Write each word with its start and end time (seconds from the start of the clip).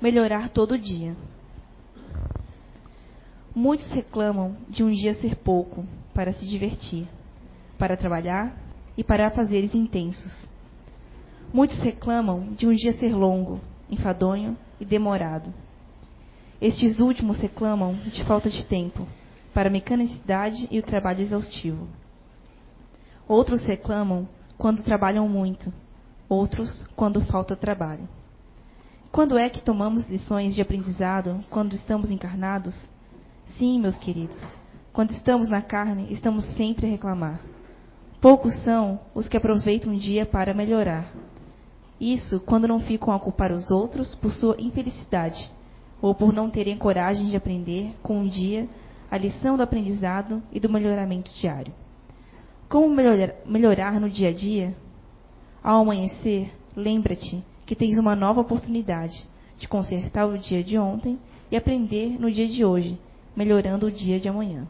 melhorar 0.00 0.50
todo 0.50 0.78
dia. 0.78 1.16
Muitos 3.54 3.90
reclamam 3.90 4.56
de 4.68 4.84
um 4.84 4.92
dia 4.92 5.14
ser 5.14 5.36
pouco 5.36 5.86
para 6.12 6.32
se 6.32 6.46
divertir, 6.46 7.08
para 7.78 7.96
trabalhar 7.96 8.54
e 8.96 9.02
para 9.02 9.30
fazeres 9.30 9.74
intensos. 9.74 10.46
Muitos 11.52 11.78
reclamam 11.78 12.52
de 12.54 12.66
um 12.66 12.74
dia 12.74 12.92
ser 12.94 13.14
longo, 13.14 13.60
enfadonho 13.90 14.56
e 14.78 14.84
demorado. 14.84 15.52
Estes 16.60 17.00
últimos 17.00 17.38
reclamam 17.38 17.94
de 17.94 18.24
falta 18.24 18.50
de 18.50 18.64
tempo 18.64 19.06
para 19.54 19.68
a 19.68 19.72
mecanicidade 19.72 20.68
e 20.70 20.78
o 20.78 20.82
trabalho 20.82 21.22
exaustivo. 21.22 21.88
Outros 23.26 23.64
reclamam 23.64 24.28
quando 24.58 24.82
trabalham 24.82 25.28
muito, 25.28 25.72
outros 26.28 26.84
quando 26.94 27.22
falta 27.22 27.56
trabalho. 27.56 28.08
Quando 29.16 29.38
é 29.38 29.48
que 29.48 29.62
tomamos 29.62 30.06
lições 30.10 30.54
de 30.54 30.60
aprendizado 30.60 31.42
quando 31.48 31.72
estamos 31.72 32.10
encarnados? 32.10 32.78
Sim, 33.56 33.80
meus 33.80 33.96
queridos, 33.96 34.36
quando 34.92 35.12
estamos 35.12 35.48
na 35.48 35.62
carne, 35.62 36.12
estamos 36.12 36.44
sempre 36.54 36.86
a 36.86 36.90
reclamar. 36.90 37.40
Poucos 38.20 38.54
são 38.62 39.00
os 39.14 39.26
que 39.26 39.38
aproveitam 39.38 39.94
um 39.94 39.96
dia 39.96 40.26
para 40.26 40.52
melhorar. 40.52 41.10
Isso 41.98 42.40
quando 42.40 42.68
não 42.68 42.78
ficam 42.78 43.10
a 43.10 43.18
culpar 43.18 43.52
os 43.52 43.70
outros 43.70 44.14
por 44.16 44.30
sua 44.32 44.54
infelicidade, 44.58 45.50
ou 46.02 46.14
por 46.14 46.30
não 46.30 46.50
terem 46.50 46.76
coragem 46.76 47.28
de 47.28 47.36
aprender 47.38 47.94
com 48.02 48.18
um 48.18 48.28
dia 48.28 48.68
a 49.10 49.16
lição 49.16 49.56
do 49.56 49.62
aprendizado 49.62 50.42
e 50.52 50.60
do 50.60 50.68
melhoramento 50.68 51.32
diário. 51.32 51.72
Como 52.68 52.94
melhorar, 52.94 53.34
melhorar 53.46 53.98
no 53.98 54.10
dia 54.10 54.28
a 54.28 54.32
dia? 54.34 54.76
Ao 55.64 55.80
amanhecer, 55.80 56.52
lembra-te 56.76 57.42
que 57.66 57.74
tens 57.74 57.98
uma 57.98 58.14
nova 58.14 58.40
oportunidade 58.40 59.26
de 59.58 59.66
consertar 59.66 60.26
o 60.26 60.38
dia 60.38 60.62
de 60.62 60.78
ontem 60.78 61.18
e 61.50 61.56
aprender 61.56 62.18
no 62.18 62.30
dia 62.30 62.46
de 62.46 62.64
hoje, 62.64 62.98
melhorando 63.36 63.86
o 63.86 63.92
dia 63.92 64.20
de 64.20 64.28
amanhã. 64.28 64.66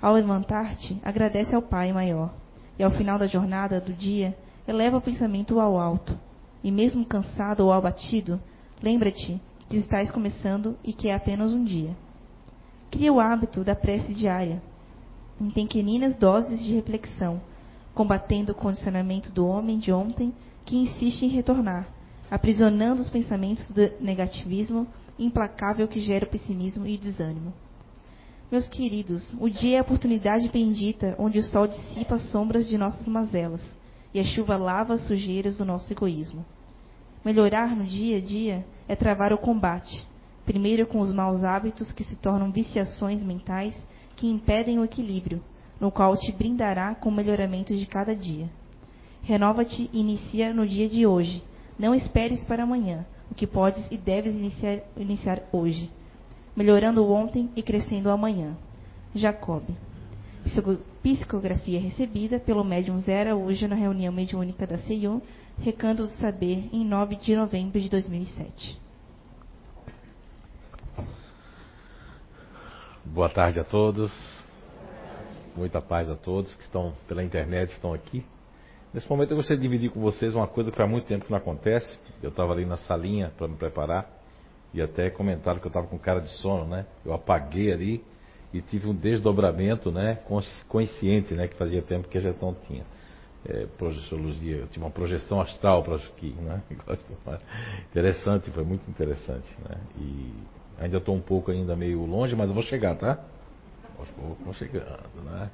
Ao 0.00 0.14
levantar-te, 0.14 0.98
agradece 1.04 1.54
ao 1.54 1.62
Pai 1.62 1.92
maior, 1.92 2.32
e 2.78 2.82
ao 2.82 2.90
final 2.90 3.18
da 3.18 3.26
jornada 3.26 3.80
do 3.80 3.92
dia, 3.92 4.36
eleva 4.66 4.96
o 4.96 5.02
pensamento 5.02 5.60
ao 5.60 5.78
alto. 5.78 6.18
E 6.62 6.70
mesmo 6.70 7.04
cansado 7.04 7.60
ou 7.60 7.72
abatido, 7.72 8.40
lembra-te 8.82 9.40
que 9.68 9.76
estás 9.76 10.10
começando 10.10 10.76
e 10.82 10.92
que 10.92 11.08
é 11.08 11.14
apenas 11.14 11.52
um 11.52 11.62
dia. 11.62 11.94
Cria 12.90 13.12
o 13.12 13.20
hábito 13.20 13.62
da 13.62 13.74
prece 13.74 14.14
diária, 14.14 14.62
em 15.40 15.50
pequeninas 15.50 16.16
doses 16.16 16.64
de 16.64 16.74
reflexão, 16.74 17.40
combatendo 17.94 18.52
o 18.52 18.54
condicionamento 18.54 19.30
do 19.32 19.46
homem 19.46 19.78
de 19.78 19.92
ontem 19.92 20.32
que 20.64 20.76
insiste 20.76 21.24
em 21.24 21.28
retornar, 21.28 21.86
aprisionando 22.30 23.02
os 23.02 23.10
pensamentos 23.10 23.68
do 23.70 23.90
negativismo 24.00 24.86
implacável 25.18 25.88
que 25.88 26.00
gera 26.00 26.26
pessimismo 26.26 26.86
e 26.86 26.96
desânimo. 26.96 27.52
Meus 28.50 28.66
queridos, 28.66 29.36
o 29.40 29.48
dia 29.48 29.76
é 29.76 29.78
a 29.78 29.82
oportunidade 29.82 30.48
bendita 30.48 31.14
onde 31.18 31.38
o 31.38 31.42
sol 31.42 31.66
dissipa 31.66 32.14
as 32.14 32.30
sombras 32.30 32.66
de 32.66 32.78
nossas 32.78 33.06
mazelas 33.06 33.62
e 34.12 34.20
a 34.20 34.24
chuva 34.24 34.56
lava 34.56 34.94
as 34.94 35.06
sujeiras 35.06 35.58
do 35.58 35.64
nosso 35.64 35.92
egoísmo. 35.92 36.44
Melhorar 37.24 37.76
no 37.76 37.84
dia 37.84 38.16
a 38.16 38.20
dia 38.20 38.64
é 38.88 38.96
travar 38.96 39.32
o 39.32 39.38
combate, 39.38 40.06
primeiro 40.46 40.86
com 40.86 41.00
os 41.00 41.12
maus 41.12 41.44
hábitos 41.44 41.92
que 41.92 42.04
se 42.04 42.16
tornam 42.16 42.50
viciações 42.50 43.22
mentais 43.22 43.74
que 44.16 44.26
impedem 44.26 44.78
o 44.78 44.84
equilíbrio, 44.84 45.42
no 45.78 45.92
qual 45.92 46.16
te 46.16 46.32
brindará 46.32 46.94
com 46.94 47.10
o 47.10 47.12
melhoramento 47.12 47.76
de 47.76 47.84
cada 47.86 48.16
dia. 48.16 48.48
Renova-te 49.22 49.90
e 49.92 50.00
inicia 50.00 50.54
no 50.54 50.66
dia 50.66 50.88
de 50.88 51.06
hoje. 51.06 51.42
Não 51.78 51.94
esperes 51.94 52.44
para 52.44 52.64
amanhã, 52.64 53.06
o 53.30 53.34
que 53.34 53.46
podes 53.46 53.86
e 53.90 53.96
deves 53.96 54.34
iniciar, 54.34 54.80
iniciar 54.96 55.42
hoje 55.52 55.90
melhorando 56.58 57.08
ontem 57.08 57.48
e 57.54 57.62
crescendo 57.62 58.10
amanhã. 58.10 58.56
Jacob. 59.14 59.62
Psicografia 61.02 61.80
recebida 61.80 62.40
pelo 62.40 62.64
médium 62.64 62.98
Zera 62.98 63.36
hoje 63.36 63.68
na 63.68 63.76
reunião 63.76 64.12
mediúnica 64.12 64.66
da 64.66 64.76
CEIU, 64.76 65.22
Recanto 65.60 66.02
do 66.02 66.12
Saber, 66.14 66.68
em 66.72 66.84
9 66.84 67.14
de 67.14 67.36
novembro 67.36 67.80
de 67.80 67.88
2007. 67.88 68.80
Boa 73.04 73.28
tarde 73.28 73.60
a 73.60 73.64
todos. 73.64 74.12
Muita 75.56 75.80
paz 75.80 76.10
a 76.10 76.16
todos 76.16 76.52
que 76.54 76.62
estão 76.62 76.92
pela 77.06 77.22
internet, 77.22 77.70
estão 77.70 77.94
aqui. 77.94 78.24
Nesse 78.92 79.08
momento 79.08 79.32
eu 79.32 79.36
gostaria 79.36 79.60
de 79.60 79.62
dividir 79.62 79.90
com 79.90 80.00
vocês 80.00 80.34
uma 80.34 80.46
coisa 80.46 80.70
que 80.70 80.76
faz 80.76 80.88
muito 80.88 81.06
tempo 81.06 81.26
que 81.26 81.30
não 81.30 81.38
acontece. 81.38 81.98
Eu 82.22 82.30
estava 82.30 82.52
ali 82.52 82.64
na 82.64 82.76
salinha 82.78 83.30
para 83.36 83.46
me 83.46 83.56
preparar 83.56 84.08
e 84.72 84.80
até 84.80 85.10
comentaram 85.10 85.60
que 85.60 85.66
eu 85.66 85.70
estava 85.70 85.86
com 85.86 85.98
cara 85.98 86.20
de 86.20 86.30
sono, 86.38 86.66
né? 86.66 86.86
Eu 87.04 87.12
apaguei 87.12 87.70
ali 87.70 88.04
e 88.52 88.62
tive 88.62 88.88
um 88.88 88.94
desdobramento, 88.94 89.92
né? 89.92 90.18
Consciente, 90.68 91.34
né? 91.34 91.48
Que 91.48 91.56
fazia 91.56 91.82
tempo 91.82 92.08
que 92.08 92.16
a 92.16 92.20
gente 92.20 92.40
não 92.40 92.54
tinha. 92.54 92.84
É, 93.46 93.66
projeciologia, 93.76 94.56
eu 94.56 94.66
tive 94.66 94.84
uma 94.84 94.90
projeção 94.90 95.40
astral 95.40 95.82
para 95.82 95.96
aqui, 95.96 96.34
né? 96.40 96.62
Interessante, 97.90 98.50
foi 98.50 98.64
muito 98.64 98.90
interessante, 98.90 99.54
né? 99.68 99.76
E 99.98 100.32
ainda 100.80 100.96
estou 100.96 101.14
um 101.14 101.20
pouco 101.20 101.50
ainda 101.50 101.76
meio 101.76 102.04
longe, 102.06 102.34
mas 102.34 102.48
eu 102.48 102.54
vou 102.54 102.62
chegar, 102.62 102.96
tá? 102.96 103.18
Vou 104.44 104.54
chegando, 104.54 105.22
né? 105.24 105.50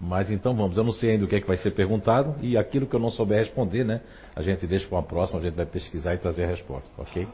Mas 0.00 0.30
então 0.30 0.54
vamos, 0.54 0.76
eu 0.76 0.84
não 0.84 0.92
sei 0.92 1.12
ainda 1.12 1.24
o 1.24 1.28
que 1.28 1.36
é 1.36 1.40
que 1.40 1.46
vai 1.46 1.56
ser 1.56 1.70
perguntado 1.70 2.36
e 2.42 2.56
aquilo 2.56 2.86
que 2.86 2.94
eu 2.94 3.00
não 3.00 3.10
souber 3.10 3.38
responder, 3.38 3.84
né? 3.84 4.02
A 4.34 4.42
gente 4.42 4.66
deixa 4.66 4.86
para 4.86 4.96
uma 4.98 5.02
próxima, 5.02 5.40
a 5.40 5.42
gente 5.42 5.54
vai 5.54 5.64
pesquisar 5.64 6.14
e 6.14 6.18
trazer 6.18 6.44
a 6.44 6.48
resposta, 6.48 6.90
ok? 6.98 7.26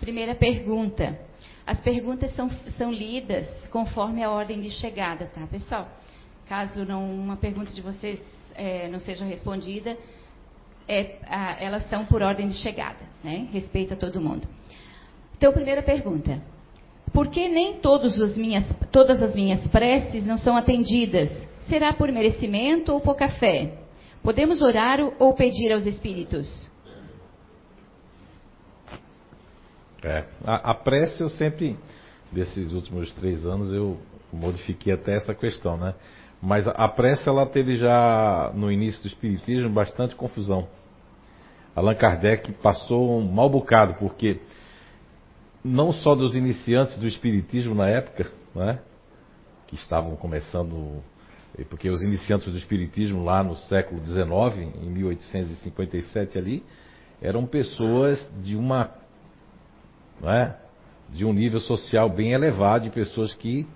Primeira 0.00 0.34
pergunta. 0.34 1.18
As 1.66 1.80
perguntas 1.80 2.34
são, 2.34 2.50
são 2.76 2.92
lidas 2.92 3.66
conforme 3.68 4.22
a 4.22 4.30
ordem 4.30 4.60
de 4.60 4.70
chegada, 4.70 5.26
tá, 5.26 5.46
pessoal? 5.46 5.88
Caso 6.46 6.84
não, 6.84 7.02
uma 7.10 7.36
pergunta 7.36 7.72
de 7.72 7.80
vocês 7.80 8.22
é, 8.54 8.88
não 8.88 9.00
seja 9.00 9.24
respondida, 9.24 9.96
é, 10.86 11.16
a, 11.26 11.62
elas 11.62 11.88
são 11.88 12.04
por 12.04 12.20
ordem 12.22 12.48
de 12.48 12.54
chegada, 12.56 13.00
né? 13.22 13.48
Respeita 13.50 13.96
todo 13.96 14.20
mundo. 14.20 14.46
Então, 15.36 15.52
primeira 15.52 15.82
pergunta. 15.82 16.40
Por 17.14 17.28
que 17.28 17.48
nem 17.48 17.78
as 18.20 18.36
minhas, 18.36 18.64
todas 18.90 19.22
as 19.22 19.36
minhas 19.36 19.64
preces 19.68 20.26
não 20.26 20.36
são 20.36 20.56
atendidas? 20.56 21.30
Será 21.60 21.92
por 21.92 22.10
merecimento 22.10 22.92
ou 22.92 23.00
pouca 23.00 23.28
fé? 23.28 23.78
Podemos 24.20 24.60
orar 24.60 24.98
ou 25.20 25.32
pedir 25.32 25.72
aos 25.72 25.86
espíritos? 25.86 26.72
É, 30.02 30.24
a, 30.44 30.72
a 30.72 30.74
prece 30.74 31.22
eu 31.22 31.30
sempre, 31.30 31.78
desses 32.32 32.72
últimos 32.72 33.12
três 33.12 33.46
anos, 33.46 33.72
eu 33.72 33.96
modifiquei 34.32 34.92
até 34.92 35.14
essa 35.14 35.32
questão, 35.32 35.76
né? 35.76 35.94
Mas 36.42 36.66
a 36.66 36.88
prece 36.88 37.28
ela 37.28 37.46
teve 37.46 37.76
já 37.76 38.50
no 38.54 38.72
início 38.72 39.00
do 39.02 39.06
espiritismo 39.06 39.70
bastante 39.70 40.16
confusão. 40.16 40.66
Allan 41.76 41.94
Kardec 41.94 42.52
passou 42.54 43.18
um 43.18 43.22
mau 43.22 43.48
bocado 43.48 43.94
porque 43.94 44.40
não 45.64 45.92
só 45.92 46.14
dos 46.14 46.36
iniciantes 46.36 46.98
do 46.98 47.06
espiritismo 47.06 47.74
na 47.74 47.88
época, 47.88 48.30
né, 48.54 48.78
que 49.66 49.74
estavam 49.74 50.14
começando, 50.16 51.02
porque 51.70 51.88
os 51.88 52.02
iniciantes 52.02 52.52
do 52.52 52.58
espiritismo 52.58 53.24
lá 53.24 53.42
no 53.42 53.56
século 53.56 54.04
XIX, 54.04 54.74
em 54.82 54.90
1857 54.90 56.36
ali, 56.36 56.62
eram 57.22 57.46
pessoas 57.46 58.30
de 58.42 58.54
uma 58.54 58.90
não 60.20 60.30
é? 60.30 60.56
de 61.10 61.24
um 61.24 61.32
nível 61.32 61.60
social 61.60 62.08
bem 62.08 62.32
elevado, 62.32 62.84
de 62.84 62.90
pessoas 62.90 63.34
que, 63.34 63.66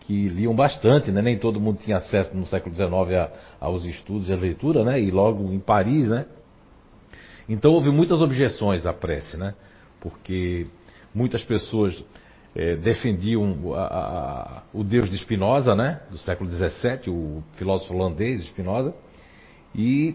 que 0.00 0.28
liam 0.28 0.54
bastante, 0.54 1.10
né? 1.10 1.22
nem 1.22 1.38
todo 1.38 1.60
mundo 1.60 1.78
tinha 1.78 1.96
acesso 1.96 2.36
no 2.36 2.46
século 2.46 2.74
XIX 2.74 2.92
a, 3.16 3.30
aos 3.60 3.84
estudos 3.84 4.28
e 4.28 4.32
à 4.32 4.36
leitura, 4.36 4.84
né? 4.84 5.00
e 5.00 5.10
logo 5.10 5.52
em 5.52 5.60
Paris, 5.60 6.08
né? 6.08 6.26
Então 7.48 7.72
houve 7.72 7.90
muitas 7.90 8.20
objeções 8.22 8.86
à 8.86 8.92
prece, 8.92 9.36
né? 9.36 9.54
porque 10.00 10.66
muitas 11.14 11.44
pessoas 11.44 12.02
é, 12.54 12.76
defendiam 12.76 13.74
a, 13.74 13.80
a, 13.80 14.62
o 14.72 14.84
Deus 14.84 15.10
de 15.10 15.16
Spinoza, 15.18 15.74
né? 15.74 16.00
do 16.10 16.18
século 16.18 16.50
XVII, 16.50 17.08
o 17.08 17.42
filósofo 17.54 17.94
holandês 17.94 18.44
Spinoza, 18.46 18.94
e 19.74 20.14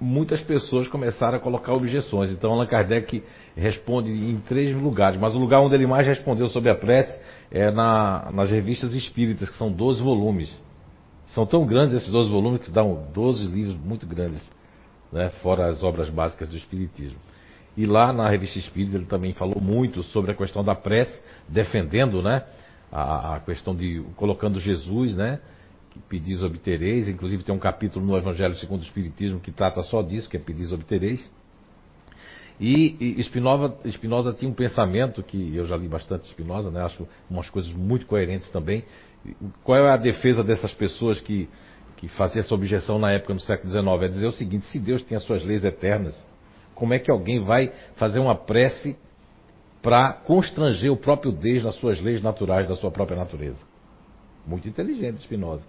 muitas 0.00 0.42
pessoas 0.42 0.88
começaram 0.88 1.36
a 1.36 1.40
colocar 1.40 1.72
objeções. 1.72 2.30
Então 2.30 2.52
Allan 2.52 2.66
Kardec 2.66 3.22
responde 3.56 4.10
em 4.10 4.38
três 4.40 4.74
lugares, 4.74 5.18
mas 5.18 5.34
o 5.34 5.38
lugar 5.38 5.60
onde 5.60 5.74
ele 5.74 5.86
mais 5.86 6.06
respondeu 6.06 6.48
sobre 6.48 6.70
a 6.70 6.74
prece 6.74 7.18
é 7.50 7.70
na, 7.70 8.30
nas 8.32 8.50
revistas 8.50 8.92
espíritas, 8.94 9.48
que 9.48 9.56
são 9.56 9.70
12 9.70 10.02
volumes. 10.02 10.62
São 11.28 11.46
tão 11.46 11.66
grandes 11.66 11.96
esses 11.96 12.10
12 12.10 12.30
volumes 12.30 12.60
que 12.60 12.70
dão 12.70 13.06
12 13.12 13.48
livros 13.48 13.76
muito 13.76 14.06
grandes, 14.06 14.50
né, 15.10 15.30
fora 15.42 15.68
as 15.68 15.82
obras 15.82 16.08
básicas 16.10 16.48
do 16.48 16.56
Espiritismo. 16.56 17.18
E 17.76 17.86
lá 17.86 18.12
na 18.12 18.28
revista 18.28 18.58
Espírita 18.58 18.96
ele 18.96 19.06
também 19.06 19.32
falou 19.32 19.60
muito 19.60 20.02
sobre 20.02 20.30
a 20.30 20.34
questão 20.34 20.62
da 20.62 20.74
prece, 20.74 21.22
defendendo 21.48 22.22
né, 22.22 22.44
a, 22.90 23.36
a 23.36 23.40
questão 23.40 23.74
de 23.74 24.04
colocando 24.16 24.60
Jesus, 24.60 25.16
né, 25.16 25.40
que 25.90 25.98
pedis 26.00 26.42
obtereis, 26.42 27.08
inclusive 27.08 27.42
tem 27.42 27.54
um 27.54 27.58
capítulo 27.58 28.06
no 28.06 28.16
Evangelho 28.16 28.54
segundo 28.54 28.80
o 28.80 28.84
Espiritismo 28.84 29.40
que 29.40 29.50
trata 29.50 29.82
só 29.82 30.02
disso, 30.02 30.28
que 30.28 30.36
é 30.36 30.40
pedis 30.40 30.70
obtereis. 30.70 31.30
E, 32.60 33.16
e 33.18 33.22
Spinoza, 33.24 33.74
Spinoza 33.90 34.32
tinha 34.32 34.48
um 34.48 34.54
pensamento 34.54 35.22
que 35.22 35.56
eu 35.56 35.66
já 35.66 35.76
li 35.76 35.88
bastante 35.88 36.28
Spinoza, 36.28 36.70
né? 36.70 36.82
acho 36.82 37.06
umas 37.28 37.50
coisas 37.50 37.72
muito 37.72 38.06
coerentes 38.06 38.48
também. 38.50 38.84
Qual 39.64 39.78
é 39.78 39.90
a 39.90 39.96
defesa 39.96 40.44
dessas 40.44 40.72
pessoas 40.72 41.20
que, 41.20 41.48
que 41.96 42.06
faziam 42.08 42.40
essa 42.40 42.54
objeção 42.54 42.98
na 42.98 43.10
época 43.10 43.34
no 43.34 43.40
século 43.40 43.70
XIX? 43.70 44.02
É 44.02 44.08
dizer 44.08 44.26
o 44.26 44.32
seguinte: 44.32 44.66
se 44.66 44.78
Deus 44.78 45.02
tem 45.02 45.16
as 45.16 45.24
suas 45.24 45.42
leis 45.42 45.64
eternas, 45.64 46.16
como 46.74 46.94
é 46.94 46.98
que 46.98 47.10
alguém 47.10 47.42
vai 47.42 47.72
fazer 47.96 48.18
uma 48.18 48.34
prece 48.34 48.96
para 49.82 50.12
constranger 50.12 50.90
o 50.90 50.96
próprio 50.96 51.30
Deus 51.30 51.62
nas 51.62 51.74
suas 51.76 52.00
leis 52.00 52.22
naturais 52.22 52.66
da 52.66 52.74
sua 52.74 52.90
própria 52.90 53.16
natureza? 53.16 53.64
Muito 54.46 54.68
inteligente, 54.68 55.22
Spinoza. 55.22 55.64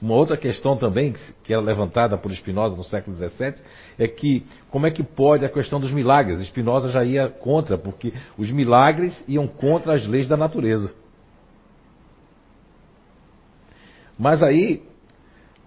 Uma 0.00 0.14
outra 0.14 0.36
questão 0.36 0.76
também, 0.76 1.14
que 1.44 1.52
era 1.52 1.60
levantada 1.60 2.16
por 2.16 2.32
Spinoza 2.32 2.74
no 2.74 2.82
século 2.82 3.14
XVII, 3.14 3.62
é 3.98 4.08
que 4.08 4.46
como 4.70 4.86
é 4.86 4.90
que 4.90 5.02
pode 5.02 5.44
a 5.44 5.48
questão 5.48 5.78
dos 5.78 5.92
milagres? 5.92 6.40
Spinoza 6.46 6.88
já 6.88 7.04
ia 7.04 7.28
contra, 7.28 7.76
porque 7.76 8.14
os 8.38 8.50
milagres 8.50 9.22
iam 9.28 9.46
contra 9.46 9.94
as 9.94 10.06
leis 10.06 10.26
da 10.26 10.38
natureza. 10.38 10.94
Mas 14.18 14.42
aí, 14.42 14.82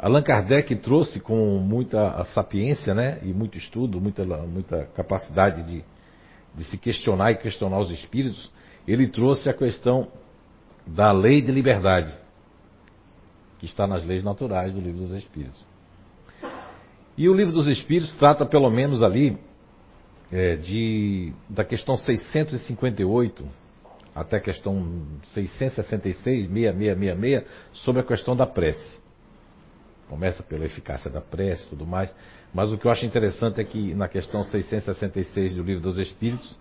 Allan 0.04 0.22
Kardec 0.22 0.76
trouxe 0.76 1.22
com 1.22 1.60
muita 1.60 2.26
sapiência 2.26 2.94
né, 2.94 3.20
e 3.24 3.28
muito 3.28 3.58
estudo, 3.58 4.02
muita, 4.02 4.26
muita 4.26 4.84
capacidade 4.88 5.64
de, 5.64 5.82
de 6.54 6.64
se 6.66 6.78
questionar 6.78 7.32
e 7.32 7.36
questionar 7.36 7.80
os 7.80 7.90
espíritos, 7.90 8.52
ele 8.86 9.08
trouxe 9.08 9.50
a 9.50 9.54
questão 9.54 10.10
da 10.86 11.14
lei 11.14 11.42
de 11.42 11.54
liberdade 11.54 12.14
que 13.60 13.66
está 13.66 13.88
nas 13.88 14.04
leis 14.04 14.26
naturais 14.26 14.74
do 14.74 14.82
Livro 14.82 15.00
dos 15.00 15.14
Espíritos. 15.14 15.66
E 17.18 17.30
o 17.30 17.34
Livro 17.34 17.54
dos 17.54 17.68
Espíritos 17.68 18.14
trata 18.18 18.46
pelo 18.46 18.70
menos 18.70 19.02
ali 19.02 19.38
é, 20.30 20.58
de, 20.58 21.32
da 21.48 21.64
questão 21.64 21.96
658 21.96 23.46
até 24.14 24.36
a 24.36 24.42
questão 24.42 25.02
666, 25.34 26.48
6666, 26.50 27.44
sobre 27.72 28.02
a 28.02 28.06
questão 28.06 28.36
da 28.36 28.46
prece. 28.46 29.02
Começa 30.13 30.44
pela 30.44 30.63
eficácia 30.63 31.10
da 31.10 31.19
prece 31.19 31.65
e 31.65 31.69
tudo 31.69 31.88
mais, 31.88 32.13
mas 32.54 32.71
o 32.71 32.77
que 32.77 32.86
eu 32.86 32.92
acho 32.92 33.04
interessante 33.04 33.60
é 33.60 33.63
que 33.63 33.95
na 33.95 34.07
questão 34.07 34.44
666 34.44 35.56
do 35.56 35.63
Livro 35.63 35.81
dos 35.81 35.98
Espíritos, 35.98 36.56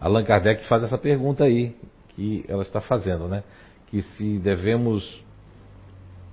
Allan 0.00 0.24
Kardec 0.24 0.64
faz 0.66 0.82
essa 0.82 0.98
pergunta 0.98 1.44
aí, 1.44 1.76
que 2.08 2.44
ela 2.48 2.64
está 2.64 2.80
fazendo, 2.80 3.28
né? 3.28 3.44
Que 3.86 4.02
se 4.02 4.40
devemos 4.40 5.24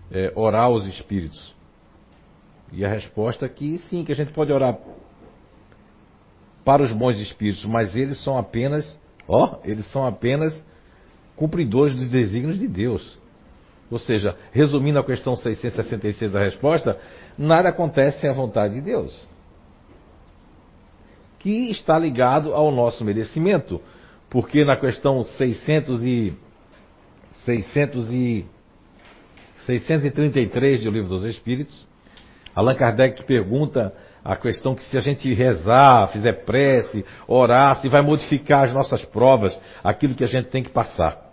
é, 0.09 0.33
orar 0.35 0.63
aos 0.63 0.88
espíritos? 0.88 1.53
E 2.71 2.83
a 2.83 2.89
resposta 2.89 3.45
é 3.45 3.50
que 3.50 3.77
sim, 3.77 4.03
que 4.03 4.11
a 4.11 4.15
gente 4.15 4.33
pode 4.33 4.51
orar 4.51 4.75
para 6.65 6.81
os 6.81 6.91
bons 6.91 7.19
espíritos, 7.19 7.63
mas 7.65 7.95
eles 7.95 8.23
são 8.23 8.39
apenas, 8.39 9.00
ó, 9.27 9.59
eles 9.63 9.85
são 9.91 10.03
apenas 10.03 10.65
cumpridores 11.35 11.95
dos 11.95 12.09
desígnios 12.09 12.57
de 12.57 12.68
Deus. 12.68 13.19
Ou 13.89 13.99
seja, 13.99 14.35
resumindo 14.51 14.99
a 14.99 15.03
questão 15.03 15.35
666 15.35 16.31
da 16.31 16.39
resposta, 16.39 16.97
nada 17.37 17.69
acontece 17.69 18.19
sem 18.21 18.29
a 18.29 18.33
vontade 18.33 18.75
de 18.75 18.81
Deus. 18.81 19.27
Que 21.39 21.69
está 21.69 21.97
ligado 21.97 22.53
ao 22.53 22.71
nosso 22.71 23.03
merecimento. 23.05 23.79
Porque 24.29 24.65
na 24.65 24.75
questão 24.75 25.23
600 25.23 26.03
e 26.03 26.33
600 27.45 28.11
e 28.11 28.45
633 29.65 30.83
do 30.83 30.91
Livro 30.91 31.09
dos 31.09 31.23
Espíritos, 31.23 31.87
Allan 32.55 32.75
Kardec 32.75 33.23
pergunta 33.25 33.93
a 34.23 34.35
questão 34.35 34.73
que 34.73 34.83
se 34.83 34.97
a 34.97 35.01
gente 35.01 35.31
rezar, 35.33 36.07
fizer 36.07 36.33
prece, 36.45 37.05
orar, 37.27 37.75
se 37.75 37.87
vai 37.87 38.01
modificar 38.01 38.63
as 38.63 38.73
nossas 38.73 39.05
provas, 39.05 39.57
aquilo 39.83 40.15
que 40.15 40.23
a 40.23 40.27
gente 40.27 40.49
tem 40.49 40.63
que 40.63 40.71
passar. 40.71 41.25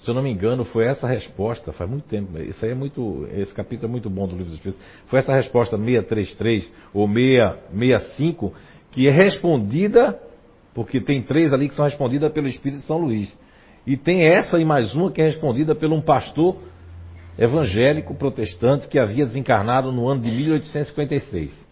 Se 0.00 0.10
eu 0.10 0.14
não 0.14 0.22
me 0.22 0.30
engano, 0.30 0.64
foi 0.64 0.86
essa 0.86 1.06
resposta, 1.06 1.72
faz 1.72 1.88
muito 1.88 2.04
tempo, 2.08 2.38
isso 2.38 2.64
aí 2.64 2.70
é 2.70 2.74
muito, 2.74 3.28
esse 3.32 3.54
capítulo 3.54 3.86
é 3.86 3.90
muito 3.90 4.08
bom 4.08 4.26
do 4.26 4.30
Livro 4.30 4.46
dos 4.46 4.54
Espíritos. 4.54 4.82
Foi 5.06 5.18
essa 5.18 5.34
resposta 5.34 5.76
633 5.76 6.72
ou 6.94 7.06
665 7.06 8.54
que 8.92 9.06
é 9.06 9.10
respondida, 9.10 10.18
porque 10.74 11.02
tem 11.02 11.22
três 11.22 11.52
ali 11.52 11.68
que 11.68 11.74
são 11.74 11.84
respondidas 11.84 12.32
pelo 12.32 12.48
Espírito 12.48 12.80
de 12.80 12.86
São 12.86 12.96
Luís. 12.96 13.38
E 13.86 13.94
tem 13.94 14.24
essa 14.24 14.58
e 14.58 14.64
mais 14.64 14.94
uma 14.94 15.12
que 15.12 15.20
é 15.20 15.24
respondida 15.26 15.74
por 15.74 15.92
um 15.92 16.00
pastor 16.00 16.56
evangélico 17.38 18.14
protestante 18.14 18.88
que 18.88 18.98
havia 18.98 19.26
desencarnado 19.26 19.92
no 19.92 20.08
ano 20.08 20.22
de 20.22 20.30
1856. 20.30 21.66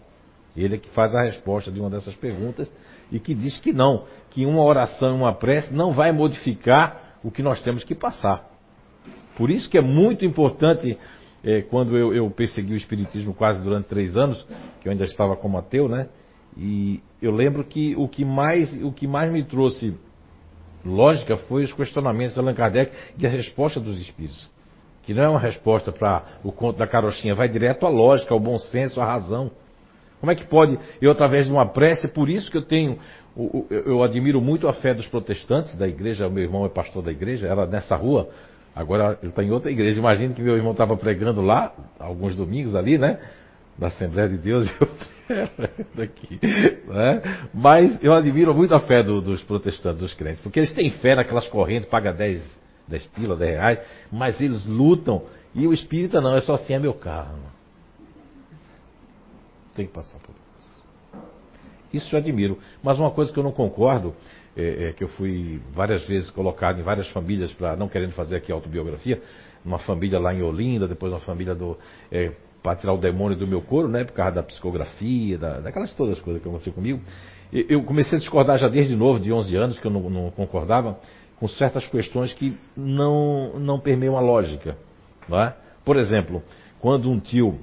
Ele 0.54 0.74
é 0.74 0.78
que 0.78 0.88
faz 0.90 1.14
a 1.14 1.22
resposta 1.22 1.72
de 1.72 1.80
uma 1.80 1.88
dessas 1.88 2.14
perguntas 2.14 2.70
e 3.10 3.18
que 3.18 3.32
diz 3.34 3.58
que 3.58 3.72
não, 3.72 4.04
que 4.30 4.44
uma 4.44 4.62
oração, 4.62 5.16
uma 5.16 5.34
prece 5.34 5.72
não 5.72 5.92
vai 5.92 6.12
modificar 6.12 7.07
o 7.22 7.30
que 7.30 7.42
nós 7.42 7.60
temos 7.62 7.84
que 7.84 7.94
passar. 7.94 8.48
Por 9.36 9.50
isso 9.50 9.70
que 9.70 9.78
é 9.78 9.82
muito 9.82 10.24
importante, 10.24 10.98
é, 11.44 11.62
quando 11.62 11.96
eu, 11.96 12.12
eu 12.12 12.30
persegui 12.30 12.72
o 12.72 12.76
Espiritismo 12.76 13.34
quase 13.34 13.62
durante 13.62 13.86
três 13.86 14.16
anos, 14.16 14.46
que 14.80 14.88
eu 14.88 14.92
ainda 14.92 15.04
estava 15.04 15.36
como 15.36 15.58
ateu, 15.58 15.88
né? 15.88 16.08
E 16.56 17.00
eu 17.22 17.30
lembro 17.30 17.62
que 17.64 17.94
o 17.96 18.08
que 18.08 18.24
mais, 18.24 18.72
o 18.82 18.90
que 18.90 19.06
mais 19.06 19.30
me 19.30 19.44
trouxe 19.44 19.94
lógica 20.84 21.36
foi 21.36 21.64
os 21.64 21.72
questionamentos 21.72 22.34
de 22.34 22.40
Allan 22.40 22.54
Kardec 22.54 22.92
e 23.18 23.26
a 23.26 23.30
resposta 23.30 23.78
dos 23.78 24.00
espíritos 24.00 24.50
que 25.08 25.14
não 25.14 25.22
é 25.22 25.28
uma 25.30 25.40
resposta 25.40 25.90
para 25.90 26.22
o 26.44 26.52
conto 26.52 26.76
da 26.76 26.86
carochinha, 26.86 27.34
vai 27.34 27.48
direto 27.48 27.86
à 27.86 27.88
lógica, 27.88 28.34
ao 28.34 28.38
bom 28.38 28.58
senso, 28.58 29.00
à 29.00 29.06
razão. 29.06 29.50
Como 30.20 30.30
é 30.30 30.34
que 30.34 30.46
pode, 30.46 30.78
eu 31.00 31.10
através 31.10 31.46
de 31.46 31.50
uma 31.50 31.64
prece, 31.64 32.08
por 32.08 32.28
isso 32.28 32.50
que 32.50 32.58
eu 32.58 32.62
tenho, 32.66 32.98
eu 33.70 34.02
admiro 34.02 34.40
muito 34.40 34.66
a 34.66 34.72
fé 34.72 34.92
dos 34.92 35.06
protestantes 35.06 35.76
da 35.76 35.86
igreja, 35.86 36.28
meu 36.28 36.42
irmão 36.42 36.66
é 36.66 36.68
pastor 36.68 37.02
da 37.02 37.12
igreja, 37.12 37.46
era 37.46 37.66
nessa 37.66 37.94
rua, 37.94 38.28
agora 38.74 39.18
ele 39.22 39.30
está 39.30 39.42
em 39.42 39.50
outra 39.50 39.70
igreja. 39.70 39.98
Imagino 39.98 40.34
que 40.34 40.42
meu 40.42 40.56
irmão 40.56 40.72
estava 40.72 40.96
pregando 40.96 41.40
lá, 41.40 41.72
alguns 41.98 42.34
domingos 42.34 42.74
ali, 42.74 42.98
né? 42.98 43.18
Da 43.78 43.86
Assembleia 43.86 44.28
de 44.28 44.38
Deus, 44.38 44.68
eu 44.80 44.88
daqui, 45.94 46.40
né? 46.86 47.48
Mas 47.54 48.02
eu 48.02 48.12
admiro 48.12 48.52
muito 48.54 48.74
a 48.74 48.80
fé 48.80 49.02
do, 49.02 49.20
dos 49.20 49.42
protestantes, 49.42 50.00
dos 50.00 50.14
crentes, 50.14 50.40
porque 50.40 50.58
eles 50.58 50.72
têm 50.72 50.90
fé 50.90 51.14
naquelas 51.14 51.46
correntes, 51.48 51.88
paga 51.88 52.12
10 52.12 52.58
10 52.88 53.06
pila, 53.06 53.36
10 53.36 53.50
reais, 53.50 53.80
mas 54.10 54.40
eles 54.40 54.66
lutam. 54.66 55.22
E 55.54 55.66
o 55.66 55.72
espírita 55.72 56.20
não, 56.20 56.36
é 56.36 56.40
só 56.40 56.54
assim, 56.54 56.74
é 56.74 56.78
meu 56.78 56.94
carro. 56.94 57.38
Tem 59.74 59.86
que 59.86 59.92
passar 59.92 60.18
por. 60.18 60.27
Isso 61.92 62.14
eu 62.14 62.18
admiro. 62.18 62.58
Mas 62.82 62.98
uma 62.98 63.10
coisa 63.10 63.32
que 63.32 63.38
eu 63.38 63.42
não 63.42 63.52
concordo, 63.52 64.14
é, 64.56 64.88
é 64.88 64.92
que 64.92 65.04
eu 65.04 65.08
fui 65.08 65.60
várias 65.72 66.04
vezes 66.04 66.30
colocado 66.30 66.80
em 66.80 66.82
várias 66.82 67.08
famílias, 67.08 67.52
para 67.52 67.76
não 67.76 67.88
querendo 67.88 68.12
fazer 68.12 68.36
aqui 68.36 68.52
autobiografia, 68.52 69.22
uma 69.64 69.78
família 69.78 70.18
lá 70.18 70.34
em 70.34 70.42
Olinda, 70.42 70.86
depois 70.86 71.12
uma 71.12 71.20
família 71.20 71.54
do. 71.54 71.76
É, 72.10 72.32
para 72.62 72.74
tirar 72.76 72.92
o 72.92 72.98
demônio 72.98 73.36
do 73.36 73.46
meu 73.46 73.62
couro, 73.62 73.88
né? 73.88 74.04
Por 74.04 74.12
causa 74.12 74.32
da 74.32 74.42
psicografia, 74.42 75.38
da, 75.38 75.60
daquelas 75.60 75.94
todas 75.94 76.18
as 76.18 76.20
coisas 76.22 76.42
que 76.42 76.48
aconteceram 76.48 76.74
comigo. 76.74 77.00
Eu 77.52 77.82
comecei 77.84 78.16
a 78.16 78.18
discordar 78.18 78.58
já 78.58 78.68
desde 78.68 78.94
novo, 78.94 79.18
de 79.20 79.32
11 79.32 79.56
anos, 79.56 79.78
que 79.78 79.86
eu 79.86 79.90
não, 79.90 80.10
não 80.10 80.30
concordava 80.30 80.98
com 81.38 81.48
certas 81.48 81.86
questões 81.86 82.32
que 82.34 82.56
não, 82.76 83.58
não 83.58 83.80
permeiam 83.80 84.16
a 84.16 84.20
lógica. 84.20 84.76
Não 85.28 85.40
é? 85.40 85.54
Por 85.84 85.96
exemplo, 85.96 86.42
quando 86.80 87.10
um 87.10 87.18
tio 87.18 87.58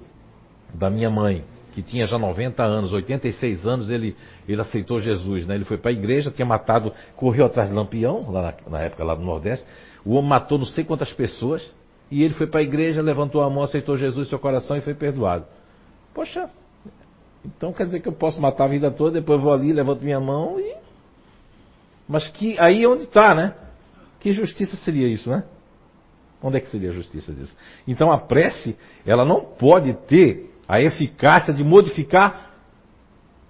da 0.74 0.90
minha 0.90 1.10
mãe, 1.10 1.44
que 1.76 1.82
tinha 1.82 2.08
já 2.08 2.18
90 2.18 2.64
anos, 2.64 2.94
86 2.94 3.68
anos, 3.68 3.90
ele, 3.90 4.16
ele 4.48 4.62
aceitou 4.62 4.98
Jesus. 5.02 5.46
Né? 5.46 5.56
Ele 5.56 5.66
foi 5.66 5.78
para 5.78 5.92
a 5.92 5.94
igreja, 5.94 6.32
tinha 6.32 6.46
matado, 6.46 6.94
correu 7.18 7.46
atrás 7.46 7.68
de 7.68 7.76
Lampião, 7.76 8.32
lá 8.32 8.42
na, 8.42 8.72
na 8.72 8.80
época 8.82 9.04
lá 9.04 9.14
do 9.14 9.22
Nordeste. 9.22 9.66
O 10.06 10.14
homem 10.14 10.30
matou 10.30 10.58
não 10.58 10.66
sei 10.66 10.86
quantas 10.86 11.12
pessoas. 11.12 11.70
E 12.10 12.24
ele 12.24 12.34
foi 12.34 12.48
para 12.48 12.62
a 12.62 12.64
igreja, 12.64 13.02
levantou 13.02 13.42
a 13.42 13.50
mão, 13.50 13.64
aceitou 13.64 13.98
Jesus 13.98 14.28
em 14.28 14.30
seu 14.30 14.40
coração 14.40 14.78
e 14.78 14.82
foi 14.82 14.94
perdoado. 14.94 15.46
Poxa, 16.14 16.50
então 17.44 17.74
quer 17.74 17.86
dizer 17.88 18.00
que 18.00 18.08
eu 18.08 18.14
posso 18.14 18.40
matar 18.40 18.66
a 18.66 18.68
vida 18.68 18.90
toda, 18.90 19.20
depois 19.20 19.42
vou 19.42 19.52
ali, 19.52 19.74
levanto 19.74 20.02
minha 20.02 20.20
mão 20.20 20.58
e. 20.58 20.76
Mas 22.08 22.30
que 22.30 22.58
aí 22.58 22.84
é 22.84 22.88
onde 22.88 23.04
está, 23.04 23.36
né? 23.36 23.54
Que 24.22 24.32
justiça 24.32 24.78
seria 24.78 25.08
isso, 25.10 25.30
né? 25.30 25.44
Onde 26.42 26.58
é 26.58 26.60
que 26.62 26.70
seria 26.70 26.92
a 26.92 26.94
justiça 26.94 27.34
disso? 27.34 27.56
Então 27.86 28.12
a 28.12 28.18
prece, 28.18 28.78
ela 29.06 29.26
não 29.26 29.42
pode 29.42 29.94
ter 30.08 30.55
a 30.68 30.82
eficácia 30.82 31.54
de 31.54 31.64
modificar 31.64 32.52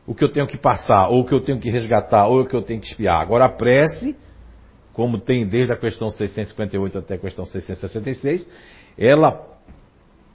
o 0.06 0.14
que 0.14 0.24
eu 0.24 0.32
tenho 0.32 0.48
que 0.48 0.58
passar, 0.58 1.08
ou 1.10 1.22
o 1.22 1.26
que 1.26 1.34
eu 1.34 1.42
tenho 1.42 1.60
que 1.60 1.70
resgatar, 1.70 2.28
ou 2.28 2.42
o 2.42 2.46
que 2.46 2.56
eu 2.56 2.62
tenho 2.62 2.80
que 2.80 2.88
espiar. 2.88 3.22
Agora 3.22 3.46
a 3.46 3.50
prece, 3.50 4.16
como 4.94 5.20
tem 5.20 5.48
desde 5.48 5.74
a 5.74 5.78
questão 5.78 6.10
658 6.10 7.00
até 7.00 7.16
a 7.16 7.18
questão 7.18 7.46
666, 7.46 8.48
ela 8.98 9.56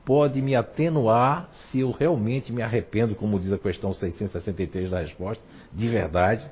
pode 0.04 0.42
me 0.42 0.56
atenuar 0.56 1.48
se 1.52 1.80
eu 1.80 1.92
realmente 1.92 2.52
me 2.52 2.62
arrependo, 2.62 3.14
como 3.14 3.38
diz 3.38 3.52
a 3.52 3.58
questão 3.58 3.92
663 3.92 4.90
da 4.90 5.00
resposta, 5.00 5.42
de 5.72 5.88
verdade, 5.88 6.44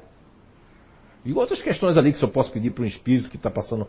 E 1.25 1.33
outras 1.33 1.61
questões 1.61 1.97
ali 1.97 2.13
que 2.13 2.25
eu 2.25 2.29
posso 2.29 2.51
pedir 2.53 2.71
para 2.71 2.85
um 2.85 2.87
espírito 2.87 3.29
que 3.29 3.37
está 3.37 3.51
passando. 3.51 3.87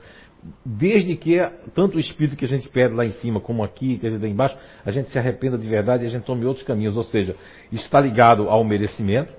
Desde 0.65 1.17
que, 1.17 1.38
tanto 1.74 1.98
o 1.98 2.00
espírito 2.00 2.38
que 2.38 2.46
a 2.46 2.48
gente 2.48 2.69
pede 2.69 2.93
lá 2.93 3.05
em 3.05 3.12
cima, 3.12 3.41
como 3.41 3.63
aqui, 3.63 3.98
que 3.98 4.08
a 4.08 4.10
gente 4.10 4.22
lá 4.22 4.27
embaixo, 4.27 4.58
a 4.86 4.91
gente 4.91 5.10
se 5.10 5.19
arrependa 5.19 5.58
de 5.58 5.67
verdade 5.67 6.03
e 6.03 6.08
a 6.08 6.10
gente 6.10 6.24
tome 6.24 6.46
outros 6.46 6.65
caminhos. 6.65 6.96
Ou 6.96 7.03
seja, 7.03 7.36
está 7.72 8.00
ligado 8.00 8.50
ao 8.50 8.63
merecimento, 8.63 9.34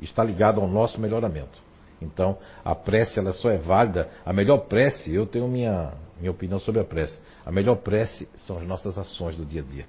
está 0.00 0.24
ligado 0.24 0.60
ao 0.60 0.66
nosso 0.66 1.00
melhoramento. 1.00 1.62
Então, 2.02 2.38
a 2.64 2.74
prece 2.74 3.18
ela 3.18 3.32
só 3.32 3.50
é 3.50 3.58
válida. 3.58 4.08
A 4.24 4.32
melhor 4.32 4.58
prece, 4.66 5.14
eu 5.14 5.26
tenho 5.26 5.46
minha, 5.46 5.92
minha 6.18 6.30
opinião 6.30 6.58
sobre 6.58 6.80
a 6.80 6.84
prece. 6.84 7.20
A 7.44 7.52
melhor 7.52 7.76
prece 7.76 8.28
são 8.34 8.58
as 8.58 8.66
nossas 8.66 8.98
ações 8.98 9.36
do 9.36 9.44
dia 9.44 9.60
a 9.60 9.64
dia. 9.64 9.86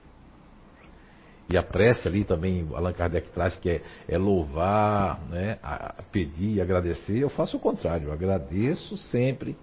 E 1.49 1.57
a 1.57 1.63
prece 1.63 2.07
ali 2.07 2.23
também, 2.23 2.67
Allan 2.73 2.93
Kardec 2.93 3.29
traz 3.31 3.55
que 3.57 3.69
é, 3.69 3.81
é 4.07 4.17
louvar, 4.17 5.19
né, 5.29 5.57
a 5.61 6.01
pedir, 6.11 6.61
agradecer. 6.61 7.17
Eu 7.17 7.29
faço 7.29 7.57
o 7.57 7.59
contrário, 7.59 8.07
eu 8.07 8.13
agradeço 8.13 8.95
sempre. 8.97 9.57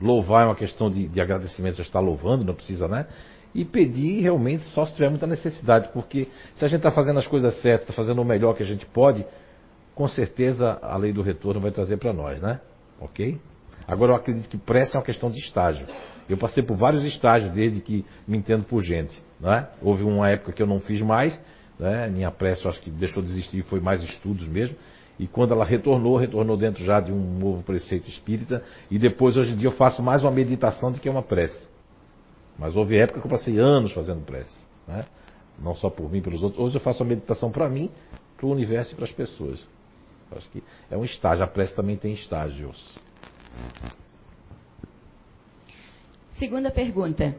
Louvar 0.00 0.42
é 0.42 0.46
uma 0.46 0.54
questão 0.54 0.90
de, 0.90 1.08
de 1.08 1.20
agradecimento, 1.20 1.76
já 1.76 1.82
está 1.82 2.00
louvando, 2.00 2.44
não 2.44 2.54
precisa, 2.54 2.88
né? 2.88 3.06
E 3.54 3.64
pedir 3.64 4.20
realmente 4.20 4.64
só 4.70 4.84
se 4.84 4.94
tiver 4.94 5.08
muita 5.08 5.26
necessidade, 5.26 5.90
porque 5.92 6.28
se 6.56 6.64
a 6.64 6.68
gente 6.68 6.78
está 6.78 6.90
fazendo 6.90 7.18
as 7.18 7.26
coisas 7.26 7.54
certas, 7.62 7.82
está 7.82 7.92
fazendo 7.92 8.20
o 8.20 8.24
melhor 8.24 8.54
que 8.54 8.62
a 8.62 8.66
gente 8.66 8.84
pode, 8.86 9.24
com 9.94 10.08
certeza 10.08 10.78
a 10.82 10.96
lei 10.96 11.12
do 11.12 11.22
retorno 11.22 11.60
vai 11.60 11.70
trazer 11.70 11.96
para 11.98 12.12
nós, 12.12 12.40
né? 12.42 12.60
Ok? 13.00 13.38
Agora 13.86 14.12
eu 14.12 14.16
acredito 14.16 14.48
que 14.48 14.56
pressa 14.56 14.96
é 14.96 14.98
uma 14.98 15.04
questão 15.04 15.30
de 15.30 15.38
estágio. 15.38 15.86
Eu 16.28 16.36
passei 16.36 16.62
por 16.62 16.76
vários 16.76 17.02
estágios 17.02 17.52
desde 17.52 17.80
que 17.80 18.04
me 18.26 18.38
entendo 18.38 18.64
por 18.64 18.82
gente. 18.82 19.20
Né? 19.38 19.68
Houve 19.82 20.04
uma 20.04 20.28
época 20.30 20.52
que 20.52 20.62
eu 20.62 20.66
não 20.66 20.80
fiz 20.80 21.02
mais, 21.02 21.38
né? 21.78 22.08
minha 22.08 22.30
pressa 22.30 22.64
eu 22.64 22.70
acho 22.70 22.80
que 22.80 22.90
deixou 22.90 23.22
de 23.22 23.30
existir 23.30 23.62
foi 23.64 23.80
mais 23.80 24.02
estudos 24.02 24.48
mesmo. 24.48 24.76
E 25.18 25.26
quando 25.26 25.52
ela 25.52 25.64
retornou, 25.64 26.16
retornou 26.16 26.56
dentro 26.56 26.84
já 26.84 27.00
de 27.00 27.12
um 27.12 27.38
novo 27.38 27.62
preceito 27.62 28.08
espírita. 28.08 28.64
E 28.90 28.98
depois, 28.98 29.36
hoje 29.36 29.52
em 29.52 29.56
dia, 29.56 29.68
eu 29.68 29.72
faço 29.72 30.02
mais 30.02 30.22
uma 30.22 30.30
meditação 30.30 30.90
do 30.90 30.98
que 30.98 31.08
uma 31.08 31.22
prece. 31.22 31.68
Mas 32.58 32.74
houve 32.74 32.96
época 32.96 33.20
que 33.20 33.26
eu 33.26 33.30
passei 33.30 33.58
anos 33.58 33.92
fazendo 33.92 34.24
prece. 34.24 34.64
Né? 34.86 35.04
Não 35.58 35.74
só 35.74 35.88
por 35.88 36.10
mim, 36.10 36.20
pelos 36.20 36.42
outros. 36.42 36.60
Hoje 36.60 36.76
eu 36.76 36.80
faço 36.80 37.02
a 37.02 37.06
meditação 37.06 37.50
para 37.50 37.68
mim, 37.68 37.90
para 38.36 38.46
o 38.46 38.50
universo 38.50 38.92
e 38.92 38.96
para 38.96 39.04
as 39.04 39.12
pessoas. 39.12 39.60
Acho 40.32 40.48
que 40.50 40.62
é 40.90 40.96
um 40.96 41.04
estágio. 41.04 41.44
A 41.44 41.46
prece 41.46 41.74
também 41.74 41.96
tem 41.96 42.12
estágios. 42.12 42.98
Segunda 46.32 46.70
pergunta. 46.70 47.36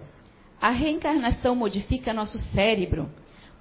A 0.62 0.70
reencarnação 0.70 1.56
modifica 1.56 2.14
nosso 2.14 2.40
cérebro? 2.40 3.10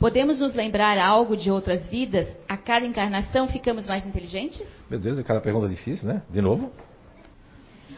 Podemos 0.05 0.39
nos 0.39 0.53
lembrar 0.53 0.99
algo 0.99 1.35
de 1.35 1.51
outras 1.51 1.89
vidas? 1.89 2.29
A 2.47 2.59
cada 2.59 2.85
encarnação 2.85 3.49
ficamos 3.49 3.87
mais 3.87 4.05
inteligentes? 4.07 4.71
Meu 4.91 5.01
Deus, 5.01 5.19
aquela 5.19 5.41
pergunta 5.41 5.67
difícil, 5.67 6.07
né? 6.07 6.21
De 6.29 6.43
novo? 6.43 6.71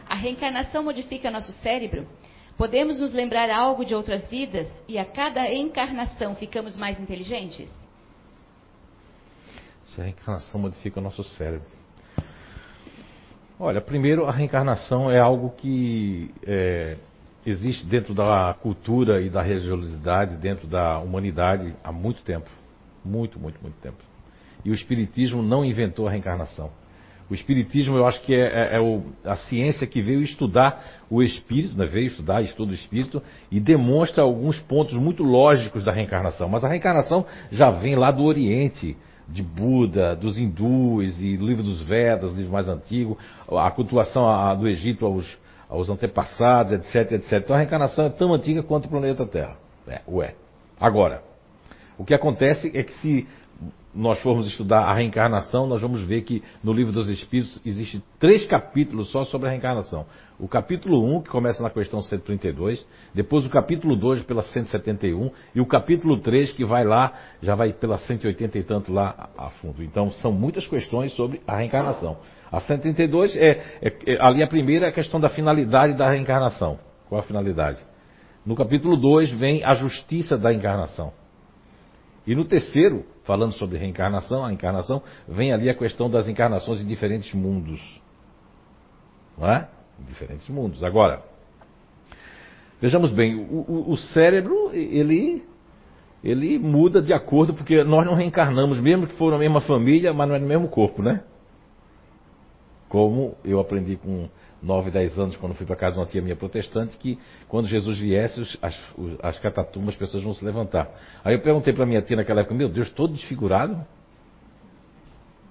A 0.07 0.15
reencarnação 0.15 0.83
modifica 0.83 1.29
nosso 1.29 1.51
cérebro? 1.61 2.07
Podemos 2.57 2.97
nos 2.97 3.11
lembrar 3.11 3.49
algo 3.49 3.83
de 3.83 3.93
outras 3.93 4.25
vidas 4.29 4.71
e 4.87 4.97
a 4.97 5.03
cada 5.03 5.53
encarnação 5.53 6.33
ficamos 6.33 6.77
mais 6.77 6.97
inteligentes? 6.97 7.69
Se 9.83 9.99
a 9.99 10.05
reencarnação 10.05 10.61
modifica 10.61 11.01
o 11.01 11.03
nosso 11.03 11.25
cérebro. 11.25 11.67
Olha, 13.59 13.81
primeiro, 13.81 14.27
a 14.27 14.31
reencarnação 14.31 15.11
é 15.11 15.19
algo 15.19 15.49
que 15.57 16.33
é, 16.45 16.95
existe 17.49 17.85
dentro 17.85 18.13
da 18.13 18.53
cultura 18.61 19.21
e 19.21 19.29
da 19.29 19.41
religiosidade, 19.41 20.35
dentro 20.35 20.67
da 20.67 20.99
humanidade 20.99 21.73
há 21.83 21.91
muito 21.91 22.21
tempo. 22.21 22.49
Muito, 23.03 23.39
muito, 23.39 23.61
muito 23.61 23.75
tempo. 23.75 23.97
E 24.65 24.69
o 24.69 24.73
Espiritismo 24.73 25.41
não 25.41 25.63
inventou 25.63 26.07
a 26.07 26.11
reencarnação. 26.11 26.69
O 27.29 27.33
Espiritismo, 27.33 27.95
eu 27.97 28.05
acho 28.05 28.21
que 28.21 28.33
é, 28.33 28.73
é, 28.73 28.75
é 28.77 28.79
o, 28.79 29.03
a 29.23 29.35
ciência 29.35 29.87
que 29.87 30.01
veio 30.01 30.21
estudar 30.21 30.83
o 31.09 31.21
Espírito, 31.23 31.77
né? 31.77 31.85
veio 31.85 32.07
estudar, 32.07 32.41
estuda 32.41 32.71
o 32.71 32.75
Espírito, 32.75 33.21
e 33.49 33.59
demonstra 33.59 34.23
alguns 34.23 34.59
pontos 34.59 34.93
muito 34.95 35.23
lógicos 35.23 35.83
da 35.83 35.91
reencarnação. 35.91 36.49
Mas 36.49 36.63
a 36.63 36.69
reencarnação 36.69 37.25
já 37.51 37.69
vem 37.69 37.95
lá 37.95 38.11
do 38.11 38.23
Oriente, 38.23 38.95
de 39.27 39.43
Buda, 39.43 40.15
dos 40.15 40.37
hindus 40.37 41.21
e 41.21 41.35
livro 41.35 41.63
dos 41.63 41.81
Vedas, 41.81 42.33
livro 42.33 42.51
mais 42.51 42.69
antigo, 42.69 43.17
a 43.49 43.69
cultuação 43.71 44.57
do 44.57 44.67
Egito 44.67 45.05
aos, 45.05 45.37
aos 45.69 45.89
antepassados, 45.89 46.71
etc, 46.71 47.13
etc. 47.13 47.33
Então 47.43 47.55
a 47.55 47.59
reencarnação 47.59 48.05
é 48.05 48.09
tão 48.09 48.33
antiga 48.33 48.63
quanto 48.63 48.85
o 48.85 48.89
planeta 48.89 49.25
Terra. 49.25 49.57
É, 49.87 50.01
ué. 50.07 50.35
Agora, 50.79 51.23
o 51.97 52.05
que 52.05 52.13
acontece 52.13 52.71
é 52.75 52.83
que 52.83 52.93
se 52.93 53.27
nós 53.93 54.21
formos 54.21 54.45
estudar 54.45 54.81
a 54.83 54.93
reencarnação, 54.93 55.65
nós 55.65 55.81
vamos 55.81 56.03
ver 56.03 56.21
que 56.21 56.43
no 56.63 56.71
livro 56.71 56.93
dos 56.93 57.09
Espíritos 57.09 57.59
existe 57.65 58.03
três 58.19 58.45
capítulos 58.45 59.09
só 59.11 59.25
sobre 59.25 59.47
a 59.47 59.51
reencarnação. 59.51 60.05
O 60.39 60.47
capítulo 60.47 61.03
1, 61.17 61.23
que 61.23 61.29
começa 61.29 61.63
na 61.63 61.71
questão 61.71 62.03
132, 62.03 62.85
depois 63.15 63.43
o 63.43 63.49
capítulo 63.49 63.95
2 63.95 64.21
pela 64.21 64.43
171 64.43 65.31
e 65.55 65.59
o 65.59 65.65
capítulo 65.65 66.19
3 66.19 66.51
que 66.51 66.63
vai 66.63 66.85
lá, 66.85 67.11
já 67.41 67.55
vai 67.55 67.73
pela 67.73 67.97
180 67.97 68.59
e 68.59 68.63
tanto 68.63 68.93
lá 68.93 69.29
a 69.35 69.49
fundo. 69.49 69.83
Então 69.83 70.11
são 70.11 70.31
muitas 70.31 70.67
questões 70.67 71.11
sobre 71.13 71.41
a 71.47 71.55
reencarnação. 71.55 72.17
A 72.51 72.61
132 72.61 73.35
é, 73.35 73.49
é, 73.81 73.93
é 74.05 74.43
a 74.43 74.47
primeira 74.47 74.85
é 74.85 74.89
a 74.89 74.93
questão 74.93 75.19
da 75.19 75.29
finalidade 75.29 75.93
da 75.93 76.09
reencarnação. 76.09 76.79
Qual 77.09 77.19
a 77.19 77.23
finalidade? 77.23 77.79
No 78.45 78.55
capítulo 78.55 78.95
2 78.95 79.31
vem 79.31 79.63
a 79.63 79.75
justiça 79.75 80.37
da 80.37 80.53
encarnação. 80.53 81.11
E 82.25 82.35
no 82.35 82.45
terceiro, 82.45 83.05
falando 83.23 83.53
sobre 83.53 83.77
reencarnação, 83.77 84.43
a 84.43 84.51
encarnação, 84.51 85.01
vem 85.27 85.51
ali 85.51 85.69
a 85.69 85.73
questão 85.73 86.09
das 86.09 86.27
encarnações 86.27 86.81
em 86.81 86.85
diferentes 86.85 87.33
mundos. 87.33 88.01
Não 89.37 89.49
é? 89.49 89.67
Diferentes 89.99 90.47
mundos. 90.49 90.83
Agora, 90.83 91.21
vejamos 92.81 93.11
bem, 93.11 93.35
o, 93.35 93.65
o, 93.67 93.91
o 93.91 93.97
cérebro, 93.97 94.71
ele, 94.73 95.43
ele 96.23 96.57
muda 96.57 97.01
de 97.01 97.13
acordo, 97.13 97.53
porque 97.53 97.83
nós 97.83 98.05
não 98.05 98.13
reencarnamos, 98.13 98.79
mesmo 98.79 99.07
que 99.07 99.15
for 99.15 99.31
na 99.31 99.37
mesma 99.37 99.61
família, 99.61 100.13
mas 100.13 100.27
não 100.27 100.35
é 100.35 100.39
no 100.39 100.47
mesmo 100.47 100.67
corpo, 100.69 101.01
né? 101.01 101.23
Como 102.89 103.35
eu 103.43 103.59
aprendi 103.59 103.97
com 103.97 104.29
9, 104.61 104.91
10 104.91 105.19
anos, 105.19 105.37
quando 105.37 105.53
fui 105.55 105.65
para 105.65 105.75
casa 105.75 105.93
de 105.93 105.99
uma 105.99 106.05
tia 106.05 106.21
minha 106.21 106.35
protestante, 106.35 106.97
que 106.97 107.19
quando 107.47 107.67
Jesus 107.67 107.97
viesse, 107.97 108.41
as, 108.61 108.79
as 109.21 109.39
catatumas, 109.39 109.89
as 109.89 109.95
pessoas 109.95 110.23
vão 110.23 110.33
se 110.33 110.43
levantar. 110.43 110.89
Aí 111.23 111.35
eu 111.35 111.41
perguntei 111.41 111.73
para 111.73 111.85
minha 111.85 112.01
tia 112.01 112.15
naquela 112.15 112.41
época, 112.41 112.55
meu 112.55 112.69
Deus, 112.69 112.89
todo 112.89 113.13
desfigurado? 113.13 113.85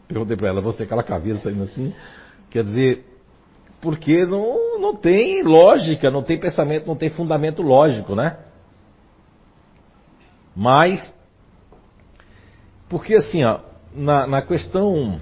Perguntei 0.08 0.36
para 0.36 0.48
ela, 0.48 0.60
você 0.60 0.84
aquela 0.84 1.02
cabeça 1.02 1.40
saindo 1.40 1.64
assim? 1.64 1.94
Quer 2.50 2.64
dizer, 2.64 3.04
porque 3.80 4.24
não, 4.24 4.80
não 4.80 4.96
tem 4.96 5.42
lógica, 5.42 6.10
não 6.10 6.22
tem 6.22 6.38
pensamento, 6.38 6.86
não 6.86 6.96
tem 6.96 7.10
fundamento 7.10 7.62
lógico, 7.62 8.14
né? 8.14 8.38
Mas, 10.54 11.14
porque 12.88 13.14
assim, 13.14 13.44
ó, 13.44 13.60
na, 13.94 14.26
na 14.26 14.42
questão 14.42 15.20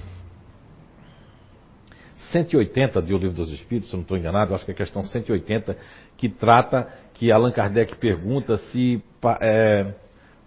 180 2.33 3.03
de 3.03 3.15
O 3.15 3.19
Livro 3.19 3.37
dos 3.37 3.51
Espíritos, 3.53 3.91
se 3.91 3.97
não 3.97 4.03
estou 4.03 4.17
enganado, 4.17 4.55
acho 4.55 4.65
que 4.65 4.71
é 4.71 4.75
a 4.75 4.77
questão 4.77 5.05
180, 5.05 5.77
que 6.17 6.29
trata, 6.29 6.89
que 7.15 7.31
Allan 7.31 7.53
Kardec 7.53 7.97
pergunta 7.97 8.57
se, 8.57 9.03
é, 9.41 9.95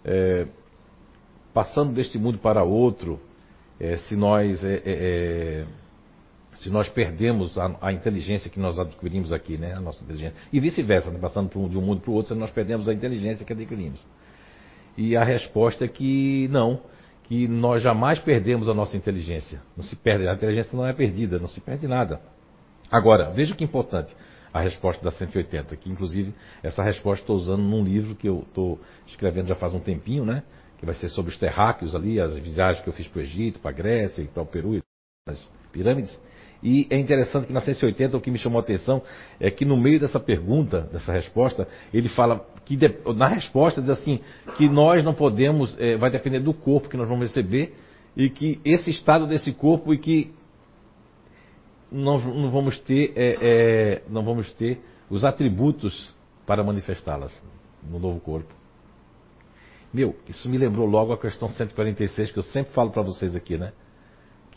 é, 0.06 0.48
passando 1.54 1.94
deste 1.94 2.18
mundo 2.18 2.38
para 2.38 2.64
outro, 2.64 3.20
é, 3.80 3.98
se 3.98 4.16
nós 4.16 4.64
é, 4.64 4.74
é, 4.74 4.82
é, 4.86 5.66
se 6.56 6.70
nós 6.70 6.90
perdemos 6.90 7.58
a, 7.58 7.76
a, 7.82 7.94
inteligência 7.94 8.50
que 8.50 8.60
nós 8.60 8.80
adquirimos 8.80 9.32
aqui, 9.32 9.58
né, 9.58 9.74
a 9.74 9.80
nossa 9.80 10.04
inteligência, 10.04 10.36
e 10.52 10.60
vice-versa, 10.60 11.12
né, 11.12 11.20
passando 11.20 11.50
de 11.70 11.78
um 11.78 11.82
mundo 11.82 12.02
para 12.02 12.12
o 12.12 12.14
outro, 12.16 12.34
se 12.34 12.40
nós 12.40 12.50
perdemos 12.50 12.90
a 12.90 12.94
inteligência 12.94 13.46
que 13.46 13.54
adquirimos. 13.54 14.00
E 14.98 15.16
a 15.16 15.24
resposta 15.24 15.86
é 15.86 15.88
que 15.88 16.48
não, 16.50 16.82
que 17.28 17.48
nós 17.48 17.84
jamais 17.84 18.20
perdemos 18.20 18.70
a 18.70 18.74
nossa 18.74 18.96
inteligência. 18.96 19.62
Não 19.76 19.84
se 19.84 19.96
perde, 19.96 20.28
a 20.28 20.34
inteligência 20.34 20.76
não 20.76 20.86
é 20.86 20.94
perdida, 20.94 21.38
não 21.38 21.48
se 21.48 21.60
perde 21.60 21.88
nada. 21.88 22.22
Agora, 22.90 23.32
veja 23.32 23.54
que 23.54 23.64
importante 23.64 24.16
a 24.54 24.62
resposta 24.62 25.04
da 25.04 25.12
180, 25.12 25.76
que 25.76 25.90
inclusive 25.90 26.34
essa 26.64 26.82
resposta 26.82 27.24
estou 27.24 27.36
usando 27.36 27.62
num 27.62 27.84
livro 27.84 28.16
que 28.16 28.28
eu 28.28 28.46
estou 28.48 28.80
escrevendo 29.06 29.48
já 29.48 29.56
faz 29.56 29.74
um 29.74 29.80
tempinho, 29.80 30.26
né? 30.26 30.44
Que 30.78 30.86
vai 30.86 30.96
ser 30.96 31.10
sobre 31.10 31.32
os 31.32 31.38
terráqueos 31.38 31.94
ali, 31.94 32.20
as 32.20 32.34
viagens 32.34 32.82
que 32.82 32.90
eu 32.90 32.94
fiz 32.94 33.08
para 33.08 33.20
o 33.20 33.22
Egito, 33.22 33.60
para 33.60 33.72
a 33.72 33.74
Grécia 33.74 34.22
e 34.22 34.40
o 34.40 34.46
Peru 34.46 34.76
e 34.76 34.82
as 35.28 35.40
pirâmides. 35.72 36.18
E 36.64 36.88
é 36.90 36.98
interessante 36.98 37.48
que 37.48 37.54
na 37.54 37.60
180 37.60 38.18
o 38.18 38.22
que 38.22 38.32
me 38.32 38.40
chamou 38.40 38.60
a 38.60 38.62
atenção 38.62 39.04
é 39.40 39.52
que 39.52 39.66
no 39.66 39.78
meio 39.78 40.00
dessa 40.00 40.20
pergunta, 40.20 40.82
dessa 40.82 41.12
resposta, 41.12 41.68
ele 41.94 42.10
fala 42.10 42.46
que 42.68 42.78
na 43.16 43.28
resposta 43.28 43.80
diz 43.80 43.90
assim 43.90 44.20
que 44.58 44.68
nós 44.68 45.04
não 45.04 45.14
podemos, 45.14 45.78
é, 45.80 45.96
vai 45.96 46.12
depender 46.12 46.40
do 46.40 46.54
corpo 46.54 46.90
que 46.90 46.98
nós 46.98 47.08
vamos 47.08 47.30
receber 47.30 47.74
e 48.16 48.30
que 48.30 48.60
esse 48.66 48.90
estado 48.90 49.26
desse 49.26 49.54
corpo 49.54 49.94
e 49.94 49.98
que 49.98 50.34
não, 51.90 52.20
não 52.20 52.52
vamos 52.52 52.78
ter, 52.80 53.14
é, 53.16 53.38
é, 53.42 54.04
não 54.10 54.24
vamos 54.24 54.52
ter 54.52 54.82
os 55.10 55.24
atributos 55.24 56.14
para 56.46 56.62
manifestá-las 56.62 57.42
no 57.90 58.00
novo 58.00 58.20
corpo. 58.20 58.54
Meu, 59.94 60.18
isso 60.28 60.50
me 60.50 60.58
lembrou 60.58 60.86
logo 60.86 61.14
a 61.14 61.18
questão 61.18 61.50
146 61.50 62.32
que 62.32 62.40
eu 62.40 62.44
sempre 62.44 62.74
falo 62.74 62.92
para 62.92 63.02
vocês 63.02 63.34
aqui, 63.34 63.58
né? 63.58 63.72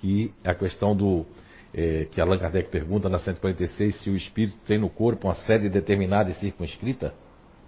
Que 0.00 0.34
a 0.44 0.54
questão 0.54 0.96
do 0.96 1.24
é, 1.72 2.06
que 2.10 2.20
Allan 2.20 2.38
Kardec 2.38 2.68
pergunta 2.70 3.08
na 3.08 3.20
146 3.20 4.02
se 4.02 4.10
o 4.10 4.16
espírito 4.16 4.58
tem 4.66 4.78
no 4.78 4.90
corpo 4.90 5.28
uma 5.28 5.36
sede 5.36 5.68
determinada 5.68 6.30
e 6.30 6.34
circunscrita, 6.34 7.14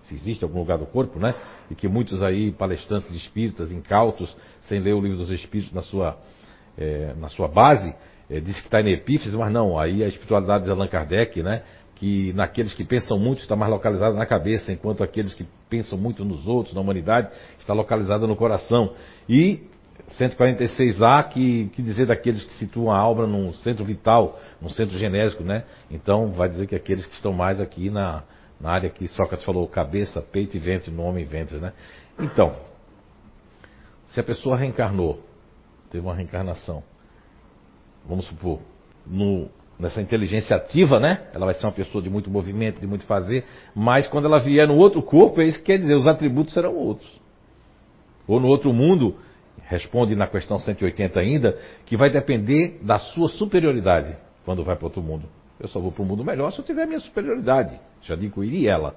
se 0.02 0.14
existe 0.14 0.44
algum 0.44 0.58
lugar 0.58 0.78
do 0.78 0.86
corpo, 0.86 1.18
né? 1.18 1.34
E 1.70 1.74
que 1.74 1.88
muitos 1.88 2.22
aí, 2.22 2.52
palestrantes 2.52 3.10
espíritas, 3.10 3.70
incautos, 3.70 4.34
sem 4.62 4.80
ler 4.80 4.94
o 4.94 5.00
livro 5.00 5.18
dos 5.18 5.30
espíritos 5.30 5.72
na 5.72 5.82
sua, 5.82 6.18
é, 6.76 7.14
na 7.18 7.28
sua 7.28 7.48
base, 7.48 7.94
é, 8.28 8.40
diz 8.40 8.56
que 8.60 8.66
está 8.66 8.80
em 8.80 8.92
epífise, 8.92 9.36
mas 9.36 9.52
não, 9.52 9.78
aí 9.78 10.02
a 10.02 10.08
espiritualidade 10.08 10.64
de 10.64 10.70
Allan 10.70 10.88
Kardec, 10.88 11.42
né? 11.42 11.62
Que 11.96 12.32
naqueles 12.32 12.74
que 12.74 12.84
pensam 12.84 13.18
muito 13.18 13.40
está 13.40 13.54
mais 13.54 13.70
localizada 13.70 14.16
na 14.16 14.26
cabeça, 14.26 14.72
enquanto 14.72 15.04
aqueles 15.04 15.34
que 15.34 15.46
pensam 15.70 15.96
muito 15.96 16.24
nos 16.24 16.46
outros, 16.46 16.74
na 16.74 16.80
humanidade, 16.80 17.28
está 17.60 17.72
localizada 17.72 18.26
no 18.26 18.34
coração. 18.34 18.94
E 19.28 19.62
146A, 20.18 21.28
que, 21.28 21.70
que 21.74 21.82
dizer 21.82 22.06
daqueles 22.06 22.44
que 22.44 22.54
situam 22.54 22.90
a 22.90 22.98
alma 22.98 23.26
num 23.26 23.52
centro 23.52 23.84
vital, 23.84 24.40
num 24.60 24.68
centro 24.68 24.98
genérico, 24.98 25.44
né? 25.44 25.64
Então 25.90 26.32
vai 26.32 26.48
dizer 26.48 26.66
que 26.66 26.74
aqueles 26.74 27.06
que 27.06 27.14
estão 27.14 27.32
mais 27.32 27.60
aqui 27.60 27.88
na, 27.88 28.24
na 28.62 28.70
área 28.70 28.88
que 28.88 29.08
Sócrates 29.08 29.44
falou, 29.44 29.66
cabeça, 29.66 30.22
peito 30.22 30.56
e 30.56 30.60
ventre, 30.60 30.92
nome 30.92 31.20
e 31.20 31.24
ventre, 31.24 31.58
né? 31.58 31.72
Então, 32.18 32.54
se 34.06 34.20
a 34.20 34.22
pessoa 34.22 34.56
reencarnou, 34.56 35.20
teve 35.90 36.06
uma 36.06 36.14
reencarnação, 36.14 36.84
vamos 38.06 38.24
supor, 38.26 38.60
no, 39.04 39.48
nessa 39.80 40.00
inteligência 40.00 40.56
ativa, 40.56 41.00
né? 41.00 41.26
Ela 41.34 41.46
vai 41.46 41.54
ser 41.54 41.66
uma 41.66 41.72
pessoa 41.72 42.00
de 42.00 42.08
muito 42.08 42.30
movimento, 42.30 42.80
de 42.80 42.86
muito 42.86 43.04
fazer, 43.04 43.44
mas 43.74 44.06
quando 44.06 44.26
ela 44.26 44.38
vier 44.38 44.68
no 44.68 44.76
outro 44.76 45.02
corpo, 45.02 45.40
é 45.40 45.44
isso 45.44 45.58
que 45.58 45.64
quer 45.64 45.78
dizer, 45.78 45.96
os 45.96 46.06
atributos 46.06 46.54
serão 46.54 46.76
outros. 46.76 47.20
Ou 48.28 48.38
no 48.38 48.46
outro 48.46 48.72
mundo, 48.72 49.16
responde 49.64 50.14
na 50.14 50.28
questão 50.28 50.56
180 50.56 51.18
ainda, 51.18 51.58
que 51.84 51.96
vai 51.96 52.10
depender 52.10 52.78
da 52.80 52.98
sua 52.98 53.28
superioridade 53.28 54.16
quando 54.44 54.62
vai 54.62 54.76
para 54.76 54.86
outro 54.86 55.02
mundo. 55.02 55.28
Eu 55.62 55.68
só 55.68 55.78
vou 55.78 55.92
para 55.92 56.02
o 56.02 56.04
mundo 56.04 56.24
melhor 56.24 56.50
se 56.50 56.58
eu 56.58 56.64
tiver 56.64 56.82
a 56.82 56.86
minha 56.86 56.98
superioridade. 56.98 57.78
Já 58.02 58.16
digo 58.16 58.42
e 58.42 58.66
ela. 58.66 58.96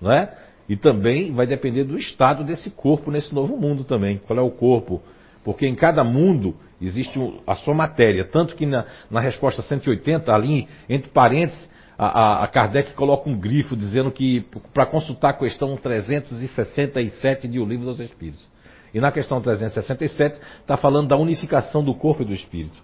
Não 0.00 0.10
é? 0.10 0.34
E 0.66 0.74
também 0.74 1.30
vai 1.32 1.46
depender 1.46 1.84
do 1.84 1.98
estado 1.98 2.42
desse 2.42 2.70
corpo 2.70 3.10
nesse 3.10 3.34
novo 3.34 3.54
mundo 3.58 3.84
também. 3.84 4.18
Qual 4.18 4.38
é 4.38 4.42
o 4.42 4.50
corpo? 4.50 5.02
Porque 5.44 5.66
em 5.66 5.74
cada 5.74 6.02
mundo 6.02 6.56
existe 6.80 7.18
a 7.46 7.54
sua 7.54 7.74
matéria. 7.74 8.24
Tanto 8.24 8.56
que 8.56 8.64
na, 8.64 8.86
na 9.10 9.20
resposta 9.20 9.60
180, 9.60 10.32
ali, 10.32 10.66
entre 10.88 11.10
parênteses, 11.10 11.68
a, 11.98 12.44
a 12.44 12.48
Kardec 12.48 12.94
coloca 12.94 13.28
um 13.28 13.38
grifo 13.38 13.76
dizendo 13.76 14.10
que 14.10 14.46
para 14.72 14.86
consultar 14.86 15.30
a 15.30 15.34
questão 15.34 15.76
367 15.76 17.46
de 17.46 17.60
O 17.60 17.66
Livro 17.66 17.84
dos 17.84 18.00
Espíritos. 18.00 18.48
E 18.94 19.00
na 19.00 19.12
questão 19.12 19.38
367 19.40 20.40
está 20.60 20.78
falando 20.78 21.08
da 21.08 21.16
unificação 21.16 21.84
do 21.84 21.94
corpo 21.94 22.22
e 22.22 22.24
do 22.24 22.32
espírito. 22.32 22.82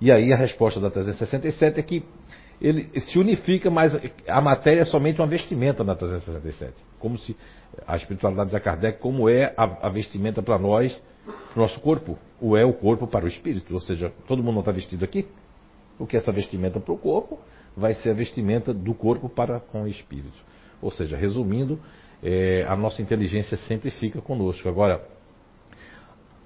E 0.00 0.10
aí 0.10 0.32
a 0.32 0.36
resposta 0.36 0.80
da 0.80 0.90
367 0.90 1.78
é 1.78 1.82
que 1.82 2.04
ele 2.60 2.88
se 3.00 3.18
unifica, 3.18 3.70
mas 3.70 3.98
a 4.26 4.40
matéria 4.40 4.80
é 4.80 4.84
somente 4.84 5.20
uma 5.20 5.26
vestimenta 5.26 5.82
na 5.82 5.94
367. 5.94 6.82
Como 6.98 7.18
se 7.18 7.36
a 7.86 7.96
espiritualidade 7.96 8.50
de 8.50 8.60
Kardec, 8.60 8.98
como 9.00 9.28
é 9.28 9.52
a, 9.56 9.86
a 9.86 9.88
vestimenta 9.88 10.42
para 10.42 10.58
nós, 10.58 10.94
para 11.24 11.58
o 11.58 11.62
nosso 11.62 11.80
corpo, 11.80 12.18
ou 12.40 12.56
é 12.56 12.64
o 12.64 12.72
corpo 12.72 13.06
para 13.06 13.24
o 13.24 13.28
espírito. 13.28 13.74
Ou 13.74 13.80
seja, 13.80 14.12
todo 14.26 14.42
mundo 14.42 14.54
não 14.54 14.60
está 14.60 14.72
vestido 14.72 15.04
aqui? 15.04 15.26
O 15.98 16.06
que 16.06 16.16
essa 16.16 16.32
vestimenta 16.32 16.80
para 16.80 16.92
o 16.92 16.98
corpo 16.98 17.38
vai 17.76 17.94
ser 17.94 18.10
a 18.10 18.14
vestimenta 18.14 18.72
do 18.72 18.94
corpo 18.94 19.28
para 19.28 19.60
com 19.60 19.82
o 19.82 19.88
espírito. 19.88 20.42
Ou 20.80 20.90
seja, 20.90 21.16
resumindo, 21.16 21.80
é, 22.22 22.64
a 22.68 22.76
nossa 22.76 23.02
inteligência 23.02 23.56
sempre 23.56 23.90
fica 23.90 24.20
conosco. 24.20 24.68
Agora, 24.68 25.02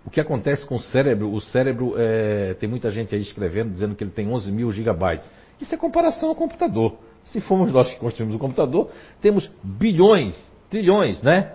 o 0.05 0.11
que 0.11 0.21
acontece 0.21 0.65
com 0.67 0.77
o 0.77 0.81
cérebro? 0.81 1.33
O 1.33 1.41
cérebro, 1.41 1.95
é, 1.97 2.55
tem 2.55 2.69
muita 2.69 2.91
gente 2.91 3.15
aí 3.15 3.21
escrevendo, 3.21 3.73
dizendo 3.73 3.95
que 3.95 4.03
ele 4.03 4.11
tem 4.11 4.29
11 4.29 4.51
mil 4.51 4.73
gigabytes. 4.73 5.31
Isso 5.61 5.75
é 5.75 5.79
comparação 5.79 6.29
ao 6.29 6.35
computador. 6.35 6.97
Se 7.25 7.41
formos 7.41 7.73
nós 7.73 7.91
que 7.91 7.97
construímos 7.97 8.37
o 8.37 8.39
computador, 8.39 8.91
temos 9.21 9.51
bilhões, 9.63 10.37
trilhões, 10.71 11.23
né? 11.23 11.53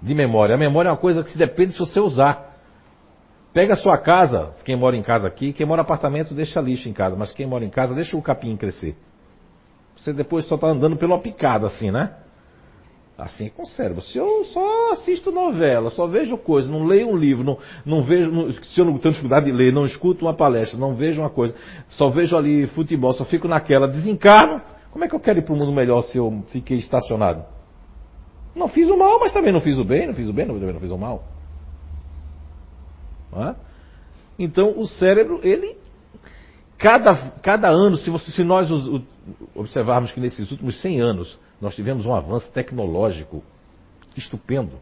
De 0.00 0.14
memória. 0.14 0.54
A 0.54 0.58
memória 0.58 0.88
é 0.88 0.92
uma 0.92 0.98
coisa 0.98 1.22
que 1.22 1.30
se 1.30 1.38
depende 1.38 1.72
se 1.72 1.78
você 1.78 2.00
usar. 2.00 2.52
Pega 3.52 3.74
a 3.74 3.76
sua 3.76 3.98
casa, 3.98 4.50
quem 4.64 4.76
mora 4.76 4.96
em 4.96 5.02
casa 5.02 5.28
aqui, 5.28 5.52
quem 5.52 5.66
mora 5.66 5.80
em 5.80 5.84
apartamento 5.84 6.34
deixa 6.34 6.60
lixo 6.60 6.88
em 6.88 6.92
casa, 6.92 7.16
mas 7.16 7.32
quem 7.32 7.46
mora 7.46 7.64
em 7.64 7.70
casa 7.70 7.94
deixa 7.94 8.16
o 8.16 8.22
capim 8.22 8.56
crescer. 8.56 8.96
Você 9.96 10.12
depois 10.12 10.46
só 10.46 10.54
está 10.54 10.68
andando 10.68 10.96
pela 10.96 11.18
picada 11.18 11.66
assim, 11.66 11.90
né? 11.90 12.14
Assim 13.16 13.50
com 13.50 13.62
o 13.62 13.66
cérebro. 13.66 14.00
Se 14.02 14.16
eu 14.16 14.44
só 14.46 14.92
assisto 14.92 15.30
novela, 15.30 15.90
só 15.90 16.06
vejo 16.06 16.36
coisa, 16.38 16.70
não 16.70 16.84
leio 16.84 17.08
um 17.08 17.16
livro, 17.16 17.44
não, 17.44 17.58
não 17.84 18.02
vejo, 18.02 18.30
não, 18.30 18.50
se 18.50 18.80
eu 18.80 18.84
não 18.84 18.98
tenho 18.98 19.12
dificuldade 19.12 19.46
de 19.46 19.52
ler, 19.52 19.72
não 19.72 19.84
escuto 19.84 20.24
uma 20.24 20.34
palestra, 20.34 20.78
não 20.78 20.94
vejo 20.94 21.20
uma 21.20 21.30
coisa, 21.30 21.54
só 21.90 22.08
vejo 22.08 22.36
ali 22.36 22.66
futebol, 22.68 23.12
só 23.12 23.24
fico 23.24 23.46
naquela, 23.46 23.86
desencarno, 23.86 24.62
como 24.90 25.04
é 25.04 25.08
que 25.08 25.14
eu 25.14 25.20
quero 25.20 25.38
ir 25.38 25.42
para 25.42 25.54
o 25.54 25.56
mundo 25.56 25.72
melhor 25.72 26.02
se 26.02 26.16
eu 26.16 26.42
fiquei 26.48 26.78
estacionado? 26.78 27.44
Não 28.54 28.68
fiz 28.68 28.88
o 28.88 28.96
mal, 28.96 29.20
mas 29.20 29.32
também 29.32 29.52
não 29.52 29.60
fiz 29.60 29.78
o 29.78 29.84
bem, 29.84 30.06
não 30.06 30.14
fiz 30.14 30.28
o 30.28 30.32
bem, 30.32 30.46
também 30.46 30.72
não 30.72 30.80
fiz 30.80 30.90
o 30.90 30.98
mal. 30.98 31.24
É? 33.34 33.54
Então 34.38 34.78
o 34.78 34.86
cérebro, 34.86 35.40
ele 35.42 35.76
cada, 36.82 37.14
cada 37.40 37.68
ano, 37.68 37.96
se, 37.96 38.10
você, 38.10 38.32
se 38.32 38.42
nós 38.42 38.68
observarmos 39.54 40.10
que 40.10 40.18
nesses 40.18 40.50
últimos 40.50 40.80
100 40.82 41.00
anos 41.00 41.38
nós 41.60 41.76
tivemos 41.76 42.04
um 42.04 42.12
avanço 42.12 42.50
tecnológico 42.52 43.42
estupendo. 44.16 44.72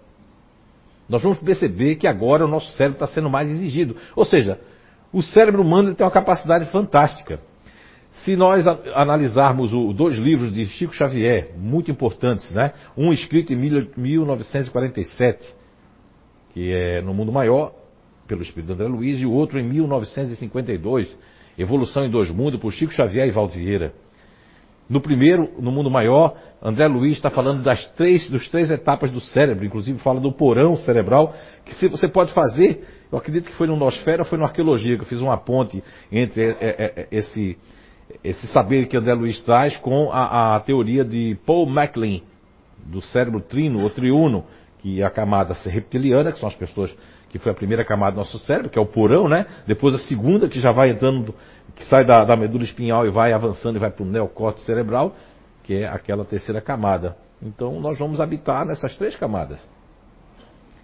Nós 1.07 1.23
vamos 1.23 1.39
perceber 1.39 1.97
que 1.97 2.07
agora 2.07 2.47
o 2.47 2.49
nosso 2.49 2.73
cérebro 2.73 2.97
está 2.97 3.07
sendo 3.07 3.29
mais 3.29 3.51
exigido. 3.51 3.97
Ou 4.17 4.25
seja, 4.25 4.59
o 5.13 5.23
cérebro 5.23 5.61
humano 5.61 5.95
tem 5.95 6.05
uma 6.05 6.11
capacidade 6.11 6.65
fantástica. 6.71 7.39
Se 8.25 8.35
nós 8.35 8.67
analisarmos 8.95 9.73
os 9.73 9.95
dois 9.95 10.17
livros 10.17 10.55
de 10.55 10.65
Chico 10.67 10.95
Xavier, 10.95 11.51
muito 11.57 11.91
importantes, 11.91 12.51
né? 12.53 12.73
um 12.97 13.13
escrito 13.13 13.53
em 13.53 13.57
1947, 13.57 15.55
que 16.55 16.73
é 16.73 17.03
No 17.03 17.13
Mundo 17.13 17.31
Maior, 17.31 17.75
pelo 18.27 18.43
Espírito 18.43 18.73
André 18.73 18.87
Luiz, 18.87 19.21
e 19.21 19.27
o 19.27 19.33
outro 19.33 19.59
em 19.59 19.69
1952, 19.69 21.17
Evolução 21.61 22.07
em 22.07 22.11
Dois 22.11 22.31
Mundos, 22.31 22.59
por 22.59 22.73
Chico 22.73 22.93
Xavier 22.93 23.29
e 23.29 23.31
Valdieira. 23.31 23.93
No 24.89 25.01
primeiro, 25.01 25.51
no 25.59 25.71
mundo 25.71 25.91
maior, 25.91 26.35
André 26.63 26.89
Luiz 26.89 27.13
está 27.13 27.31
falando 27.31 27.63
das 27.63 27.87
três, 27.93 28.29
dos 28.31 28.49
três 28.49 28.71
etapas 28.71 29.11
do 29.13 29.21
cérebro, 29.21 29.65
inclusive 29.65 29.99
fala 30.01 30.19
do 30.19 30.33
porão 30.33 30.77
cerebral, 30.79 31.35
que 31.65 31.75
se 31.75 31.87
você 31.87 32.09
pode 32.09 32.33
fazer, 32.33 32.85
eu 33.13 33.19
acredito 33.19 33.49
que 33.49 33.55
foi 33.55 33.67
no 33.67 33.77
Nosfera, 33.77 34.25
foi 34.25 34.39
no 34.39 34.45
Arqueologia, 34.45 34.97
que 34.97 35.03
eu 35.03 35.07
fiz 35.07 35.21
uma 35.21 35.37
ponte 35.37 35.83
entre 36.11 36.43
é, 36.43 36.57
é, 36.61 36.93
é, 36.97 37.09
esse, 37.13 37.57
esse 38.25 38.47
saber 38.49 38.87
que 38.87 38.97
André 38.97 39.13
Luiz 39.15 39.41
traz 39.43 39.77
com 39.77 40.11
a, 40.11 40.57
a 40.57 40.61
teoria 40.61 41.05
de 41.05 41.37
Paul 41.47 41.67
MacLean, 41.67 42.23
do 42.87 43.03
cérebro 43.03 43.41
trino 43.41 43.83
ou 43.83 43.91
triuno, 43.91 44.45
que 44.79 45.03
é 45.03 45.05
a 45.05 45.11
camada 45.11 45.55
reptiliana, 45.67 46.33
que 46.33 46.41
são 46.41 46.49
as 46.49 46.55
pessoas 46.55 46.93
que 47.31 47.39
foi 47.39 47.53
a 47.53 47.55
primeira 47.55 47.85
camada 47.85 48.13
do 48.13 48.19
nosso 48.19 48.39
cérebro, 48.41 48.69
que 48.69 48.79
é 48.79 48.83
o 48.83 48.87
porão, 48.87 49.29
né? 49.29 49.47
Depois 49.67 49.95
a 49.95 49.99
segunda, 49.99 50.49
que 50.49 50.61
já 50.61 50.73
vai 50.73 50.91
entrando 50.91 51.35
que 51.77 51.87
sai 51.87 52.05
da, 52.05 52.25
da 52.25 52.37
medula 52.37 52.65
espinhal 52.65 53.07
e 53.07 53.11
vai 53.11 53.33
avançando 53.33 53.77
e 53.77 53.79
vai 53.79 53.91
para 53.91 54.03
o 54.03 54.07
neocórtex 54.07 54.67
cerebral, 54.67 55.15
que 55.63 55.75
é 55.75 55.89
aquela 55.89 56.25
terceira 56.25 56.61
camada. 56.61 57.17
Então 57.41 57.81
nós 57.81 57.99
vamos 57.99 58.21
habitar 58.21 58.67
nessas 58.67 58.97
três 58.97 59.17
camadas. 59.17 59.67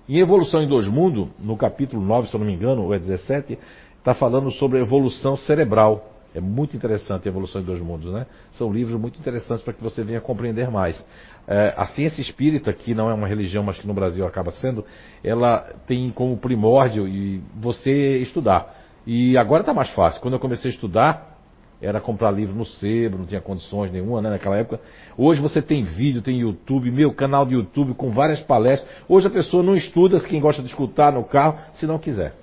Em 0.08 0.20
Evolução 0.20 0.62
em 0.62 0.68
Dois 0.68 0.86
Mundos, 0.86 1.28
no 1.38 1.56
capítulo 1.56 2.00
9, 2.00 2.28
se 2.28 2.34
eu 2.34 2.38
não 2.38 2.46
me 2.46 2.54
engano, 2.54 2.84
ou 2.84 2.94
é 2.94 2.98
17, 2.98 3.58
está 3.98 4.14
falando 4.14 4.50
sobre 4.52 4.80
evolução 4.80 5.36
cerebral. 5.36 6.12
É 6.32 6.40
muito 6.40 6.76
interessante 6.76 7.26
a 7.26 7.30
Evolução 7.30 7.60
em 7.60 7.64
Dois 7.64 7.80
Mundos, 7.80 8.12
né? 8.12 8.26
São 8.52 8.72
livros 8.72 9.00
muito 9.00 9.18
interessantes 9.18 9.64
para 9.64 9.74
que 9.74 9.82
você 9.82 10.04
venha 10.04 10.20
compreender 10.20 10.70
mais. 10.70 11.04
É, 11.48 11.74
a 11.76 11.86
ciência 11.86 12.20
espírita, 12.20 12.72
que 12.72 12.94
não 12.94 13.08
é 13.08 13.14
uma 13.14 13.28
religião, 13.28 13.62
mas 13.62 13.78
que 13.78 13.86
no 13.86 13.94
Brasil 13.94 14.26
acaba 14.26 14.50
sendo, 14.50 14.84
ela 15.22 15.58
tem 15.86 16.10
como 16.10 16.36
primórdio 16.36 17.06
e 17.06 17.40
você 17.54 18.18
estudar. 18.18 18.74
E 19.06 19.38
agora 19.38 19.62
está 19.62 19.72
mais 19.72 19.90
fácil. 19.90 20.20
Quando 20.20 20.34
eu 20.34 20.40
comecei 20.40 20.70
a 20.70 20.74
estudar, 20.74 21.36
era 21.80 22.00
comprar 22.00 22.30
livro 22.30 22.54
no 22.54 22.64
sebo, 22.64 23.18
não 23.18 23.26
tinha 23.26 23.40
condições 23.40 23.90
nenhuma 23.92 24.22
né, 24.22 24.30
naquela 24.30 24.56
época. 24.56 24.80
Hoje 25.16 25.40
você 25.40 25.60
tem 25.60 25.84
vídeo, 25.84 26.22
tem 26.22 26.40
YouTube, 26.40 26.90
meu 26.90 27.12
canal 27.12 27.44
de 27.44 27.54
YouTube 27.54 27.94
com 27.94 28.10
várias 28.10 28.40
palestras. 28.40 28.90
Hoje 29.08 29.26
a 29.26 29.30
pessoa 29.30 29.62
não 29.62 29.74
estuda, 29.74 30.18
quem 30.20 30.40
gosta 30.40 30.62
de 30.62 30.68
escutar 30.68 31.12
no 31.12 31.24
carro, 31.24 31.58
se 31.74 31.86
não 31.86 31.98
quiser. 31.98 32.34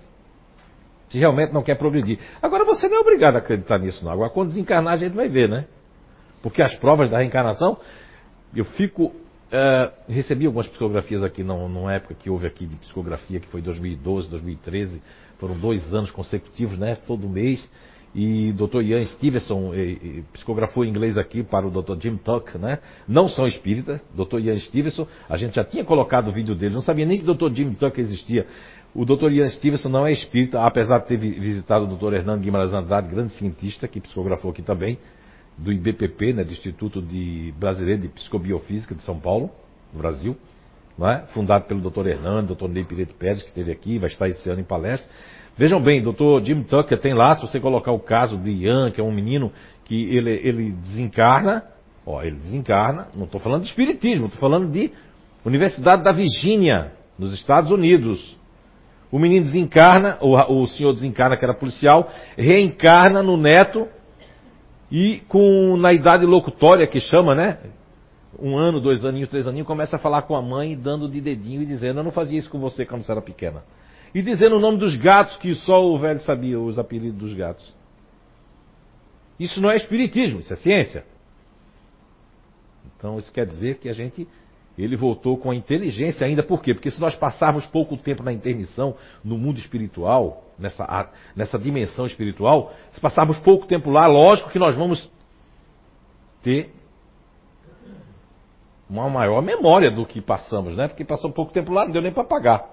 Se 1.09 1.17
realmente 1.17 1.51
não 1.51 1.63
quer 1.63 1.75
progredir. 1.75 2.19
Agora 2.41 2.63
você 2.63 2.87
não 2.87 2.97
é 2.97 2.99
obrigado 2.99 3.35
a 3.35 3.39
acreditar 3.39 3.79
nisso, 3.79 4.05
não. 4.05 4.11
Agora 4.11 4.29
quando 4.29 4.49
desencarnar 4.49 4.93
a 4.93 4.97
gente 4.97 5.13
vai 5.13 5.27
ver, 5.27 5.49
né? 5.49 5.65
Porque 6.41 6.61
as 6.61 6.75
provas 6.75 7.09
da 7.09 7.19
reencarnação, 7.19 7.77
eu 8.55 8.65
fico. 8.65 9.11
Uh, 9.53 10.11
recebi 10.11 10.47
algumas 10.47 10.65
psicografias 10.65 11.21
aqui 11.21 11.43
numa 11.43 11.93
época 11.93 12.15
que 12.15 12.27
houve 12.27 12.47
aqui 12.47 12.65
de 12.65 12.75
psicografia, 12.77 13.39
que 13.39 13.45
foi 13.49 13.61
2012, 13.61 14.27
2013 14.27 14.99
foram 15.43 15.57
dois 15.57 15.93
anos 15.93 16.09
consecutivos, 16.09 16.77
né? 16.77 16.95
Todo 16.95 17.27
mês. 17.27 17.69
e 18.15 18.53
Dr. 18.53 18.81
Ian 18.81 19.03
Stevenson 19.05 19.73
e, 19.73 19.79
e, 19.79 20.23
psicografou 20.31 20.85
em 20.85 20.89
inglês 20.89 21.17
aqui 21.17 21.43
para 21.43 21.67
o 21.67 21.71
Dr. 21.71 21.99
Jim 21.99 22.15
Tuck, 22.15 22.57
né? 22.57 22.79
Não 23.07 23.27
são 23.27 23.45
espíritas, 23.45 23.99
Dr. 24.15 24.39
Ian 24.39 24.59
Stevenson, 24.59 25.05
a 25.27 25.35
gente 25.35 25.55
já 25.55 25.63
tinha 25.65 25.83
colocado 25.83 26.29
o 26.29 26.31
vídeo 26.31 26.55
dele, 26.55 26.73
não 26.73 26.81
sabia 26.81 27.05
nem 27.05 27.19
que 27.19 27.29
o 27.29 27.33
Dr. 27.33 27.53
Jim 27.53 27.73
Tuck 27.73 27.99
existia. 27.99 28.47
O 28.95 29.03
Dr. 29.03 29.31
Ian 29.31 29.49
Stevenson 29.49 29.89
não 29.89 30.05
é 30.05 30.13
espírita, 30.13 30.63
apesar 30.63 30.99
de 30.99 31.07
ter 31.07 31.17
visitado 31.17 31.85
o 31.85 31.97
Dr. 31.97 32.13
Hernando 32.13 32.41
Guimarães 32.41 32.71
Andrade, 32.71 33.09
grande 33.09 33.33
cientista, 33.33 33.87
que 33.87 33.99
psicografou 33.99 34.51
aqui 34.51 34.61
também, 34.61 34.97
do 35.57 35.71
IBPP, 35.71 36.33
né, 36.33 36.43
do 36.43 36.51
Instituto 36.51 37.01
de 37.01 37.53
Brasileiro 37.57 38.01
de 38.01 38.07
Psicobiofísica 38.09 38.95
de 38.95 39.03
São 39.03 39.19
Paulo, 39.19 39.49
no 39.93 39.99
Brasil, 39.99 40.37
é? 41.01 41.23
fundado 41.33 41.65
pelo 41.65 41.81
Dr. 41.89 42.07
Hernando, 42.07 42.55
Dr. 42.55 42.67
Ney 42.67 42.83
Pireto 42.83 43.13
Pérez, 43.15 43.41
que 43.41 43.49
esteve 43.49 43.71
aqui, 43.71 43.97
vai 43.97 44.09
estar 44.09 44.27
esse 44.27 44.47
ano 44.49 44.61
em 44.61 44.63
palestra. 44.63 45.09
Vejam 45.57 45.81
bem, 45.81 46.01
Dr. 46.01 46.43
Jim 46.43 46.63
Tucker 46.63 46.99
tem 46.99 47.13
lá, 47.13 47.35
se 47.35 47.41
você 47.41 47.59
colocar 47.59 47.91
o 47.91 47.99
caso 47.99 48.37
de 48.37 48.51
Ian, 48.51 48.91
que 48.91 49.01
é 49.01 49.03
um 49.03 49.11
menino 49.11 49.51
que 49.85 49.95
ele, 50.15 50.31
ele 50.31 50.71
desencarna, 50.71 51.63
ó, 52.05 52.21
ele 52.21 52.35
desencarna, 52.35 53.07
não 53.15 53.25
estou 53.25 53.39
falando 53.39 53.61
de 53.61 53.69
espiritismo, 53.69 54.25
estou 54.25 54.39
falando 54.39 54.71
de 54.71 54.91
Universidade 55.45 56.03
da 56.03 56.11
Virgínia, 56.11 56.91
nos 57.17 57.33
Estados 57.33 57.69
Unidos. 57.69 58.35
O 59.11 59.19
menino 59.19 59.45
desencarna, 59.45 60.17
o, 60.21 60.35
o 60.61 60.67
senhor 60.67 60.93
desencarna, 60.93 61.37
que 61.37 61.45
era 61.45 61.53
policial, 61.53 62.09
reencarna 62.37 63.21
no 63.21 63.37
neto 63.37 63.87
e 64.95 65.21
com 65.27 65.75
na 65.75 65.91
idade 65.91 66.23
locutória 66.23 66.85
que 66.85 66.99
chama, 66.99 67.33
né? 67.33 67.57
Um 68.39 68.55
ano, 68.55 68.79
dois 68.79 69.03
aninhos, 69.03 69.27
três 69.27 69.47
aninhos, 69.47 69.65
começa 69.65 69.95
a 69.95 69.99
falar 69.99 70.21
com 70.21 70.35
a 70.35 70.41
mãe, 70.41 70.77
dando 70.77 71.09
de 71.09 71.19
dedinho 71.19 71.63
e 71.63 71.65
dizendo: 71.65 71.99
Eu 71.99 72.03
não 72.03 72.11
fazia 72.11 72.37
isso 72.37 72.47
com 72.47 72.59
você 72.59 72.85
quando 72.85 73.01
você 73.01 73.11
era 73.11 73.21
pequena. 73.21 73.63
E 74.13 74.21
dizendo 74.21 74.55
o 74.55 74.59
nome 74.59 74.77
dos 74.77 74.95
gatos 74.95 75.35
que 75.37 75.55
só 75.55 75.83
o 75.83 75.97
velho 75.97 76.19
sabia, 76.19 76.59
os 76.59 76.77
apelidos 76.77 77.17
dos 77.17 77.33
gatos. 77.33 77.73
Isso 79.39 79.59
não 79.59 79.71
é 79.71 79.77
espiritismo, 79.77 80.39
isso 80.39 80.53
é 80.53 80.55
ciência. 80.57 81.03
Então 82.95 83.17
isso 83.17 83.33
quer 83.33 83.47
dizer 83.47 83.79
que 83.79 83.89
a 83.89 83.93
gente 83.93 84.27
ele 84.77 84.95
voltou 84.95 85.37
com 85.37 85.51
a 85.51 85.55
inteligência 85.55 86.25
ainda, 86.25 86.41
por 86.41 86.61
quê? 86.61 86.73
Porque 86.73 86.89
se 86.89 86.99
nós 86.99 87.15
passarmos 87.15 87.65
pouco 87.67 87.95
tempo 87.95 88.23
na 88.23 88.33
intermissão, 88.33 88.95
no 89.23 89.37
mundo 89.37 89.59
espiritual, 89.59 90.43
nessa, 90.57 91.11
nessa 91.35 91.59
dimensão 91.59 92.07
espiritual, 92.07 92.73
se 92.91 92.99
passarmos 92.99 93.37
pouco 93.39 93.67
tempo 93.67 93.91
lá, 93.91 94.07
lógico 94.07 94.49
que 94.49 94.57
nós 94.57 94.75
vamos 94.75 95.11
ter 96.41 96.71
uma 98.89 99.09
maior 99.09 99.41
memória 99.41 99.91
do 99.91 100.05
que 100.05 100.21
passamos, 100.21 100.75
né? 100.75 100.87
Porque 100.87 101.05
passou 101.05 101.31
pouco 101.31 101.51
tempo 101.51 101.71
lá, 101.71 101.85
não 101.85 101.91
deu 101.91 102.01
nem 102.01 102.11
para 102.11 102.23
pagar. 102.23 102.65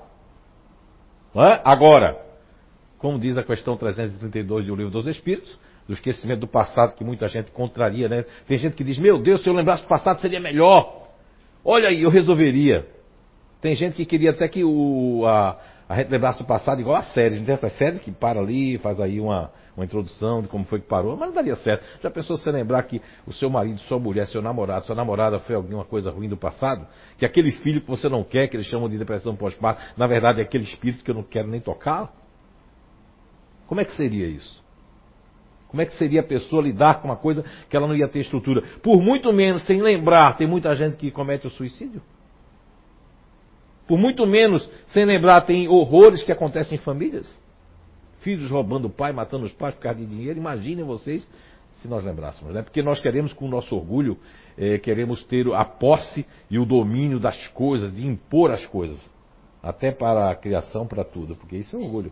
É? 1.34 1.60
Agora, 1.64 2.18
como 2.98 3.18
diz 3.18 3.36
a 3.38 3.42
questão 3.42 3.76
332 3.76 4.66
do 4.66 4.74
Livro 4.74 4.90
dos 4.90 5.06
Espíritos, 5.06 5.58
do 5.86 5.94
esquecimento 5.94 6.40
do 6.40 6.48
passado 6.48 6.94
que 6.94 7.04
muita 7.04 7.28
gente 7.28 7.50
contraria, 7.50 8.08
né? 8.08 8.24
Tem 8.46 8.58
gente 8.58 8.76
que 8.76 8.84
diz, 8.84 8.98
meu 8.98 9.20
Deus, 9.20 9.42
se 9.42 9.48
eu 9.48 9.52
lembrasse 9.52 9.82
do 9.82 9.88
passado 9.88 10.20
seria 10.20 10.40
melhor. 10.40 11.09
Olha 11.64 11.88
aí, 11.88 12.02
eu 12.02 12.10
resolveria. 12.10 12.86
Tem 13.60 13.74
gente 13.74 13.94
que 13.94 14.06
queria 14.06 14.30
até 14.30 14.48
que 14.48 14.64
o, 14.64 15.24
a, 15.26 15.58
a 15.88 15.96
gente 15.96 16.08
lembrasse 16.10 16.38
do 16.38 16.46
passado 16.46 16.80
igual 16.80 16.96
a 16.96 17.02
série. 17.02 17.34
A 17.34 17.36
gente 17.36 17.46
tem 17.46 17.54
essas 17.54 17.72
séries 17.76 18.00
que 18.00 18.10
para 18.10 18.40
ali, 18.40 18.78
faz 18.78 19.00
aí 19.00 19.20
uma, 19.20 19.52
uma 19.76 19.84
introdução 19.84 20.40
de 20.40 20.48
como 20.48 20.64
foi 20.64 20.80
que 20.80 20.86
parou, 20.86 21.16
mas 21.16 21.28
não 21.28 21.34
daria 21.34 21.54
certo. 21.56 21.84
Já 22.02 22.10
pensou 22.10 22.38
você 22.38 22.50
lembrar 22.50 22.82
que 22.84 23.02
o 23.26 23.32
seu 23.32 23.50
marido, 23.50 23.78
sua 23.80 23.98
mulher, 23.98 24.26
seu 24.26 24.40
namorado, 24.40 24.86
sua 24.86 24.96
namorada 24.96 25.38
foi 25.40 25.54
alguma 25.54 25.84
coisa 25.84 26.10
ruim 26.10 26.28
do 26.28 26.36
passado? 26.36 26.86
Que 27.18 27.26
aquele 27.26 27.52
filho 27.52 27.82
que 27.82 27.88
você 27.88 28.08
não 28.08 28.24
quer, 28.24 28.48
que 28.48 28.56
eles 28.56 28.66
chamam 28.66 28.88
de 28.88 28.96
depressão 28.96 29.36
pós-parto, 29.36 29.82
na 29.96 30.06
verdade 30.06 30.40
é 30.40 30.44
aquele 30.44 30.64
espírito 30.64 31.04
que 31.04 31.10
eu 31.10 31.14
não 31.14 31.22
quero 31.22 31.48
nem 31.48 31.60
tocar? 31.60 32.10
Como 33.66 33.80
é 33.80 33.84
que 33.84 33.92
seria 33.94 34.26
isso? 34.26 34.62
Como 35.70 35.80
é 35.80 35.86
que 35.86 35.94
seria 35.94 36.20
a 36.20 36.24
pessoa 36.24 36.60
lidar 36.60 37.00
com 37.00 37.06
uma 37.06 37.16
coisa 37.16 37.44
que 37.68 37.76
ela 37.76 37.86
não 37.86 37.94
ia 37.94 38.08
ter 38.08 38.18
estrutura? 38.18 38.60
Por 38.82 39.00
muito 39.00 39.32
menos, 39.32 39.64
sem 39.66 39.80
lembrar, 39.80 40.36
tem 40.36 40.46
muita 40.46 40.74
gente 40.74 40.96
que 40.96 41.12
comete 41.12 41.46
o 41.46 41.50
suicídio. 41.50 42.02
Por 43.86 43.96
muito 43.96 44.26
menos, 44.26 44.68
sem 44.88 45.04
lembrar, 45.04 45.42
tem 45.42 45.68
horrores 45.68 46.24
que 46.24 46.32
acontecem 46.32 46.76
em 46.76 46.80
famílias. 46.80 47.40
Filhos 48.20 48.50
roubando 48.50 48.86
o 48.86 48.90
pai, 48.90 49.12
matando 49.12 49.46
os 49.46 49.52
pais 49.52 49.74
por 49.74 49.82
causa 49.82 50.00
de 50.00 50.06
dinheiro. 50.06 50.40
Imaginem 50.40 50.84
vocês 50.84 51.26
se 51.74 51.86
nós 51.86 52.04
lembrássemos, 52.04 52.52
né? 52.52 52.62
Porque 52.62 52.82
nós 52.82 53.00
queremos, 53.00 53.32
com 53.32 53.46
o 53.46 53.48
nosso 53.48 53.76
orgulho, 53.76 54.18
é, 54.58 54.76
queremos 54.76 55.22
ter 55.24 55.46
a 55.54 55.64
posse 55.64 56.26
e 56.50 56.58
o 56.58 56.64
domínio 56.64 57.20
das 57.20 57.46
coisas, 57.48 57.94
de 57.94 58.04
impor 58.04 58.50
as 58.50 58.66
coisas. 58.66 59.08
Até 59.62 59.92
para 59.92 60.30
a 60.30 60.34
criação, 60.34 60.84
para 60.84 61.04
tudo. 61.04 61.36
Porque 61.36 61.56
isso 61.56 61.76
é 61.76 61.78
orgulho. 61.78 62.10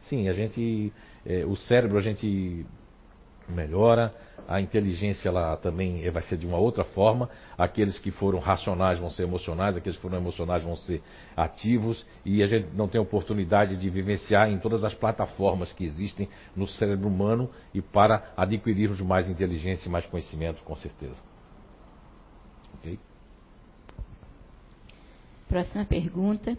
Sim, 0.00 0.28
a 0.28 0.32
gente. 0.32 0.92
É, 1.26 1.44
o 1.46 1.56
cérebro 1.56 1.96
a 1.98 2.02
gente 2.02 2.66
melhora, 3.48 4.12
a 4.46 4.60
inteligência 4.60 5.28
ela 5.28 5.56
também 5.56 6.08
vai 6.10 6.22
ser 6.22 6.36
de 6.36 6.46
uma 6.46 6.58
outra 6.58 6.84
forma. 6.84 7.28
Aqueles 7.56 7.98
que 7.98 8.10
foram 8.10 8.38
racionais 8.38 8.98
vão 8.98 9.10
ser 9.10 9.22
emocionais, 9.22 9.76
aqueles 9.76 9.96
que 9.96 10.02
foram 10.02 10.18
emocionais 10.18 10.62
vão 10.62 10.76
ser 10.76 11.02
ativos 11.36 12.04
e 12.24 12.42
a 12.42 12.46
gente 12.46 12.68
não 12.74 12.88
tem 12.88 13.00
oportunidade 13.00 13.76
de 13.76 13.90
vivenciar 13.90 14.50
em 14.50 14.58
todas 14.58 14.84
as 14.84 14.94
plataformas 14.94 15.72
que 15.72 15.84
existem 15.84 16.28
no 16.54 16.66
cérebro 16.66 17.08
humano 17.08 17.50
e 17.72 17.80
para 17.80 18.32
adquirirmos 18.36 19.00
mais 19.00 19.28
inteligência 19.28 19.88
e 19.88 19.90
mais 19.90 20.06
conhecimento, 20.06 20.62
com 20.62 20.76
certeza. 20.76 21.20
Ok? 22.78 22.98
Próxima 25.48 25.84
pergunta. 25.84 26.56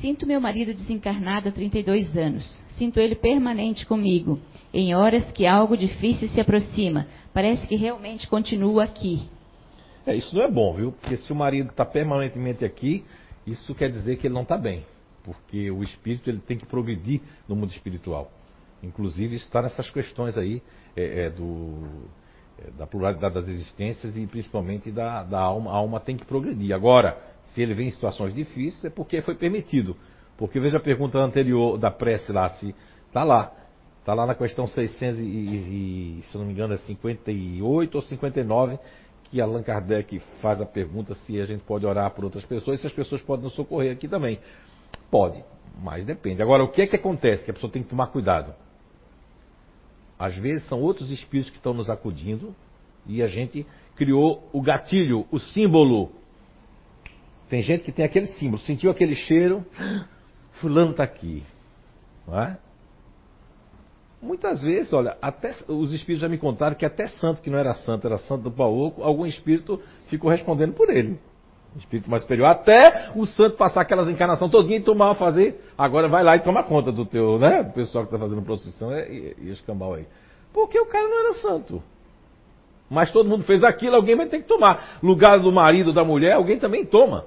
Sinto 0.00 0.26
meu 0.26 0.40
marido 0.40 0.74
desencarnado 0.74 1.48
há 1.48 1.52
32 1.52 2.16
anos. 2.16 2.44
Sinto 2.76 2.98
ele 2.98 3.14
permanente 3.14 3.86
comigo. 3.86 4.40
Em 4.72 4.94
horas 4.94 5.30
que 5.32 5.46
algo 5.46 5.76
difícil 5.76 6.28
se 6.28 6.40
aproxima. 6.40 7.06
Parece 7.32 7.66
que 7.66 7.76
realmente 7.76 8.26
continua 8.26 8.84
aqui. 8.84 9.28
É, 10.06 10.14
isso 10.16 10.34
não 10.34 10.42
é 10.42 10.50
bom, 10.50 10.74
viu? 10.74 10.92
Porque 10.92 11.16
se 11.16 11.32
o 11.32 11.36
marido 11.36 11.70
está 11.70 11.84
permanentemente 11.84 12.64
aqui, 12.64 13.04
isso 13.46 13.74
quer 13.74 13.90
dizer 13.90 14.16
que 14.16 14.26
ele 14.26 14.34
não 14.34 14.42
está 14.42 14.56
bem. 14.56 14.84
Porque 15.22 15.70
o 15.70 15.82
espírito 15.82 16.28
ele 16.28 16.40
tem 16.40 16.58
que 16.58 16.66
progredir 16.66 17.20
no 17.48 17.54
mundo 17.54 17.70
espiritual. 17.70 18.30
Inclusive, 18.82 19.36
está 19.36 19.62
nessas 19.62 19.88
questões 19.90 20.36
aí 20.36 20.60
é, 20.96 21.26
é, 21.26 21.30
do, 21.30 21.86
é, 22.58 22.70
da 22.72 22.86
pluralidade 22.86 23.34
das 23.34 23.46
existências 23.46 24.16
e 24.16 24.26
principalmente 24.26 24.90
da, 24.90 25.22
da 25.22 25.38
alma. 25.38 25.70
A 25.70 25.76
alma 25.76 26.00
tem 26.00 26.16
que 26.16 26.24
progredir. 26.24 26.74
Agora, 26.74 27.16
se 27.44 27.62
ele 27.62 27.74
vem 27.74 27.88
em 27.88 27.90
situações 27.90 28.34
difíceis, 28.34 28.84
é 28.84 28.90
porque 28.90 29.20
foi 29.22 29.34
permitido. 29.34 29.96
Porque 30.36 30.58
veja 30.58 30.78
a 30.78 30.80
pergunta 30.80 31.18
anterior 31.18 31.78
da 31.78 31.90
prece 31.90 32.32
lá, 32.32 32.48
se 32.50 32.74
está 33.06 33.22
lá. 33.22 33.52
Está 34.00 34.14
lá 34.14 34.26
na 34.26 34.34
questão 34.34 34.66
600 34.66 35.20
e, 35.20 35.24
e, 35.24 36.22
se 36.24 36.36
não 36.36 36.44
me 36.44 36.52
engano, 36.52 36.74
é 36.74 36.76
58 36.76 37.94
ou 37.94 38.02
59, 38.02 38.78
que 39.24 39.40
Allan 39.40 39.62
Kardec 39.62 40.18
faz 40.40 40.60
a 40.60 40.66
pergunta 40.66 41.14
se 41.14 41.40
a 41.40 41.44
gente 41.44 41.62
pode 41.62 41.86
orar 41.86 42.10
por 42.10 42.24
outras 42.24 42.44
pessoas 42.44 42.78
e 42.78 42.80
se 42.80 42.86
as 42.88 42.92
pessoas 42.92 43.22
podem 43.22 43.44
nos 43.44 43.54
socorrer 43.54 43.92
aqui 43.92 44.08
também. 44.08 44.40
Pode, 45.08 45.44
mas 45.80 46.04
depende. 46.04 46.42
Agora, 46.42 46.64
o 46.64 46.68
que 46.68 46.82
é 46.82 46.86
que 46.86 46.96
acontece? 46.96 47.44
Que 47.44 47.52
a 47.52 47.54
pessoa 47.54 47.72
tem 47.72 47.82
que 47.82 47.90
tomar 47.90 48.08
cuidado. 48.08 48.52
Às 50.18 50.36
vezes 50.36 50.68
são 50.68 50.80
outros 50.80 51.10
espíritos 51.10 51.50
que 51.50 51.58
estão 51.58 51.72
nos 51.72 51.88
acudindo 51.88 52.54
e 53.06 53.22
a 53.22 53.26
gente 53.26 53.64
criou 53.94 54.48
o 54.52 54.60
gatilho, 54.60 55.26
o 55.30 55.38
símbolo 55.38 56.10
tem 57.52 57.60
gente 57.60 57.84
que 57.84 57.92
tem 57.92 58.02
aquele 58.02 58.28
símbolo, 58.28 58.56
sentiu 58.62 58.90
aquele 58.90 59.14
cheiro, 59.14 59.62
fulano 60.52 60.92
está 60.92 61.04
aqui. 61.04 61.42
Não 62.26 62.40
é? 62.40 62.56
Muitas 64.22 64.62
vezes, 64.62 64.90
olha, 64.94 65.18
até 65.20 65.54
os 65.68 65.92
espíritos 65.92 66.22
já 66.22 66.30
me 66.30 66.38
contaram 66.38 66.74
que 66.74 66.86
até 66.86 67.08
santo 67.08 67.42
que 67.42 67.50
não 67.50 67.58
era 67.58 67.74
santo, 67.74 68.06
era 68.06 68.16
santo 68.16 68.44
do 68.44 68.50
pau 68.50 68.94
algum 69.02 69.26
espírito 69.26 69.78
ficou 70.06 70.30
respondendo 70.30 70.72
por 70.72 70.88
ele. 70.88 71.18
Espírito 71.76 72.10
mais 72.10 72.22
superior, 72.22 72.46
até 72.46 73.10
o 73.14 73.26
santo 73.26 73.58
passar 73.58 73.82
aquelas 73.82 74.08
encarnações 74.08 74.50
todinha 74.50 74.78
e 74.78 74.82
tomar 74.82 75.14
fazer, 75.16 75.62
agora 75.76 76.08
vai 76.08 76.24
lá 76.24 76.34
e 76.34 76.40
toma 76.40 76.62
conta 76.62 76.90
do 76.90 77.04
teu, 77.04 77.38
né? 77.38 77.60
O 77.60 77.72
pessoal 77.74 78.06
que 78.06 78.14
está 78.14 78.18
fazendo 78.18 78.40
procissão 78.40 78.96
e, 78.96 79.36
e 79.38 79.50
escambau 79.50 79.92
aí. 79.92 80.06
Porque 80.54 80.80
o 80.80 80.86
cara 80.86 81.06
não 81.06 81.20
era 81.20 81.34
santo. 81.34 81.82
Mas 82.88 83.12
todo 83.12 83.28
mundo 83.28 83.44
fez 83.44 83.62
aquilo, 83.62 83.96
alguém 83.96 84.16
vai 84.16 84.26
ter 84.26 84.38
que 84.38 84.48
tomar. 84.48 85.00
Lugar 85.02 85.38
do 85.38 85.52
marido, 85.52 85.92
da 85.92 86.02
mulher, 86.02 86.32
alguém 86.32 86.58
também 86.58 86.86
toma. 86.86 87.26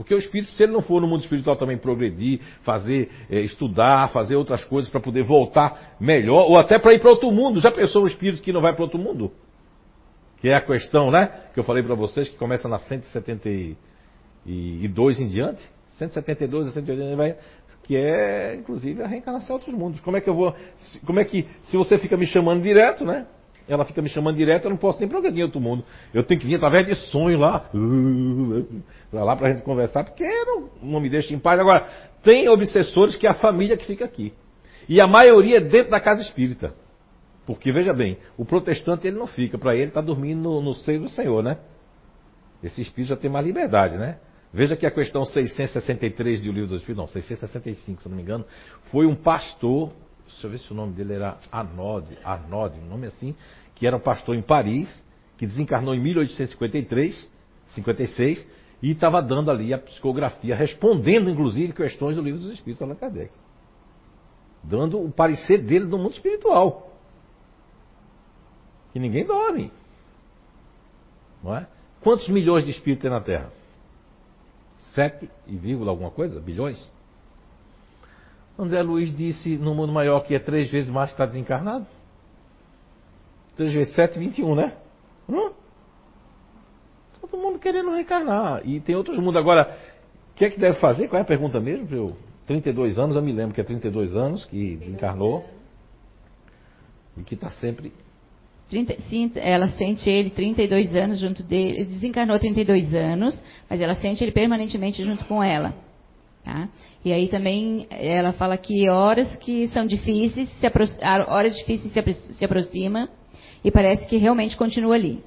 Porque 0.00 0.14
o 0.14 0.18
espírito, 0.18 0.50
se 0.52 0.62
ele 0.62 0.72
não 0.72 0.80
for 0.80 0.98
no 0.98 1.06
mundo 1.06 1.20
espiritual 1.20 1.56
também 1.56 1.76
progredir, 1.76 2.40
fazer, 2.62 3.10
é, 3.28 3.38
estudar, 3.40 4.08
fazer 4.08 4.34
outras 4.34 4.64
coisas 4.64 4.90
para 4.90 4.98
poder 4.98 5.24
voltar 5.24 5.94
melhor, 6.00 6.48
ou 6.48 6.56
até 6.56 6.78
para 6.78 6.94
ir 6.94 7.00
para 7.00 7.10
outro 7.10 7.30
mundo. 7.30 7.60
Já 7.60 7.70
pensou 7.70 8.04
o 8.04 8.06
espírito 8.06 8.42
que 8.42 8.50
não 8.50 8.62
vai 8.62 8.72
para 8.72 8.82
outro 8.82 8.98
mundo? 8.98 9.30
Que 10.38 10.48
é 10.48 10.54
a 10.54 10.60
questão, 10.62 11.10
né? 11.10 11.26
Que 11.52 11.60
eu 11.60 11.64
falei 11.64 11.82
para 11.82 11.94
vocês, 11.94 12.30
que 12.30 12.38
começa 12.38 12.66
na 12.66 12.78
172 12.78 15.20
em 15.20 15.28
diante. 15.28 15.62
172 15.98 16.68
a 16.68 16.70
180 16.70 17.16
vai, 17.16 17.36
que 17.82 17.94
é 17.94 18.54
inclusive 18.54 19.02
a 19.02 19.06
reencarnação 19.06 19.50
em 19.50 19.58
outros 19.58 19.74
mundos. 19.74 20.00
Como 20.00 20.16
é 20.16 20.22
que 20.22 20.30
eu 20.30 20.34
vou. 20.34 20.56
Como 21.04 21.20
é 21.20 21.26
que. 21.26 21.46
Se 21.64 21.76
você 21.76 21.98
fica 21.98 22.16
me 22.16 22.24
chamando 22.24 22.62
direto, 22.62 23.04
né? 23.04 23.26
Ela 23.68 23.84
fica 23.84 24.02
me 24.02 24.08
chamando 24.08 24.36
direto, 24.36 24.64
eu 24.64 24.70
não 24.70 24.76
posso 24.76 24.98
nem 24.98 25.08
progredir 25.08 25.40
em 25.40 25.44
outro 25.44 25.60
mundo. 25.60 25.84
Eu 26.12 26.22
tenho 26.22 26.40
que 26.40 26.46
vir 26.46 26.56
através 26.56 26.86
de 26.86 26.94
sonho 27.10 27.38
lá. 27.38 27.70
Pra 29.10 29.24
lá 29.24 29.36
pra 29.36 29.50
gente 29.50 29.62
conversar, 29.62 30.04
porque 30.04 30.24
não, 30.44 30.68
não 30.82 31.00
me 31.00 31.08
deixa 31.08 31.34
em 31.34 31.38
paz. 31.38 31.58
Agora, 31.58 31.86
tem 32.22 32.48
obsessores 32.48 33.16
que 33.16 33.26
é 33.26 33.30
a 33.30 33.34
família 33.34 33.76
que 33.76 33.86
fica 33.86 34.04
aqui. 34.04 34.32
E 34.88 35.00
a 35.00 35.06
maioria 35.06 35.58
é 35.58 35.60
dentro 35.60 35.90
da 35.90 36.00
casa 36.00 36.22
espírita. 36.22 36.74
Porque, 37.46 37.72
veja 37.72 37.92
bem, 37.92 38.18
o 38.36 38.44
protestante 38.44 39.06
ele 39.06 39.18
não 39.18 39.26
fica, 39.26 39.58
para 39.58 39.74
ele 39.74 39.88
está 39.88 40.00
dormindo 40.00 40.40
no, 40.40 40.60
no 40.60 40.74
seio 40.74 41.00
do 41.00 41.08
Senhor, 41.08 41.42
né? 41.42 41.58
Esse 42.62 42.80
espírito 42.80 43.08
já 43.08 43.16
tem 43.16 43.30
mais 43.30 43.46
liberdade, 43.46 43.96
né? 43.96 44.18
Veja 44.52 44.76
que 44.76 44.84
a 44.84 44.90
questão 44.90 45.24
663 45.24 46.40
do 46.40 46.52
livro 46.52 46.68
dos 46.68 46.80
Espíritos, 46.80 46.96
não, 46.96 47.06
665, 47.06 48.02
se 48.02 48.08
não 48.08 48.16
me 48.16 48.22
engano, 48.22 48.44
foi 48.90 49.06
um 49.06 49.14
pastor, 49.14 49.92
deixa 50.32 50.46
eu 50.46 50.50
ver 50.50 50.58
se 50.58 50.72
o 50.72 50.74
nome 50.74 50.92
dele 50.92 51.14
era 51.14 51.38
Arnode, 51.50 52.16
Arnode, 52.24 52.78
um 52.80 52.86
nome 52.86 53.06
assim, 53.06 53.34
que 53.74 53.86
era 53.86 53.96
um 53.96 54.00
pastor 54.00 54.34
em 54.34 54.42
Paris, 54.42 55.04
que 55.36 55.46
desencarnou 55.46 55.94
em 55.94 56.00
1853, 56.00 57.30
56, 57.72 58.46
e 58.82 58.92
estava 58.92 59.22
dando 59.22 59.50
ali 59.50 59.74
a 59.74 59.78
psicografia, 59.78 60.54
respondendo 60.54 61.28
inclusive 61.28 61.72
questões 61.72 62.16
do 62.16 62.22
livro 62.22 62.40
dos 62.40 62.52
Espíritos 62.52 62.82
Allan 62.82 62.94
Kardec. 62.94 63.32
Dando 64.62 65.02
o 65.02 65.10
parecer 65.10 65.62
dele 65.62 65.86
no 65.86 65.98
mundo 65.98 66.12
espiritual. 66.12 66.92
Que 68.92 68.98
ninguém 68.98 69.24
dorme. 69.24 69.70
Não 71.42 71.56
é? 71.56 71.66
Quantos 72.00 72.28
milhões 72.28 72.64
de 72.64 72.70
espíritos 72.70 73.02
tem 73.02 73.10
na 73.10 73.20
Terra? 73.20 73.50
Sete 74.94 75.30
e 75.46 75.56
vírgula 75.56 75.90
alguma 75.90 76.10
coisa? 76.10 76.40
Bilhões? 76.40 76.90
André 78.60 78.82
Luiz 78.82 79.14
disse 79.16 79.56
no 79.56 79.74
mundo 79.74 79.92
maior 79.92 80.20
que 80.20 80.34
é 80.34 80.38
três 80.38 80.70
vezes 80.70 80.90
mais 80.90 81.10
que 81.10 81.14
está 81.14 81.24
desencarnado. 81.24 81.86
Três 83.56 83.72
vezes 83.72 83.94
sete, 83.94 84.18
vinte 84.18 84.38
e 84.38 84.44
um, 84.44 84.54
né? 84.54 84.74
Hum? 85.28 85.50
Todo 87.20 87.40
mundo 87.40 87.58
querendo 87.58 87.90
reencarnar. 87.90 88.60
E 88.66 88.80
tem 88.80 88.94
outros 88.94 89.18
mundos. 89.18 89.36
Agora, 89.36 89.76
o 90.32 90.34
que 90.34 90.44
é 90.44 90.50
que 90.50 90.60
deve 90.60 90.78
fazer? 90.78 91.08
Qual 91.08 91.18
é 91.18 91.22
a 91.22 91.26
pergunta 91.26 91.58
mesmo? 91.58 91.88
Eu, 91.90 92.16
32 92.46 92.98
anos, 92.98 93.16
eu 93.16 93.22
me 93.22 93.32
lembro 93.32 93.54
que 93.54 93.60
é 93.60 93.64
32 93.64 94.14
anos 94.14 94.44
que 94.44 94.76
desencarnou. 94.76 95.44
E 97.16 97.22
que 97.22 97.34
está 97.34 97.50
sempre 97.50 97.92
30, 98.68 99.00
sim, 99.08 99.32
ela 99.34 99.66
sente 99.68 100.08
ele 100.08 100.30
32 100.30 100.94
anos 100.94 101.18
junto 101.18 101.42
dele, 101.42 101.84
desencarnou 101.86 102.38
32 102.38 102.94
anos, 102.94 103.42
mas 103.68 103.80
ela 103.80 103.96
sente 103.96 104.22
ele 104.22 104.30
permanentemente 104.30 105.02
junto 105.02 105.24
com 105.24 105.42
ela. 105.42 105.74
Tá? 106.44 106.68
E 107.04 107.12
aí 107.12 107.28
também 107.28 107.86
ela 107.90 108.32
fala 108.32 108.56
que 108.56 108.88
horas 108.88 109.36
que 109.36 109.68
são 109.68 109.86
difíceis, 109.86 110.48
se 110.48 110.66
horas 111.28 111.54
difíceis 111.56 111.92
se, 111.92 111.98
apro 111.98 112.14
se 112.14 112.44
aproxima 112.44 113.08
e 113.62 113.70
parece 113.70 114.06
que 114.06 114.16
realmente 114.16 114.56
continua 114.56 114.94
ali. 114.94 115.22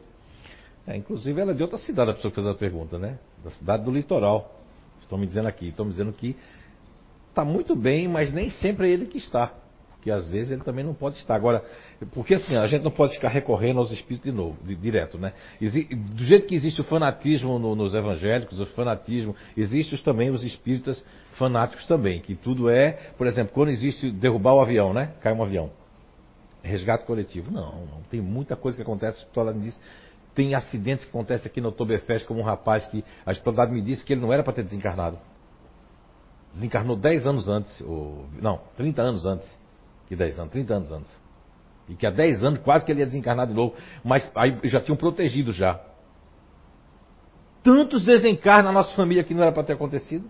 É, 0.88 0.98
inclusive 0.98 1.40
ela 1.40 1.52
é 1.52 1.56
de 1.56 1.62
outra 1.62 1.78
cidade, 1.78 2.12
a 2.12 2.14
pessoa 2.14 2.32
que 2.32 2.36
fez 2.36 2.48
a 2.48 2.54
pergunta, 2.56 2.98
né? 2.98 3.18
Da 3.44 3.52
cidade 3.52 3.84
do 3.84 3.92
litoral. 3.92 4.60
Estão 5.02 5.18
me 5.18 5.28
dizendo 5.28 5.48
aqui, 5.48 5.70
estão 5.70 5.86
me 5.86 5.92
dizendo 5.92 6.12
que 6.12 6.36
está 7.30 7.46
muito 7.46 7.76
bem, 7.76 8.08
mas 8.08 8.34
nem 8.34 8.50
sempre 8.50 8.90
é 8.90 8.92
ele 8.92 9.06
que 9.06 9.18
está 9.18 9.54
que 10.04 10.12
às 10.12 10.28
vezes 10.28 10.52
ele 10.52 10.62
também 10.62 10.84
não 10.84 10.94
pode 10.94 11.18
estar. 11.18 11.34
Agora, 11.34 11.64
porque 12.12 12.34
assim, 12.34 12.58
a 12.58 12.68
gente 12.68 12.84
não 12.84 12.92
pode 12.92 13.14
ficar 13.14 13.30
recorrendo 13.30 13.80
aos 13.80 13.90
espíritos 13.90 14.30
de 14.30 14.36
novo, 14.36 14.58
de, 14.62 14.76
direto, 14.76 15.18
né? 15.18 15.32
do 15.62 16.24
jeito 16.26 16.46
que 16.46 16.54
existe 16.54 16.82
o 16.82 16.84
fanatismo 16.84 17.58
no, 17.58 17.74
nos 17.74 17.96
evangélicos, 17.96 18.60
o 18.60 18.66
fanatismo, 18.68 19.34
existe 19.56 19.98
também 20.04 20.30
os 20.30 20.44
espíritas 20.44 21.04
fanáticos 21.38 21.86
também, 21.88 22.20
que 22.20 22.36
tudo 22.36 22.70
é, 22.70 22.92
por 23.18 23.26
exemplo, 23.28 23.54
quando 23.54 23.70
existe 23.70 24.12
derrubar 24.12 24.54
o 24.56 24.62
avião, 24.62 24.94
né? 24.94 25.14
Cai 25.22 25.34
um 25.34 25.42
avião. 25.42 25.72
Resgate 26.62 27.06
coletivo. 27.06 27.50
Não, 27.50 27.86
não. 27.86 28.02
Tem 28.10 28.22
muita 28.22 28.56
coisa 28.56 28.76
que 28.76 28.84
acontece, 28.84 29.26
falando 29.34 29.62
disso. 29.62 29.80
Tem 30.36 30.54
acidentes 30.54 31.06
que 31.06 31.12
acontecem 31.12 31.50
aqui 31.50 31.62
no 31.62 31.70
Oktoberfest, 31.70 32.26
como 32.28 32.42
um 32.42 32.44
rapaz 32.44 32.86
que 32.88 33.04
a 33.26 33.32
espiritualidade 33.32 33.72
me 33.72 33.82
disse 33.82 34.04
que 34.04 34.14
ele 34.14 34.22
não 34.22 34.34
era 34.34 34.44
para 34.44 34.54
ter 34.54 34.64
desencarnado. 34.64 35.18
Desencarnou 36.54 36.96
10 36.96 37.26
anos 37.26 37.48
antes, 37.48 37.82
ou, 37.82 38.26
não, 38.42 38.60
30 38.76 39.02
anos 39.02 39.26
antes 39.26 39.63
que 40.08 40.16
10 40.16 40.40
anos, 40.40 40.52
30 40.52 40.74
anos 40.74 40.92
antes. 40.92 41.24
E 41.88 41.96
que 41.96 42.06
há 42.06 42.12
10 42.12 42.44
anos 42.44 42.60
quase 42.60 42.86
que 42.86 42.92
ele 42.92 43.02
ia 43.02 43.06
desencarnar 43.06 43.48
de 43.48 43.54
novo. 43.54 43.76
Mas 44.04 44.30
aí 44.36 44.58
já 44.66 44.80
tinham 44.80 44.96
protegido 44.96 45.52
já. 45.52 45.80
Tantos 47.64 48.04
desencarnos 48.04 48.66
na 48.66 48.72
nossa 48.72 48.96
família 48.96 49.24
que 49.24 49.34
não 49.34 49.42
era 49.42 49.52
para 49.52 49.64
ter 49.64 49.74
acontecido. 49.74 50.30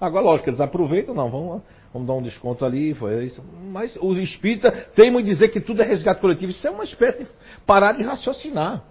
Agora, 0.00 0.24
lógico, 0.24 0.50
eles 0.50 0.60
aproveitam, 0.60 1.14
não, 1.14 1.30
vamos, 1.30 1.62
vamos 1.92 2.06
dar 2.06 2.14
um 2.14 2.22
desconto 2.22 2.64
ali, 2.64 2.92
foi 2.94 3.24
isso. 3.24 3.42
Mas 3.72 3.96
os 3.96 4.18
espíritas 4.18 4.88
temem 4.94 5.24
dizer 5.24 5.48
que 5.48 5.60
tudo 5.60 5.80
é 5.82 5.86
resgate 5.86 6.20
coletivo. 6.20 6.50
Isso 6.50 6.66
é 6.66 6.70
uma 6.70 6.84
espécie 6.84 7.24
de 7.24 7.30
parar 7.64 7.92
de 7.92 8.02
raciocinar. 8.02 8.84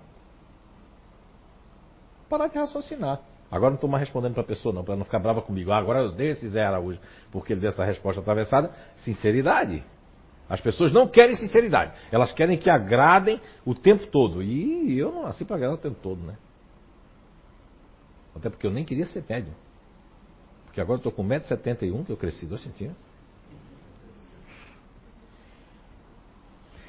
Parar 2.27 2.47
de 2.47 2.57
raciocinar. 2.57 3.21
Agora 3.51 3.69
não 3.69 3.75
estou 3.75 3.89
mais 3.89 4.01
respondendo 4.01 4.33
para 4.33 4.41
a 4.41 4.45
pessoa, 4.45 4.73
não, 4.73 4.83
para 4.83 4.95
não 4.95 5.05
ficar 5.05 5.19
brava 5.19 5.41
comigo. 5.41 5.71
Ah, 5.71 5.77
agora 5.77 5.99
eu 5.99 6.11
dei 6.11 6.29
esse 6.31 6.47
Zé 6.49 6.63
Araújo, 6.63 6.99
porque 7.31 7.53
ele 7.53 7.61
deu 7.61 7.69
essa 7.69 7.85
resposta 7.85 8.19
atravessada. 8.19 8.71
Sinceridade. 8.97 9.83
As 10.47 10.61
pessoas 10.61 10.91
não 10.91 11.07
querem 11.07 11.35
sinceridade. 11.35 11.93
Elas 12.11 12.31
querem 12.33 12.57
que 12.57 12.69
agradem 12.69 13.41
o 13.65 13.73
tempo 13.73 14.05
todo. 14.07 14.43
E 14.43 14.97
eu 14.97 15.11
não 15.11 15.23
nasci 15.23 15.43
para 15.43 15.55
agradar 15.55 15.75
o 15.75 15.81
tempo 15.81 15.97
todo, 16.01 16.21
né? 16.21 16.37
Até 18.35 18.49
porque 18.49 18.67
eu 18.67 18.71
nem 18.71 18.83
queria 18.83 19.05
ser 19.05 19.23
médium. 19.27 19.53
Porque 20.65 20.79
agora 20.79 20.97
eu 20.97 21.09
estou 21.09 21.11
com 21.11 21.23
1,71m, 21.23 22.05
que 22.05 22.11
eu 22.11 22.17
cresci 22.17 22.45
2 22.45 22.61
centímetros. 22.61 23.15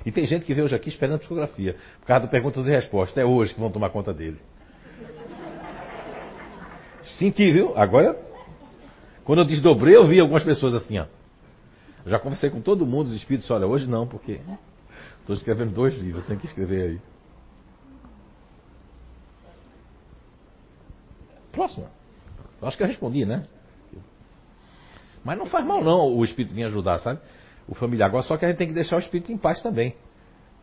E 0.05 0.13
tem 0.13 0.27
gente 0.27 0.45
que 0.45 0.53
veio 0.53 0.67
hoje 0.67 0.75
aqui 0.75 0.89
esperando 0.89 1.19
psicografia. 1.19 1.77
Por 2.01 2.07
causa 2.07 2.27
do 2.27 2.31
perguntas 2.31 2.67
e 2.67 2.71
respostas. 2.71 3.17
É 3.17 3.25
hoje 3.25 3.55
que 3.55 3.61
vão 3.61 3.71
tomar 3.71 3.91
conta 3.91 4.13
dele. 4.13 4.39
Senti, 7.19 7.51
viu? 7.51 7.77
Agora, 7.77 8.17
quando 9.25 9.41
eu 9.41 9.45
desdobrei, 9.45 9.97
eu 9.97 10.07
vi 10.07 10.21
algumas 10.21 10.45
pessoas 10.45 10.75
assim, 10.75 10.99
ó. 10.99 11.07
Já 12.07 12.21
conversei 12.21 12.51
com 12.51 12.61
todo 12.61 12.87
mundo, 12.87 13.09
os 13.09 13.15
espíritos, 13.15 13.51
olha, 13.51 13.67
hoje 13.67 13.89
não, 13.89 14.07
porque 14.07 14.41
estou 15.21 15.35
escrevendo 15.35 15.73
dois 15.73 15.95
livros, 15.97 16.25
tenho 16.25 16.39
que 16.39 16.47
escrever 16.47 16.91
aí. 16.91 17.01
Próximo. 21.51 21.89
Acho 22.63 22.77
que 22.77 22.83
eu 22.83 22.87
respondi, 22.87 23.25
né? 23.25 23.45
Mas 25.25 25.37
não 25.37 25.47
faz 25.47 25.67
mal 25.67 25.83
não 25.83 26.17
o 26.17 26.25
espírito 26.25 26.55
vir 26.55 26.65
ajudar, 26.65 27.01
sabe? 27.01 27.21
O 27.67 27.75
familiar. 27.75 28.09
Agora 28.09 28.23
só 28.23 28.37
que 28.37 28.45
a 28.45 28.49
gente 28.49 28.59
tem 28.59 28.69
que 28.69 28.75
deixar 28.75 28.97
o 28.97 29.01
espírito 29.01 29.33
em 29.33 29.37
paz 29.37 29.61
também. 29.61 29.97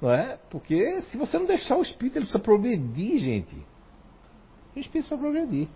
Não 0.01 0.10
é? 0.12 0.38
Porque 0.49 1.01
se 1.01 1.17
você 1.17 1.38
não 1.38 1.45
deixar 1.45 1.75
o 1.75 1.82
espírito, 1.82 2.17
ele 2.17 2.25
precisa 2.25 2.39
progredir, 2.39 3.19
gente. 3.19 3.56
O 4.75 4.79
espírito 4.79 5.10
precisa 5.10 5.17
progredir. 5.17 5.67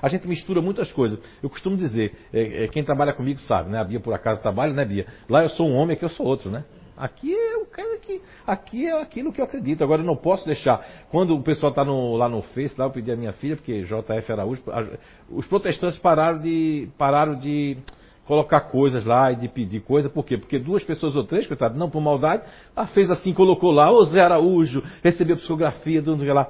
A 0.00 0.08
gente 0.08 0.26
mistura 0.26 0.60
muitas 0.60 0.92
coisas. 0.92 1.18
Eu 1.42 1.50
costumo 1.50 1.76
dizer, 1.76 2.12
é, 2.32 2.64
é, 2.64 2.68
quem 2.68 2.84
trabalha 2.84 3.12
comigo 3.12 3.38
sabe, 3.40 3.70
né? 3.70 3.78
A 3.78 3.84
Bia 3.84 4.00
por 4.00 4.14
acaso 4.14 4.40
trabalha, 4.42 4.72
né, 4.72 4.84
Bia? 4.84 5.06
Lá 5.28 5.42
eu 5.42 5.48
sou 5.50 5.68
um 5.68 5.74
homem, 5.74 5.94
aqui 5.94 6.04
eu 6.04 6.10
sou 6.10 6.26
outro, 6.26 6.50
né? 6.50 6.64
Aqui 6.96 7.32
é 7.32 7.56
o 7.56 7.66
cara 7.66 7.96
que. 7.98 8.20
Aqui 8.44 8.86
é 8.86 9.00
aquilo 9.00 9.32
que 9.32 9.40
eu 9.40 9.44
acredito. 9.44 9.84
Agora 9.84 10.02
eu 10.02 10.06
não 10.06 10.16
posso 10.16 10.44
deixar. 10.44 10.84
Quando 11.10 11.36
o 11.36 11.42
pessoal 11.42 11.70
está 11.70 11.82
lá 11.82 12.28
no 12.28 12.42
Face, 12.42 12.74
lá 12.76 12.86
eu 12.86 12.90
pedi 12.90 13.12
a 13.12 13.16
minha 13.16 13.32
filha, 13.34 13.54
porque 13.54 13.84
JF 13.84 14.32
Araújo, 14.32 14.62
os 15.30 15.46
protestantes 15.46 15.98
pararam 16.00 16.40
de. 16.40 16.88
pararam 16.98 17.38
de 17.38 17.78
colocar 18.28 18.60
coisas 18.62 19.06
lá 19.06 19.32
e 19.32 19.36
de 19.36 19.48
pedir 19.48 19.80
coisa, 19.80 20.10
por 20.10 20.22
quê? 20.22 20.36
Porque 20.36 20.58
duas 20.58 20.84
pessoas 20.84 21.16
ou 21.16 21.24
três, 21.24 21.46
coitado, 21.46 21.78
não 21.78 21.88
por 21.88 22.02
maldade, 22.02 22.42
fez 22.92 23.10
assim, 23.10 23.32
colocou 23.32 23.70
lá, 23.70 23.90
ô 23.90 24.04
Zé 24.04 24.20
Araújo, 24.20 24.82
recebeu 25.02 25.36
psicografia, 25.36 26.02
do 26.02 26.14
lá. 26.34 26.46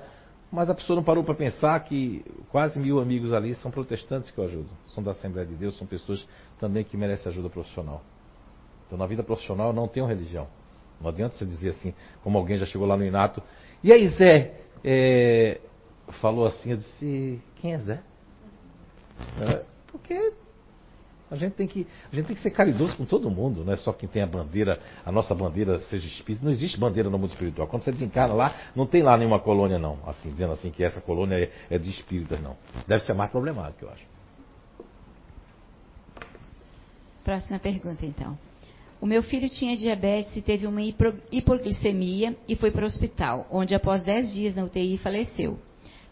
Mas 0.51 0.71
a 0.71 0.75
pessoa 0.75 0.97
não 0.97 1.05
parou 1.05 1.23
para 1.23 1.35
pensar 1.35 1.79
que 1.81 2.25
quase 2.51 2.81
mil 2.81 3.01
amigos 3.01 3.33
ali 3.35 3.55
são 3.57 3.71
protestantes 3.71 4.31
que 4.31 4.39
eu 4.39 4.45
ajudo. 4.45 4.69
São 4.87 5.03
da 5.03 5.11
Assembleia 5.11 5.47
de 5.47 5.55
Deus, 5.55 5.77
são 5.77 5.87
pessoas 5.87 6.27
também 6.59 6.85
que 6.85 6.97
merecem 6.97 7.31
ajuda 7.31 7.51
profissional. 7.51 8.03
Então 8.87 8.97
na 8.97 9.07
vida 9.07 9.23
profissional 9.23 9.73
não 9.73 9.87
tem 9.87 10.05
religião. 10.07 10.49
Não 11.01 11.11
adianta 11.11 11.37
você 11.37 11.45
dizer 11.45 11.71
assim, 11.71 11.95
como 12.25 12.39
alguém 12.39 12.57
já 12.57 12.65
chegou 12.67 12.87
lá 12.87 12.97
no 12.97 13.05
Inato. 13.05 13.43
E 13.85 13.93
aí 13.93 14.09
Zé, 14.09 14.55
é, 14.83 15.61
falou 16.21 16.47
assim, 16.47 16.71
eu 16.71 16.77
disse, 16.79 17.41
quem 17.57 17.75
é 17.75 17.79
Zé? 17.79 18.03
É, 19.41 19.65
porque 19.87 20.33
a 21.31 21.37
gente 21.37 21.55
tem 21.55 21.67
que, 21.67 21.87
a 22.11 22.15
gente 22.15 22.27
tem 22.27 22.37
que 22.37 22.43
ser 22.43 22.51
caridoso 22.51 22.97
com 22.97 23.05
todo 23.05 23.31
mundo, 23.31 23.65
não 23.65 23.73
é 23.73 23.77
só 23.77 23.93
quem 23.93 24.09
tem 24.09 24.23
a 24.23 24.27
bandeira, 24.27 24.81
a 25.05 25.13
nossa 25.13 25.35
bandeira 25.35 25.81
seja 25.83 26.07
espírita. 26.07 26.45
Não 26.45 26.53
existe 26.53 26.79
bandeira 26.79 27.11
no 27.11 27.19
mundo 27.19 27.31
espiritual. 27.31 27.69
Quando 27.69 27.83
você 27.83 27.93
desencarna 27.93 28.35
lá, 28.35 28.55
não 28.75 28.87
tem 28.87 29.03
lá 29.03 29.17
nenhuma 29.17 29.39
colônia, 29.39 29.79
não. 29.79 29.99
Assim, 30.07 30.31
dizendo 30.31 30.53
assim 30.53 30.71
que 30.71 30.83
essa 30.83 31.01
colônia 31.01 31.37
é, 31.37 31.51
é 31.71 31.79
de 31.79 31.91
espíritas, 31.91 32.41
não. 32.41 32.57
Deve 32.87 33.05
ser 33.05 33.13
mais 33.13 33.31
problemático, 33.31 33.85
eu 33.85 33.91
acho. 33.91 34.05
Próxima 37.23 37.59
pergunta, 37.59 38.07
então. 38.07 38.39
O 39.01 39.07
meu 39.07 39.23
filho 39.23 39.49
tinha 39.49 39.77
diabetes 39.77 40.35
e 40.35 40.43
teve 40.43 40.67
uma 40.67 40.81
hipoglicemia 41.31 42.35
e 42.49 42.57
foi 42.57 42.71
para 42.71 42.85
o 42.85 42.87
hospital, 42.87 43.47
onde 43.51 43.75
após 43.75 44.03
10 44.03 44.33
dias 44.33 44.57
na 44.57 44.65
UTI 44.65 44.99
faleceu. 44.99 45.59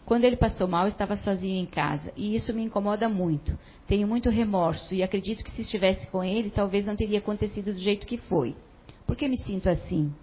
Quando 0.07 0.23
ele 0.23 0.37
passou 0.37 0.69
mal, 0.69 0.87
estava 0.87 1.17
sozinho 1.17 1.61
em 1.61 1.65
casa, 1.65 2.13
e 2.15 2.33
isso 2.33 2.53
me 2.53 2.63
incomoda 2.63 3.09
muito. 3.09 3.59
Tenho 3.85 4.07
muito 4.07 4.29
remorso 4.29 4.95
e 4.95 5.03
acredito 5.03 5.43
que 5.43 5.51
se 5.51 5.63
estivesse 5.63 6.07
com 6.07 6.23
ele, 6.23 6.49
talvez 6.49 6.85
não 6.85 6.95
teria 6.95 7.19
acontecido 7.19 7.73
do 7.73 7.77
jeito 7.77 8.07
que 8.07 8.15
foi. 8.15 8.55
Por 9.05 9.17
que 9.17 9.27
me 9.27 9.37
sinto 9.37 9.67
assim? 9.67 10.15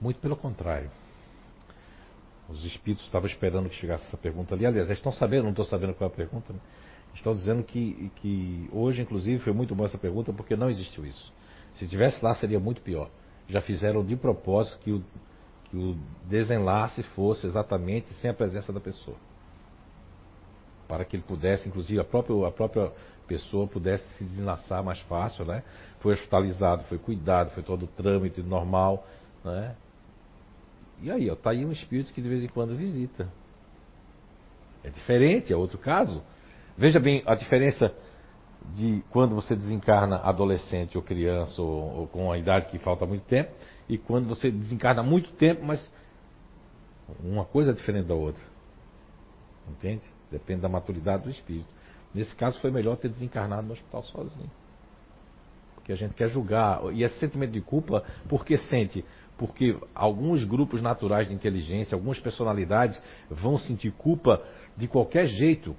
Muito 0.00 0.20
pelo 0.20 0.36
contrário. 0.36 0.88
Os 2.48 2.64
espíritos 2.64 3.04
estavam 3.04 3.28
esperando 3.28 3.68
que 3.68 3.74
chegasse 3.74 4.06
essa 4.06 4.16
pergunta 4.16 4.54
ali. 4.54 4.64
Aliás, 4.64 4.86
eles 4.86 5.00
estão 5.00 5.10
sabendo, 5.10 5.42
não 5.42 5.50
estou 5.50 5.64
sabendo 5.64 5.94
qual 5.94 6.08
é 6.08 6.12
a 6.12 6.16
pergunta. 6.16 6.52
Né? 6.52 6.60
Estão 7.12 7.34
dizendo 7.34 7.64
que, 7.64 8.08
que 8.16 8.68
hoje, 8.70 9.02
inclusive, 9.02 9.42
foi 9.42 9.52
muito 9.52 9.74
boa 9.74 9.88
essa 9.88 9.98
pergunta 9.98 10.32
porque 10.32 10.54
não 10.54 10.70
existiu 10.70 11.04
isso. 11.04 11.32
Se 11.74 11.88
tivesse 11.88 12.24
lá, 12.24 12.36
seria 12.36 12.60
muito 12.60 12.80
pior. 12.82 13.10
Já 13.48 13.60
fizeram 13.60 14.04
de 14.04 14.14
propósito 14.14 14.78
que 14.78 14.92
o, 14.92 15.04
que 15.72 15.76
o 15.78 15.96
desenlace 16.28 17.02
fosse 17.02 17.46
exatamente 17.46 18.12
sem 18.20 18.30
a 18.30 18.34
presença 18.34 18.70
da 18.74 18.78
pessoa. 18.78 19.16
Para 20.86 21.02
que 21.02 21.16
ele 21.16 21.22
pudesse, 21.26 21.66
inclusive, 21.66 21.98
a 21.98 22.04
própria, 22.04 22.46
a 22.46 22.50
própria 22.50 22.92
pessoa 23.26 23.66
pudesse 23.66 24.06
se 24.18 24.24
desenlaçar 24.24 24.84
mais 24.84 25.00
fácil, 25.00 25.46
né? 25.46 25.62
Foi 26.00 26.12
hospitalizado, 26.12 26.84
foi 26.84 26.98
cuidado, 26.98 27.52
foi 27.52 27.62
todo 27.62 27.84
o 27.84 27.86
trâmite 27.86 28.42
normal, 28.42 29.06
né? 29.42 29.74
E 31.00 31.10
aí, 31.10 31.30
ó, 31.30 31.34
tá 31.34 31.50
aí 31.50 31.64
um 31.64 31.72
espírito 31.72 32.12
que 32.12 32.20
de 32.20 32.28
vez 32.28 32.44
em 32.44 32.48
quando 32.48 32.76
visita. 32.76 33.26
É 34.84 34.90
diferente, 34.90 35.54
é 35.54 35.56
outro 35.56 35.78
caso. 35.78 36.22
Veja 36.76 37.00
bem 37.00 37.22
a 37.24 37.34
diferença 37.34 37.90
de 38.74 39.02
quando 39.08 39.34
você 39.34 39.56
desencarna 39.56 40.16
adolescente 40.16 40.98
ou 40.98 41.02
criança 41.02 41.62
ou, 41.62 42.00
ou 42.00 42.06
com 42.08 42.30
a 42.30 42.36
idade 42.36 42.68
que 42.68 42.78
falta 42.78 43.06
muito 43.06 43.24
tempo 43.24 43.50
e 43.92 43.98
quando 43.98 44.26
você 44.26 44.50
desencarna 44.50 45.02
muito 45.02 45.30
tempo, 45.32 45.62
mas 45.62 45.90
uma 47.22 47.44
coisa 47.44 47.72
é 47.72 47.74
diferente 47.74 48.06
da 48.06 48.14
outra. 48.14 48.42
Entende? 49.68 50.00
Depende 50.30 50.62
da 50.62 50.68
maturidade 50.68 51.24
do 51.24 51.30
espírito. 51.30 51.68
Nesse 52.14 52.34
caso 52.34 52.58
foi 52.60 52.70
melhor 52.70 52.96
ter 52.96 53.10
desencarnado 53.10 53.66
no 53.66 53.74
hospital 53.74 54.02
sozinho. 54.04 54.50
Porque 55.74 55.92
a 55.92 55.94
gente 55.94 56.14
quer 56.14 56.30
julgar. 56.30 56.80
E 56.94 57.02
esse 57.02 57.18
sentimento 57.18 57.52
de 57.52 57.60
culpa, 57.60 58.02
por 58.30 58.46
que 58.46 58.56
sente? 58.56 59.04
Porque 59.36 59.76
alguns 59.94 60.42
grupos 60.42 60.80
naturais 60.80 61.28
de 61.28 61.34
inteligência, 61.34 61.94
algumas 61.94 62.18
personalidades 62.18 62.98
vão 63.30 63.58
sentir 63.58 63.92
culpa 63.92 64.42
de 64.74 64.88
qualquer 64.88 65.26
jeito. 65.26 65.76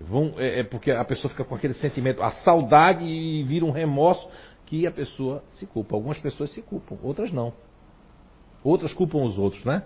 Vão, 0.00 0.34
é, 0.36 0.60
é, 0.60 0.64
porque 0.64 0.90
a 0.90 1.04
pessoa 1.04 1.30
fica 1.30 1.44
com 1.44 1.54
aquele 1.54 1.74
sentimento, 1.74 2.24
a 2.24 2.32
saudade 2.32 3.04
e 3.04 3.44
vira 3.44 3.64
um 3.64 3.70
remorso 3.70 4.28
que 4.72 4.86
a 4.86 4.90
pessoa 4.90 5.44
se 5.50 5.66
culpa. 5.66 5.94
Algumas 5.94 6.16
pessoas 6.16 6.50
se 6.52 6.62
culpam, 6.62 6.96
outras 7.02 7.30
não. 7.30 7.52
Outras 8.64 8.94
culpam 8.94 9.22
os 9.22 9.36
outros, 9.36 9.62
né? 9.66 9.82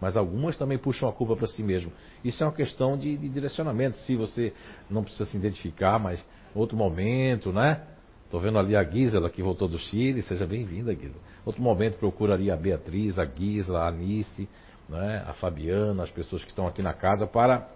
Mas 0.00 0.16
algumas 0.16 0.56
também 0.56 0.78
puxam 0.78 1.08
a 1.08 1.12
culpa 1.12 1.34
para 1.34 1.48
si 1.48 1.64
mesmo. 1.64 1.90
Isso 2.24 2.40
é 2.40 2.46
uma 2.46 2.52
questão 2.52 2.96
de, 2.96 3.16
de, 3.16 3.28
direcionamento. 3.28 3.96
Se 3.96 4.14
você 4.14 4.52
não 4.88 5.02
precisa 5.02 5.26
se 5.26 5.36
identificar, 5.36 5.98
mas 5.98 6.24
outro 6.54 6.76
momento, 6.76 7.52
né? 7.52 7.82
Estou 8.24 8.38
vendo 8.38 8.56
ali 8.56 8.76
a 8.76 8.84
Gisela 8.84 9.28
que 9.28 9.42
voltou 9.42 9.66
do 9.66 9.78
Chile. 9.78 10.22
Seja 10.22 10.46
bem-vinda, 10.46 10.94
Gisela. 10.94 11.20
Outro 11.44 11.60
momento 11.60 11.98
procuraria 11.98 12.54
a 12.54 12.56
Beatriz, 12.56 13.18
a 13.18 13.24
Gisela, 13.24 13.80
a 13.80 13.88
Anice, 13.88 14.48
né? 14.88 15.24
a 15.26 15.32
Fabiana, 15.32 16.04
as 16.04 16.10
pessoas 16.12 16.44
que 16.44 16.50
estão 16.50 16.68
aqui 16.68 16.82
na 16.82 16.94
casa 16.94 17.26
para 17.26 17.66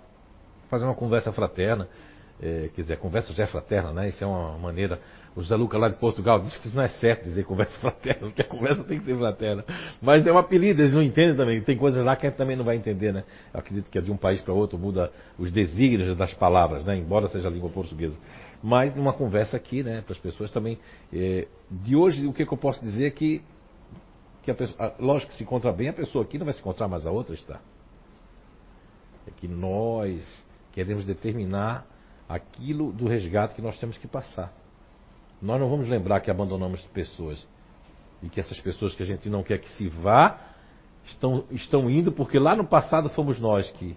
fazer 0.71 0.85
uma 0.85 0.95
conversa 0.95 1.33
fraterna. 1.33 1.89
É, 2.41 2.71
quer 2.73 2.83
dizer, 2.83 2.99
conversa 2.99 3.33
já 3.33 3.45
é 3.45 3.47
fraterna, 3.49 3.93
né? 3.93 4.09
Isso 4.09 4.23
é 4.23 4.27
uma 4.27 4.57
maneira. 4.59 5.01
O 5.35 5.43
José 5.43 5.57
Luca 5.57 5.77
lá 5.77 5.89
de 5.89 5.97
Portugal 5.97 6.41
diz 6.41 6.57
que 6.57 6.69
isso 6.69 6.77
não 6.77 6.85
é 6.85 6.89
certo 6.89 7.25
dizer 7.25 7.45
conversa 7.45 7.77
fraterna, 7.81 8.29
porque 8.29 8.43
a 8.43 8.45
conversa 8.45 8.85
tem 8.85 8.99
que 8.99 9.05
ser 9.05 9.17
fraterna. 9.17 9.65
Mas 10.01 10.25
é 10.25 10.33
um 10.33 10.39
apelido, 10.39 10.81
eles 10.81 10.93
não 10.93 11.03
entendem 11.03 11.37
também. 11.37 11.61
Tem 11.63 11.77
coisas 11.77 12.05
lá 12.05 12.15
que 12.15 12.27
a 12.27 12.31
gente 12.31 12.39
também 12.39 12.57
não 12.57 12.65
vai 12.65 12.77
entender, 12.77 13.13
né? 13.13 13.25
Eu 13.53 13.59
acredito 13.59 13.91
que 13.91 13.99
é 13.99 14.01
de 14.01 14.13
um 14.13 14.17
país 14.17 14.41
para 14.41 14.55
outro 14.55 14.79
muda 14.79 15.11
os 15.37 15.51
desígnios 15.51 16.17
das 16.17 16.33
palavras, 16.33 16.85
né? 16.85 16.97
Embora 16.97 17.27
seja 17.27 17.49
a 17.49 17.51
língua 17.51 17.71
portuguesa. 17.71 18.17
Mas 18.63 18.95
numa 18.95 19.13
conversa 19.13 19.57
aqui, 19.57 19.83
né? 19.83 20.01
Para 20.03 20.13
as 20.13 20.19
pessoas 20.19 20.51
também. 20.53 20.79
É, 21.13 21.49
de 21.69 21.97
hoje, 21.97 22.25
o 22.25 22.33
que, 22.33 22.47
que 22.47 22.53
eu 22.53 22.59
posso 22.59 22.81
dizer 22.81 23.07
é 23.07 23.11
que, 23.11 23.43
que 24.43 24.51
a 24.51 24.55
pessoa, 24.55 24.95
lógico 25.01 25.33
que 25.33 25.39
se 25.39 25.43
encontra 25.43 25.73
bem, 25.73 25.89
a 25.89 25.93
pessoa 25.93 26.25
aqui 26.25 26.39
não 26.39 26.45
vai 26.45 26.55
se 26.55 26.61
encontrar, 26.61 26.87
mas 26.87 27.05
a 27.05 27.11
outra 27.11 27.35
está. 27.35 27.61
É 29.27 29.31
que 29.37 29.49
nós 29.49 30.45
queremos 30.73 31.05
determinar 31.05 31.85
aquilo 32.29 32.93
do 32.93 33.07
resgate 33.07 33.55
que 33.55 33.63
nós 33.63 33.79
temos 33.79 33.97
que 33.97 34.07
passar. 34.07 34.53
Nós 35.41 35.61
não 35.61 35.69
vamos 35.71 35.89
lembrar 35.89 36.21
que 36.21 36.31
abandonamos 36.31 36.83
pessoas 36.93 37.47
e 38.23 38.29
que 38.29 38.41
essas 38.41 38.61
pessoas 38.61 38.95
que 38.95 39.03
a 39.03 39.07
gente 39.07 39.29
não 39.29 39.43
quer 39.43 39.59
que 39.59 39.69
se 39.71 39.89
vá 39.89 40.39
estão, 41.07 41.45
estão 41.51 41.89
indo 41.89 42.13
porque 42.13 42.39
lá 42.39 42.55
no 42.55 42.65
passado 42.65 43.09
fomos 43.11 43.39
nós 43.39 43.71
que 43.73 43.97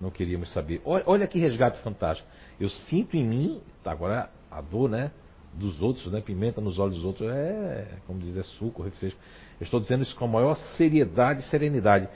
não 0.00 0.10
queríamos 0.10 0.52
saber. 0.52 0.80
Olha, 0.84 1.02
olha 1.06 1.26
que 1.26 1.38
resgate 1.38 1.80
fantástico. 1.80 2.28
Eu 2.60 2.68
sinto 2.68 3.16
em 3.16 3.26
mim, 3.26 3.60
tá, 3.82 3.90
agora 3.90 4.30
a 4.50 4.60
dor, 4.60 4.88
né? 4.88 5.10
Dos 5.52 5.80
outros, 5.80 6.12
né? 6.12 6.20
Pimenta 6.20 6.60
nos 6.60 6.78
olhos 6.78 6.96
dos 6.96 7.04
outros 7.04 7.30
é, 7.30 7.98
como 8.06 8.20
dizer, 8.20 8.44
suco, 8.44 8.82
refresco. 8.82 9.18
Eu 9.58 9.64
estou 9.64 9.80
dizendo 9.80 10.02
isso 10.02 10.14
com 10.14 10.26
a 10.26 10.28
maior 10.28 10.54
seriedade 10.76 11.40
e 11.40 11.44
serenidade. 11.44 12.08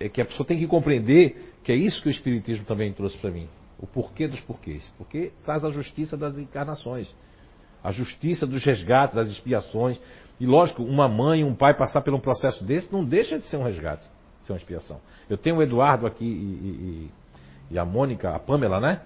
É 0.00 0.08
que 0.08 0.22
a 0.22 0.24
pessoa 0.24 0.46
tem 0.46 0.58
que 0.58 0.66
compreender 0.66 1.54
que 1.62 1.70
é 1.70 1.74
isso 1.74 2.02
que 2.02 2.08
o 2.08 2.10
Espiritismo 2.10 2.64
também 2.64 2.92
trouxe 2.92 3.16
para 3.18 3.30
mim. 3.30 3.46
O 3.78 3.86
porquê 3.86 4.26
dos 4.26 4.40
porquês. 4.40 4.88
Porque 4.98 5.32
traz 5.44 5.64
a 5.64 5.70
justiça 5.70 6.16
das 6.16 6.36
encarnações. 6.36 7.12
A 7.82 7.92
justiça 7.92 8.46
dos 8.46 8.64
resgates, 8.64 9.14
das 9.14 9.28
expiações. 9.28 10.00
E 10.40 10.46
lógico, 10.46 10.82
uma 10.82 11.08
mãe, 11.08 11.44
um 11.44 11.54
pai 11.54 11.74
passar 11.74 12.00
por 12.00 12.12
um 12.12 12.20
processo 12.20 12.64
desse 12.64 12.92
não 12.92 13.04
deixa 13.04 13.38
de 13.38 13.44
ser 13.46 13.56
um 13.56 13.62
resgate, 13.62 14.06
ser 14.40 14.52
uma 14.52 14.58
expiação. 14.58 15.00
Eu 15.28 15.36
tenho 15.36 15.56
o 15.56 15.62
Eduardo 15.62 16.06
aqui 16.06 16.24
e, 16.24 16.28
e, 16.28 17.74
e 17.74 17.78
a 17.78 17.84
Mônica, 17.84 18.30
a 18.34 18.38
Pamela, 18.38 18.80
né? 18.80 19.02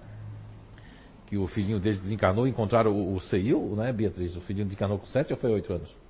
Que 1.27 1.37
o 1.37 1.47
filhinho 1.47 1.79
deles 1.79 2.01
desencarnou, 2.01 2.47
encontraram 2.47 2.91
o, 2.91 3.15
o 3.15 3.19
Ceil, 3.21 3.75
né, 3.75 3.91
Beatriz? 3.91 4.35
O 4.35 4.41
filhinho 4.41 4.65
desencarnou 4.65 4.99
com 4.99 5.05
sete 5.05 5.33
ou 5.33 5.39
foi 5.39 5.51
oito 5.51 5.71
anos? 5.73 6.02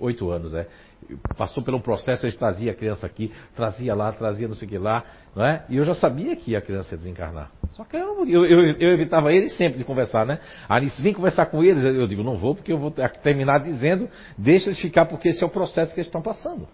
Oito 0.00 0.30
anos, 0.30 0.54
é. 0.54 0.66
Passou 1.36 1.62
um 1.68 1.80
processo, 1.80 2.24
eles 2.24 2.34
trazia 2.36 2.72
a 2.72 2.74
criança 2.74 3.06
aqui, 3.06 3.30
trazia 3.54 3.94
lá, 3.94 4.10
trazia 4.12 4.48
não 4.48 4.54
sei 4.54 4.66
o 4.66 4.70
que 4.70 4.78
lá, 4.78 5.04
não 5.36 5.44
é? 5.44 5.64
E 5.68 5.76
eu 5.76 5.84
já 5.84 5.94
sabia 5.94 6.34
que 6.36 6.56
a 6.56 6.60
criança 6.60 6.94
ia 6.94 6.98
desencarnar. 6.98 7.50
Só 7.70 7.84
que 7.84 7.96
eu, 7.96 8.26
eu, 8.26 8.46
eu, 8.46 8.62
eu 8.78 8.92
evitava 8.92 9.32
eles 9.32 9.54
sempre 9.56 9.78
de 9.78 9.84
conversar, 9.84 10.24
né? 10.24 10.38
A 10.68 10.80
se 10.80 11.02
vem 11.02 11.12
conversar 11.12 11.46
com 11.46 11.62
eles, 11.62 11.84
eu 11.84 12.06
digo, 12.06 12.22
não 12.22 12.36
vou, 12.36 12.54
porque 12.54 12.72
eu 12.72 12.78
vou 12.78 12.90
terminar 13.22 13.58
dizendo, 13.60 14.08
deixa 14.38 14.68
eles 14.68 14.80
ficar, 14.80 15.04
porque 15.04 15.28
esse 15.28 15.42
é 15.42 15.46
o 15.46 15.50
processo 15.50 15.92
que 15.92 16.00
eles 16.00 16.08
estão 16.08 16.22
passando. 16.22 16.66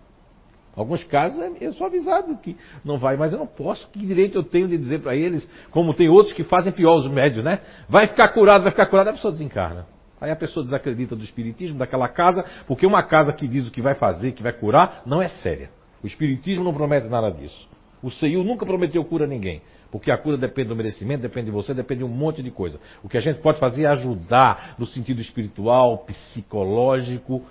Alguns 0.76 1.02
casos 1.04 1.40
é, 1.40 1.50
eu 1.60 1.72
sou 1.72 1.86
avisado 1.86 2.36
que 2.36 2.56
não 2.84 2.98
vai, 2.98 3.16
mas 3.16 3.32
eu 3.32 3.38
não 3.38 3.46
posso. 3.46 3.88
Que 3.88 3.98
direito 4.06 4.38
eu 4.38 4.44
tenho 4.44 4.68
de 4.68 4.76
dizer 4.76 5.00
para 5.00 5.16
eles, 5.16 5.48
como 5.70 5.94
tem 5.94 6.08
outros 6.08 6.34
que 6.34 6.44
fazem 6.44 6.72
pior 6.72 6.96
os 6.98 7.08
médios, 7.08 7.42
né? 7.42 7.60
Vai 7.88 8.06
ficar 8.06 8.28
curado, 8.28 8.62
vai 8.62 8.70
ficar 8.70 8.86
curado, 8.86 9.08
a 9.08 9.12
pessoa 9.12 9.32
desencarna. 9.32 9.95
Aí 10.20 10.30
a 10.30 10.36
pessoa 10.36 10.64
desacredita 10.64 11.14
do 11.14 11.22
espiritismo, 11.22 11.78
daquela 11.78 12.08
casa, 12.08 12.44
porque 12.66 12.86
uma 12.86 13.02
casa 13.02 13.32
que 13.32 13.46
diz 13.46 13.68
o 13.68 13.70
que 13.70 13.82
vai 13.82 13.94
fazer, 13.94 14.32
que 14.32 14.42
vai 14.42 14.52
curar, 14.52 15.02
não 15.04 15.20
é 15.20 15.28
séria. 15.28 15.70
O 16.02 16.06
espiritismo 16.06 16.64
não 16.64 16.72
promete 16.72 17.06
nada 17.06 17.30
disso. 17.30 17.68
O 18.02 18.10
CEIU 18.10 18.44
nunca 18.44 18.64
prometeu 18.64 19.04
cura 19.04 19.24
a 19.24 19.28
ninguém. 19.28 19.62
Porque 19.90 20.10
a 20.10 20.18
cura 20.18 20.36
depende 20.36 20.68
do 20.68 20.76
merecimento, 20.76 21.22
depende 21.22 21.46
de 21.46 21.52
você, 21.52 21.72
depende 21.72 22.00
de 22.00 22.04
um 22.04 22.14
monte 22.14 22.42
de 22.42 22.50
coisa. 22.50 22.80
O 23.02 23.08
que 23.08 23.16
a 23.16 23.20
gente 23.20 23.40
pode 23.40 23.58
fazer 23.58 23.84
é 23.84 23.86
ajudar 23.88 24.74
no 24.78 24.86
sentido 24.86 25.20
espiritual, 25.20 25.98
psicológico, 25.98 27.44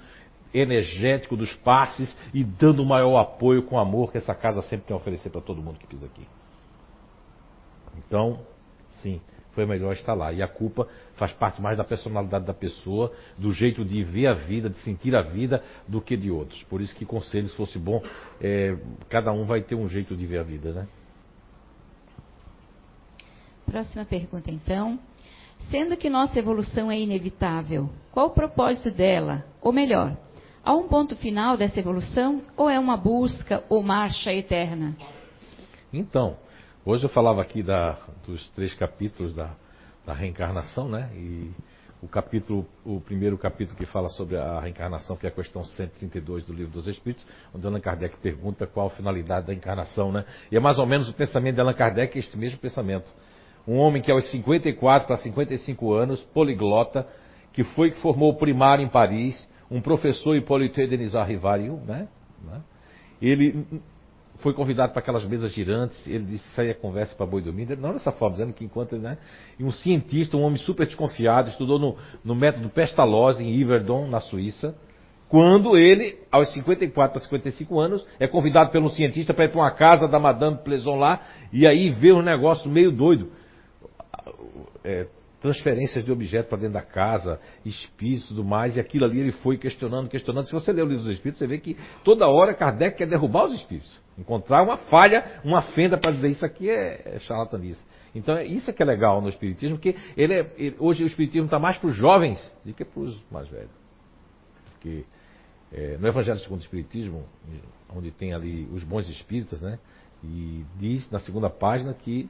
energético 0.53 1.35
dos 1.35 1.53
passes 1.55 2.15
e 2.33 2.43
dando 2.43 2.81
o 2.81 2.85
maior 2.85 3.17
apoio 3.17 3.63
com 3.63 3.77
amor 3.77 4.11
que 4.11 4.17
essa 4.17 4.33
casa 4.33 4.61
sempre 4.61 4.87
tem 4.87 4.93
a 4.93 4.97
oferecer 4.97 5.29
para 5.29 5.41
todo 5.41 5.61
mundo 5.61 5.79
que 5.79 5.87
pisa 5.87 6.05
aqui. 6.05 6.25
Então, 7.97 8.39
sim, 9.01 9.21
foi 9.51 9.65
melhor 9.65 9.93
estar 9.93 10.13
lá. 10.13 10.31
E 10.31 10.41
a 10.41 10.47
culpa 10.47 10.87
faz 11.15 11.31
parte 11.33 11.61
mais 11.61 11.77
da 11.77 11.83
personalidade 11.83 12.45
da 12.45 12.53
pessoa, 12.53 13.11
do 13.37 13.51
jeito 13.51 13.83
de 13.83 14.03
ver 14.03 14.27
a 14.27 14.33
vida, 14.33 14.69
de 14.69 14.77
sentir 14.79 15.15
a 15.15 15.21
vida, 15.21 15.63
do 15.87 16.01
que 16.01 16.15
de 16.15 16.29
outros. 16.29 16.63
Por 16.63 16.81
isso 16.81 16.95
que 16.95 17.05
conselhos 17.05 17.53
fosse 17.55 17.79
bom, 17.79 18.01
é, 18.41 18.77
cada 19.09 19.31
um 19.31 19.45
vai 19.45 19.61
ter 19.61 19.75
um 19.75 19.87
jeito 19.87 20.15
de 20.15 20.25
ver 20.25 20.39
a 20.39 20.43
vida, 20.43 20.73
né? 20.73 20.87
Próxima 23.65 24.05
pergunta, 24.05 24.51
então. 24.51 24.99
Sendo 25.69 25.95
que 25.95 26.09
nossa 26.09 26.37
evolução 26.37 26.91
é 26.91 26.99
inevitável, 26.99 27.89
qual 28.11 28.27
o 28.27 28.31
propósito 28.31 28.91
dela? 28.91 29.45
Ou 29.61 29.71
melhor, 29.71 30.15
há 30.63 30.75
um 30.75 30.87
ponto 30.87 31.15
final 31.15 31.57
dessa 31.57 31.79
evolução 31.79 32.41
ou 32.57 32.69
é 32.69 32.77
uma 32.77 32.97
busca 32.97 33.63
ou 33.69 33.81
marcha 33.81 34.33
eterna? 34.33 34.95
Então, 35.93 36.37
Hoje 36.87 37.03
eu 37.03 37.09
falava 37.09 37.41
aqui 37.41 37.63
da, 37.63 37.97
dos 38.27 38.47
três 38.49 38.71
capítulos 38.75 39.33
da, 39.33 39.49
da 40.05 40.13
reencarnação, 40.13 40.87
né? 40.87 41.09
E 41.15 41.51
o 42.01 42.07
capítulo, 42.07 42.65
o 42.85 43.01
primeiro 43.01 43.37
capítulo 43.37 43.75
que 43.77 43.85
fala 43.85 44.09
sobre 44.09 44.37
a 44.37 44.59
reencarnação, 44.59 45.15
que 45.15 45.25
é 45.25 45.29
a 45.29 45.31
questão 45.31 45.63
132 45.63 46.43
do 46.43 46.53
livro 46.53 46.71
dos 46.71 46.87
Espíritos, 46.87 47.25
onde 47.53 47.65
Allan 47.65 47.79
Kardec 47.79 48.17
pergunta 48.17 48.67
qual 48.67 48.87
a 48.87 48.89
finalidade 48.91 49.47
da 49.47 49.53
encarnação, 49.53 50.11
né? 50.11 50.23
E 50.51 50.55
é 50.55 50.59
mais 50.59 50.77
ou 50.77 50.85
menos 50.85 51.09
o 51.09 51.13
pensamento 51.13 51.55
de 51.55 51.61
Allan 51.61 51.73
Kardec, 51.73 52.17
este 52.17 52.37
mesmo 52.37 52.59
pensamento. 52.59 53.11
Um 53.67 53.77
homem 53.77 54.01
que 54.01 54.11
aos 54.11 54.29
54 54.29 55.07
para 55.07 55.17
55 55.17 55.93
anos, 55.93 56.21
poliglota, 56.25 57.07
que 57.51 57.63
foi 57.63 57.89
que 57.89 57.99
formou 58.01 58.31
o 58.31 58.37
primário 58.37 58.85
em 58.85 58.89
Paris, 58.89 59.47
um 59.71 59.81
professor 59.81 60.35
Hipólito 60.35 60.75
Denisard 60.87 61.31
Rivariu, 61.31 61.77
né? 61.87 62.07
né? 62.43 62.61
Ele 63.19 63.65
foi 64.39 64.53
convidado 64.53 64.91
para 64.91 65.01
aquelas 65.01 65.25
mesas 65.25 65.51
girantes, 65.53 66.07
ele 66.07 66.25
disse 66.25 66.47
saia 66.49 66.73
conversa 66.73 67.15
para 67.15 67.25
boi 67.25 67.41
dormir, 67.41 67.77
não 67.77 67.93
dessa 67.93 68.11
forma, 68.11 68.35
dizendo 68.35 68.53
que 68.53 68.63
enquanto 68.63 68.97
né, 68.97 69.17
um 69.59 69.71
cientista, 69.71 70.35
um 70.37 70.41
homem 70.41 70.57
super 70.57 70.85
desconfiado, 70.85 71.49
estudou 71.49 71.79
no, 71.79 71.97
no 72.23 72.35
método 72.35 72.69
Pestalozzi 72.69 73.43
em 73.43 73.61
Yverdon, 73.61 74.07
na 74.07 74.19
Suíça, 74.19 74.75
quando 75.29 75.77
ele, 75.77 76.17
aos 76.31 76.53
54 76.53 77.13
para 77.13 77.21
55 77.21 77.79
anos, 77.79 78.05
é 78.19 78.27
convidado 78.27 78.71
pelo 78.71 78.89
cientista 78.89 79.33
para 79.33 79.45
ir 79.45 79.49
para 79.49 79.59
uma 79.59 79.71
casa 79.71 80.07
da 80.07 80.19
Madame 80.19 80.57
Plaison 80.63 80.95
lá, 80.95 81.21
e 81.51 81.65
aí 81.65 81.89
vê 81.89 82.11
um 82.11 82.21
negócio 82.21 82.69
meio 82.69 82.91
doido. 82.91 83.31
é, 84.83 85.07
transferências 85.41 86.03
de 86.03 86.11
objetos 86.11 86.49
para 86.49 86.57
dentro 86.57 86.73
da 86.73 86.81
casa, 86.81 87.39
espíritos 87.63 88.25
e 88.25 88.27
tudo 88.29 88.43
mais, 88.43 88.77
e 88.77 88.79
aquilo 88.79 89.05
ali 89.05 89.19
ele 89.19 89.31
foi 89.31 89.59
questionando, 89.59 90.09
questionando. 90.09 90.47
Se 90.47 90.51
você 90.51 90.71
ler 90.71 90.81
o 90.81 90.87
livro 90.87 91.03
dos 91.03 91.13
espíritos, 91.13 91.37
você 91.37 91.45
vê 91.45 91.59
que 91.59 91.77
toda 92.03 92.27
hora 92.27 92.53
Kardec 92.53 92.97
quer 92.97 93.07
derrubar 93.07 93.45
os 93.45 93.53
espíritos. 93.53 94.04
Encontrar 94.17 94.63
uma 94.63 94.77
falha, 94.77 95.41
uma 95.43 95.61
fenda 95.61 95.97
para 95.97 96.11
dizer 96.11 96.29
isso 96.29 96.45
aqui 96.45 96.69
é, 96.69 97.15
é 97.15 97.19
charlatanice. 97.19 97.83
Então 98.13 98.39
isso 98.41 98.69
é 98.69 98.73
que 98.73 98.81
é 98.81 98.85
legal 98.85 99.21
no 99.21 99.27
Espiritismo, 99.27 99.77
porque 99.77 99.95
ele 100.15 100.33
é, 100.33 100.53
ele, 100.57 100.75
hoje 100.79 101.03
o 101.03 101.07
Espiritismo 101.07 101.45
está 101.45 101.59
mais 101.59 101.77
para 101.77 101.89
os 101.89 101.95
jovens 101.95 102.53
do 102.63 102.73
que 102.73 102.85
para 102.85 103.01
os 103.01 103.21
mais 103.29 103.47
velhos. 103.49 103.71
Porque 104.71 105.03
é, 105.73 105.97
no 105.97 106.07
Evangelho 106.07 106.39
segundo 106.39 106.59
o 106.59 106.63
Espiritismo, 106.63 107.25
onde 107.93 108.09
tem 108.11 108.33
ali 108.33 108.69
os 108.71 108.83
bons 108.83 109.09
espíritas, 109.09 109.61
né? 109.61 109.77
E 110.23 110.65
diz 110.79 111.09
na 111.11 111.19
segunda 111.19 111.49
página 111.49 111.93
que 111.93 112.29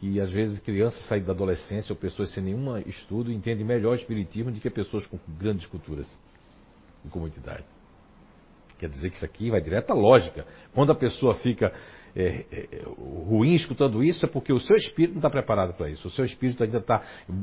que 0.00 0.18
às 0.18 0.30
vezes 0.30 0.58
crianças 0.60 1.04
saem 1.06 1.22
da 1.22 1.32
adolescência 1.32 1.92
ou 1.92 1.96
pessoas 1.96 2.30
sem 2.32 2.42
nenhum 2.42 2.78
estudo 2.78 3.30
entendem 3.30 3.66
melhor 3.66 3.92
o 3.92 3.94
espiritismo 3.94 4.50
do 4.50 4.58
que 4.58 4.70
pessoas 4.70 5.04
com 5.06 5.18
grandes 5.38 5.66
culturas 5.66 6.18
e 7.04 7.08
comunidade. 7.08 7.64
Quer 8.80 8.88
dizer 8.88 9.10
que 9.10 9.16
isso 9.16 9.24
aqui 9.26 9.50
vai 9.50 9.60
direto 9.60 9.90
à 9.90 9.94
lógica. 9.94 10.46
Quando 10.72 10.90
a 10.90 10.94
pessoa 10.94 11.34
fica 11.34 11.70
é, 12.16 12.46
é, 12.50 12.82
ruim 13.28 13.54
escutando 13.54 14.02
isso, 14.02 14.24
é 14.24 14.28
porque 14.28 14.54
o 14.54 14.58
seu 14.58 14.74
espírito 14.74 15.10
não 15.12 15.18
está 15.18 15.28
preparado 15.28 15.74
para 15.74 15.90
isso. 15.90 16.08
O 16.08 16.10
seu 16.10 16.24
espírito 16.24 16.64
ainda 16.64 16.78
está 16.78 17.02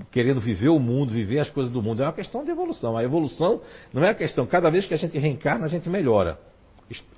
querendo 0.10 0.42
viver 0.42 0.70
o 0.70 0.80
mundo, 0.80 1.14
viver 1.14 1.38
as 1.38 1.50
coisas 1.52 1.72
do 1.72 1.80
mundo. 1.80 2.02
É 2.02 2.08
uma 2.08 2.14
questão 2.14 2.44
de 2.44 2.50
evolução. 2.50 2.98
A 2.98 3.04
evolução 3.04 3.62
não 3.94 4.04
é 4.04 4.10
a 4.10 4.16
questão. 4.16 4.48
Cada 4.48 4.72
vez 4.72 4.88
que 4.88 4.96
a 4.96 4.98
gente 4.98 5.16
reencarna, 5.20 5.66
a 5.66 5.70
gente 5.70 5.88
melhora. 5.88 6.40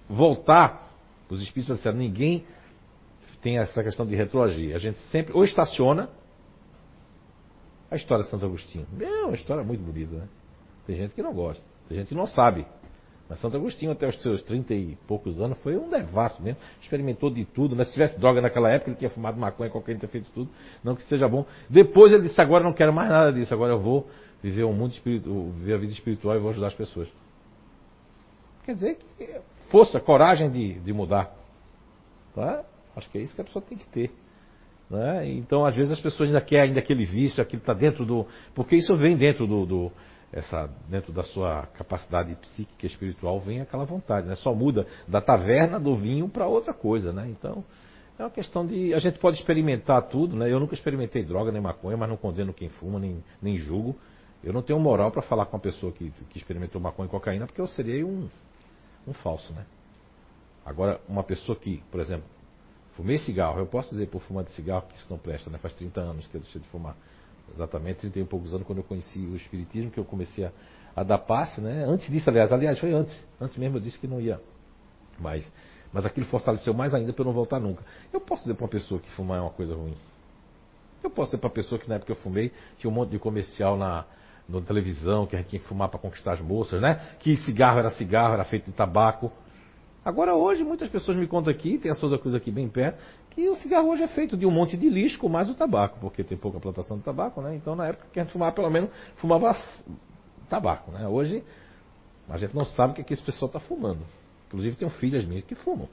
Voltar, 0.10 0.92
os 1.30 1.42
espíritos 1.42 1.78
disseram, 1.78 1.98
ninguém 1.98 2.44
tem 3.42 3.58
essa 3.58 3.82
questão 3.82 4.06
de 4.06 4.18
retroagir. 4.18 4.76
A 4.76 4.80
gente 4.80 5.00
sempre 5.12 5.32
ou 5.34 5.46
estaciona. 5.46 6.10
A 7.90 7.96
história 7.96 8.26
de 8.26 8.30
Santo 8.30 8.46
Agostinho. 8.46 8.86
É 9.00 9.24
uma 9.24 9.36
história 9.36 9.64
muito 9.64 9.82
bonita, 9.82 10.14
né? 10.14 10.28
Tem 10.86 10.98
gente 10.98 11.16
que 11.16 11.24
não 11.24 11.34
gosta, 11.34 11.64
tem 11.88 12.00
gente 12.00 12.10
que 12.10 12.16
não 12.16 12.28
sabe. 12.28 12.68
Mas 13.30 13.40
Santo 13.40 13.56
Agostinho, 13.58 13.92
até 13.92 14.08
os 14.08 14.20
seus 14.24 14.42
30 14.42 14.74
e 14.74 14.98
poucos 15.08 15.40
anos, 15.40 15.56
foi 15.60 15.78
um 15.78 15.88
devasso 15.88 16.42
mesmo. 16.42 16.60
Experimentou 16.82 17.30
de 17.30 17.46
tudo. 17.46 17.76
Né? 17.76 17.86
Se 17.86 17.94
tivesse 17.94 18.20
droga 18.20 18.42
naquela 18.42 18.72
época, 18.72 18.90
ele 18.90 18.98
tinha 18.98 19.12
fumado 19.12 19.40
maconha, 19.40 19.70
qualquer 19.70 19.96
tinha 19.98 20.10
feito 20.10 20.32
tudo. 20.34 20.50
Não 20.84 20.96
que 20.96 21.04
seja 21.04 21.28
bom. 21.28 21.46
Depois 21.70 22.12
ele 22.12 22.24
disse: 22.24 22.42
agora 22.42 22.64
não 22.64 22.74
quero 22.74 22.92
mais 22.92 23.08
nada 23.08 23.32
disso. 23.32 23.54
Agora 23.54 23.74
eu 23.74 23.80
vou 23.80 24.10
viver 24.42 24.64
um 24.64 24.74
mundo 24.74 24.94
espiritual, 24.94 25.52
viver 25.52 25.76
a 25.76 25.78
vida 25.78 25.94
espiritual 25.94 26.36
e 26.36 26.40
vou 26.40 26.50
ajudar 26.50 26.68
as 26.68 26.74
pessoas. 26.74 27.08
Quer 28.66 28.74
dizer 28.74 28.98
que 29.18 29.30
força, 29.70 30.00
coragem 30.00 30.50
de, 30.50 30.80
de 30.80 30.92
mudar. 30.92 31.32
Tá? 32.34 32.64
Acho 32.96 33.10
que 33.12 33.20
é 33.20 33.22
isso 33.22 33.36
que 33.36 33.42
a 33.42 33.44
pessoa 33.44 33.64
tem 33.68 33.78
que 33.78 33.88
ter. 33.90 34.12
Né? 34.90 35.30
Então, 35.34 35.66
às 35.66 35.76
vezes, 35.76 35.92
as 35.92 36.00
pessoas 36.00 36.30
ainda 36.30 36.42
querem 36.42 36.70
ainda 36.70 36.80
aquele 36.80 37.06
vício, 37.06 37.42
aquilo 37.44 37.62
está 37.62 37.74
dentro 37.74 38.06
do. 38.06 38.26
Porque 38.56 38.76
isso 38.76 38.98
vem 38.98 39.16
dentro 39.16 39.46
do, 39.46 39.66
do. 39.68 39.92
Essa, 40.32 40.70
dentro 40.88 41.12
da 41.12 41.24
sua 41.24 41.66
capacidade 41.68 42.36
psíquica 42.36 42.86
espiritual, 42.86 43.40
vem 43.40 43.62
aquela 43.62 43.86
vontade. 43.86 44.28
Né? 44.28 44.36
Só 44.36 44.54
muda 44.54 44.86
da 45.08 45.22
taverna 45.22 45.80
do 45.80 45.96
vinho 45.96 46.30
para 46.30 46.48
outra 46.48 46.74
coisa. 46.74 47.12
Né? 47.12 47.28
Então, 47.30 47.64
é 48.18 48.24
uma 48.24 48.30
questão 48.30 48.66
de. 48.66 48.94
A 48.94 49.00
gente 49.00 49.20
pode 49.20 49.38
experimentar 49.38 50.02
tudo. 50.04 50.36
Né? 50.36 50.52
Eu 50.52 50.60
nunca 50.60 50.74
experimentei 50.74 51.24
droga 51.24 51.52
nem 51.52 51.62
maconha, 51.62 51.98
mas 51.98 52.10
não 52.10 52.18
condeno 52.18 52.54
quem 52.54 52.70
fuma, 52.70 53.00
nem, 53.00 53.24
nem 53.42 53.58
julgo. 53.58 53.96
Eu 54.44 54.54
não 54.54 54.62
tenho 54.62 54.80
moral 54.80 55.12
para 55.12 55.22
falar 55.22 55.46
com 55.48 55.58
uma 55.58 55.62
pessoa 55.62 55.92
que, 55.92 56.12
que 56.30 56.38
experimentou 56.38 56.80
maconha 56.80 57.08
e 57.08 57.12
cocaína, 57.12 57.46
porque 57.46 57.60
eu 57.60 57.68
seria 57.68 58.06
um, 58.06 58.30
um 59.08 59.14
falso. 59.14 59.52
Né? 59.54 59.66
Agora, 60.66 61.02
uma 61.10 61.24
pessoa 61.24 61.58
que, 61.58 61.84
por 61.92 62.00
exemplo, 62.00 62.26
Fumei 63.00 63.18
cigarro. 63.20 63.60
Eu 63.60 63.66
posso 63.66 63.92
dizer 63.92 64.08
por 64.08 64.22
fumar 64.24 64.44
de 64.44 64.52
cigarro 64.52 64.86
que 64.90 64.98
isso 64.98 65.08
não 65.10 65.18
presta, 65.18 65.50
né? 65.50 65.58
Faz 65.58 65.74
30 65.74 66.02
anos 66.02 66.28
que 66.28 66.36
eu 66.36 66.42
deixei 66.42 66.60
de 66.60 66.68
fumar. 66.68 66.98
Exatamente 67.54 68.00
30 68.00 68.20
e 68.20 68.26
poucos 68.26 68.54
anos 68.54 68.66
quando 68.66 68.80
eu 68.80 68.84
conheci 68.84 69.20
o 69.20 69.36
Espiritismo, 69.36 69.92
que 69.92 70.00
eu 70.00 70.06
comecei 70.06 70.46
a, 70.46 70.52
a 70.96 71.04
dar 71.04 71.18
passe, 71.18 71.62
né? 71.62 71.86
Antes 71.86 72.10
disso, 72.12 72.30
aliás, 72.30 72.52
aliás, 72.52 72.80
foi 72.80 72.94
antes. 72.94 73.26
Antes 73.40 73.58
mesmo 73.58 73.78
eu 73.78 73.82
disse 73.82 74.00
que 74.00 74.08
não 74.08 74.20
ia 74.20 74.40
mais. 75.20 75.52
Mas 75.92 76.06
aquilo 76.06 76.26
fortaleceu 76.28 76.74
mais 76.74 76.94
ainda 76.94 77.12
para 77.12 77.22
eu 77.22 77.26
não 77.26 77.34
voltar 77.34 77.60
nunca. 77.60 77.84
Eu 78.14 78.22
posso 78.22 78.44
dizer 78.44 78.56
para 78.56 78.64
uma 78.64 78.70
pessoa 78.70 79.00
que 79.00 79.10
fumar 79.12 79.40
é 79.40 79.42
uma 79.42 79.50
coisa 79.50 79.74
ruim. 79.74 79.96
Eu 81.04 81.10
posso 81.10 81.32
dizer 81.32 81.40
para 81.40 81.48
uma 81.48 81.54
pessoa 81.54 81.80
que 81.80 81.90
na 81.90 81.96
época 81.96 82.12
eu 82.12 82.18
fumei 82.18 82.52
tinha 82.78 82.90
um 82.90 82.94
monte 82.94 83.12
de 83.12 83.20
comercial 83.20 83.78
na, 83.78 84.06
na 84.48 84.62
televisão, 84.62 85.26
que 85.26 85.36
a 85.36 85.40
gente 85.40 85.50
tinha 85.50 85.60
que 85.60 85.68
fumar 85.68 85.90
para 85.90 86.00
conquistar 86.00 86.34
as 86.34 86.42
moças, 86.42 86.82
né? 86.82 86.96
Que 87.20 87.38
cigarro 87.38 87.80
era 87.80 87.90
cigarro, 87.92 88.34
era 88.34 88.44
feito 88.44 88.66
de 88.66 88.74
tabaco. 88.74 89.32
Agora 90.04 90.34
hoje 90.34 90.64
muitas 90.64 90.90
pessoas 90.90 91.18
me 91.18 91.28
contam 91.28 91.52
aqui, 91.52 91.78
tem 91.78 91.92
a 91.92 91.96
Souza 91.96 92.18
Cruz 92.18 92.34
aqui 92.34 92.50
bem 92.50 92.70
perto, 92.70 93.00
que 93.32 93.50
o 93.50 93.56
cigarro 93.56 93.90
hoje 93.90 94.04
é 94.04 94.08
feito 94.08 94.38
de 94.38 94.46
um 94.46 94.52
monte 94.52 94.78
de 94.78 94.90
lixo 94.90 95.20
com 95.20 95.28
mais 95.28 95.50
o 95.50 95.54
tabaco, 95.54 96.00
porque 96.00 96.24
tem 96.24 96.38
pouca 96.38 96.60
plantação 96.60 96.98
de 96.98 97.04
tabaco, 97.04 97.42
né? 97.42 97.56
Então 97.56 97.76
na 97.76 97.88
época 97.88 98.08
que 98.12 98.20
a 98.20 98.24
gente 98.24 98.32
fumava, 98.32 98.54
pelo 98.54 98.70
menos 98.70 98.90
fumava 99.18 99.56
tabaco, 100.50 100.92
né? 100.92 101.08
Hoje 101.08 101.44
a 102.30 102.38
gente 102.38 102.56
não 102.56 102.66
sabe 102.66 102.94
o 102.94 102.96
que, 102.96 103.02
é 103.02 103.04
que 103.04 103.14
esse 103.14 103.24
pessoal 103.24 103.48
está 103.48 103.60
fumando. 103.60 104.02
Inclusive 104.48 104.76
tenho 104.76 104.92
filhas 104.92 105.26
minhas 105.26 105.44
que 105.44 105.56
fumam. 105.56 105.88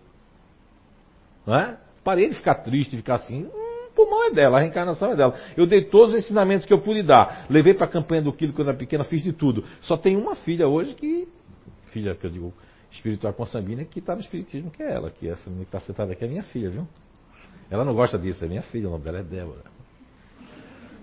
Não 1.44 1.54
é? 1.54 1.78
Parei 2.04 2.28
de 2.28 2.36
ficar 2.36 2.56
triste, 2.56 2.96
ficar 2.96 3.16
assim. 3.16 3.44
Hum, 3.44 3.88
o 3.88 3.90
pulmão 3.94 4.24
é 4.24 4.30
dela, 4.30 4.58
a 4.58 4.60
reencarnação 4.60 5.12
é 5.12 5.16
dela. 5.16 5.34
Eu 5.56 5.66
dei 5.66 5.84
todos 5.84 6.14
os 6.14 6.24
ensinamentos 6.24 6.66
que 6.66 6.72
eu 6.72 6.80
pude 6.80 7.02
dar. 7.02 7.46
Levei 7.50 7.74
para 7.74 7.86
a 7.86 7.88
campanha 7.88 8.22
do 8.22 8.32
quilo 8.32 8.52
quando 8.52 8.68
era 8.68 8.76
pequena, 8.76 9.04
fiz 9.04 9.22
de 9.22 9.32
tudo. 9.32 9.64
Só 9.82 9.96
tem 9.96 10.16
uma 10.16 10.36
filha 10.36 10.68
hoje 10.68 10.94
que. 10.94 11.28
Filha 11.86 12.14
que 12.14 12.26
eu 12.26 12.30
digo, 12.30 12.54
espiritual 12.96 13.32
consanguínea 13.32 13.84
que 13.84 13.98
está 13.98 14.14
no 14.14 14.20
espiritismo, 14.20 14.70
que 14.70 14.82
é 14.82 14.92
ela, 14.92 15.10
que 15.10 15.28
essa 15.28 15.48
menina 15.48 15.64
que 15.64 15.76
está 15.76 15.80
sentada 15.80 16.12
aqui 16.12 16.24
é 16.24 16.28
minha 16.28 16.42
filha, 16.44 16.70
viu? 16.70 16.86
Ela 17.70 17.84
não 17.84 17.94
gosta 17.94 18.18
disso, 18.18 18.44
é 18.44 18.48
minha 18.48 18.62
filha, 18.62 18.88
o 18.88 18.90
nome 18.92 19.04
dela 19.04 19.18
é 19.18 19.22
Débora. 19.22 19.64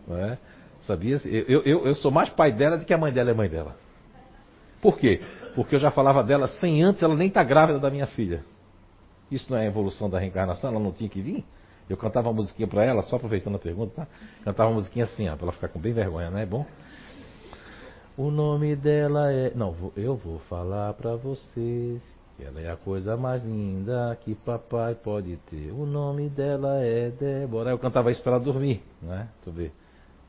Não 0.07 0.17
é? 0.17 0.37
Sabia? 0.81 1.19
Eu, 1.25 1.61
eu, 1.63 1.85
eu 1.85 1.95
sou 1.95 2.11
mais 2.11 2.29
pai 2.29 2.51
dela 2.51 2.77
do 2.77 2.85
que 2.85 2.93
a 2.93 2.97
mãe 2.97 3.11
dela 3.11 3.31
é 3.31 3.33
mãe 3.33 3.49
dela. 3.49 3.75
Por 4.81 4.97
quê? 4.97 5.21
Porque 5.55 5.75
eu 5.75 5.79
já 5.79 5.91
falava 5.91 6.23
dela 6.23 6.47
sem 6.59 6.81
antes 6.81 7.01
ela 7.01 7.15
nem 7.15 7.27
estar 7.27 7.41
tá 7.41 7.47
grávida 7.47 7.79
da 7.79 7.89
minha 7.89 8.07
filha. 8.07 8.43
Isso 9.31 9.49
não 9.49 9.57
é 9.57 9.61
a 9.61 9.65
evolução 9.65 10.09
da 10.09 10.19
reencarnação? 10.19 10.69
Ela 10.69 10.79
não 10.79 10.91
tinha 10.91 11.09
que 11.09 11.21
vir? 11.21 11.45
Eu 11.89 11.97
cantava 11.97 12.29
uma 12.29 12.35
musiquinha 12.35 12.67
para 12.67 12.83
ela, 12.83 13.01
só 13.01 13.15
aproveitando 13.15 13.55
a 13.55 13.59
pergunta, 13.59 13.93
tá? 13.95 14.07
Cantava 14.43 14.69
uma 14.69 14.75
musiquinha 14.75 15.05
assim, 15.05 15.27
ó, 15.27 15.35
para 15.35 15.45
ela 15.45 15.51
ficar 15.51 15.67
com 15.67 15.79
bem 15.79 15.93
vergonha, 15.93 16.29
não 16.29 16.37
é 16.37 16.45
bom? 16.45 16.65
O 18.16 18.30
nome 18.30 18.76
dela 18.76 19.32
é. 19.32 19.51
Não, 19.55 19.76
eu 19.97 20.16
vou 20.16 20.38
falar 20.47 20.93
pra 20.93 21.16
vocês 21.16 22.01
que 22.38 22.43
ela 22.43 22.61
é 22.61 22.72
a 22.72 22.76
coisa 22.76 23.18
mais 23.18 23.43
linda 23.43 24.16
que 24.22 24.36
papai 24.36 24.93
pode 24.93 25.36
ter. 25.49 25.72
O 25.72 25.86
nome 25.86 26.30
dela 26.30 26.84
é 26.84 27.09
Débora. 27.09 27.72
Eu 27.72 27.80
cantava 27.80 28.11
isso 28.11 28.22
para 28.22 28.38
dormir, 28.38 28.84
né? 29.01 29.30
Tu 29.43 29.51
vê. 29.51 29.72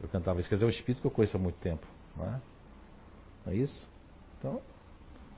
Eu 0.00 0.08
cantava 0.08 0.40
isso, 0.40 0.48
quer 0.48 0.56
dizer, 0.56 0.64
é 0.64 0.68
um 0.68 0.70
espírito 0.70 1.00
que 1.00 1.06
eu 1.06 1.10
conheço 1.10 1.36
há 1.36 1.40
muito 1.40 1.56
tempo, 1.56 1.86
não 2.16 2.24
é? 2.26 2.40
Não 3.46 3.52
é 3.52 3.56
isso? 3.56 3.88
Então, 4.38 4.60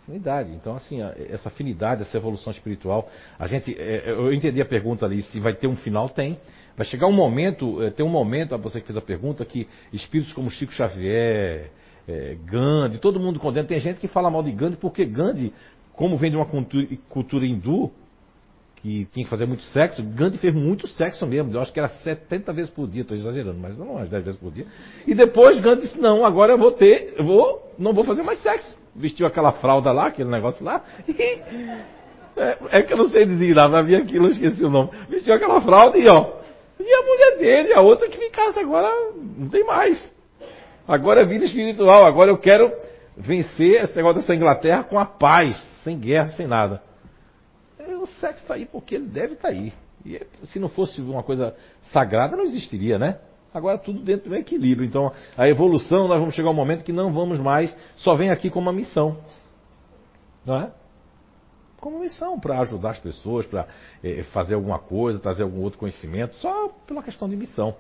afinidade. 0.02 0.52
Então, 0.52 0.74
assim, 0.76 1.00
essa 1.28 1.48
afinidade, 1.48 2.02
essa 2.02 2.16
evolução 2.16 2.52
espiritual, 2.52 3.08
a 3.38 3.46
gente, 3.46 3.76
é, 3.76 4.10
eu 4.10 4.32
entendi 4.32 4.60
a 4.60 4.66
pergunta 4.66 5.04
ali, 5.04 5.22
se 5.22 5.40
vai 5.40 5.54
ter 5.54 5.66
um 5.66 5.76
final, 5.76 6.08
tem. 6.08 6.38
Vai 6.76 6.86
chegar 6.86 7.06
um 7.06 7.12
momento, 7.12 7.82
é, 7.82 7.90
tem 7.90 8.04
um 8.04 8.08
momento, 8.08 8.54
a 8.54 8.58
você 8.58 8.80
que 8.80 8.86
fez 8.86 8.96
a 8.96 9.02
pergunta, 9.02 9.44
que 9.44 9.68
espíritos 9.92 10.32
como 10.32 10.50
Chico 10.50 10.72
Xavier, 10.72 11.70
é, 12.08 12.36
Gandhi, 12.44 12.98
todo 12.98 13.18
mundo 13.18 13.40
condena. 13.40 13.66
Tem 13.66 13.80
gente 13.80 13.98
que 13.98 14.08
fala 14.08 14.30
mal 14.30 14.42
de 14.42 14.52
Gandhi 14.52 14.76
porque 14.76 15.04
Gandhi, 15.04 15.52
como 15.92 16.16
vem 16.16 16.30
de 16.30 16.36
uma 16.36 16.46
cultura, 16.46 16.86
cultura 17.08 17.46
hindu, 17.46 17.90
que 18.76 19.06
tinha 19.06 19.24
que 19.24 19.30
fazer 19.30 19.46
muito 19.46 19.62
sexo, 19.64 20.02
Gandhi 20.02 20.38
fez 20.38 20.54
muito 20.54 20.86
sexo 20.86 21.26
mesmo. 21.26 21.52
Eu 21.52 21.60
acho 21.60 21.72
que 21.72 21.80
era 21.80 21.88
70 21.88 22.52
vezes 22.52 22.70
por 22.70 22.86
dia, 22.86 23.02
estou 23.02 23.16
exagerando, 23.16 23.58
mas 23.58 23.76
não 23.76 23.92
umas 23.92 24.08
10 24.08 24.24
vezes 24.24 24.40
por 24.40 24.52
dia. 24.52 24.66
E 25.06 25.14
depois 25.14 25.58
Gandhi 25.60 25.82
disse, 25.82 26.00
não, 26.00 26.24
agora 26.24 26.52
eu 26.52 26.58
vou 26.58 26.70
ter, 26.70 27.14
eu 27.16 27.24
vou, 27.24 27.72
não 27.78 27.92
vou 27.92 28.04
fazer 28.04 28.22
mais 28.22 28.38
sexo. 28.40 28.76
Vestiu 28.94 29.26
aquela 29.26 29.52
fralda 29.52 29.90
lá, 29.90 30.06
aquele 30.06 30.30
negócio 30.30 30.64
lá, 30.64 30.84
e 31.08 31.12
é, 32.36 32.58
é, 32.70 32.82
que 32.82 32.92
eu 32.92 32.98
não 32.98 33.08
sei 33.08 33.24
dizer, 33.24 33.54
lá, 33.54 33.64
havia 33.64 33.98
aquilo, 33.98 34.26
eu 34.26 34.30
esqueci 34.30 34.64
o 34.64 34.70
nome. 34.70 34.90
Vestiu 35.08 35.34
aquela 35.34 35.60
fralda 35.62 35.96
e 35.98 36.06
ó. 36.06 36.36
E 36.78 36.94
a 36.94 37.02
mulher 37.02 37.38
dele, 37.38 37.72
a 37.72 37.80
outra 37.80 38.08
que 38.08 38.18
ficasse 38.18 38.58
agora, 38.58 38.88
não 39.38 39.48
tem 39.48 39.64
mais. 39.64 40.15
Agora 40.86 41.22
é 41.22 41.24
vida 41.24 41.44
espiritual, 41.44 42.06
agora 42.06 42.30
eu 42.30 42.38
quero 42.38 42.72
vencer 43.16 43.82
esse 43.82 43.96
negócio 43.96 44.20
dessa 44.20 44.34
Inglaterra 44.34 44.84
com 44.84 44.98
a 44.98 45.04
paz, 45.04 45.56
sem 45.82 45.98
guerra, 45.98 46.28
sem 46.30 46.46
nada. 46.46 46.82
É, 47.78 47.96
o 47.96 48.06
sexo 48.06 48.42
está 48.42 48.54
aí 48.54 48.66
porque 48.66 48.94
ele 48.94 49.06
deve 49.06 49.34
estar 49.34 49.48
tá 49.48 49.54
aí. 49.54 49.72
E 50.04 50.20
se 50.44 50.60
não 50.60 50.68
fosse 50.68 51.00
uma 51.00 51.22
coisa 51.22 51.56
sagrada, 51.92 52.36
não 52.36 52.44
existiria, 52.44 52.98
né? 52.98 53.18
Agora 53.52 53.78
tudo 53.78 54.00
dentro 54.00 54.28
do 54.28 54.36
equilíbrio. 54.36 54.86
Então, 54.86 55.10
a 55.36 55.48
evolução, 55.48 56.06
nós 56.06 56.20
vamos 56.20 56.34
chegar 56.34 56.48
a 56.48 56.52
um 56.52 56.54
momento 56.54 56.84
que 56.84 56.92
não 56.92 57.12
vamos 57.12 57.40
mais, 57.40 57.74
só 57.96 58.14
vem 58.14 58.30
aqui 58.30 58.50
como 58.50 58.66
uma 58.66 58.72
missão. 58.72 59.16
Não 60.44 60.56
é? 60.56 60.70
Como 61.80 61.98
missão, 61.98 62.38
para 62.38 62.60
ajudar 62.60 62.90
as 62.90 62.98
pessoas, 62.98 63.46
para 63.46 63.66
é, 64.04 64.22
fazer 64.24 64.54
alguma 64.54 64.78
coisa, 64.78 65.18
trazer 65.18 65.42
algum 65.42 65.62
outro 65.62 65.78
conhecimento, 65.78 66.36
só 66.36 66.68
pela 66.86 67.02
questão 67.02 67.28
de 67.28 67.34
missão. 67.34 67.74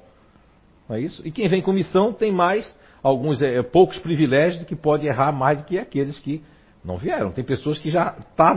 Não 0.88 0.96
é 0.96 1.00
isso? 1.00 1.22
E 1.26 1.30
quem 1.30 1.48
vem 1.48 1.62
com 1.62 1.72
missão 1.72 2.12
tem 2.12 2.32
mais 2.32 2.74
alguns 3.06 3.40
é, 3.40 3.62
poucos 3.62 3.98
privilégios 3.98 4.64
que 4.64 4.74
pode 4.74 5.06
errar 5.06 5.30
mais 5.30 5.60
do 5.60 5.64
que 5.64 5.78
aqueles 5.78 6.18
que 6.18 6.42
não 6.84 6.96
vieram. 6.96 7.30
Tem 7.30 7.44
pessoas 7.44 7.78
que 7.78 7.88
já 7.88 8.10
tá 8.36 8.52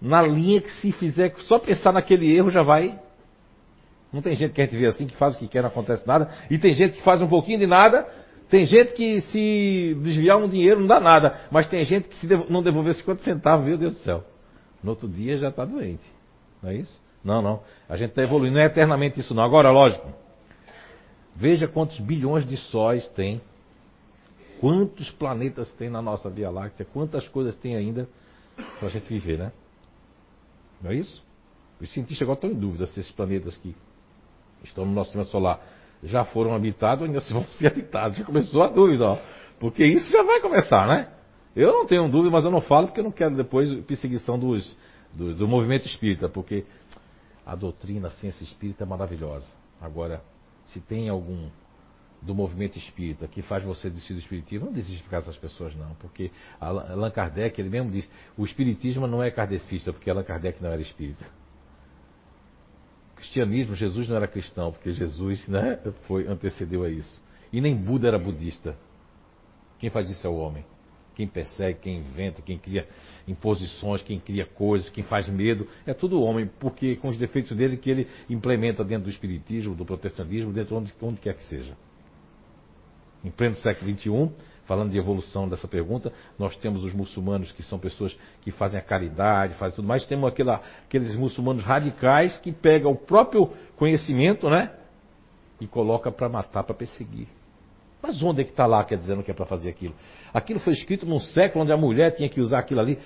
na 0.00 0.22
linha 0.22 0.60
que 0.60 0.70
se 0.74 0.92
fizer 0.92 1.34
só 1.38 1.58
pensar 1.58 1.92
naquele 1.92 2.32
erro 2.36 2.50
já 2.50 2.62
vai 2.62 2.98
Não 4.12 4.22
tem 4.22 4.36
gente 4.36 4.54
que 4.54 4.60
a 4.60 4.64
gente 4.64 4.76
vê 4.76 4.86
assim, 4.86 5.06
que 5.08 5.16
faz 5.16 5.34
o 5.34 5.38
que 5.38 5.48
quer, 5.48 5.62
não 5.62 5.70
acontece 5.70 6.06
nada. 6.06 6.30
E 6.48 6.56
tem 6.56 6.72
gente 6.72 6.94
que 6.96 7.02
faz 7.02 7.20
um 7.20 7.26
pouquinho 7.26 7.58
de 7.58 7.66
nada. 7.66 8.06
Tem 8.48 8.64
gente 8.64 8.92
que 8.92 9.20
se 9.22 9.96
desviar 10.04 10.38
um 10.38 10.48
dinheiro 10.48 10.78
não 10.78 10.86
dá 10.86 11.00
nada. 11.00 11.40
Mas 11.50 11.66
tem 11.66 11.84
gente 11.84 12.08
que 12.08 12.14
se 12.14 12.28
não 12.48 12.62
devolver 12.62 12.94
50 12.94 13.24
centavos, 13.24 13.66
meu 13.66 13.76
Deus 13.76 13.94
do 13.94 14.00
céu. 14.00 14.22
No 14.84 14.90
outro 14.90 15.08
dia 15.08 15.36
já 15.36 15.48
está 15.48 15.64
doente. 15.64 16.04
Não 16.62 16.70
é 16.70 16.76
isso? 16.76 17.02
Não, 17.24 17.42
não. 17.42 17.60
A 17.88 17.96
gente 17.96 18.10
está 18.10 18.22
evoluindo. 18.22 18.54
Não 18.54 18.62
é 18.62 18.66
eternamente 18.66 19.18
isso 19.18 19.34
não. 19.34 19.42
Agora, 19.42 19.70
lógico. 19.72 20.12
Veja 21.34 21.66
quantos 21.66 21.98
bilhões 21.98 22.46
de 22.46 22.56
sóis 22.56 23.08
tem. 23.08 23.40
Quantos 24.64 25.10
planetas 25.10 25.70
tem 25.72 25.90
na 25.90 26.00
nossa 26.00 26.30
Via 26.30 26.48
Láctea. 26.48 26.86
Quantas 26.90 27.28
coisas 27.28 27.54
tem 27.54 27.76
ainda 27.76 28.08
para 28.78 28.88
a 28.88 28.90
gente 28.90 29.06
viver, 29.06 29.38
né? 29.38 29.52
Não 30.80 30.90
é 30.90 30.94
isso? 30.94 31.22
Os 31.78 31.92
cientistas 31.92 32.22
agora 32.22 32.38
estão 32.38 32.50
em 32.50 32.54
dúvida 32.54 32.86
se 32.86 32.98
esses 32.98 33.12
planetas 33.12 33.54
que 33.58 33.76
estão 34.62 34.86
no 34.86 34.92
nosso 34.92 35.10
sistema 35.10 35.26
solar 35.26 35.60
já 36.02 36.24
foram 36.24 36.54
habitados 36.54 37.02
ou 37.02 37.06
ainda 37.06 37.20
vão 37.30 37.44
ser 37.44 37.66
habitados. 37.66 38.16
Já 38.16 38.24
começou 38.24 38.62
a 38.62 38.68
dúvida, 38.68 39.04
ó. 39.04 39.18
Porque 39.60 39.84
isso 39.84 40.10
já 40.10 40.22
vai 40.22 40.40
começar, 40.40 40.88
né? 40.88 41.12
Eu 41.54 41.70
não 41.70 41.86
tenho 41.86 42.08
dúvida, 42.08 42.30
mas 42.30 42.46
eu 42.46 42.50
não 42.50 42.62
falo 42.62 42.86
porque 42.86 43.00
eu 43.00 43.04
não 43.04 43.12
quero 43.12 43.36
depois 43.36 43.70
perseguição 43.84 44.38
dos, 44.38 44.74
do, 45.12 45.34
do 45.34 45.46
movimento 45.46 45.84
espírita, 45.84 46.26
porque 46.26 46.64
a 47.44 47.54
doutrina, 47.54 48.08
a 48.08 48.12
ciência 48.12 48.42
espírita 48.42 48.84
é 48.84 48.86
maravilhosa. 48.86 49.46
Agora, 49.78 50.22
se 50.64 50.80
tem 50.80 51.10
algum 51.10 51.50
do 52.24 52.34
movimento 52.34 52.78
espírita 52.78 53.28
que 53.28 53.42
faz 53.42 53.62
você 53.62 53.90
desistir 53.90 54.14
do 54.14 54.18
espiritismo, 54.18 54.66
não 54.66 54.72
desiste 54.72 55.02
por 55.02 55.10
causa 55.10 55.26
dessas 55.26 55.40
pessoas, 55.40 55.74
não. 55.76 55.94
Porque 55.96 56.30
Allan 56.58 57.10
Kardec, 57.10 57.60
ele 57.60 57.68
mesmo 57.68 57.90
diz, 57.90 58.08
o 58.36 58.44
espiritismo 58.44 59.06
não 59.06 59.22
é 59.22 59.30
kardecista, 59.30 59.92
porque 59.92 60.08
Allan 60.08 60.24
Kardec 60.24 60.62
não 60.62 60.70
era 60.70 60.80
espírita. 60.80 61.24
O 63.12 63.16
cristianismo, 63.16 63.74
Jesus 63.74 64.08
não 64.08 64.16
era 64.16 64.26
cristão, 64.26 64.72
porque 64.72 64.92
Jesus 64.92 65.46
né, 65.48 65.78
foi, 66.06 66.26
antecedeu 66.26 66.82
a 66.82 66.88
isso. 66.88 67.22
E 67.52 67.60
nem 67.60 67.76
Buda 67.76 68.08
era 68.08 68.18
budista. 68.18 68.76
Quem 69.78 69.90
faz 69.90 70.08
isso 70.08 70.26
é 70.26 70.30
o 70.30 70.36
homem. 70.36 70.64
Quem 71.14 71.28
persegue, 71.28 71.78
quem 71.80 71.98
inventa, 71.98 72.42
quem 72.42 72.58
cria 72.58 72.88
imposições, 73.28 74.02
quem 74.02 74.18
cria 74.18 74.44
coisas, 74.46 74.90
quem 74.90 75.04
faz 75.04 75.28
medo, 75.28 75.68
é 75.86 75.94
tudo 75.94 76.20
homem, 76.20 76.50
porque 76.58 76.96
com 76.96 77.08
os 77.08 77.16
defeitos 77.16 77.56
dele 77.56 77.76
que 77.76 77.88
ele 77.88 78.08
implementa 78.28 78.82
dentro 78.82 79.04
do 79.04 79.10
espiritismo, 79.10 79.74
do 79.76 79.84
protestantismo, 79.84 80.52
dentro 80.52 80.74
de 80.74 80.82
onde, 80.82 80.94
onde 81.00 81.20
quer 81.20 81.34
que 81.34 81.44
seja. 81.44 81.76
Em 83.24 83.30
pleno 83.30 83.54
século 83.56 83.90
XXI, 83.90 84.30
falando 84.66 84.90
de 84.90 84.98
evolução 84.98 85.48
dessa 85.48 85.66
pergunta, 85.68 86.12
nós 86.38 86.56
temos 86.56 86.84
os 86.84 86.92
muçulmanos 86.92 87.52
que 87.52 87.62
são 87.62 87.78
pessoas 87.78 88.16
que 88.42 88.50
fazem 88.50 88.78
a 88.78 88.82
caridade, 88.82 89.54
fazem 89.54 89.76
tudo 89.76 89.88
mais, 89.88 90.04
temos 90.04 90.28
aquela, 90.28 90.60
aqueles 90.84 91.16
muçulmanos 91.16 91.62
radicais 91.62 92.36
que 92.38 92.52
pegam 92.52 92.92
o 92.92 92.96
próprio 92.96 93.50
conhecimento, 93.76 94.48
né? 94.48 94.72
E 95.60 95.66
coloca 95.66 96.10
para 96.10 96.28
matar, 96.28 96.64
para 96.64 96.74
perseguir. 96.74 97.28
Mas 98.02 98.22
onde 98.22 98.42
é 98.42 98.44
que 98.44 98.50
está 98.50 98.66
lá, 98.66 98.84
quer 98.84 98.98
dizendo 98.98 99.22
que 99.22 99.30
é 99.30 99.34
para 99.34 99.46
fazer 99.46 99.70
aquilo? 99.70 99.94
Aquilo 100.32 100.60
foi 100.60 100.74
escrito 100.74 101.06
num 101.06 101.20
século 101.20 101.64
onde 101.64 101.72
a 101.72 101.76
mulher 101.76 102.10
tinha 102.10 102.28
que 102.28 102.40
usar 102.40 102.58
aquilo 102.58 102.80
ali. 102.80 102.98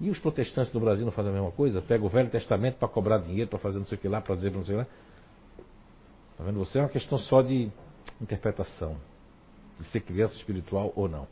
E 0.00 0.10
os 0.10 0.18
protestantes 0.18 0.72
do 0.72 0.80
Brasil 0.80 1.04
não 1.04 1.12
fazem 1.12 1.30
a 1.30 1.34
mesma 1.34 1.52
coisa? 1.52 1.80
Pega 1.80 2.04
o 2.04 2.08
Velho 2.08 2.28
Testamento 2.28 2.76
para 2.76 2.88
cobrar 2.88 3.18
dinheiro, 3.18 3.48
para 3.48 3.60
fazer 3.60 3.78
não 3.78 3.86
sei 3.86 3.96
o 3.96 4.00
que 4.00 4.08
lá, 4.08 4.20
para 4.20 4.34
dizer 4.34 4.50
não 4.50 4.64
sei 4.64 4.74
o 4.74 4.78
que 4.78 4.84
lá. 4.84 4.96
Está 6.32 6.44
vendo? 6.44 6.58
Você 6.58 6.78
é 6.78 6.82
uma 6.82 6.88
questão 6.88 7.18
só 7.18 7.40
de 7.40 7.70
interpretação. 8.20 8.96
De 9.78 9.86
ser 9.86 10.00
criança 10.00 10.34
espiritual 10.34 10.92
ou 10.94 11.08
não. 11.08 11.26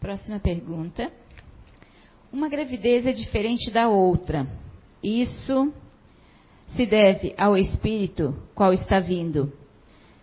Próxima 0.00 0.38
pergunta. 0.38 1.10
Uma 2.32 2.48
gravidez 2.48 3.06
é 3.06 3.12
diferente 3.12 3.70
da 3.70 3.88
outra. 3.88 4.46
Isso 5.02 5.72
se 6.68 6.84
deve 6.84 7.34
ao 7.38 7.56
espírito 7.56 8.34
qual 8.54 8.72
está 8.72 8.98
vindo, 8.98 9.52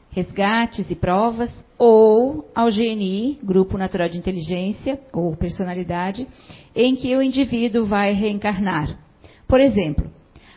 resgates 0.09 0.89
e 0.91 0.95
provas, 0.95 1.65
ou 1.77 2.49
ao 2.53 2.67
GNI, 2.67 3.39
Grupo 3.41 3.77
Natural 3.77 4.09
de 4.09 4.17
Inteligência, 4.17 4.99
ou 5.13 5.35
personalidade, 5.35 6.27
em 6.75 6.95
que 6.95 7.15
o 7.15 7.21
indivíduo 7.21 7.85
vai 7.85 8.13
reencarnar. 8.13 8.99
Por 9.47 9.59
exemplo, 9.59 10.11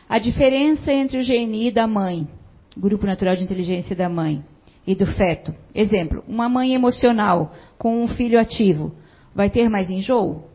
a 0.09 0.19
diferença 0.19 0.93
entre 0.93 1.19
o 1.19 1.25
GNI 1.25 1.71
da 1.71 1.87
mãe, 1.87 2.29
Grupo 2.77 3.07
Natural 3.07 3.37
de 3.37 3.45
Inteligência 3.45 3.95
da 3.95 4.09
mãe, 4.09 4.45
e 4.87 4.95
do 4.95 5.07
feto. 5.07 5.55
Exemplo, 5.75 6.23
uma 6.29 6.49
mãe 6.49 6.75
emocional 6.75 7.53
com 7.79 8.03
um 8.03 8.09
filho 8.09 8.39
ativo, 8.39 8.95
vai 9.35 9.51
ter 9.51 9.69
mais 9.69 9.91
enjoo? 9.91 10.49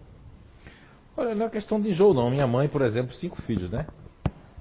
Olha, 1.18 1.36
não 1.36 1.48
é 1.48 1.50
questão 1.50 1.82
de 1.82 1.90
enjoo, 1.90 2.14
não. 2.14 2.30
Minha 2.30 2.48
mãe, 2.48 2.68
por 2.68 2.82
exemplo, 2.82 3.14
cinco 3.16 3.42
filhos, 3.42 3.70
né? 3.70 3.86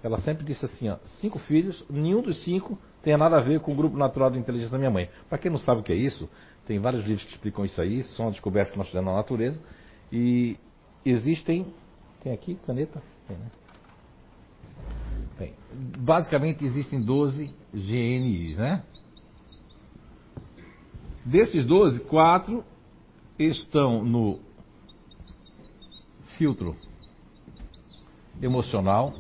Ela 0.02 0.18
sempre 0.18 0.44
disse 0.44 0.64
assim, 0.64 0.88
ó, 0.88 0.96
cinco 1.20 1.38
filhos, 1.38 1.84
nenhum 1.90 2.22
dos 2.22 2.42
cinco 2.44 2.78
tem 3.02 3.16
nada 3.16 3.36
a 3.36 3.40
ver 3.40 3.61
com 3.61 3.72
o 3.72 3.74
grupo 3.74 3.96
natural 3.96 4.30
de 4.30 4.38
inteligência 4.38 4.72
da 4.72 4.78
minha 4.78 4.90
mãe. 4.90 5.09
Para 5.28 5.38
quem 5.38 5.50
não 5.50 5.59
sabe 5.59 5.80
o 5.80 5.84
que 5.84 5.92
é 5.92 5.96
isso, 5.96 6.28
tem 6.66 6.78
vários 6.78 7.04
livros 7.04 7.24
que 7.24 7.32
explicam 7.32 7.64
isso 7.64 7.80
aí, 7.80 8.02
são 8.02 8.30
descobertas 8.30 8.72
que 8.72 8.78
nós 8.78 8.88
fizemos 8.88 9.06
na 9.06 9.16
natureza. 9.16 9.61
E 10.12 10.56
existem. 11.04 11.66
Tem 12.22 12.32
aqui 12.32 12.56
caneta? 12.66 13.00
Tem, 13.26 13.36
né? 13.36 13.46
Bem, 15.39 15.55
basicamente 15.99 16.64
existem 16.64 17.01
12 17.01 17.55
GNIs, 17.72 18.57
né? 18.57 18.84
Desses 21.24 21.64
12, 21.64 22.01
quatro 22.01 22.64
estão 23.39 24.03
no 24.03 24.41
filtro 26.36 26.74
emocional, 28.43 29.14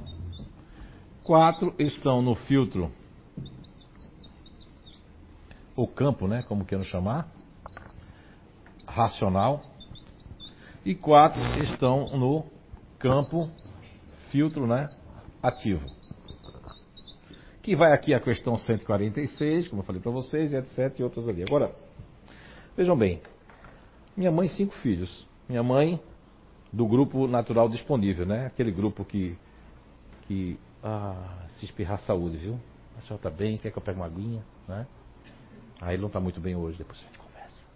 quatro 1.22 1.74
estão 1.78 2.20
no 2.20 2.34
filtro, 2.34 2.90
o 5.76 5.86
campo, 5.86 6.26
né, 6.26 6.42
como 6.42 6.64
queiram 6.64 6.84
chamar, 6.84 7.28
racional, 8.86 9.64
e 10.84 10.94
quatro 10.94 11.40
estão 11.62 12.16
no 12.16 12.44
campo 12.98 13.48
filtro, 14.30 14.66
né, 14.66 14.90
ativo. 15.42 15.97
Que 17.68 17.76
vai 17.76 17.92
aqui 17.92 18.14
a 18.14 18.18
questão 18.18 18.56
146, 18.56 19.68
como 19.68 19.82
eu 19.82 19.84
falei 19.84 20.00
para 20.00 20.10
vocês, 20.10 20.54
e 20.54 20.56
etc, 20.56 21.00
e 21.00 21.02
outras 21.02 21.28
ali. 21.28 21.42
Agora, 21.42 21.70
vejam 22.74 22.96
bem, 22.96 23.20
minha 24.16 24.32
mãe 24.32 24.48
cinco 24.48 24.74
filhos, 24.76 25.28
minha 25.46 25.62
mãe 25.62 26.00
do 26.72 26.86
grupo 26.86 27.26
natural 27.26 27.68
disponível, 27.68 28.24
né, 28.24 28.46
aquele 28.46 28.70
grupo 28.70 29.04
que 29.04 29.36
que 30.22 30.58
ah, 30.82 31.44
se 31.58 31.66
espirrar 31.66 32.00
saúde, 32.00 32.38
viu? 32.38 32.58
A 32.96 33.02
senhora 33.02 33.16
está 33.16 33.28
bem, 33.28 33.58
quer 33.58 33.70
que 33.70 33.76
eu 33.76 33.82
pegue 33.82 33.98
uma 33.98 34.06
aguinha, 34.06 34.42
né? 34.66 34.86
Ah, 35.78 35.92
ele 35.92 36.00
não 36.00 36.08
está 36.08 36.20
muito 36.20 36.40
bem 36.40 36.56
hoje, 36.56 36.78
depois 36.78 36.98
a 36.98 37.02
gente 37.02 37.18
conversa. 37.18 37.66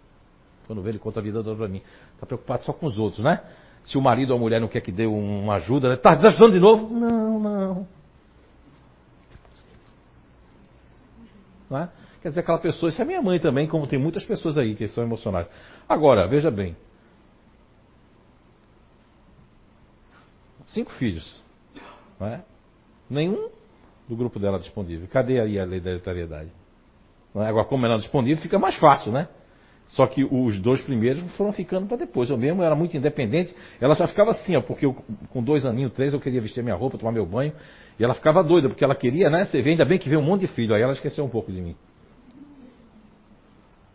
Quando 0.65 0.81
vê, 0.81 0.89
ele 0.89 0.97
conta 0.97 1.19
a 1.19 1.23
vida 1.23 1.43
toda 1.43 1.55
para 1.55 1.67
mim. 1.67 1.83
Está 2.15 2.25
preocupado 2.25 2.63
só 2.63 2.73
com 2.73 2.87
os 2.87 2.97
outros, 2.97 3.23
né? 3.23 3.43
Se 3.83 3.95
o 3.95 4.01
marido 4.01 4.31
ou 4.31 4.37
a 4.37 4.39
mulher 4.39 4.59
não 4.59 4.67
quer 4.67 4.81
que 4.81 4.91
dê 4.91 5.05
uma 5.05 5.57
ajuda, 5.57 5.89
né? 5.89 5.97
Tá 5.97 6.15
desajudando 6.15 6.53
de 6.53 6.59
novo? 6.59 6.91
Não, 6.91 7.39
não. 7.39 8.02
Não 11.73 11.79
é? 11.79 11.89
Quer 12.21 12.29
dizer, 12.29 12.41
aquela 12.41 12.59
pessoa, 12.59 12.91
isso 12.91 13.01
é 13.01 13.05
minha 13.05 13.19
mãe 13.19 13.39
também, 13.39 13.67
como 13.67 13.87
tem 13.87 13.97
muitas 13.97 14.23
pessoas 14.23 14.59
aí 14.59 14.75
que 14.75 14.87
são 14.89 15.03
emocionais. 15.03 15.47
Agora, 15.89 16.27
veja 16.27 16.51
bem. 16.51 16.77
Cinco 20.67 20.91
filhos. 20.91 21.41
Não 22.19 22.27
é? 22.27 22.43
Nenhum 23.09 23.49
do 24.07 24.15
grupo 24.15 24.39
dela 24.39 24.59
disponível. 24.59 25.07
Cadê 25.07 25.39
aí 25.39 25.59
a 25.59 25.65
lei 25.65 25.79
da 25.79 25.89
hereditariedade? 25.89 26.51
É? 27.35 27.45
Agora, 27.47 27.65
como 27.65 27.87
ela 27.87 27.95
é 27.95 27.97
disponível, 27.97 28.43
fica 28.43 28.59
mais 28.59 28.75
fácil, 28.75 29.11
né? 29.11 29.27
Só 29.87 30.07
que 30.07 30.23
os 30.23 30.59
dois 30.59 30.81
primeiros 30.81 31.21
foram 31.35 31.51
ficando 31.51 31.85
para 31.87 31.97
depois. 31.97 32.29
Eu 32.29 32.37
mesmo 32.37 32.63
era 32.63 32.75
muito 32.75 32.97
independente. 32.97 33.53
Ela 33.79 33.93
já 33.95 34.07
ficava 34.07 34.31
assim, 34.31 34.55
ó, 34.55 34.61
porque 34.61 34.85
eu, 34.85 34.95
com 35.29 35.43
dois 35.43 35.65
aninhos, 35.65 35.93
três, 35.93 36.13
eu 36.13 36.19
queria 36.19 36.41
vestir 36.41 36.63
minha 36.63 36.75
roupa, 36.75 36.97
tomar 36.97 37.11
meu 37.11 37.25
banho. 37.25 37.53
E 37.99 38.03
ela 38.03 38.13
ficava 38.13 38.43
doida, 38.43 38.69
porque 38.69 38.83
ela 38.83 38.95
queria, 38.95 39.29
né? 39.29 39.45
Você 39.45 39.61
vê, 39.61 39.71
ainda 39.71 39.85
bem 39.85 39.99
que 39.99 40.09
veio 40.09 40.19
um 40.19 40.25
monte 40.25 40.41
de 40.41 40.47
filho. 40.47 40.73
Aí 40.73 40.81
ela 40.81 40.93
esqueceu 40.93 41.23
um 41.23 41.29
pouco 41.29 41.51
de 41.51 41.61
mim. 41.61 41.75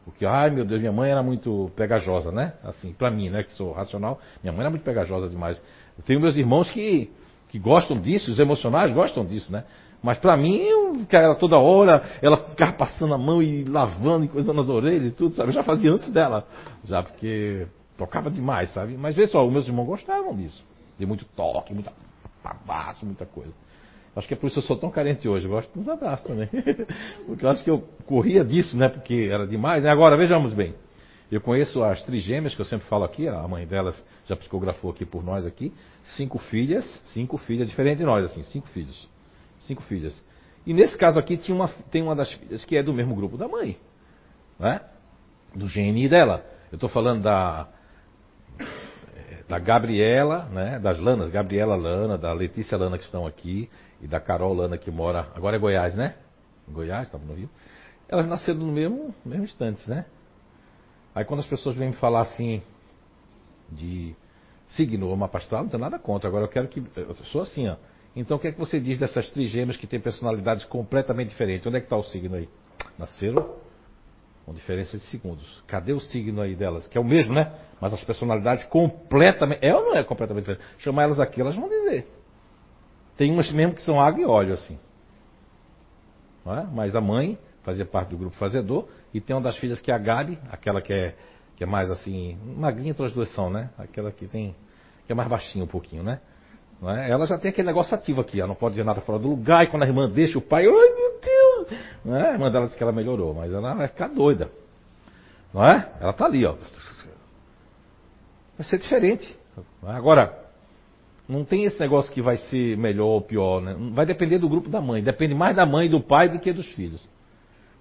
Porque, 0.05 0.25
ai 0.25 0.51
meu 0.51 0.65
Deus, 0.65 0.81
minha 0.81 0.93
mãe 0.93 1.11
era 1.11 1.23
muito 1.23 1.71
pegajosa, 1.77 2.31
né? 2.31 2.55
Assim, 2.63 2.93
para 2.93 3.11
mim, 3.11 3.29
né? 3.29 3.43
Que 3.43 3.53
sou 3.53 3.73
racional, 3.73 4.21
minha 4.43 4.53
mãe 4.53 4.61
era 4.61 4.71
muito 4.71 4.83
pegajosa 4.83 5.29
demais. 5.29 5.61
Eu 5.97 6.05
tenho 6.05 6.21
meus 6.21 6.37
irmãos 6.37 6.71
que 6.71 7.11
que 7.49 7.59
gostam 7.59 7.99
disso, 7.99 8.31
os 8.31 8.39
emocionais 8.39 8.93
gostam 8.93 9.25
disso, 9.25 9.51
né? 9.51 9.65
Mas 10.03 10.19
para 10.19 10.37
mim, 10.37 10.57
eu, 10.57 11.07
ela 11.11 11.35
toda 11.35 11.59
hora, 11.59 12.03
ela 12.23 12.37
ficava 12.37 12.73
passando 12.73 13.15
a 13.15 13.19
mão 13.19 13.43
e 13.43 13.65
lavando 13.65 14.25
e 14.25 14.29
coisando 14.29 14.61
as 14.61 14.69
orelhas 14.69 15.13
e 15.13 15.15
tudo, 15.15 15.35
sabe? 15.35 15.49
Eu 15.49 15.55
já 15.55 15.63
fazia 15.63 15.93
antes 15.93 16.09
dela, 16.11 16.47
já 16.85 17.03
porque 17.03 17.67
tocava 17.97 18.31
demais, 18.31 18.73
sabe? 18.73 18.97
Mas 18.97 19.17
vê 19.17 19.27
só, 19.27 19.45
os 19.45 19.53
meus 19.53 19.67
irmãos 19.67 19.87
gostavam 19.87 20.37
disso. 20.37 20.65
De 20.99 21.05
muito 21.05 21.25
toque, 21.25 21.75
muita 21.75 21.93
abraço, 22.45 23.05
muita 23.05 23.27
coisa. 23.27 23.53
Acho 24.17 24.27
que 24.27 24.35
é 24.35 24.37
por 24.37 24.47
isso 24.47 24.55
que 24.55 24.65
eu 24.65 24.67
sou 24.67 24.77
tão 24.77 24.91
carente 24.91 25.29
hoje. 25.29 25.47
Eu 25.47 25.51
gosto 25.51 25.73
dos 25.77 25.89
abraços 25.89 26.27
também. 26.27 26.49
porque 27.27 27.45
eu 27.45 27.51
acho 27.51 27.63
que 27.63 27.71
eu 27.71 27.85
corria 28.07 28.45
disso, 28.45 28.77
né? 28.77 28.89
Porque 28.89 29.29
era 29.31 29.47
demais. 29.47 29.87
Agora, 29.87 30.17
vejamos 30.17 30.53
bem. 30.53 30.75
Eu 31.31 31.41
conheço 31.41 31.83
as 31.85 32.03
trigêmeas, 32.03 32.55
que 32.55 32.61
eu 32.61 32.65
sempre 32.65 32.89
falo 32.89 33.05
aqui, 33.05 33.29
a 33.29 33.47
mãe 33.47 33.67
delas 33.67 34.03
já 34.27 34.35
psicografou 34.35 34.91
aqui 34.91 35.05
por 35.05 35.23
nós 35.23 35.45
aqui. 35.45 35.73
Cinco 36.17 36.39
filhas, 36.39 36.85
cinco 37.13 37.37
filhas, 37.37 37.69
diferente 37.69 37.99
de 37.99 38.05
nós, 38.05 38.25
assim, 38.25 38.43
cinco 38.45 38.67
filhos. 38.69 39.09
Cinco 39.61 39.83
filhas. 39.83 40.25
E 40.67 40.75
nesse 40.75 40.97
caso 40.99 41.19
aqui 41.19 41.37
tinha 41.37 41.55
uma, 41.55 41.69
tem 41.91 42.03
uma 42.03 42.15
das 42.15 42.33
filhas 42.33 42.65
que 42.65 42.77
é 42.77 42.83
do 42.83 42.93
mesmo 42.93 43.15
grupo 43.15 43.37
da 43.37 43.49
mãe. 43.49 43.79
Né? 44.59 44.81
Do 45.55 45.67
GNI 45.67 46.09
dela. 46.09 46.45
Eu 46.71 46.77
estou 46.77 46.89
falando 46.89 47.23
da, 47.23 47.69
da 49.49 49.59
Gabriela, 49.59 50.45
né? 50.53 50.79
das 50.79 50.99
Lanas, 50.99 51.31
Gabriela 51.31 51.75
Lana, 51.75 52.19
da 52.19 52.33
Letícia 52.33 52.77
Lana 52.77 52.99
que 52.99 53.05
estão 53.05 53.27
aqui, 53.27 53.71
e 54.01 54.07
da 54.07 54.21
Carol 54.21 54.53
Lana 54.53 54.77
que 54.77 54.91
mora. 54.91 55.29
Agora 55.35 55.57
é 55.57 55.59
Goiás, 55.59 55.95
né? 55.95 56.17
Goiás, 56.69 57.07
estava 57.07 57.25
no 57.25 57.35
Rio. 57.35 57.49
Elas 58.09 58.27
nasceram 58.27 58.61
no 58.61 58.73
mesmo, 58.73 59.15
mesmo 59.25 59.45
instante, 59.45 59.89
né? 59.89 60.05
Aí 61.15 61.25
quando 61.25 61.41
as 61.41 61.47
pessoas 61.47 61.75
vêm 61.75 61.89
me 61.89 61.95
falar 61.97 62.21
assim 62.21 62.63
de 63.71 64.15
signo 64.69 65.09
ou 65.09 65.17
mapa 65.17 65.39
astral, 65.39 65.63
não 65.63 65.71
tem 65.71 65.81
nada 65.81 65.99
contra. 65.99 66.29
Agora 66.29 66.45
eu 66.45 66.49
quero 66.49 66.69
que. 66.69 66.83
Eu 66.97 67.15
sou 67.15 67.43
assim, 67.43 67.69
ó. 67.69 67.77
Então 68.19 68.37
o 68.37 68.41
que 68.41 68.49
é 68.49 68.53
que 68.53 68.59
você 68.59 68.81
diz 68.81 68.99
dessas 68.99 69.31
trigêmeas 69.31 69.77
que 69.77 69.87
têm 69.87 70.01
personalidades 70.01 70.65
completamente 70.65 71.29
diferentes? 71.29 71.65
Onde 71.69 71.77
é 71.77 71.81
que 71.81 71.87
está 71.87 71.97
o 71.97 72.03
signo 72.03 72.35
aí? 72.35 72.49
Nasceram 72.99 73.55
com 74.45 74.53
diferença 74.53 74.99
de 74.99 75.05
segundos. 75.05 75.63
Cadê 75.69 75.93
o 75.93 76.01
signo 76.01 76.43
aí 76.43 76.57
delas? 76.57 76.89
Que 76.89 76.99
é 76.99 77.01
o 77.01 77.05
mesmo, 77.05 77.33
né? 77.33 77.53
Mas 77.81 77.95
as 77.95 78.03
personalidades 78.03 78.65
completamente. 78.65 79.65
É 79.65 79.73
ou 79.73 79.85
não 79.85 79.97
é 79.97 80.03
completamente 80.03 80.47
diferente? 80.47 80.67
Chamar 80.79 81.05
elas 81.05 81.21
aqui, 81.21 81.41
elas 81.41 81.55
vão 81.55 81.69
dizer. 81.69 82.09
Tem 83.17 83.31
umas 83.31 83.53
mesmo 83.53 83.75
que 83.75 83.83
são 83.83 84.01
água 84.01 84.21
e 84.21 84.27
óleo, 84.27 84.55
assim. 84.55 84.77
É? 86.45 86.67
Mas 86.73 86.97
a 86.97 87.01
mãe 87.01 87.39
fazia 87.63 87.87
parte 87.87 88.09
do 88.09 88.17
grupo 88.17 88.35
fazedor, 88.37 88.89
e 89.15 89.21
tem 89.21 89.37
uma 89.37 89.43
das 89.43 89.59
filhas 89.59 89.81
que 89.81 89.93
é 89.93 89.95
a 89.95 89.99
Gabi, 89.99 90.39
aquela 90.51 90.81
que 90.81 90.93
é, 90.93 91.15
que 91.55 91.63
é 91.63 91.67
mais 91.67 91.91
assim, 91.91 92.37
magrinha 92.57 92.91
entre 92.91 93.05
as 93.05 93.13
duas 93.13 93.29
são, 93.35 93.51
né? 93.51 93.71
Aquela 93.77 94.11
que 94.11 94.27
tem, 94.27 94.57
que 95.07 95.13
é 95.13 95.15
mais 95.15 95.29
baixinha 95.29 95.63
um 95.63 95.69
pouquinho, 95.69 96.03
né? 96.03 96.21
É? 96.83 97.11
Ela 97.11 97.27
já 97.27 97.37
tem 97.39 97.51
aquele 97.51 97.67
negócio 97.67 97.95
ativo 97.95 98.21
aqui, 98.21 98.39
ela 98.39 98.49
não 98.49 98.55
pode 98.55 98.75
dizer 98.75 98.85
nada 98.85 99.01
fora 99.01 99.19
do 99.19 99.29
lugar, 99.29 99.65
e 99.65 99.67
quando 99.67 99.83
a 99.83 99.87
irmã 99.87 100.09
deixa 100.09 100.39
o 100.39 100.43
pai, 100.43 100.65
ai 100.65 100.71
meu 100.71 101.21
Deus! 101.21 101.81
É? 102.07 102.29
A 102.29 102.33
irmã 102.35 102.51
dela 102.51 102.67
disse 102.67 102.77
que 102.77 102.83
ela 102.83 102.93
melhorou, 102.93 103.35
mas 103.35 103.53
ela 103.53 103.75
vai 103.75 103.89
ficar 103.89 104.09
doida. 104.09 104.51
Não 105.53 105.65
é? 105.65 105.91
Ela 106.01 106.13
tá 106.13 106.27
ali, 106.27 106.47
ó. 106.47 106.55
Vai 108.57 108.67
ser 108.67 108.79
diferente. 108.79 109.37
É? 109.85 109.91
Agora, 109.91 110.39
não 111.29 111.45
tem 111.45 111.65
esse 111.65 111.79
negócio 111.81 112.13
que 112.13 112.23
vai 112.23 112.37
ser 112.37 112.77
melhor 112.77 113.07
ou 113.07 113.21
pior, 113.21 113.61
né? 113.61 113.77
Vai 113.93 114.07
depender 114.07 114.39
do 114.39 114.49
grupo 114.49 114.69
da 114.69 114.81
mãe. 114.81 115.03
Depende 115.03 115.35
mais 115.35 115.57
da 115.57 115.67
mãe 115.67 115.87
e 115.87 115.91
do 115.91 116.01
pai 116.01 116.29
do 116.29 116.39
que 116.39 116.53
dos 116.53 116.67
filhos. 116.75 117.07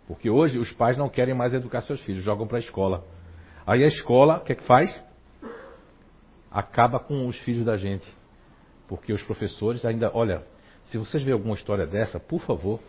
Porque 0.08 0.30
hoje 0.30 0.58
os 0.58 0.72
pais 0.72 0.98
não 0.98 1.10
querem 1.10 1.34
mais 1.34 1.54
educar 1.54 1.82
seus 1.82 2.00
filhos, 2.02 2.24
jogam 2.24 2.48
para 2.48 2.58
a 2.58 2.62
escola. 2.62 3.04
Aí 3.66 3.84
a 3.84 3.88
escola, 3.88 4.38
o 4.38 4.39
que 4.41 4.54
é 4.54 4.56
que 4.56 4.64
faz? 4.64 5.04
Acaba 6.50 7.00
com 7.00 7.28
os 7.28 7.38
filhos 7.39 7.66
da 7.66 7.78
gente. 7.78 8.16
Porque 8.88 9.11
os 9.11 9.21
professores 9.23 9.85
ainda, 9.85 10.11
olha, 10.13 10.43
se 10.85 10.97
vocês 10.97 11.21
verem 11.21 11.33
alguma 11.33 11.55
história 11.55 11.85
dessa, 11.85 12.19
por 12.19 12.41
favor, 12.41 12.79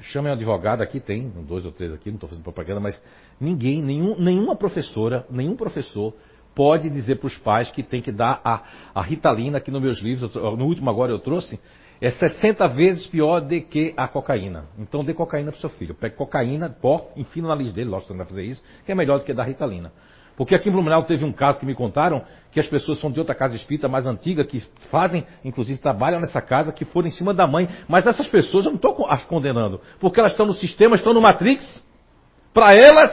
chamem 0.00 0.30
um 0.30 0.34
advogado, 0.34 0.82
aqui 0.82 1.00
tem, 1.00 1.28
dois 1.46 1.64
ou 1.64 1.72
três 1.72 1.92
aqui, 1.92 2.08
não 2.08 2.16
estou 2.16 2.28
fazendo 2.28 2.44
propaganda, 2.44 2.80
mas 2.80 3.00
ninguém, 3.40 3.82
nenhum, 3.82 4.16
nenhuma 4.18 4.56
professora, 4.56 5.26
nenhum 5.30 5.56
professor 5.56 6.14
pode 6.54 6.88
dizer 6.88 7.16
para 7.16 7.26
os 7.26 7.36
pais 7.38 7.70
que 7.70 7.82
tem 7.82 8.00
que 8.00 8.12
dar 8.12 8.40
a, 8.44 8.62
a 8.94 9.02
Ritalina, 9.02 9.60
que 9.60 9.70
nos 9.70 9.82
meus 9.82 9.98
livros, 10.00 10.32
no 10.34 10.64
último 10.64 10.88
agora 10.88 11.10
eu 11.10 11.18
trouxe, 11.18 11.58
é 12.00 12.10
60 12.10 12.68
vezes 12.68 13.06
pior 13.06 13.40
do 13.40 13.60
que 13.62 13.94
a 13.96 14.06
cocaína. 14.06 14.66
Então 14.78 15.04
dê 15.04 15.14
cocaína 15.14 15.50
para 15.50 15.58
o 15.58 15.60
seu 15.60 15.70
filho. 15.70 15.94
Pegue 15.94 16.16
cocaína, 16.16 16.70
pó, 16.70 17.10
enfim 17.16 17.40
no 17.40 17.48
nariz 17.48 17.72
dele, 17.72 17.88
lógico 17.88 18.08
que 18.08 18.12
você 18.12 18.18
não 18.18 18.24
vai 18.24 18.28
fazer 18.28 18.44
isso, 18.44 18.62
que 18.84 18.92
é 18.92 18.94
melhor 18.94 19.18
do 19.18 19.24
que 19.24 19.32
dar 19.32 19.44
ritalina. 19.44 19.92
Porque 20.36 20.54
aqui 20.54 20.68
em 20.68 20.72
Blumenau 20.72 21.04
teve 21.04 21.24
um 21.24 21.32
caso 21.32 21.60
que 21.60 21.66
me 21.66 21.74
contaram 21.74 22.24
que 22.50 22.60
as 22.60 22.66
pessoas 22.66 23.00
são 23.00 23.10
de 23.10 23.18
outra 23.18 23.34
casa 23.34 23.56
espírita 23.56 23.88
mais 23.88 24.06
antiga, 24.06 24.44
que 24.44 24.60
fazem, 24.90 25.26
inclusive 25.44 25.80
trabalham 25.80 26.20
nessa 26.20 26.40
casa, 26.40 26.72
que 26.72 26.84
foram 26.84 27.08
em 27.08 27.10
cima 27.10 27.34
da 27.34 27.46
mãe. 27.46 27.68
Mas 27.88 28.06
essas 28.06 28.28
pessoas 28.28 28.64
eu 28.64 28.70
não 28.70 28.76
estou 28.76 29.06
as 29.08 29.24
condenando, 29.24 29.80
porque 30.00 30.20
elas 30.20 30.32
estão 30.32 30.46
no 30.46 30.54
sistema, 30.54 30.96
estão 30.96 31.12
no 31.12 31.20
Matrix. 31.20 31.84
Para 32.52 32.74
elas, 32.76 33.10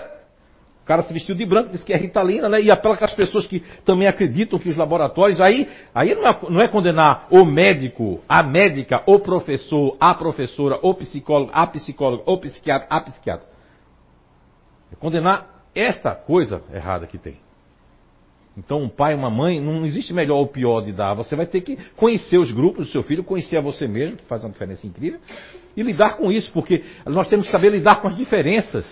o 0.84 0.86
cara 0.86 1.03
se 1.03 1.13
vestiu 1.13 1.36
de 1.36 1.45
branco, 1.45 1.69
disse 1.72 1.84
que 1.86 1.93
é 1.93 1.97
Ritalina, 1.97 2.49
né? 2.49 2.61
E 2.61 2.72
apela 2.72 2.95
aquelas 2.95 3.13
pessoas 3.13 3.45
que 3.45 3.61
também 3.86 4.07
acreditam 4.07 4.59
que 4.59 4.69
os 4.69 4.76
laboratórios. 4.76 5.39
Aí, 5.39 5.69
aí 5.93 6.15
não, 6.15 6.28
é, 6.28 6.39
não 6.49 6.61
é 6.61 6.67
condenar 6.67 7.28
o 7.32 7.45
médico, 7.45 8.19
a 8.28 8.43
médica, 8.43 9.01
o 9.07 9.19
professor, 9.19 9.95
a 9.99 10.13
professora, 10.13 10.80
o 10.82 10.93
psicólogo, 10.93 11.51
a 11.53 11.67
psicóloga, 11.67 12.24
o 12.26 12.38
psiquiatra, 12.39 12.88
a 12.89 12.99
psiquiatra. 12.99 13.47
É 14.91 14.95
condenar 14.95 15.61
esta 15.74 16.13
coisa 16.13 16.61
errada 16.74 17.07
que 17.07 17.17
tem. 17.17 17.38
Então, 18.57 18.84
um 18.84 18.89
pai, 18.89 19.15
uma 19.15 19.30
mãe, 19.30 19.61
não 19.61 19.86
existe 19.86 20.13
melhor 20.13 20.38
ou 20.38 20.47
pior 20.47 20.82
de 20.82 20.91
dar. 20.91 21.13
Você 21.13 21.36
vai 21.36 21.45
ter 21.45 21.61
que 21.61 21.78
conhecer 21.95 22.38
os 22.38 22.51
grupos 22.51 22.88
do 22.88 22.91
seu 22.91 23.01
filho, 23.01 23.24
conhecer 23.24 23.57
a 23.57 23.61
você 23.61 23.88
mesmo, 23.88 24.17
que 24.17 24.26
faz 24.26 24.43
uma 24.43 24.49
diferença 24.49 24.86
incrível, 24.86 25.19
e 25.76 25.82
lidar 25.82 26.17
com 26.17 26.32
isso, 26.32 26.51
porque 26.51 26.84
nós 27.05 27.28
temos 27.28 27.45
que 27.45 27.51
saber 27.51 27.69
lidar 27.69 28.01
com 28.01 28.09
as 28.09 28.15
diferenças. 28.15 28.86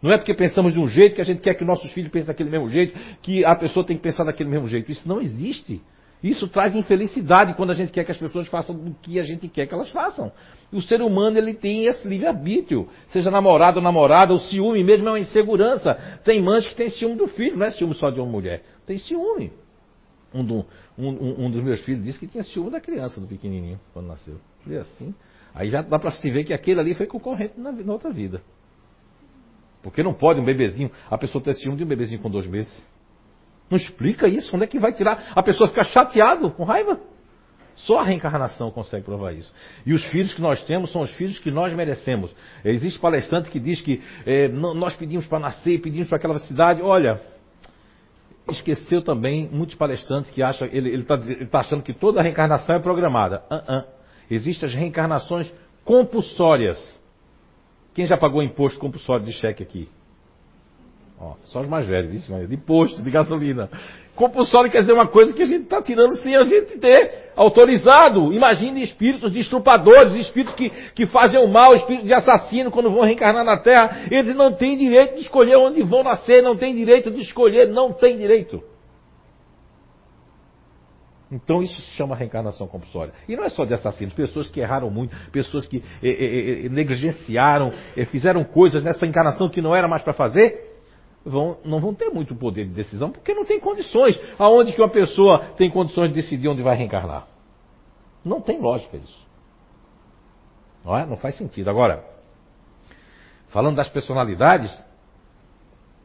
Não 0.00 0.12
é 0.12 0.16
porque 0.16 0.34
pensamos 0.34 0.72
de 0.72 0.78
um 0.78 0.86
jeito 0.86 1.16
que 1.16 1.20
a 1.20 1.24
gente 1.24 1.40
quer 1.40 1.54
que 1.54 1.64
nossos 1.64 1.92
filhos 1.92 2.10
pensem 2.10 2.28
daquele 2.28 2.50
mesmo 2.50 2.68
jeito, 2.68 2.98
que 3.20 3.44
a 3.44 3.54
pessoa 3.54 3.84
tem 3.84 3.96
que 3.96 4.02
pensar 4.02 4.24
daquele 4.24 4.48
mesmo 4.48 4.68
jeito. 4.68 4.90
Isso 4.90 5.08
não 5.08 5.20
existe. 5.20 5.80
Isso 6.22 6.46
traz 6.46 6.74
infelicidade 6.76 7.54
quando 7.54 7.70
a 7.70 7.74
gente 7.74 7.90
quer 7.90 8.04
que 8.04 8.12
as 8.12 8.18
pessoas 8.18 8.46
façam 8.46 8.76
o 8.76 8.94
que 9.02 9.18
a 9.18 9.24
gente 9.24 9.48
quer 9.48 9.66
que 9.66 9.74
elas 9.74 9.90
façam. 9.90 10.30
O 10.72 10.80
ser 10.80 11.02
humano 11.02 11.36
ele 11.36 11.52
tem 11.52 11.86
esse 11.86 12.06
livre-arbítrio. 12.06 12.88
Seja 13.10 13.30
namorado 13.30 13.78
ou 13.78 13.82
namorada, 13.82 14.32
o 14.32 14.38
ciúme 14.38 14.84
mesmo 14.84 15.08
é 15.08 15.10
uma 15.12 15.18
insegurança. 15.18 15.94
Tem 16.22 16.40
mães 16.40 16.66
que 16.66 16.76
têm 16.76 16.88
ciúme 16.90 17.16
do 17.16 17.26
filho, 17.26 17.56
não 17.56 17.66
é 17.66 17.72
ciúme 17.72 17.94
só 17.94 18.08
de 18.08 18.20
uma 18.20 18.30
mulher. 18.30 18.62
Tem 18.86 18.98
ciúme. 18.98 19.52
Um, 20.32 20.44
do, 20.44 20.64
um, 20.96 21.46
um 21.46 21.50
dos 21.50 21.62
meus 21.62 21.80
filhos 21.80 22.04
disse 22.04 22.18
que 22.18 22.26
tinha 22.28 22.44
ciúme 22.44 22.70
da 22.70 22.80
criança, 22.80 23.20
do 23.20 23.26
pequenininho, 23.26 23.80
quando 23.92 24.06
nasceu. 24.06 24.36
E 24.66 24.76
assim. 24.76 25.12
Aí 25.52 25.70
já 25.70 25.82
dá 25.82 25.98
para 25.98 26.12
se 26.12 26.30
ver 26.30 26.44
que 26.44 26.54
aquele 26.54 26.78
ali 26.78 26.94
foi 26.94 27.06
concorrente 27.06 27.58
na, 27.58 27.72
na 27.72 27.92
outra 27.92 28.10
vida. 28.10 28.40
Porque 29.82 30.02
não 30.02 30.14
pode 30.14 30.40
um 30.40 30.44
bebezinho, 30.44 30.90
a 31.10 31.18
pessoa 31.18 31.42
ter 31.42 31.54
ciúme 31.54 31.76
de 31.76 31.84
um 31.84 31.86
bebezinho 31.86 32.22
com 32.22 32.30
dois 32.30 32.46
meses. 32.46 32.86
Não 33.72 33.78
explica 33.78 34.28
isso. 34.28 34.54
Onde 34.54 34.64
é 34.64 34.66
que 34.66 34.78
vai 34.78 34.92
tirar? 34.92 35.32
A 35.34 35.42
pessoa 35.42 35.66
fica 35.66 35.82
chateado, 35.82 36.50
com 36.50 36.62
raiva. 36.62 37.00
Só 37.74 38.00
a 38.00 38.02
reencarnação 38.02 38.70
consegue 38.70 39.02
provar 39.02 39.32
isso. 39.32 39.50
E 39.86 39.94
os 39.94 40.04
filhos 40.08 40.34
que 40.34 40.42
nós 40.42 40.62
temos 40.64 40.92
são 40.92 41.00
os 41.00 41.10
filhos 41.12 41.38
que 41.38 41.50
nós 41.50 41.72
merecemos. 41.72 42.30
Existe 42.62 43.00
palestrante 43.00 43.50
que 43.50 43.58
diz 43.58 43.80
que 43.80 44.02
é, 44.26 44.46
nós 44.48 44.94
pedimos 44.94 45.26
para 45.26 45.38
nascer, 45.38 45.80
pedimos 45.80 46.06
para 46.06 46.18
aquela 46.18 46.38
cidade. 46.40 46.82
Olha, 46.82 47.18
esqueceu 48.50 49.00
também 49.00 49.48
muitos 49.50 49.74
palestrantes 49.74 50.30
que 50.30 50.42
acham, 50.42 50.68
ele 50.70 50.94
está 50.96 51.18
tá 51.50 51.60
achando 51.60 51.82
que 51.82 51.94
toda 51.94 52.20
reencarnação 52.20 52.76
é 52.76 52.78
programada. 52.78 53.42
Uh 53.50 53.54
-uh. 53.54 53.86
Existem 54.30 54.68
as 54.68 54.74
reencarnações 54.74 55.50
compulsórias. 55.82 56.78
Quem 57.94 58.04
já 58.04 58.18
pagou 58.18 58.42
imposto 58.42 58.78
compulsório 58.78 59.24
de 59.24 59.32
cheque 59.32 59.62
aqui? 59.62 59.88
Ó, 61.20 61.34
só 61.44 61.60
os 61.60 61.68
mais 61.68 61.86
velhos, 61.86 62.26
de 62.26 62.54
imposto, 62.54 63.02
de 63.02 63.10
gasolina. 63.10 63.70
Compulsório 64.14 64.70
quer 64.70 64.80
dizer 64.80 64.92
uma 64.92 65.06
coisa 65.06 65.32
que 65.32 65.42
a 65.42 65.46
gente 65.46 65.62
está 65.62 65.80
tirando 65.80 66.16
sem 66.16 66.36
a 66.36 66.42
gente 66.42 66.78
ter 66.78 67.32
autorizado. 67.34 68.32
Imagine 68.32 68.82
espíritos 68.82 69.32
de 69.32 69.40
estrupadores, 69.40 70.14
espíritos 70.14 70.54
que, 70.54 70.68
que 70.94 71.06
fazem 71.06 71.42
o 71.42 71.48
mal, 71.48 71.74
espíritos 71.74 72.08
de 72.08 72.14
assassino 72.14 72.70
quando 72.70 72.90
vão 72.90 73.02
reencarnar 73.02 73.44
na 73.44 73.58
Terra. 73.58 74.06
Eles 74.10 74.36
não 74.36 74.52
têm 74.52 74.76
direito 74.76 75.14
de 75.14 75.22
escolher 75.22 75.56
onde 75.56 75.82
vão 75.82 76.02
nascer, 76.02 76.42
não 76.42 76.56
têm 76.56 76.74
direito 76.74 77.10
de 77.10 77.22
escolher, 77.22 77.68
não 77.68 77.92
têm 77.92 78.18
direito. 78.18 78.62
Então 81.32 81.62
isso 81.62 81.80
se 81.80 81.96
chama 81.96 82.14
reencarnação 82.14 82.66
compulsória. 82.66 83.14
E 83.26 83.34
não 83.34 83.44
é 83.44 83.48
só 83.48 83.64
de 83.64 83.72
assassinos, 83.72 84.12
pessoas 84.12 84.48
que 84.48 84.60
erraram 84.60 84.90
muito, 84.90 85.16
pessoas 85.30 85.66
que 85.66 85.82
eh, 86.02 86.08
eh, 86.08 86.66
eh 86.66 86.68
negligenciaram, 86.68 87.72
eh, 87.96 88.04
fizeram 88.04 88.44
coisas 88.44 88.84
nessa 88.84 89.06
encarnação 89.06 89.48
que 89.48 89.62
não 89.62 89.74
era 89.74 89.88
mais 89.88 90.02
para 90.02 90.12
fazer, 90.12 90.71
vão, 91.24 91.58
não 91.64 91.80
vão 91.80 91.94
ter 91.94 92.10
muito 92.10 92.34
poder 92.34 92.64
de 92.66 92.72
decisão, 92.72 93.10
porque 93.10 93.34
não 93.34 93.44
tem 93.44 93.60
condições. 93.60 94.18
Aonde 94.38 94.72
que 94.72 94.80
uma 94.80 94.88
pessoa 94.88 95.38
tem 95.56 95.70
condições 95.70 96.08
de 96.08 96.14
decidir 96.14 96.48
onde 96.48 96.62
vai 96.62 96.76
reencarnar? 96.76 97.26
Não 98.24 98.40
tem 98.40 98.60
lógica 98.60 98.96
isso. 98.96 99.26
Não, 100.84 100.96
é? 100.96 101.06
não 101.06 101.16
faz 101.16 101.36
sentido. 101.36 101.70
Agora, 101.70 102.04
falando 103.48 103.76
das 103.76 103.88
personalidades, 103.88 104.72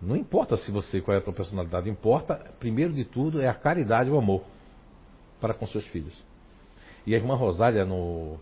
não 0.02 0.16
importa 0.16 0.58
se 0.58 0.72
você 0.72 1.02
qual 1.02 1.16
é 1.16 1.20
a 1.20 1.24
tua 1.24 1.34
personalidade, 1.34 1.90
importa, 1.90 2.36
primeiro 2.60 2.94
de 2.94 3.04
tudo, 3.04 3.42
é 3.42 3.48
a 3.48 3.54
caridade 3.54 4.10
e 4.10 4.14
o 4.14 4.18
amor 4.18 4.44
para 5.42 5.54
com 5.54 5.66
seus 5.68 5.86
filhos. 5.88 6.14
E 7.06 7.14
a 7.14 7.18
irmã 7.18 7.36
Rosália, 7.36 7.86
no, 7.86 8.38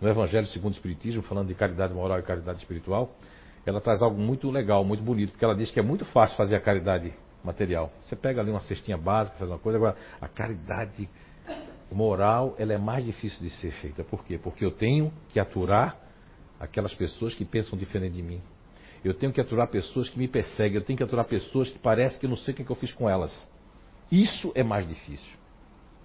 no 0.00 0.08
Evangelho 0.08 0.46
segundo 0.48 0.72
o 0.72 0.76
Espiritismo, 0.76 1.22
falando 1.22 1.48
de 1.48 1.54
caridade 1.54 1.94
moral 1.94 2.18
e 2.18 2.22
caridade 2.22 2.58
espiritual, 2.58 3.14
ela 3.66 3.80
traz 3.80 4.02
algo 4.02 4.20
muito 4.20 4.50
legal, 4.50 4.84
muito 4.84 5.02
bonito, 5.02 5.30
porque 5.30 5.44
ela 5.44 5.54
diz 5.54 5.70
que 5.70 5.80
é 5.80 5.82
muito 5.82 6.04
fácil 6.06 6.36
fazer 6.36 6.56
a 6.56 6.60
caridade 6.60 7.12
material. 7.42 7.90
Você 8.02 8.16
pega 8.16 8.40
ali 8.40 8.50
uma 8.50 8.60
cestinha 8.60 8.96
básica, 8.96 9.36
faz 9.38 9.50
uma 9.50 9.58
coisa, 9.58 9.78
agora 9.78 9.96
a 10.20 10.28
caridade 10.28 11.08
moral, 11.90 12.54
ela 12.58 12.72
é 12.72 12.78
mais 12.78 13.04
difícil 13.04 13.40
de 13.40 13.50
ser 13.50 13.70
feita. 13.72 14.02
Por 14.02 14.24
quê? 14.24 14.38
Porque 14.38 14.64
eu 14.64 14.70
tenho 14.70 15.12
que 15.28 15.38
aturar 15.38 15.96
aquelas 16.58 16.94
pessoas 16.94 17.34
que 17.34 17.44
pensam 17.44 17.78
diferente 17.78 18.14
de 18.14 18.22
mim. 18.22 18.40
Eu 19.04 19.12
tenho 19.12 19.32
que 19.32 19.40
aturar 19.40 19.68
pessoas 19.68 20.08
que 20.08 20.18
me 20.18 20.26
perseguem, 20.26 20.76
eu 20.76 20.84
tenho 20.84 20.96
que 20.96 21.02
aturar 21.02 21.26
pessoas 21.26 21.68
que 21.68 21.78
parece 21.78 22.18
que 22.18 22.24
eu 22.24 22.30
não 22.30 22.36
sei 22.36 22.54
o 22.54 22.56
que, 22.56 22.62
é 22.62 22.66
eu 22.68 22.74
fiz 22.74 22.92
com 22.92 23.08
elas. 23.08 23.48
Isso 24.10 24.50
é 24.54 24.62
mais 24.62 24.88
difícil. 24.88 25.38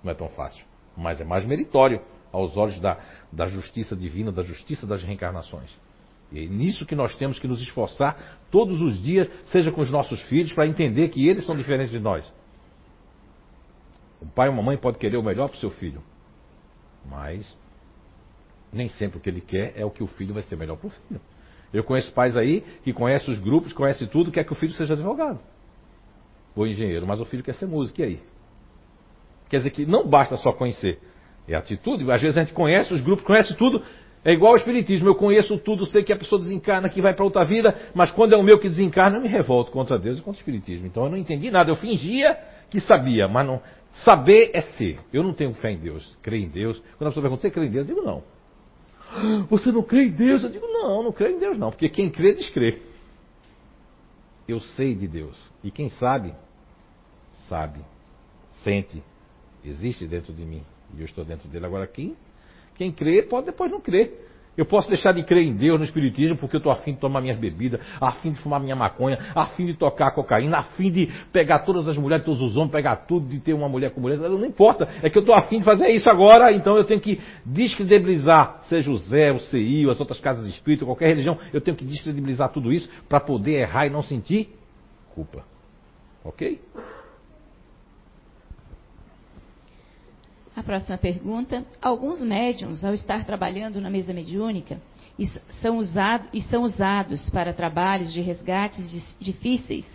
Não 0.04 0.12
é 0.12 0.16
tão 0.16 0.30
fácil, 0.30 0.66
mas 0.96 1.22
é 1.22 1.24
mais 1.24 1.46
meritório 1.46 2.02
aos 2.32 2.58
olhos 2.58 2.80
da, 2.80 2.98
da 3.32 3.48
justiça 3.48 3.96
divina, 3.96 4.32
da 4.32 4.44
justiça 4.44 4.86
das 4.86 5.02
reencarnações. 5.04 5.70
E 6.32 6.46
é 6.46 6.48
nisso 6.48 6.86
que 6.86 6.96
nós 6.96 7.16
temos 7.16 7.40
que 7.40 7.48
nos 7.48 7.62
esforçar 7.62 8.40
todos 8.52 8.82
os 8.82 9.02
dias, 9.02 9.28
seja 9.48 9.72
com 9.72 9.82
os 9.82 9.92
nossos 9.92 10.22
filhos, 10.24 10.54
para 10.54 10.68
entender 10.68 11.10
que 11.10 11.28
eles 11.28 11.46
são 11.46 11.56
diferentes 11.56 11.92
de 11.92 12.00
nós. 12.00 12.32
O 14.22 14.26
pai 14.26 14.50
ou 14.50 14.60
a 14.60 14.62
mãe 14.62 14.78
pode 14.78 14.98
querer 14.98 15.18
o 15.18 15.24
melhor 15.24 15.48
para 15.48 15.58
o 15.58 15.60
seu 15.60 15.72
filho, 15.72 16.04
mas 17.06 17.58
nem 18.72 18.90
sempre 18.90 19.18
o 19.18 19.22
que 19.22 19.30
ele 19.30 19.42
quer 19.42 19.74
é 19.76 19.86
o 19.86 19.90
que 19.90 20.04
o 20.04 20.08
filho 20.08 20.34
vai 20.34 20.44
ser 20.44 20.56
melhor 20.56 20.78
para 20.78 20.88
o 20.88 20.92
filho. 20.92 21.22
Eu 21.74 21.84
conheço 21.84 22.12
pais 22.12 22.36
aí 22.36 22.62
que 22.84 22.92
conhecem 22.92 23.34
os 23.34 23.40
grupos, 23.40 23.74
conhecem 23.74 24.08
tudo, 24.08 24.32
quer 24.32 24.44
que 24.44 24.52
o 24.52 24.56
filho 24.56 24.74
seja 24.74 24.94
advogado 24.94 25.40
ou 26.56 26.68
engenheiro, 26.68 27.08
mas 27.08 27.20
o 27.20 27.26
filho 27.26 27.44
quer 27.44 27.54
ser 27.56 27.68
músico, 27.68 28.02
e 28.02 28.04
aí? 28.04 28.20
Quer 29.50 29.58
dizer 29.58 29.72
que 29.72 29.86
não 29.86 30.08
basta 30.08 30.36
só 30.38 30.52
conhecer, 30.52 31.00
é 31.48 31.56
atitude. 31.56 32.10
Às 32.12 32.22
vezes 32.22 32.38
a 32.38 32.42
gente 32.42 32.54
conhece 32.54 32.94
os 32.94 33.02
grupos, 33.02 33.26
conhece 33.26 33.56
tudo, 33.56 33.84
é 34.24 34.34
igual 34.34 34.52
ao 34.52 34.58
Espiritismo, 34.58 35.08
eu 35.08 35.16
conheço 35.16 35.58
tudo, 35.58 35.86
sei 35.86 36.04
que 36.04 36.12
a 36.12 36.18
pessoa 36.18 36.42
desencarna, 36.42 36.90
que 36.90 37.02
vai 37.02 37.14
para 37.14 37.24
outra 37.24 37.46
vida, 37.46 37.74
mas 37.94 38.12
quando 38.12 38.34
é 38.34 38.38
o 38.38 38.44
meu 38.44 38.60
que 38.60 38.68
desencarna, 38.68 39.18
eu 39.18 39.22
me 39.22 39.30
revolto 39.30 39.72
contra 39.72 39.98
Deus 39.98 40.20
e 40.20 40.22
contra 40.22 40.38
o 40.38 40.42
Espiritismo. 40.42 40.88
Então 40.88 41.06
eu 41.06 41.10
não 41.10 41.18
entendi 41.18 41.50
nada, 41.50 41.72
eu 41.72 41.76
fingia 41.76 42.38
que 42.70 42.82
sabia, 42.82 43.28
mas 43.28 43.48
não. 43.48 43.62
Saber 44.04 44.52
é 44.54 44.62
ser. 44.62 45.00
Eu 45.12 45.24
não 45.24 45.34
tenho 45.34 45.54
fé 45.56 45.72
em 45.72 45.80
Deus, 45.80 46.16
creio 46.22 46.46
em 46.46 46.50
Deus. 46.50 46.78
Quando 46.98 47.08
a 47.08 47.12
pessoa 47.12 47.24
pergunta, 47.24 47.42
você 47.42 47.50
crê 47.50 47.66
em 47.66 47.72
Deus? 47.72 47.88
Eu 47.88 47.96
digo 47.96 48.06
não. 48.06 48.24
Você 49.50 49.72
não 49.72 49.82
crê 49.82 50.04
em 50.04 50.12
Deus? 50.12 50.44
Eu 50.44 50.50
digo 50.50 50.68
não, 50.68 51.02
não 51.02 51.12
creio 51.12 51.36
em 51.36 51.40
Deus 51.40 51.58
não, 51.58 51.72
porque 51.72 51.90
quem 51.90 52.12
crê, 52.12 52.34
descrê. 52.34 52.78
Eu 54.48 54.60
sei 54.60 54.94
de 54.94 55.08
Deus. 55.08 55.36
E 55.64 55.72
quem 55.72 55.90
sabe, 55.90 56.34
sabe, 57.48 57.80
sente, 58.64 59.02
existe 59.64 60.06
dentro 60.06 60.32
de 60.32 60.44
mim. 60.46 60.64
E 60.96 61.00
eu 61.00 61.06
estou 61.06 61.26
dentro 61.26 61.48
dele. 61.48 61.66
Agora, 61.66 61.88
quem 61.88 62.16
quem 62.80 62.94
crê 62.94 63.22
pode 63.24 63.48
depois 63.48 63.70
não 63.70 63.82
crer. 63.82 64.26
Eu 64.56 64.66
posso 64.66 64.88
deixar 64.88 65.14
de 65.14 65.22
crer 65.24 65.44
em 65.44 65.54
Deus, 65.54 65.78
no 65.78 65.84
Espiritismo, 65.84 66.38
porque 66.38 66.56
eu 66.56 66.60
estou 66.60 66.72
afim 66.72 66.94
de 66.94 67.00
tomar 67.00 67.20
minhas 67.20 67.38
bebidas, 67.38 67.82
afim 68.00 68.32
de 68.32 68.40
fumar 68.40 68.60
minha 68.60 68.76
maconha, 68.76 69.18
afim 69.36 69.66
de 69.66 69.74
tocar 69.74 70.12
cocaína, 70.12 70.60
afim 70.60 70.90
de 70.90 71.08
pegar 71.32 71.60
todas 71.60 71.90
as 71.90 71.98
mulheres, 71.98 72.24
todos 72.24 72.42
os 72.42 72.56
homens, 72.56 72.72
pegar 72.72 72.96
tudo, 73.06 73.28
de 73.28 73.40
ter 73.42 73.54
uma 73.54 73.68
mulher 73.68 73.92
com 73.92 74.00
mulher. 74.00 74.18
Não 74.18 74.46
importa, 74.46 74.88
é 75.02 75.10
que 75.10 75.18
eu 75.18 75.22
estou 75.22 75.36
afim 75.36 75.60
de 75.60 75.66
fazer 75.66 75.90
isso 75.90 76.10
agora, 76.10 76.54
então 76.54 76.78
eu 76.78 76.86
tenho 76.86 77.02
que 77.02 77.20
descredibilizar, 77.46 78.60
seja 78.64 78.90
o 78.90 78.98
Zé, 78.98 79.32
o 79.32 79.40
CI, 79.40 79.90
as 79.90 80.00
outras 80.00 80.20
casas 80.22 80.46
de 80.46 80.52
espírito, 80.52 80.86
qualquer 80.86 81.08
religião, 81.08 81.38
eu 81.54 81.60
tenho 81.60 81.76
que 81.76 81.84
descredibilizar 81.84 82.50
tudo 82.50 82.72
isso 82.72 82.90
para 83.10 83.20
poder 83.20 83.62
errar 83.62 83.88
e 83.88 83.90
não 83.90 84.02
sentir 84.02 84.50
culpa. 85.14 85.44
Ok? 86.24 86.60
A 90.60 90.64
próxima 90.64 90.98
pergunta. 90.98 91.66
Alguns 91.82 92.20
médiums, 92.20 92.84
ao 92.84 92.94
estar 92.94 93.24
trabalhando 93.24 93.80
na 93.80 93.90
mesa 93.90 94.14
mediúnica, 94.14 94.78
e 95.18 95.26
são, 95.62 95.78
usado, 95.78 96.28
e 96.34 96.42
são 96.42 96.64
usados 96.64 97.30
para 97.30 97.54
trabalhos 97.54 98.12
de 98.12 98.20
resgates 98.20 99.16
difíceis, 99.18 99.90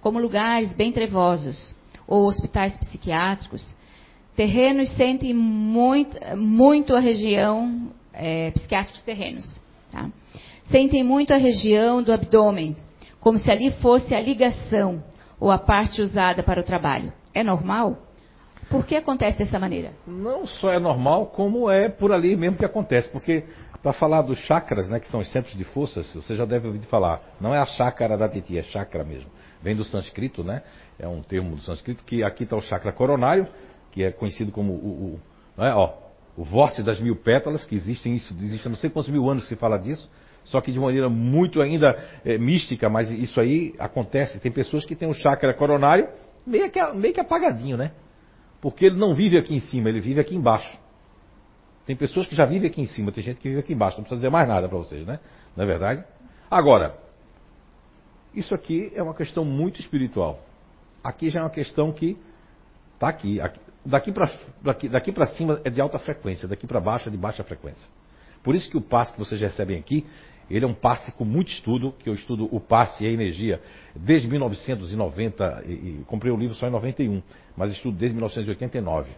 como 0.00 0.18
lugares 0.18 0.74
bem 0.74 0.90
trevosos 0.90 1.76
ou 2.08 2.26
hospitais 2.26 2.74
psiquiátricos, 2.78 3.76
terrenos 4.34 4.88
sentem 4.92 5.34
muito, 5.34 6.18
muito 6.34 6.96
a 6.96 6.98
região, 6.98 7.90
é, 8.14 8.52
psiquiátricos 8.52 9.02
terrenos, 9.02 9.62
tá? 9.92 10.10
sentem 10.70 11.04
muito 11.04 11.34
a 11.34 11.36
região 11.36 12.02
do 12.02 12.10
abdômen, 12.10 12.74
como 13.20 13.38
se 13.38 13.50
ali 13.50 13.70
fosse 13.70 14.14
a 14.14 14.20
ligação 14.20 15.04
ou 15.38 15.50
a 15.50 15.58
parte 15.58 16.00
usada 16.00 16.42
para 16.42 16.62
o 16.62 16.64
trabalho. 16.64 17.12
É 17.34 17.44
normal? 17.44 18.05
Por 18.68 18.84
que 18.84 18.96
acontece 18.96 19.38
dessa 19.38 19.58
maneira? 19.58 19.92
Não 20.06 20.46
só 20.46 20.72
é 20.72 20.78
normal, 20.78 21.26
como 21.26 21.70
é 21.70 21.88
por 21.88 22.12
ali 22.12 22.36
mesmo 22.36 22.58
que 22.58 22.64
acontece. 22.64 23.08
Porque, 23.10 23.44
para 23.82 23.92
falar 23.92 24.22
dos 24.22 24.38
chakras, 24.40 24.88
né, 24.88 24.98
que 24.98 25.08
são 25.08 25.20
os 25.20 25.30
centros 25.30 25.56
de 25.56 25.64
forças, 25.64 26.12
você 26.14 26.34
já 26.34 26.44
deve 26.44 26.66
ouvir 26.66 26.80
falar. 26.86 27.20
Não 27.40 27.54
é 27.54 27.58
a 27.58 27.66
chácara 27.66 28.16
da 28.16 28.28
titi, 28.28 28.58
é 28.58 28.62
chakra 28.62 29.04
mesmo. 29.04 29.30
Vem 29.62 29.76
do 29.76 29.84
sânscrito, 29.84 30.42
né? 30.42 30.62
É 30.98 31.06
um 31.06 31.22
termo 31.22 31.54
do 31.54 31.62
sânscrito, 31.62 32.02
que 32.04 32.24
aqui 32.24 32.42
está 32.44 32.56
o 32.56 32.60
chakra 32.60 32.92
coronário, 32.92 33.46
que 33.92 34.02
é 34.02 34.10
conhecido 34.10 34.50
como 34.50 34.72
o, 34.72 35.20
o, 35.56 35.64
é, 35.64 35.72
ó, 35.72 35.94
o 36.36 36.44
vórtice 36.44 36.82
das 36.82 37.00
mil 37.00 37.16
pétalas, 37.16 37.64
que 37.64 37.74
existem 37.74 38.16
isso, 38.16 38.34
existe 38.40 38.68
não 38.68 38.76
sei 38.76 38.90
quantos 38.90 39.10
mil 39.10 39.28
anos 39.30 39.44
que 39.44 39.48
se 39.50 39.56
fala 39.56 39.78
disso, 39.78 40.10
só 40.44 40.60
que 40.60 40.70
de 40.70 40.78
maneira 40.78 41.08
muito 41.08 41.62
ainda 41.62 41.96
é, 42.24 42.36
mística, 42.36 42.88
mas 42.88 43.10
isso 43.10 43.40
aí 43.40 43.74
acontece. 43.78 44.38
Tem 44.40 44.52
pessoas 44.52 44.84
que 44.84 44.94
têm 44.94 45.08
o 45.08 45.14
chakra 45.14 45.54
coronário 45.54 46.08
meio 46.46 46.70
que, 46.70 46.82
meio 46.92 47.14
que 47.14 47.20
apagadinho, 47.20 47.76
né? 47.76 47.92
Porque 48.60 48.86
ele 48.86 48.96
não 48.96 49.14
vive 49.14 49.38
aqui 49.38 49.54
em 49.54 49.60
cima, 49.60 49.88
ele 49.88 50.00
vive 50.00 50.20
aqui 50.20 50.34
embaixo. 50.34 50.78
Tem 51.84 51.94
pessoas 51.94 52.26
que 52.26 52.34
já 52.34 52.44
vivem 52.44 52.68
aqui 52.68 52.80
em 52.80 52.86
cima, 52.86 53.12
tem 53.12 53.22
gente 53.22 53.38
que 53.38 53.48
vive 53.48 53.60
aqui 53.60 53.72
embaixo. 53.72 53.96
Não 53.96 54.02
precisa 54.04 54.16
dizer 54.18 54.30
mais 54.30 54.48
nada 54.48 54.68
para 54.68 54.76
vocês, 54.76 55.06
né? 55.06 55.20
Não 55.56 55.64
é 55.64 55.66
verdade? 55.66 56.04
Agora, 56.50 56.96
isso 58.34 58.54
aqui 58.54 58.92
é 58.94 59.02
uma 59.02 59.14
questão 59.14 59.44
muito 59.44 59.80
espiritual. 59.80 60.40
Aqui 61.02 61.30
já 61.30 61.40
é 61.40 61.42
uma 61.42 61.50
questão 61.50 61.92
que 61.92 62.18
está 62.94 63.08
aqui. 63.08 63.40
aqui. 63.40 63.60
Daqui 63.84 64.10
para 64.10 64.28
daqui, 64.90 65.12
cima 65.36 65.60
é 65.62 65.70
de 65.70 65.80
alta 65.80 65.96
frequência, 66.00 66.48
daqui 66.48 66.66
para 66.66 66.80
baixo 66.80 67.08
é 67.08 67.12
de 67.12 67.16
baixa 67.16 67.44
frequência. 67.44 67.88
Por 68.42 68.56
isso 68.56 68.68
que 68.68 68.76
o 68.76 68.80
passe 68.80 69.12
que 69.12 69.18
vocês 69.20 69.40
recebem 69.40 69.78
aqui 69.78 70.04
ele 70.50 70.64
é 70.64 70.68
um 70.68 70.74
passe 70.74 71.10
com 71.12 71.24
muito 71.24 71.48
estudo, 71.48 71.92
que 71.98 72.08
eu 72.08 72.14
estudo 72.14 72.48
o 72.50 72.60
passe 72.60 73.04
e 73.04 73.06
a 73.06 73.10
energia 73.10 73.60
desde 73.94 74.28
1990, 74.28 75.64
e, 75.66 75.72
e 75.72 76.04
comprei 76.06 76.32
o 76.32 76.36
livro 76.36 76.54
só 76.54 76.68
em 76.68 76.70
91, 76.70 77.22
mas 77.56 77.72
estudo 77.72 77.96
desde 77.96 78.14
1989. 78.14 79.10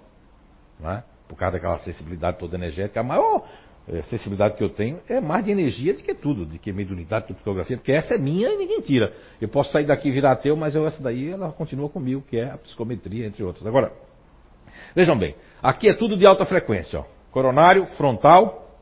Né? 0.81 1.03
Por 1.29 1.37
causa 1.37 1.53
daquela 1.53 1.79
sensibilidade 1.79 2.39
toda 2.39 2.57
energética. 2.57 3.01
A 3.01 3.03
maior 3.03 3.45
é, 3.89 4.03
sensibilidade 4.03 4.57
que 4.57 4.63
eu 4.63 4.71
tenho 4.71 5.01
é 5.09 5.21
mais 5.21 5.45
de 5.45 5.51
energia 5.51 5.95
do 5.95 6.03
que 6.03 6.15
tudo, 6.15 6.47
de 6.47 6.59
que 6.59 6.73
mediunidade, 6.73 7.29
de 7.29 7.35
psicografia, 7.35 7.77
porque 7.77 7.93
essa 7.93 8.15
é 8.15 8.19
minha 8.19 8.49
e 8.49 8.57
ninguém 8.57 8.81
tira. 8.81 9.13
Eu 9.41 9.49
posso 9.49 9.71
sair 9.73 9.87
daqui 9.87 10.09
e 10.09 10.13
virar 10.13 10.33
ateu, 10.33 10.57
mas 10.57 10.75
eu, 10.75 10.87
essa 10.87 11.03
daí 11.03 11.31
ela 11.31 11.53
continua 11.53 11.89
comigo, 11.89 12.23
que 12.23 12.39
é 12.39 12.51
a 12.51 12.59
psicometria, 12.59 13.27
entre 13.27 13.43
outras. 13.43 13.67
Agora, 13.67 13.93
vejam 14.95 15.19
bem, 15.19 15.35
aqui 15.63 15.89
é 15.89 15.95
tudo 15.95 16.17
de 16.17 16.27
alta 16.27 16.45
frequência, 16.45 17.01
ó. 17.01 17.05
Coronário, 17.31 17.85
frontal, 17.97 18.75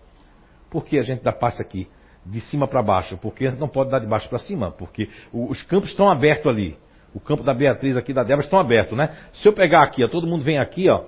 por 0.71 0.85
que 0.85 0.99
a 0.99 1.03
gente 1.03 1.23
dá 1.23 1.33
passe 1.33 1.61
aqui? 1.61 1.89
De 2.31 2.41
cima 2.41 2.67
para 2.67 2.83
baixo, 2.83 3.17
porque 3.19 3.51
não 3.51 3.69
pode 3.69 3.91
dar 3.91 3.99
de 3.99 4.07
baixo 4.07 4.29
para 4.29 4.39
cima, 4.39 4.71
porque 4.71 5.09
os 5.33 5.63
campos 5.63 5.91
estão 5.91 6.11
abertos 6.11 6.47
ali. 6.47 6.77
O 7.15 7.21
campo 7.21 7.43
da 7.43 7.55
Beatriz 7.55 7.97
aqui, 7.97 8.13
da 8.13 8.23
Débora, 8.23 8.45
estão 8.45 8.59
abertos, 8.59 8.97
né? 8.97 9.17
Se 9.33 9.49
eu 9.49 9.53
pegar 9.53 9.83
aqui, 9.83 10.05
ó, 10.05 10.09
todo 10.09 10.27
mundo 10.27 10.45
vem 10.45 10.59
aqui, 10.59 10.89
ó. 10.91 11.05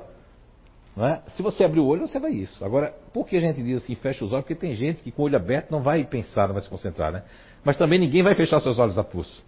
É? 0.96 1.20
Se 1.28 1.42
você 1.42 1.64
abrir 1.64 1.80
o 1.80 1.86
olho, 1.86 2.08
você 2.08 2.18
vai 2.18 2.32
isso. 2.32 2.64
Agora, 2.64 2.92
por 3.12 3.26
que 3.26 3.36
a 3.36 3.40
gente 3.40 3.62
diz 3.62 3.82
assim, 3.82 3.94
fecha 3.94 4.24
os 4.24 4.32
olhos? 4.32 4.44
Porque 4.44 4.54
tem 4.54 4.74
gente 4.74 5.02
que 5.02 5.12
com 5.12 5.22
o 5.22 5.24
olho 5.26 5.36
aberto 5.36 5.70
não 5.70 5.80
vai 5.80 6.02
pensar, 6.04 6.46
não 6.46 6.54
vai 6.54 6.62
se 6.62 6.68
concentrar, 6.68 7.12
né? 7.12 7.22
Mas 7.64 7.76
também 7.76 8.00
ninguém 8.00 8.22
vai 8.22 8.34
fechar 8.34 8.58
seus 8.60 8.78
olhos 8.78 8.98
a 8.98 9.04
pulso. 9.04 9.44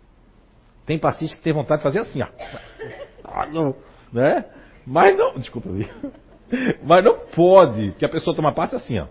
Tem 0.86 0.98
paciente 0.98 1.34
que 1.34 1.42
tem 1.42 1.52
vontade 1.52 1.80
de 1.80 1.84
fazer 1.84 2.00
assim, 2.00 2.22
ó. 2.22 2.26
Ah, 3.32 3.46
não, 3.46 3.76
né? 4.12 4.44
Mas 4.84 5.16
não, 5.16 5.34
desculpa, 5.38 5.68
mas 6.82 7.04
não 7.04 7.16
pode, 7.32 7.92
que 7.92 8.04
a 8.04 8.08
pessoa 8.08 8.34
toma 8.34 8.52
passe 8.52 8.74
assim, 8.74 8.98
ó. 8.98 9.06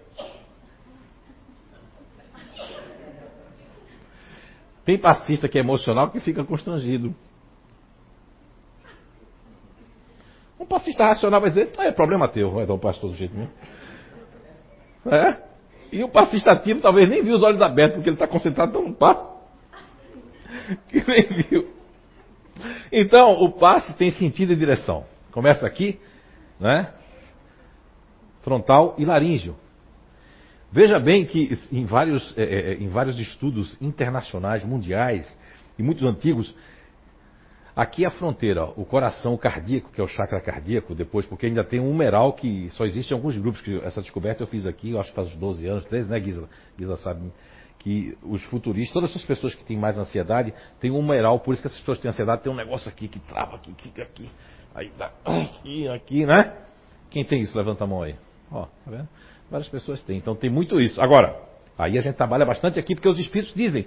Tem 4.90 4.98
passista 4.98 5.48
que 5.48 5.56
é 5.56 5.62
emocional 5.62 6.10
que 6.10 6.20
fica 6.20 6.44
constrangido. 6.44 7.14
Um 10.60 10.66
passista 10.66 11.06
racional 11.06 11.40
vai 11.40 11.52
dizer, 11.52 11.70
ah, 11.78 11.86
é 11.86 11.92
problema 11.92 12.28
teu, 12.28 12.50
vai 12.50 12.66
dar 12.66 12.74
um 12.74 12.80
passo 12.80 13.00
todo 13.00 13.14
jeito 13.14 13.36
mesmo. 13.36 13.54
É? 15.06 15.38
E 15.92 16.04
o 16.04 16.10
passista 16.10 16.52
ativo 16.52 16.82
talvez 16.82 17.08
nem 17.08 17.22
viu 17.22 17.36
os 17.36 17.44
olhos 17.44 17.62
abertos, 17.62 17.98
porque 17.98 18.10
ele 18.10 18.16
está 18.16 18.28
concentrado 18.28 18.74
tão 18.74 18.88
no 18.88 18.96
passo. 18.96 19.30
Que 20.90 21.08
nem 21.08 21.28
viu. 21.44 21.72
Então, 22.92 23.34
o 23.34 23.52
passe 23.52 23.96
tem 23.96 24.10
sentido 24.10 24.54
e 24.54 24.56
direção. 24.56 25.06
Começa 25.32 25.68
aqui, 25.68 26.00
né? 26.60 26.92
Frontal 28.42 28.96
e 28.98 29.06
laríngeo. 29.06 29.56
Veja 30.72 31.00
bem 31.00 31.26
que 31.26 31.58
em 31.72 31.86
vários, 31.86 32.38
é, 32.38 32.44
é, 32.44 32.74
em 32.76 32.88
vários 32.88 33.20
estudos 33.20 33.76
internacionais, 33.82 34.64
mundiais 34.64 35.26
e 35.78 35.84
muitos 35.84 36.04
antigos, 36.04 36.56
aqui 37.76 38.04
é 38.04 38.08
a 38.08 38.12
fronteira, 38.12 38.66
o 38.76 38.86
coração 38.86 39.36
cardíaco, 39.36 39.92
que 39.92 40.00
é 40.00 40.04
o 40.04 40.08
chakra 40.08 40.40
cardíaco, 40.40 40.94
depois, 40.94 41.26
porque 41.26 41.48
ainda 41.48 41.64
tem 41.64 41.80
um 41.80 41.90
humeral 41.90 42.34
que 42.34 42.70
só 42.72 42.86
existe 42.86 43.12
em 43.12 43.16
alguns 43.16 43.36
grupos, 43.36 43.62
que 43.62 43.80
essa 43.80 44.00
descoberta 44.00 44.44
eu 44.44 44.48
fiz 44.48 44.68
aqui, 44.68 44.92
eu 44.92 45.00
acho 45.00 45.10
que 45.10 45.16
faz 45.16 45.28
uns 45.30 45.36
12 45.36 45.68
anos, 45.68 45.86
13, 45.86 46.10
né, 46.10 46.20
Gisela? 46.20 46.50
Gisela 46.78 46.98
sabe 46.98 47.32
que 47.80 48.16
os 48.22 48.44
futuristas, 48.44 48.94
todas 48.94 49.10
essas 49.10 49.26
pessoas 49.26 49.56
que 49.56 49.64
têm 49.64 49.78
mais 49.78 49.98
ansiedade, 49.98 50.54
têm 50.80 50.92
um 50.92 51.00
humeral, 51.00 51.40
por 51.40 51.54
isso 51.54 51.64
que 51.64 51.68
as 51.68 51.78
pessoas 51.80 51.98
têm 51.98 52.10
ansiedade 52.10 52.44
tem 52.44 52.52
um 52.52 52.56
negócio 52.56 52.90
aqui 52.90 53.08
que 53.08 53.20
trava 53.20 53.56
aqui, 53.56 53.74
fica 53.82 54.04
aqui, 54.04 54.30
aí 54.76 54.92
dá 54.98 55.12
aqui, 55.26 55.88
aqui, 55.88 56.26
né? 56.28 56.54
Quem 57.10 57.26
tem 57.26 57.42
isso? 57.42 57.58
Levanta 57.58 57.86
a 57.86 57.88
mão 57.88 58.04
aí. 58.04 58.16
Ó, 58.52 58.66
tá 58.66 58.92
vendo? 58.92 59.08
Várias 59.50 59.68
pessoas 59.68 60.02
têm, 60.04 60.18
então 60.18 60.36
tem 60.36 60.50
muito 60.50 60.80
isso. 60.80 61.02
Agora, 61.02 61.36
aí 61.78 61.98
a 61.98 62.02
gente 62.02 62.16
trabalha 62.16 62.46
bastante 62.46 62.80
aqui 62.80 62.94
porque 62.94 63.10
os 63.10 63.20
espíritos 63.20 63.54
dizem: 63.54 63.86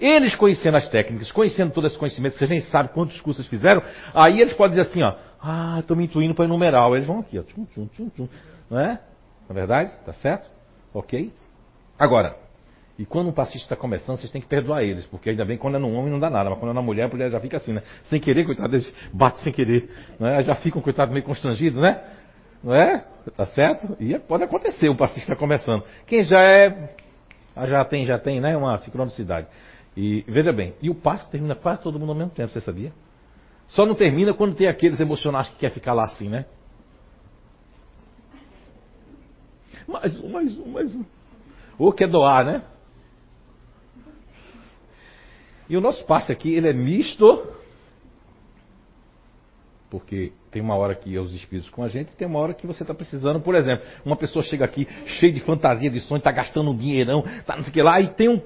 Eles 0.00 0.34
conhecendo 0.34 0.76
as 0.76 0.88
técnicas, 0.88 1.30
conhecendo 1.30 1.72
todo 1.72 1.86
esse 1.86 1.98
conhecimento, 1.98 2.36
vocês 2.36 2.48
nem 2.48 2.60
sabem 2.60 2.92
quantos 2.92 3.20
cursos 3.20 3.46
fizeram, 3.46 3.82
aí 4.14 4.40
eles 4.40 4.54
podem 4.54 4.76
dizer 4.76 4.90
assim, 4.90 5.02
ó, 5.02 5.14
ah, 5.42 5.78
estou 5.80 5.96
me 5.96 6.04
intuindo 6.04 6.34
para 6.34 6.48
numeral. 6.48 6.94
Eles 6.96 7.06
vão 7.06 7.18
aqui, 7.18 7.38
ó, 7.38 7.42
tchum, 7.42 7.66
tchum, 7.66 7.86
tchum, 7.88 8.08
tchum. 8.10 8.28
Não 8.70 8.80
é? 8.80 9.00
Na 9.48 9.54
verdade? 9.54 9.92
Tá 10.06 10.12
certo? 10.14 10.48
Ok? 10.94 11.32
Agora, 11.98 12.36
e 12.98 13.04
quando 13.04 13.28
um 13.28 13.32
passista 13.32 13.66
está 13.66 13.76
começando, 13.76 14.16
vocês 14.16 14.30
têm 14.30 14.40
que 14.40 14.46
perdoar 14.46 14.82
eles, 14.82 15.04
porque 15.06 15.30
ainda 15.30 15.44
bem 15.44 15.58
quando 15.58 15.76
é 15.76 15.78
num 15.78 15.94
homem 15.94 16.10
não 16.10 16.20
dá 16.20 16.30
nada, 16.30 16.50
mas 16.50 16.58
quando 16.58 16.70
é 16.70 16.74
na 16.74 16.82
mulher, 16.82 17.04
a 17.04 17.08
mulher 17.08 17.30
já 17.30 17.40
fica 17.40 17.56
assim, 17.56 17.72
né? 17.72 17.82
Sem 18.04 18.20
querer, 18.20 18.44
coitado, 18.44 18.74
eles 18.74 18.94
batem 19.12 19.42
sem 19.42 19.52
querer, 19.52 19.90
né? 20.20 20.42
Já 20.42 20.54
ficam, 20.54 20.80
coitado, 20.80 21.12
meio 21.12 21.24
constrangidos, 21.24 21.80
né? 21.80 22.00
Não 22.62 22.74
é? 22.74 23.04
Tá 23.36 23.46
certo? 23.46 23.96
E 24.00 24.18
pode 24.18 24.44
acontecer, 24.44 24.88
um 24.88 24.96
passista 24.96 25.32
está 25.32 25.36
começando. 25.36 25.84
Quem 26.06 26.22
já 26.22 26.40
é, 26.40 26.94
já 27.66 27.84
tem, 27.84 28.04
já 28.04 28.18
tem, 28.18 28.40
né? 28.40 28.56
Uma 28.56 28.78
sincronicidade. 28.78 29.46
E 29.96 30.24
veja 30.28 30.52
bem, 30.52 30.74
e 30.80 30.88
o 30.88 30.94
passo 30.94 31.28
termina 31.30 31.54
quase 31.54 31.82
todo 31.82 31.98
mundo 31.98 32.10
ao 32.10 32.18
mesmo 32.18 32.30
tempo, 32.30 32.52
você 32.52 32.60
sabia? 32.60 32.92
Só 33.68 33.84
não 33.84 33.94
termina 33.94 34.34
quando 34.34 34.54
tem 34.54 34.68
aqueles 34.68 35.00
emocionais 35.00 35.48
que 35.50 35.56
quer 35.56 35.70
ficar 35.70 35.92
lá 35.92 36.04
assim, 36.04 36.28
né? 36.28 36.46
Mais 39.86 40.18
um, 40.20 40.28
mais 40.28 40.58
um, 40.58 40.66
mais 40.68 40.94
um. 40.94 41.04
Ou 41.78 41.92
quer 41.92 42.08
doar, 42.08 42.44
né? 42.44 42.62
E 45.68 45.76
o 45.76 45.80
nosso 45.80 46.04
passe 46.04 46.30
aqui, 46.30 46.54
ele 46.54 46.68
é 46.68 46.72
misto, 46.72 47.46
porque 49.92 50.32
tem 50.50 50.62
uma 50.62 50.74
hora 50.74 50.94
que 50.94 51.14
é 51.14 51.20
os 51.20 51.34
espíritos 51.34 51.68
com 51.68 51.82
a 51.84 51.88
gente, 51.88 52.16
tem 52.16 52.26
uma 52.26 52.38
hora 52.38 52.54
que 52.54 52.66
você 52.66 52.82
está 52.82 52.94
precisando, 52.94 53.40
por 53.40 53.54
exemplo, 53.54 53.84
uma 54.06 54.16
pessoa 54.16 54.42
chega 54.42 54.64
aqui 54.64 54.88
cheia 55.18 55.30
de 55.30 55.40
fantasia 55.40 55.90
de 55.90 56.00
sonho, 56.00 56.16
está 56.16 56.32
gastando 56.32 56.70
um 56.70 56.74
dinheirão, 56.74 57.22
tá 57.44 57.56
não 57.56 57.62
sei 57.62 57.70
o 57.70 57.74
que 57.74 57.82
lá, 57.82 58.00
e 58.00 58.08
tem 58.08 58.26
um, 58.26 58.40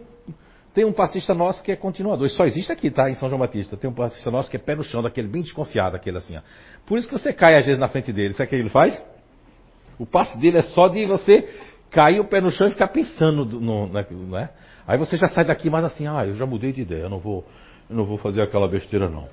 tem 0.74 0.84
um 0.84 0.92
passista 0.92 1.32
nosso 1.34 1.62
que 1.62 1.70
é 1.70 1.76
continuador. 1.76 2.26
Isso 2.26 2.34
só 2.34 2.46
existe 2.46 2.72
aqui, 2.72 2.90
tá? 2.90 3.08
Em 3.08 3.14
São 3.14 3.28
João 3.28 3.38
Batista. 3.38 3.76
Tem 3.76 3.88
um 3.88 3.94
passista 3.94 4.28
nosso 4.28 4.50
que 4.50 4.56
é 4.56 4.58
pé 4.58 4.74
no 4.74 4.82
chão, 4.82 5.00
daquele 5.00 5.28
bem 5.28 5.40
desconfiado, 5.40 5.94
aquele 5.94 6.16
assim, 6.18 6.36
ó. 6.36 6.40
Por 6.84 6.98
isso 6.98 7.06
que 7.06 7.16
você 7.16 7.32
cai 7.32 7.56
às 7.56 7.64
vezes 7.64 7.78
na 7.78 7.86
frente 7.86 8.12
dele. 8.12 8.34
Sabe 8.34 8.46
o 8.46 8.48
que 8.48 8.56
ele 8.56 8.68
faz? 8.68 9.00
O 10.00 10.04
passe 10.04 10.36
dele 10.38 10.58
é 10.58 10.62
só 10.62 10.88
de 10.88 11.06
você 11.06 11.48
cair 11.92 12.18
o 12.18 12.24
pé 12.24 12.40
no 12.40 12.50
chão 12.50 12.66
e 12.66 12.72
ficar 12.72 12.88
pensando 12.88 13.44
no, 13.44 13.86
no, 13.86 14.02
né? 14.32 14.50
Aí 14.84 14.98
você 14.98 15.16
já 15.16 15.28
sai 15.28 15.44
daqui 15.44 15.70
mais 15.70 15.84
assim, 15.84 16.08
ah, 16.08 16.26
eu 16.26 16.34
já 16.34 16.44
mudei 16.44 16.72
de 16.72 16.82
ideia, 16.82 17.02
eu 17.02 17.08
não 17.08 17.20
vou, 17.20 17.46
eu 17.88 17.94
não 17.94 18.04
vou 18.04 18.18
fazer 18.18 18.42
aquela 18.42 18.66
besteira 18.66 19.08
não. 19.08 19.28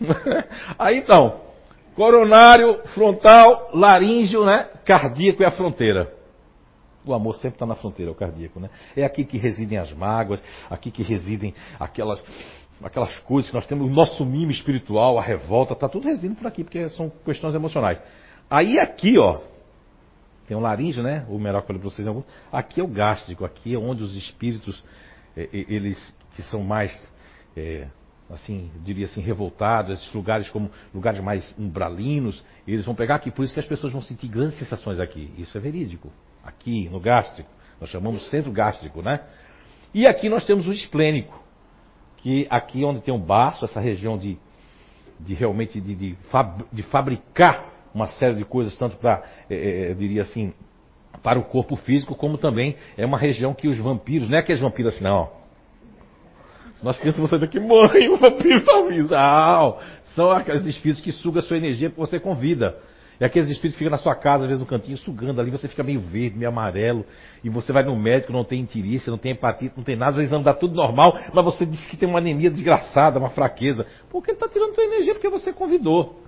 Aí 0.78 0.98
então, 0.98 1.40
coronário, 1.94 2.82
frontal, 2.94 3.70
laríngeo, 3.74 4.44
né? 4.44 4.68
Cardíaco 4.84 5.42
é 5.42 5.46
a 5.46 5.50
fronteira. 5.50 6.12
O 7.04 7.14
amor 7.14 7.34
sempre 7.36 7.56
está 7.56 7.66
na 7.66 7.74
fronteira, 7.74 8.12
o 8.12 8.14
cardíaco, 8.14 8.60
né? 8.60 8.68
É 8.96 9.04
aqui 9.04 9.24
que 9.24 9.38
residem 9.38 9.78
as 9.78 9.92
mágoas, 9.92 10.42
aqui 10.68 10.90
que 10.90 11.02
residem 11.02 11.54
aquelas, 11.80 12.22
aquelas 12.82 13.16
coisas 13.20 13.50
que 13.50 13.56
nós 13.56 13.66
temos, 13.66 13.86
o 13.86 13.90
nosso 13.90 14.26
mimo 14.26 14.50
espiritual, 14.50 15.18
a 15.18 15.22
revolta, 15.22 15.72
está 15.72 15.88
tudo 15.88 16.06
residindo 16.06 16.36
por 16.36 16.46
aqui, 16.46 16.62
porque 16.62 16.88
são 16.90 17.10
questões 17.24 17.54
emocionais. 17.54 17.98
Aí 18.50 18.78
aqui, 18.78 19.18
ó, 19.18 19.40
tem 20.46 20.56
um 20.56 20.60
laringe, 20.60 21.02
né? 21.02 21.26
O 21.28 21.38
melhor 21.38 21.62
que 21.62 21.70
eu 21.70 21.78
para 21.78 21.90
vocês 21.90 22.06
algum. 22.06 22.22
Aqui 22.50 22.80
é 22.80 22.84
o 22.84 22.88
gástrico, 22.88 23.44
aqui 23.44 23.74
é 23.74 23.78
onde 23.78 24.02
os 24.02 24.16
espíritos, 24.16 24.82
é, 25.36 25.48
eles 25.52 26.14
que 26.34 26.42
são 26.42 26.62
mais, 26.62 26.92
é, 27.56 27.88
assim, 28.30 28.70
diria 28.84 29.06
assim, 29.06 29.20
revoltados, 29.20 29.98
esses 29.98 30.12
lugares 30.12 30.48
como 30.50 30.70
lugares 30.92 31.20
mais 31.20 31.54
umbralinos, 31.58 32.44
eles 32.66 32.84
vão 32.84 32.94
pegar 32.94 33.16
aqui. 33.16 33.30
Por 33.30 33.44
isso 33.44 33.54
que 33.54 33.60
as 33.60 33.66
pessoas 33.66 33.92
vão 33.92 34.02
sentir 34.02 34.28
grandes 34.28 34.58
sensações 34.58 35.00
aqui. 35.00 35.32
Isso 35.38 35.56
é 35.56 35.60
verídico. 35.60 36.12
Aqui, 36.44 36.88
no 36.88 37.00
gástrico. 37.00 37.50
Nós 37.80 37.90
chamamos 37.90 38.28
centro 38.30 38.50
gástrico, 38.52 39.02
né? 39.02 39.20
E 39.94 40.06
aqui 40.06 40.28
nós 40.28 40.44
temos 40.44 40.66
o 40.66 40.72
esplênico, 40.72 41.42
que 42.18 42.46
aqui 42.50 42.84
onde 42.84 43.00
tem 43.00 43.14
o 43.14 43.18
baço, 43.18 43.64
essa 43.64 43.80
região 43.80 44.18
de, 44.18 44.38
de 45.18 45.34
realmente 45.34 45.80
de, 45.80 45.94
de, 45.94 46.18
de 46.72 46.82
fabricar 46.84 47.72
uma 47.94 48.06
série 48.08 48.34
de 48.34 48.44
coisas, 48.44 48.76
tanto 48.76 48.96
para, 48.96 49.22
é, 49.48 49.90
é, 49.90 49.94
diria 49.94 50.22
assim, 50.22 50.52
para 51.22 51.38
o 51.38 51.44
corpo 51.44 51.76
físico, 51.76 52.14
como 52.14 52.36
também 52.36 52.76
é 52.96 53.06
uma 53.06 53.18
região 53.18 53.54
que 53.54 53.66
os 53.66 53.78
vampiros, 53.78 54.28
não 54.28 54.36
é 54.36 54.40
aqueles 54.40 54.60
vampiros 54.60 54.94
assim, 54.94 55.04
não. 55.04 55.37
Nós 56.82 56.96
pensamos 56.98 57.30
você 57.30 57.38
daqui, 57.38 57.58
mãe, 57.58 58.08
o 58.08 58.16
vampiro 58.16 58.58
está 58.58 58.80
vindo. 58.82 59.10
Não, 59.10 59.78
são 60.14 60.30
aqueles 60.30 60.64
espíritos 60.64 61.02
que 61.02 61.12
sugam 61.12 61.40
a 61.40 61.42
sua 61.42 61.56
energia 61.56 61.90
que 61.90 61.96
você 61.96 62.20
convida. 62.20 62.76
E 63.20 63.24
aqueles 63.24 63.48
espíritos 63.48 63.76
que 63.76 63.78
ficam 63.78 63.90
na 63.90 63.98
sua 63.98 64.14
casa, 64.14 64.44
às 64.44 64.48
vezes 64.48 64.60
no 64.60 64.66
cantinho, 64.66 64.96
sugando 64.98 65.40
ali, 65.40 65.50
você 65.50 65.66
fica 65.66 65.82
meio 65.82 66.00
verde, 66.00 66.38
meio 66.38 66.48
amarelo, 66.48 67.04
e 67.42 67.50
você 67.50 67.72
vai 67.72 67.82
no 67.82 67.96
médico, 67.96 68.32
não 68.32 68.44
tem 68.44 68.60
intirícia, 68.60 69.10
não 69.10 69.18
tem 69.18 69.32
hepatite, 69.32 69.74
não 69.76 69.82
tem 69.82 69.96
nada, 69.96 70.18
os 70.18 70.22
exames 70.22 70.44
dá 70.44 70.54
tudo 70.54 70.76
normal, 70.76 71.18
mas 71.34 71.44
você 71.44 71.66
diz 71.66 71.84
que 71.90 71.96
tem 71.96 72.08
uma 72.08 72.20
anemia 72.20 72.48
desgraçada, 72.48 73.18
uma 73.18 73.30
fraqueza. 73.30 73.84
Porque 74.08 74.30
ele 74.30 74.36
está 74.36 74.48
tirando 74.48 74.72
tua 74.72 74.84
energia 74.84 75.14
porque 75.14 75.28
você 75.28 75.52
convidou. 75.52 76.22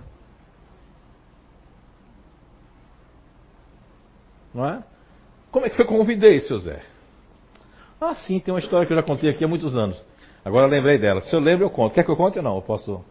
Não 4.53 4.65
é? 4.65 4.83
Como 5.49 5.65
é 5.65 5.69
que 5.69 5.77
foi 5.77 5.85
que 5.85 5.93
eu 5.93 5.97
convidei, 5.97 6.41
seu 6.41 6.57
Zé? 6.57 6.81
Ah, 8.01 8.15
sim, 8.15 8.39
tem 8.39 8.53
uma 8.53 8.59
história 8.59 8.85
que 8.85 8.91
eu 8.91 8.97
já 8.97 9.03
contei 9.03 9.29
aqui 9.29 9.45
há 9.45 9.47
muitos 9.47 9.77
anos. 9.77 10.03
Agora 10.43 10.67
lembrei 10.67 10.97
dela. 10.97 11.21
Se 11.21 11.35
eu 11.35 11.39
lembro, 11.39 11.65
eu 11.65 11.69
conto. 11.69 11.93
Quer 11.93 12.03
que 12.03 12.11
eu 12.11 12.15
conte 12.15 12.37
ou 12.37 12.43
não? 12.43 12.55
Eu 12.55 12.61
posso. 12.61 13.03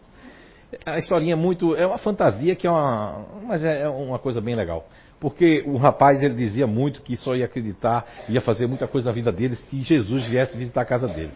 A 0.85 0.99
historinha 0.99 1.35
é 1.35 1.37
muito. 1.37 1.74
É 1.76 1.87
uma 1.87 1.99
fantasia 1.99 2.55
que 2.55 2.66
é 2.66 2.70
uma. 2.70 3.24
Mas 3.47 3.64
é, 3.64 3.83
é 3.83 3.89
uma 3.89 4.18
coisa 4.18 4.41
bem 4.41 4.55
legal. 4.55 4.87
Porque 5.20 5.62
o 5.66 5.76
rapaz 5.76 6.22
ele 6.22 6.35
dizia 6.35 6.66
muito 6.66 7.03
que 7.03 7.14
só 7.16 7.37
ia 7.37 7.45
acreditar, 7.45 8.07
ia 8.28 8.41
fazer 8.41 8.66
muita 8.66 8.89
coisa 8.89 9.11
na 9.11 9.14
vida 9.14 9.31
dele 9.31 9.55
se 9.55 9.83
Jesus 9.83 10.24
viesse 10.26 10.57
visitar 10.57 10.81
a 10.81 10.85
casa 10.85 11.07
dele. 11.07 11.33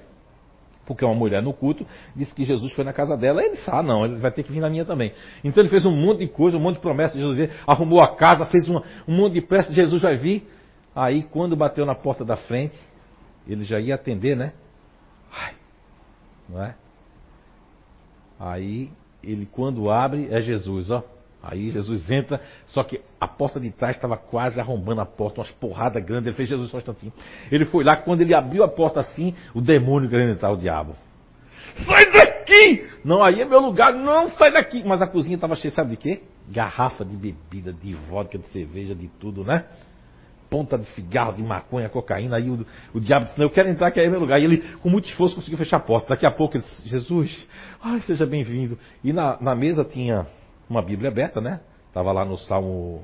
Porque 0.87 1.05
uma 1.05 1.15
mulher 1.15 1.43
no 1.43 1.53
culto 1.53 1.87
disse 2.15 2.35
que 2.35 2.45
Jesus 2.45 2.73
foi 2.73 2.85
na 2.85 2.93
casa 2.93 3.17
dela. 3.17 3.43
Ele 3.43 3.57
disse, 3.57 3.71
ah, 3.71 3.83
não, 3.83 4.05
ele 4.05 4.17
vai 4.17 4.31
ter 4.31 4.43
que 4.43 4.53
vir 4.53 4.61
na 4.61 4.71
minha 4.71 4.85
também. 4.85 5.13
Então 5.43 5.63
ele 5.63 5.71
fez 5.71 5.85
um 5.85 5.91
monte 5.91 6.21
de 6.21 6.29
coisa, 6.29 6.57
um 6.57 6.61
monte 6.61 6.77
de 6.77 6.81
promessas. 6.81 7.17
Jesus 7.17 7.51
arrumou 7.67 8.03
a 8.03 8.17
casa, 8.17 8.47
fez 8.47 8.69
uma, 8.69 8.83
um 9.07 9.15
monte 9.15 9.35
de 9.35 9.41
pressa. 9.43 9.73
Jesus 9.73 10.03
vai 10.03 10.17
vir. 10.17 10.47
Aí, 10.95 11.23
quando 11.25 11.57
bateu 11.57 11.85
na 11.85 11.95
porta 11.95 12.25
da 12.25 12.37
frente, 12.37 12.79
ele 13.49 13.65
já 13.65 13.81
ia 13.81 13.95
atender, 13.95 14.37
né? 14.37 14.53
Ai, 15.33 15.55
não 16.49 16.63
é? 16.63 16.75
Aí, 18.39 18.91
ele 19.23 19.47
quando 19.51 19.91
abre, 19.91 20.29
é 20.31 20.41
Jesus, 20.41 20.91
ó. 20.91 21.03
Aí 21.47 21.71
Jesus 21.71 22.11
entra, 22.11 22.41
só 22.67 22.83
que 22.83 23.03
a 23.21 23.29
porta 23.29 23.61
de 23.61 23.71
trás 23.71 23.97
estava 23.97 24.17
quase 24.17 24.59
arrombando 24.59 25.03
a 25.03 25.07
porta, 25.07 25.41
umas 25.41 25.51
porradas 25.51 26.03
grandes. 26.03 26.29
Ele 26.29 26.37
fez 26.37 26.49
Jesus 26.49 26.71
só 26.71 26.79
um 26.79 26.81
instantinho. 26.81 27.13
Ele 27.53 27.67
foi 27.67 27.85
lá, 27.85 27.97
quando 27.97 28.23
ele 28.23 28.35
abriu 28.35 28.65
a 28.65 28.69
porta 28.69 29.01
assim, 29.01 29.35
o 29.55 29.61
demônio 29.61 30.09
querendo 30.09 30.33
entrar, 30.33 30.51
o 30.51 30.57
diabo. 30.57 30.97
Sai 31.87 32.11
daqui! 32.11 32.89
Não, 33.05 33.23
aí 33.23 33.43
é 33.43 33.45
meu 33.45 33.61
lugar, 33.61 33.93
não 33.93 34.29
sai 34.31 34.53
daqui! 34.53 34.83
Mas 34.85 35.03
a 35.03 35.07
cozinha 35.07 35.35
estava 35.35 35.55
cheia, 35.55 35.73
sabe 35.73 35.91
de 35.91 35.97
quê? 35.99 36.23
Garrafa 36.49 37.05
de 37.05 37.15
bebida, 37.15 37.75
de 37.75 37.95
vodka, 37.95 38.39
de 38.39 38.49
cerveja, 38.49 38.95
de 38.95 39.09
tudo, 39.09 39.45
né? 39.45 39.65
Ponta 40.55 40.79
de 40.79 40.87
cigarro, 40.91 41.33
de 41.33 41.43
maconha, 41.43 41.89
cocaína. 41.89 42.37
Aí 42.37 42.49
o, 42.49 42.65
o 42.95 43.01
diabo 43.01 43.25
disse: 43.25 43.37
Não, 43.37 43.47
eu 43.47 43.51
quero 43.51 43.69
entrar, 43.69 43.91
que 43.91 43.99
é 43.99 44.09
meu 44.09 44.21
lugar. 44.21 44.41
E 44.41 44.45
ele, 44.45 44.59
com 44.81 44.89
muito 44.89 45.09
esforço, 45.09 45.35
conseguiu 45.35 45.59
fechar 45.59 45.79
a 45.79 45.81
porta. 45.81 46.11
Daqui 46.11 46.25
a 46.25 46.31
pouco 46.31 46.57
ele 46.57 46.63
disse: 46.63 46.89
Jesus, 46.89 47.49
ai, 47.83 48.01
seja 48.03 48.25
bem-vindo. 48.25 48.79
E 49.03 49.13
na, 49.13 49.37
na 49.41 49.53
mesa 49.57 49.85
tinha 49.85 50.29
uma 50.71 50.81
Bíblia 50.81 51.11
aberta, 51.11 51.41
né? 51.41 51.59
Estava 51.89 52.13
lá 52.13 52.25
no 52.25 52.39
Salmo 52.39 53.03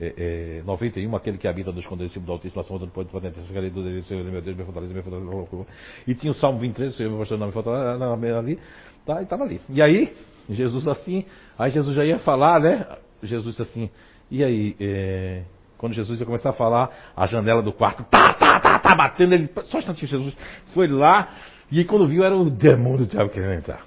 é, 0.00 0.58
é, 0.58 0.62
91, 0.66 1.14
aquele 1.14 1.38
que 1.38 1.46
habita 1.46 1.70
no 1.70 1.78
esconderijo 1.78 2.18
do 2.18 2.32
Altíssimo, 2.32 2.62
a 2.62 2.64
sombra 2.64 2.86
do 2.86 2.92
pode 2.92 3.12
fazer 3.12 3.28
essa 3.28 3.40
do 3.70 4.02
Senhor, 4.02 4.24
meu 4.24 4.42
Deus, 4.42 4.56
meu 4.56 4.66
fortaleza, 4.66 4.92
meu 4.92 5.04
fortaleza. 5.04 5.66
E 6.04 6.16
tinha 6.16 6.32
o 6.32 6.34
Salmo 6.34 6.58
23, 6.58 6.96
Senhor, 6.96 7.10
meu 7.10 7.20
pastor, 7.20 7.38
não 7.38 7.46
me 7.46 7.52
fortaleza, 7.52 8.38
ali, 8.40 8.58
tá, 9.06 9.20
e 9.20 9.22
estava 9.22 9.44
ali. 9.44 9.60
E 9.70 9.80
aí, 9.80 10.12
Jesus 10.50 10.88
assim, 10.88 11.24
aí 11.56 11.70
Jesus 11.70 11.94
já 11.94 12.04
ia 12.04 12.18
falar, 12.18 12.58
né? 12.58 12.84
Jesus 13.22 13.56
disse 13.56 13.62
assim, 13.62 13.88
e 14.28 14.42
aí, 14.42 14.74
é, 14.80 15.42
quando 15.78 15.94
Jesus 15.94 16.20
ia 16.20 16.26
começar 16.26 16.50
a 16.50 16.52
falar, 16.52 16.90
a 17.16 17.26
janela 17.26 17.62
do 17.62 17.72
quarto, 17.72 18.04
tá, 18.04 18.34
tá, 18.34 18.60
tá, 18.60 18.78
tá, 18.78 18.94
batendo, 18.94 19.32
ele, 19.32 19.50
só 19.64 19.78
um 19.78 19.80
instantinho, 19.80 20.08
Jesus 20.08 20.36
foi 20.74 20.88
lá, 20.88 21.28
e 21.70 21.78
aí 21.78 21.84
quando 21.84 22.06
viu, 22.06 22.24
era 22.24 22.36
o 22.36 22.50
demônio 22.50 22.98
do 22.98 23.06
diabo 23.06 23.30
querendo 23.30 23.54
entrar. 23.54 23.80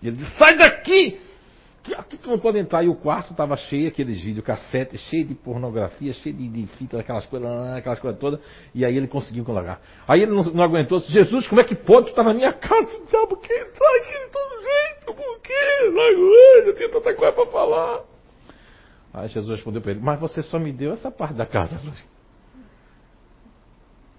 E 0.00 0.08
ele 0.08 0.16
disse, 0.16 0.30
sai 0.38 0.56
daqui! 0.56 1.18
aqui 1.92 2.16
tu 2.16 2.30
não 2.30 2.38
pode 2.38 2.58
entrar. 2.58 2.82
E 2.82 2.88
o 2.88 2.94
quarto 2.94 3.32
estava 3.32 3.56
cheio, 3.56 3.88
aqueles 3.88 4.20
videocassetes, 4.20 5.00
cheio 5.02 5.26
de 5.26 5.34
pornografia, 5.34 6.12
cheio 6.14 6.34
de, 6.34 6.48
de 6.48 6.66
fita, 6.78 6.98
aquelas 6.98 7.26
coisas, 7.26 7.50
aquelas 7.76 7.98
coisas 7.98 8.18
todas. 8.18 8.40
E 8.74 8.84
aí 8.84 8.96
ele 8.96 9.08
conseguiu 9.08 9.44
colocar. 9.44 9.80
Aí 10.08 10.22
ele 10.22 10.32
não, 10.32 10.44
não 10.44 10.64
aguentou, 10.64 10.98
disse, 10.98 11.12
Jesus, 11.12 11.46
como 11.48 11.60
é 11.60 11.64
que 11.64 11.74
pode? 11.74 12.10
Tu 12.10 12.14
tá 12.14 12.22
na 12.22 12.32
minha 12.32 12.52
casa, 12.52 12.96
o 12.96 13.06
diabo 13.06 13.36
quer 13.36 13.60
entrar 13.60 13.96
aqui 13.96 14.12
de 14.12 14.30
todo 14.30 14.62
jeito, 14.62 15.14
por 15.14 15.40
quê? 15.40 15.90
Não 15.92 16.02
aguento, 16.02 16.66
eu 16.68 16.74
tenho 16.74 16.90
tanta 16.90 17.14
coisa 17.14 17.32
para 17.32 17.46
falar. 17.46 18.13
Aí 19.14 19.28
Jesus 19.28 19.48
respondeu 19.48 19.80
para 19.80 19.92
ele, 19.92 20.00
mas 20.00 20.18
você 20.18 20.42
só 20.42 20.58
me 20.58 20.72
deu 20.72 20.92
essa 20.92 21.08
parte 21.08 21.34
da 21.34 21.46
casa. 21.46 21.80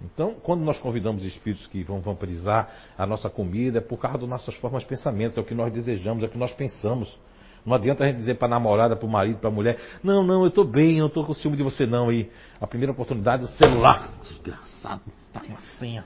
Então, 0.01 0.35
quando 0.41 0.61
nós 0.61 0.79
convidamos 0.79 1.25
espíritos 1.25 1.67
que 1.67 1.83
vão 1.83 1.99
vampirizar 1.99 2.69
a 2.97 3.05
nossa 3.05 3.29
comida, 3.29 3.79
é 3.79 3.81
por 3.81 3.97
causa 3.97 4.19
das 4.19 4.29
nossas 4.29 4.55
formas 4.55 4.83
de 4.83 4.89
pensamento, 4.89 5.37
é 5.37 5.41
o 5.41 5.45
que 5.45 5.53
nós 5.53 5.73
desejamos, 5.73 6.23
é 6.23 6.27
o 6.27 6.29
que 6.29 6.37
nós 6.37 6.53
pensamos. 6.53 7.17
Não 7.65 7.73
adianta 7.73 8.03
a 8.03 8.07
gente 8.07 8.17
dizer 8.17 8.37
para 8.37 8.47
namorada, 8.47 8.95
para 8.95 9.05
o 9.05 9.09
marido, 9.09 9.39
para 9.39 9.49
a 9.49 9.53
mulher, 9.53 9.77
não, 10.01 10.23
não, 10.23 10.43
eu 10.43 10.47
estou 10.47 10.63
bem, 10.63 10.97
eu 10.97 10.99
não 10.99 11.07
estou 11.07 11.25
com 11.25 11.33
ciúme 11.33 11.57
de 11.57 11.63
você 11.63 11.85
não. 11.85 12.09
E 12.11 12.31
a 12.61 12.67
primeira 12.67 12.93
oportunidade, 12.93 13.43
o 13.43 13.47
celular, 13.47 14.11
desgraçado, 14.21 15.01
tá 15.33 15.41
com 15.41 15.53
a 15.53 15.59
senha. 15.77 16.05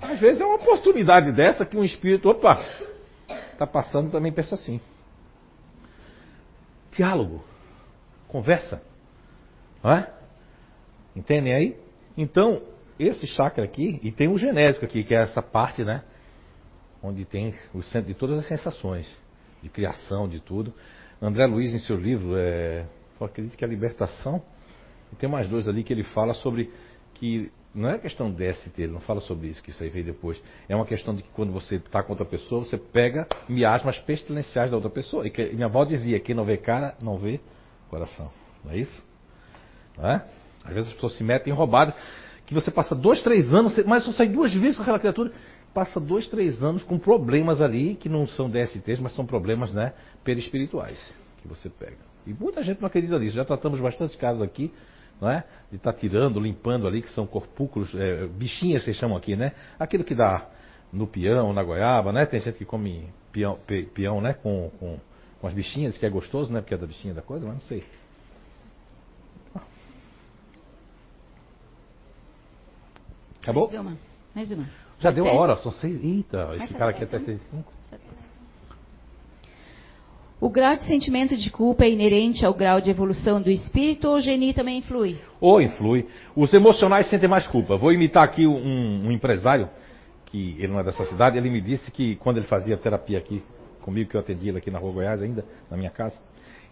Às 0.00 0.20
vezes 0.20 0.40
é 0.40 0.44
uma 0.44 0.56
oportunidade 0.56 1.32
dessa 1.32 1.64
que 1.64 1.76
um 1.76 1.82
espírito, 1.82 2.28
opa, 2.28 2.62
está 3.62 3.66
passando 3.66 4.10
também 4.10 4.32
pensa 4.32 4.54
assim. 4.54 4.80
Diálogo, 6.92 7.42
conversa, 8.28 8.82
não 9.82 9.92
é? 9.92 10.12
Entendem 11.14 11.54
aí? 11.54 11.76
Então, 12.16 12.62
esse 12.98 13.26
chakra 13.26 13.64
aqui, 13.64 14.00
e 14.02 14.12
tem 14.12 14.28
um 14.28 14.36
genésico 14.36 14.84
aqui, 14.84 15.04
que 15.04 15.14
é 15.14 15.22
essa 15.22 15.42
parte, 15.42 15.84
né? 15.84 16.02
Onde 17.02 17.24
tem 17.24 17.54
o 17.74 17.82
centro 17.82 18.08
de 18.08 18.14
todas 18.14 18.38
as 18.38 18.46
sensações, 18.46 19.10
de 19.62 19.68
criação, 19.68 20.28
de 20.28 20.40
tudo. 20.40 20.72
André 21.20 21.46
Luiz, 21.46 21.72
em 21.72 21.78
seu 21.78 21.96
livro, 21.96 22.36
é, 22.36 22.86
acredito 23.20 23.56
que 23.56 23.64
é 23.64 23.66
a 23.66 23.70
libertação, 23.70 24.42
e 25.12 25.16
tem 25.16 25.28
mais 25.28 25.48
dois 25.48 25.68
ali 25.68 25.82
que 25.82 25.92
ele 25.92 26.02
fala 26.02 26.34
sobre 26.34 26.70
que 27.14 27.50
não 27.74 27.88
é 27.88 27.98
questão 27.98 28.30
de 28.30 28.36
DST, 28.36 28.82
ele 28.82 28.92
não 28.92 29.00
fala 29.00 29.20
sobre 29.20 29.48
isso, 29.48 29.62
que 29.62 29.70
isso 29.70 29.82
aí 29.82 29.88
veio 29.88 30.04
depois. 30.04 30.40
É 30.68 30.76
uma 30.76 30.84
questão 30.84 31.14
de 31.14 31.22
que 31.22 31.30
quando 31.30 31.52
você 31.52 31.76
está 31.76 32.02
com 32.02 32.12
outra 32.12 32.26
pessoa, 32.26 32.64
você 32.64 32.76
pega 32.76 33.26
miasmas 33.48 33.98
pestilenciais 33.98 34.70
da 34.70 34.76
outra 34.76 34.90
pessoa. 34.90 35.26
E 35.26 35.30
que, 35.30 35.52
minha 35.52 35.66
avó 35.66 35.84
dizia, 35.84 36.20
quem 36.20 36.34
não 36.34 36.44
vê 36.44 36.58
cara, 36.58 36.94
não 37.02 37.16
vê 37.16 37.40
coração. 37.88 38.30
Não 38.62 38.72
é 38.72 38.76
isso? 38.76 39.04
Não 39.96 40.06
é? 40.06 40.24
Às 40.64 40.74
vezes 40.74 40.88
as 40.88 40.94
pessoas 40.94 41.16
se 41.16 41.24
metem 41.24 41.52
em 41.52 41.56
roubadas, 41.56 41.94
que 42.44 42.52
você 42.52 42.70
passa 42.70 42.94
dois, 42.94 43.22
três 43.22 43.54
anos, 43.54 43.76
mas 43.84 44.04
só 44.04 44.12
sai 44.12 44.28
duas 44.28 44.52
vezes 44.52 44.76
com 44.76 44.82
aquela 44.82 44.98
criatura, 44.98 45.32
passa 45.72 45.98
dois, 45.98 46.28
três 46.28 46.62
anos 46.62 46.82
com 46.82 46.98
problemas 46.98 47.62
ali, 47.62 47.94
que 47.94 48.08
não 48.08 48.26
são 48.26 48.50
DSTs, 48.50 49.00
mas 49.00 49.14
são 49.14 49.24
problemas 49.24 49.72
né, 49.72 49.94
perispirituais 50.22 51.14
que 51.40 51.48
você 51.48 51.70
pega. 51.70 51.96
E 52.26 52.34
muita 52.34 52.62
gente 52.62 52.80
não 52.80 52.86
acredita 52.86 53.18
nisso. 53.18 53.34
Já 53.34 53.44
tratamos 53.44 53.80
bastante 53.80 54.16
casos 54.16 54.42
aqui 54.42 54.72
não 55.22 55.30
é? 55.30 55.44
De 55.70 55.76
estar 55.76 55.92
tá 55.92 55.98
tirando, 55.98 56.40
limpando 56.40 56.84
ali, 56.84 57.00
que 57.00 57.10
são 57.10 57.28
corpúculos, 57.28 57.94
é, 57.94 58.26
bichinhas 58.26 58.84
que 58.84 58.92
chamam 58.92 59.16
aqui, 59.16 59.36
né? 59.36 59.52
Aquilo 59.78 60.02
que 60.02 60.16
dá 60.16 60.48
no 60.92 61.06
peão, 61.06 61.52
na 61.52 61.62
goiaba, 61.62 62.12
né? 62.12 62.26
Tem 62.26 62.40
gente 62.40 62.58
que 62.58 62.64
come 62.64 63.08
peão, 63.30 63.56
pe, 63.64 63.84
peão 63.84 64.20
né? 64.20 64.34
Com, 64.34 64.68
com, 64.80 64.98
com, 65.40 65.46
as 65.46 65.54
bichinhas, 65.54 65.96
que 65.96 66.04
é 66.04 66.10
gostoso, 66.10 66.52
né? 66.52 66.60
Porque 66.60 66.74
é 66.74 66.76
da 66.76 66.88
bichinha 66.88 67.14
da 67.14 67.22
coisa, 67.22 67.46
mas 67.46 67.54
não 67.54 67.62
sei. 67.62 67.84
Acabou? 73.40 73.68
Mais 73.68 73.80
uma. 73.80 73.98
Mais 74.34 74.50
uma. 74.50 74.68
Já 74.98 75.12
deu 75.12 75.28
a 75.28 75.32
hora, 75.32 75.56
são 75.58 75.70
seis. 75.70 76.02
Eita, 76.02 76.56
esse 76.56 76.74
cara 76.74 76.90
aqui 76.90 77.02
é 77.02 77.06
até 77.06 77.20
seis 77.20 77.40
e 77.40 77.44
cinco. 77.48 77.72
O 80.42 80.50
grau 80.50 80.74
de 80.74 80.82
sentimento 80.82 81.36
de 81.36 81.50
culpa 81.50 81.84
é 81.84 81.90
inerente 81.90 82.44
ao 82.44 82.52
grau 82.52 82.80
de 82.80 82.90
evolução 82.90 83.40
do 83.40 83.48
espírito 83.48 84.08
ou 84.08 84.16
o 84.16 84.20
geni 84.20 84.52
também 84.52 84.78
influi? 84.78 85.16
Ou 85.40 85.62
influi. 85.62 86.04
Os 86.34 86.52
emocionais 86.52 87.06
sentem 87.06 87.28
mais 87.28 87.46
culpa. 87.46 87.76
Vou 87.76 87.92
imitar 87.92 88.24
aqui 88.24 88.44
um, 88.44 89.06
um, 89.06 89.12
empresário, 89.12 89.70
que 90.26 90.56
ele 90.58 90.72
não 90.72 90.80
é 90.80 90.82
dessa 90.82 91.04
cidade, 91.04 91.38
ele 91.38 91.48
me 91.48 91.60
disse 91.60 91.92
que 91.92 92.16
quando 92.16 92.38
ele 92.38 92.46
fazia 92.46 92.76
terapia 92.76 93.18
aqui 93.18 93.40
comigo, 93.82 94.10
que 94.10 94.16
eu 94.16 94.20
atendi 94.20 94.48
ele 94.48 94.58
aqui 94.58 94.68
na 94.68 94.80
Rua 94.80 94.94
Goiás 94.94 95.22
ainda, 95.22 95.44
na 95.70 95.76
minha 95.76 95.90
casa, 95.90 96.18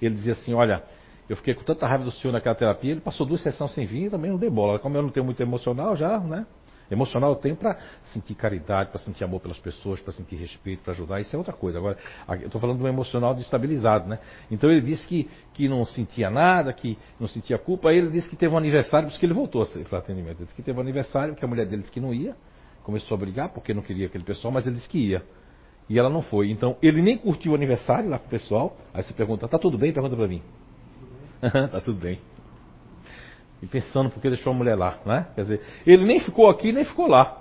ele 0.02 0.16
dizia 0.16 0.32
assim, 0.32 0.52
olha, 0.52 0.82
eu 1.28 1.36
fiquei 1.36 1.54
com 1.54 1.62
tanta 1.62 1.86
raiva 1.86 2.02
do 2.02 2.10
senhor 2.10 2.32
naquela 2.32 2.56
terapia, 2.56 2.90
ele 2.90 3.00
passou 3.00 3.24
duas 3.24 3.40
sessões 3.40 3.70
sem 3.70 3.86
vir 3.86 4.10
também 4.10 4.32
não 4.32 4.36
dei 4.36 4.50
bola. 4.50 4.80
Como 4.80 4.96
eu 4.96 5.02
não 5.02 5.10
tenho 5.10 5.24
muito 5.24 5.40
emocional 5.40 5.96
já, 5.96 6.18
né? 6.18 6.44
Emocional 6.90 7.30
eu 7.30 7.36
tenho 7.36 7.54
para 7.54 7.78
sentir 8.12 8.34
caridade, 8.34 8.90
para 8.90 8.98
sentir 8.98 9.22
amor 9.22 9.40
pelas 9.40 9.58
pessoas, 9.58 10.00
para 10.00 10.12
sentir 10.12 10.36
respeito, 10.36 10.82
para 10.82 10.92
ajudar. 10.92 11.20
Isso 11.20 11.34
é 11.34 11.38
outra 11.38 11.52
coisa. 11.52 11.78
Agora, 11.78 11.96
eu 12.28 12.46
estou 12.46 12.60
falando 12.60 12.78
de 12.78 12.84
um 12.84 12.88
emocional 12.88 13.34
destabilizado, 13.34 14.08
né? 14.08 14.18
Então 14.50 14.70
ele 14.70 14.80
disse 14.80 15.06
que, 15.06 15.28
que 15.54 15.68
não 15.68 15.86
sentia 15.86 16.28
nada, 16.30 16.72
que 16.72 16.98
não 17.18 17.28
sentia 17.28 17.58
culpa. 17.58 17.90
Aí 17.90 17.98
ele 17.98 18.10
disse 18.10 18.28
que 18.28 18.36
teve 18.36 18.52
um 18.52 18.58
aniversário, 18.58 19.06
por 19.06 19.12
isso 19.12 19.20
que 19.20 19.26
ele 19.26 19.34
voltou 19.34 19.64
para 19.88 19.98
atendimento. 19.98 20.38
Ele 20.38 20.44
disse 20.44 20.54
que 20.54 20.62
teve 20.62 20.76
um 20.76 20.82
aniversário, 20.82 21.34
que 21.34 21.44
a 21.44 21.48
mulher 21.48 21.66
dele 21.66 21.82
disse 21.82 21.92
que 21.92 22.00
não 22.00 22.12
ia. 22.12 22.34
Começou 22.82 23.14
a 23.14 23.18
brigar 23.18 23.50
porque 23.50 23.72
não 23.72 23.82
queria 23.82 24.06
aquele 24.06 24.24
pessoal, 24.24 24.52
mas 24.52 24.66
ele 24.66 24.76
disse 24.76 24.88
que 24.88 24.98
ia. 24.98 25.22
E 25.88 25.98
ela 25.98 26.08
não 26.08 26.22
foi. 26.22 26.50
Então 26.50 26.76
ele 26.82 27.02
nem 27.02 27.16
curtiu 27.16 27.52
o 27.52 27.54
aniversário 27.54 28.08
lá 28.10 28.18
com 28.18 28.26
o 28.26 28.30
pessoal. 28.30 28.76
Aí 28.92 29.02
você 29.02 29.12
pergunta, 29.12 29.46
tá 29.46 29.58
tudo 29.58 29.78
bem? 29.78 29.92
Pergunta 29.92 30.16
para 30.16 30.26
mim. 30.26 30.42
tá 31.40 31.80
tudo 31.80 32.00
bem 32.00 32.29
e 33.62 33.66
pensando 33.66 34.10
porque 34.10 34.28
deixou 34.28 34.52
a 34.52 34.56
mulher 34.56 34.74
lá, 34.74 34.98
né? 35.04 35.26
Quer 35.34 35.42
dizer, 35.42 35.60
ele 35.86 36.04
nem 36.04 36.20
ficou 36.20 36.48
aqui 36.48 36.72
nem 36.72 36.84
ficou 36.84 37.06
lá. 37.06 37.36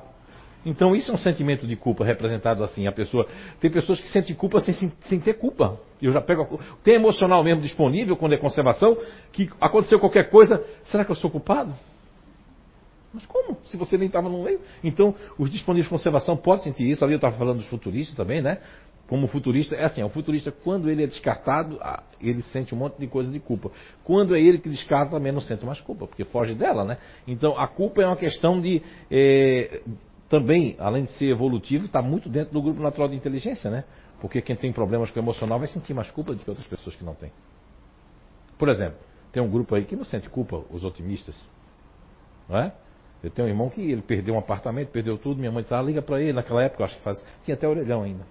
Então 0.65 0.93
isso 0.95 1.11
é 1.11 1.13
um 1.13 1.17
sentimento 1.17 1.65
de 1.65 1.75
culpa 1.75 2.03
representado 2.03 2.63
assim. 2.63 2.85
A 2.85 2.91
pessoa 2.91 3.25
tem 3.59 3.71
pessoas 3.71 3.99
que 3.99 4.07
sentem 4.09 4.35
culpa 4.35 4.59
sem, 4.59 4.91
sem 5.01 5.19
ter 5.19 5.35
culpa. 5.35 5.79
Eu 6.01 6.11
já 6.11 6.21
pego 6.21 6.59
tem 6.83 6.95
emocional 6.95 7.43
mesmo 7.43 7.61
disponível 7.61 8.17
quando 8.17 8.33
é 8.33 8.37
conservação 8.37 8.97
que 9.31 9.49
aconteceu 9.59 9.99
qualquer 9.99 10.29
coisa, 10.29 10.63
será 10.83 11.05
que 11.05 11.11
eu 11.11 11.15
sou 11.15 11.29
culpado? 11.29 11.73
Mas 13.13 13.25
como? 13.25 13.57
Se 13.65 13.75
você 13.75 13.97
nem 13.97 14.07
estava 14.07 14.29
no 14.29 14.43
meio. 14.43 14.59
Então, 14.83 15.15
os 15.37 15.49
disponíveis 15.49 15.85
de 15.85 15.89
conservação 15.89 16.37
podem 16.37 16.65
sentir 16.65 16.87
isso. 16.87 17.03
Ali 17.03 17.13
eu 17.13 17.17
estava 17.17 17.35
falando 17.35 17.57
dos 17.57 17.67
futuristas 17.67 18.15
também, 18.15 18.39
né? 18.39 18.59
Como 19.09 19.27
futurista, 19.27 19.75
é 19.75 19.85
assim, 19.85 20.03
o 20.03 20.09
futurista, 20.09 20.51
quando 20.51 20.87
ele 20.87 21.03
é 21.03 21.07
descartado, 21.07 21.79
ah, 21.81 22.03
ele 22.21 22.43
sente 22.43 22.75
um 22.75 22.77
monte 22.77 22.99
de 22.99 23.07
coisa 23.07 23.31
de 23.31 23.39
culpa. 23.39 23.71
Quando 24.03 24.35
é 24.35 24.39
ele 24.39 24.59
que 24.59 24.69
descarta, 24.69 25.13
também 25.13 25.31
não 25.31 25.41
sente 25.41 25.65
mais 25.65 25.81
culpa, 25.81 26.05
porque 26.05 26.23
foge 26.25 26.53
dela, 26.53 26.85
né? 26.85 26.99
Então, 27.27 27.57
a 27.57 27.67
culpa 27.67 28.03
é 28.03 28.05
uma 28.05 28.15
questão 28.15 28.61
de, 28.61 28.83
é, 29.09 29.81
também, 30.29 30.75
além 30.77 31.05
de 31.05 31.11
ser 31.13 31.29
evolutivo, 31.29 31.85
está 31.85 32.03
muito 32.03 32.29
dentro 32.29 32.53
do 32.53 32.61
grupo 32.61 32.83
natural 32.83 33.09
de 33.09 33.15
inteligência, 33.15 33.71
né? 33.71 33.83
Porque 34.21 34.43
quem 34.43 34.55
tem 34.55 34.71
problemas 34.71 35.09
com 35.09 35.19
o 35.19 35.23
emocional 35.23 35.57
vai 35.57 35.67
sentir 35.67 35.95
mais 35.95 36.11
culpa 36.11 36.35
do 36.35 36.43
que 36.43 36.47
outras 36.47 36.67
pessoas 36.67 36.95
que 36.95 37.03
não 37.03 37.15
têm. 37.15 37.31
Por 38.59 38.69
exemplo, 38.69 38.99
tem 39.31 39.41
um 39.41 39.49
grupo 39.49 39.73
aí 39.73 39.85
que 39.85 39.95
não 39.95 40.05
sente 40.05 40.29
culpa, 40.29 40.63
os 40.69 40.83
otimistas, 40.83 41.35
não 42.47 42.59
é? 42.59 42.71
Eu 43.23 43.31
tenho 43.31 43.47
um 43.47 43.49
irmão 43.49 43.69
que 43.71 43.81
ele 43.81 44.03
perdeu 44.03 44.35
um 44.35 44.37
apartamento, 44.37 44.89
perdeu 44.89 45.17
tudo, 45.17 45.39
minha 45.39 45.51
mãe 45.51 45.63
disse, 45.63 45.73
ah, 45.73 45.81
liga 45.81 46.01
para 46.01 46.21
ele, 46.21 46.33
naquela 46.33 46.61
época, 46.61 46.83
eu 46.83 46.85
acho 46.85 46.95
que 46.95 47.01
faz, 47.01 47.25
tinha 47.43 47.55
até 47.55 47.67
orelhão 47.67 48.03
ainda. 48.03 48.23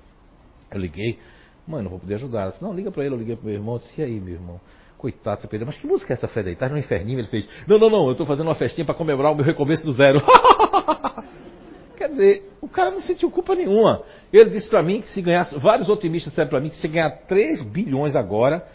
Eu 0.71 0.81
liguei, 0.81 1.19
mãe, 1.67 1.83
não 1.83 1.91
vou 1.91 1.99
poder 1.99 2.15
ajudar. 2.15 2.43
Ela 2.43 2.51
disse, 2.51 2.63
não, 2.63 2.75
liga 2.75 2.91
para 2.91 3.05
ele, 3.05 3.15
eu 3.15 3.19
liguei 3.19 3.37
para 3.37 3.47
meu 3.47 3.55
irmão, 3.55 3.75
eu 3.75 3.79
disse, 3.79 4.01
e 4.01 4.05
aí, 4.05 4.21
meu 4.21 4.35
irmão? 4.35 4.61
Coitado, 4.97 5.41
você 5.41 5.47
perdeu. 5.47 5.67
Mas 5.67 5.79
que 5.79 5.87
música 5.87 6.13
é 6.13 6.15
essa, 6.15 6.27
Fred? 6.27 6.57
Tá 6.57 6.69
no 6.69 6.77
inferninho? 6.77 7.21
Ele 7.21 7.29
fez, 7.29 7.49
não, 7.67 7.79
não, 7.79 7.89
não, 7.89 8.07
eu 8.07 8.13
estou 8.13 8.27
fazendo 8.27 8.49
uma 8.49 8.55
festinha 8.55 8.85
para 8.85 8.95
comemorar 8.95 9.33
o 9.33 9.37
meu 9.37 9.45
recomeço 9.45 9.85
do 9.85 9.93
zero. 9.93 10.21
Quer 11.97 12.09
dizer, 12.09 12.51
o 12.61 12.69
cara 12.69 12.91
não 12.91 13.01
sentiu 13.01 13.31
culpa 13.31 13.55
nenhuma. 13.55 14.03
Ele 14.33 14.51
disse 14.51 14.69
para 14.69 14.83
mim 14.83 15.01
que 15.01 15.09
se 15.09 15.23
ganhasse, 15.23 15.57
vários 15.59 15.89
otimistas 15.89 16.33
disseram 16.33 16.49
para 16.49 16.61
mim 16.61 16.69
que 16.69 16.77
se 16.77 16.89
ganhar 16.89 17.11
3 17.27 17.63
bilhões 17.63 18.17
agora, 18.17 18.67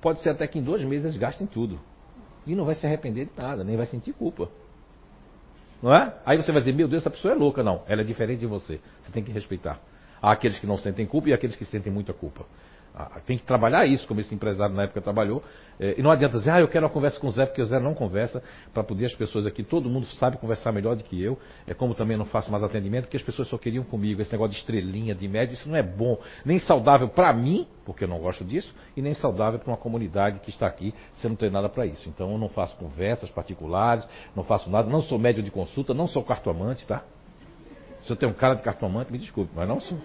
pode 0.00 0.20
ser 0.20 0.30
até 0.30 0.46
que 0.46 0.58
em 0.58 0.62
dois 0.62 0.82
meses 0.84 1.06
eles 1.06 1.18
gastem 1.18 1.46
tudo. 1.46 1.78
E 2.46 2.54
não 2.54 2.64
vai 2.64 2.74
se 2.74 2.86
arrepender 2.86 3.26
de 3.26 3.32
nada, 3.36 3.62
nem 3.62 3.76
vai 3.76 3.86
sentir 3.86 4.12
culpa. 4.12 4.48
Não 5.82 5.94
é? 5.94 6.14
Aí 6.24 6.36
você 6.36 6.52
vai 6.52 6.60
dizer, 6.60 6.72
meu 6.72 6.88
Deus, 6.88 7.02
essa 7.02 7.10
pessoa 7.10 7.34
é 7.34 7.36
louca. 7.36 7.62
Não, 7.62 7.82
ela 7.88 8.02
é 8.02 8.04
diferente 8.04 8.40
de 8.40 8.46
você. 8.46 8.80
Você 9.02 9.12
tem 9.12 9.22
que 9.22 9.32
respeitar. 9.32 9.80
Há 10.22 10.32
aqueles 10.32 10.58
que 10.60 10.66
não 10.66 10.78
sentem 10.78 11.04
culpa 11.04 11.28
e 11.28 11.32
aqueles 11.32 11.56
que 11.56 11.64
sentem 11.64 11.92
muita 11.92 12.12
culpa. 12.12 12.46
Ah, 12.94 13.20
tem 13.26 13.38
que 13.38 13.44
trabalhar 13.44 13.86
isso, 13.86 14.06
como 14.06 14.20
esse 14.20 14.34
empresário 14.34 14.74
na 14.74 14.82
época 14.82 15.00
trabalhou. 15.00 15.42
É, 15.80 15.94
e 15.98 16.02
não 16.02 16.10
adianta 16.10 16.36
dizer, 16.36 16.50
ah, 16.50 16.60
eu 16.60 16.68
quero 16.68 16.84
uma 16.84 16.92
conversa 16.92 17.18
com 17.18 17.26
o 17.26 17.30
Zé, 17.30 17.46
porque 17.46 17.62
o 17.62 17.64
Zé 17.64 17.80
não 17.80 17.94
conversa, 17.94 18.42
para 18.72 18.84
poder 18.84 19.06
as 19.06 19.14
pessoas 19.14 19.46
aqui, 19.46 19.62
todo 19.62 19.88
mundo 19.88 20.06
sabe 20.18 20.36
conversar 20.36 20.72
melhor 20.72 20.94
do 20.94 21.02
que 21.02 21.20
eu. 21.20 21.38
É 21.66 21.72
como 21.72 21.94
também 21.94 22.18
não 22.18 22.26
faço 22.26 22.50
mais 22.52 22.62
atendimento, 22.62 23.04
porque 23.04 23.16
as 23.16 23.22
pessoas 23.22 23.48
só 23.48 23.56
queriam 23.56 23.82
comigo. 23.82 24.20
Esse 24.20 24.30
negócio 24.30 24.52
de 24.52 24.58
estrelinha, 24.58 25.14
de 25.14 25.26
média, 25.26 25.54
isso 25.54 25.68
não 25.68 25.76
é 25.76 25.82
bom, 25.82 26.18
nem 26.44 26.58
saudável 26.58 27.08
para 27.08 27.32
mim, 27.32 27.66
porque 27.86 28.04
eu 28.04 28.08
não 28.08 28.18
gosto 28.18 28.44
disso, 28.44 28.74
e 28.94 29.00
nem 29.00 29.14
saudável 29.14 29.58
para 29.58 29.70
uma 29.70 29.78
comunidade 29.78 30.40
que 30.40 30.50
está 30.50 30.66
aqui, 30.66 30.94
você 31.14 31.28
não 31.28 31.36
tem 31.36 31.50
nada 31.50 31.70
para 31.70 31.86
isso. 31.86 32.06
Então 32.10 32.30
eu 32.30 32.38
não 32.38 32.50
faço 32.50 32.76
conversas 32.76 33.30
particulares, 33.30 34.06
não 34.36 34.44
faço 34.44 34.68
nada, 34.68 34.88
não 34.90 35.00
sou 35.00 35.18
médio 35.18 35.42
de 35.42 35.50
consulta, 35.50 35.94
não 35.94 36.06
sou 36.06 36.22
cartomante, 36.22 36.86
tá? 36.86 37.02
Se 38.02 38.12
eu 38.12 38.16
tenho 38.16 38.32
um 38.32 38.34
cara 38.34 38.54
de 38.54 38.62
cartomante, 38.62 39.12
me 39.12 39.18
desculpe, 39.18 39.52
mas 39.54 39.68
não 39.68 39.80
sou. 39.80 39.98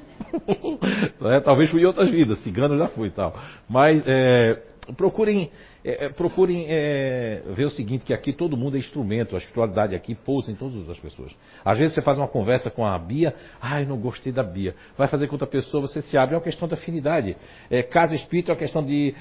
é, 1.32 1.40
talvez 1.40 1.70
fui 1.72 1.82
em 1.82 1.86
outras 1.86 2.10
vidas, 2.10 2.40
cigano 2.40 2.78
já 2.78 2.88
fui 2.90 3.08
e 3.08 3.12
tal. 3.12 3.34
Mas 3.68 4.04
é, 4.06 4.62
procurem, 4.96 5.50
é, 5.84 6.06
é, 6.06 6.10
procurem 6.10 6.68
é, 6.70 7.42
ver 7.56 7.66
o 7.66 7.72
seguinte, 7.72 8.06
que 8.06 8.14
aqui 8.14 8.32
todo 8.32 8.56
mundo 8.56 8.76
é 8.76 8.80
instrumento, 8.80 9.36
a 9.36 9.40
espiritualidade 9.40 9.96
aqui 9.96 10.14
pousa 10.14 10.52
em 10.52 10.56
todas 10.56 10.88
as 10.88 11.00
pessoas. 11.00 11.36
Às 11.66 11.80
vezes 11.80 11.96
você 11.96 12.02
faz 12.04 12.20
uma 12.20 12.28
conversa 12.28 12.70
com 12.70 12.86
a 12.86 12.98
Bia, 13.00 13.34
ai, 13.60 13.84
não 13.84 13.98
gostei 13.98 14.32
da 14.32 14.44
Bia. 14.44 14.76
Vai 14.96 15.08
fazer 15.08 15.26
com 15.26 15.34
outra 15.34 15.48
pessoa, 15.48 15.82
você 15.82 16.00
se 16.00 16.16
abre, 16.16 16.36
é 16.36 16.38
uma 16.38 16.44
questão 16.44 16.68
de 16.68 16.76
afinidade. 16.76 17.36
É, 17.68 17.82
casa 17.82 18.14
espírita 18.14 18.52
é 18.52 18.54
uma 18.54 18.60
questão 18.60 18.86
de 18.86 19.16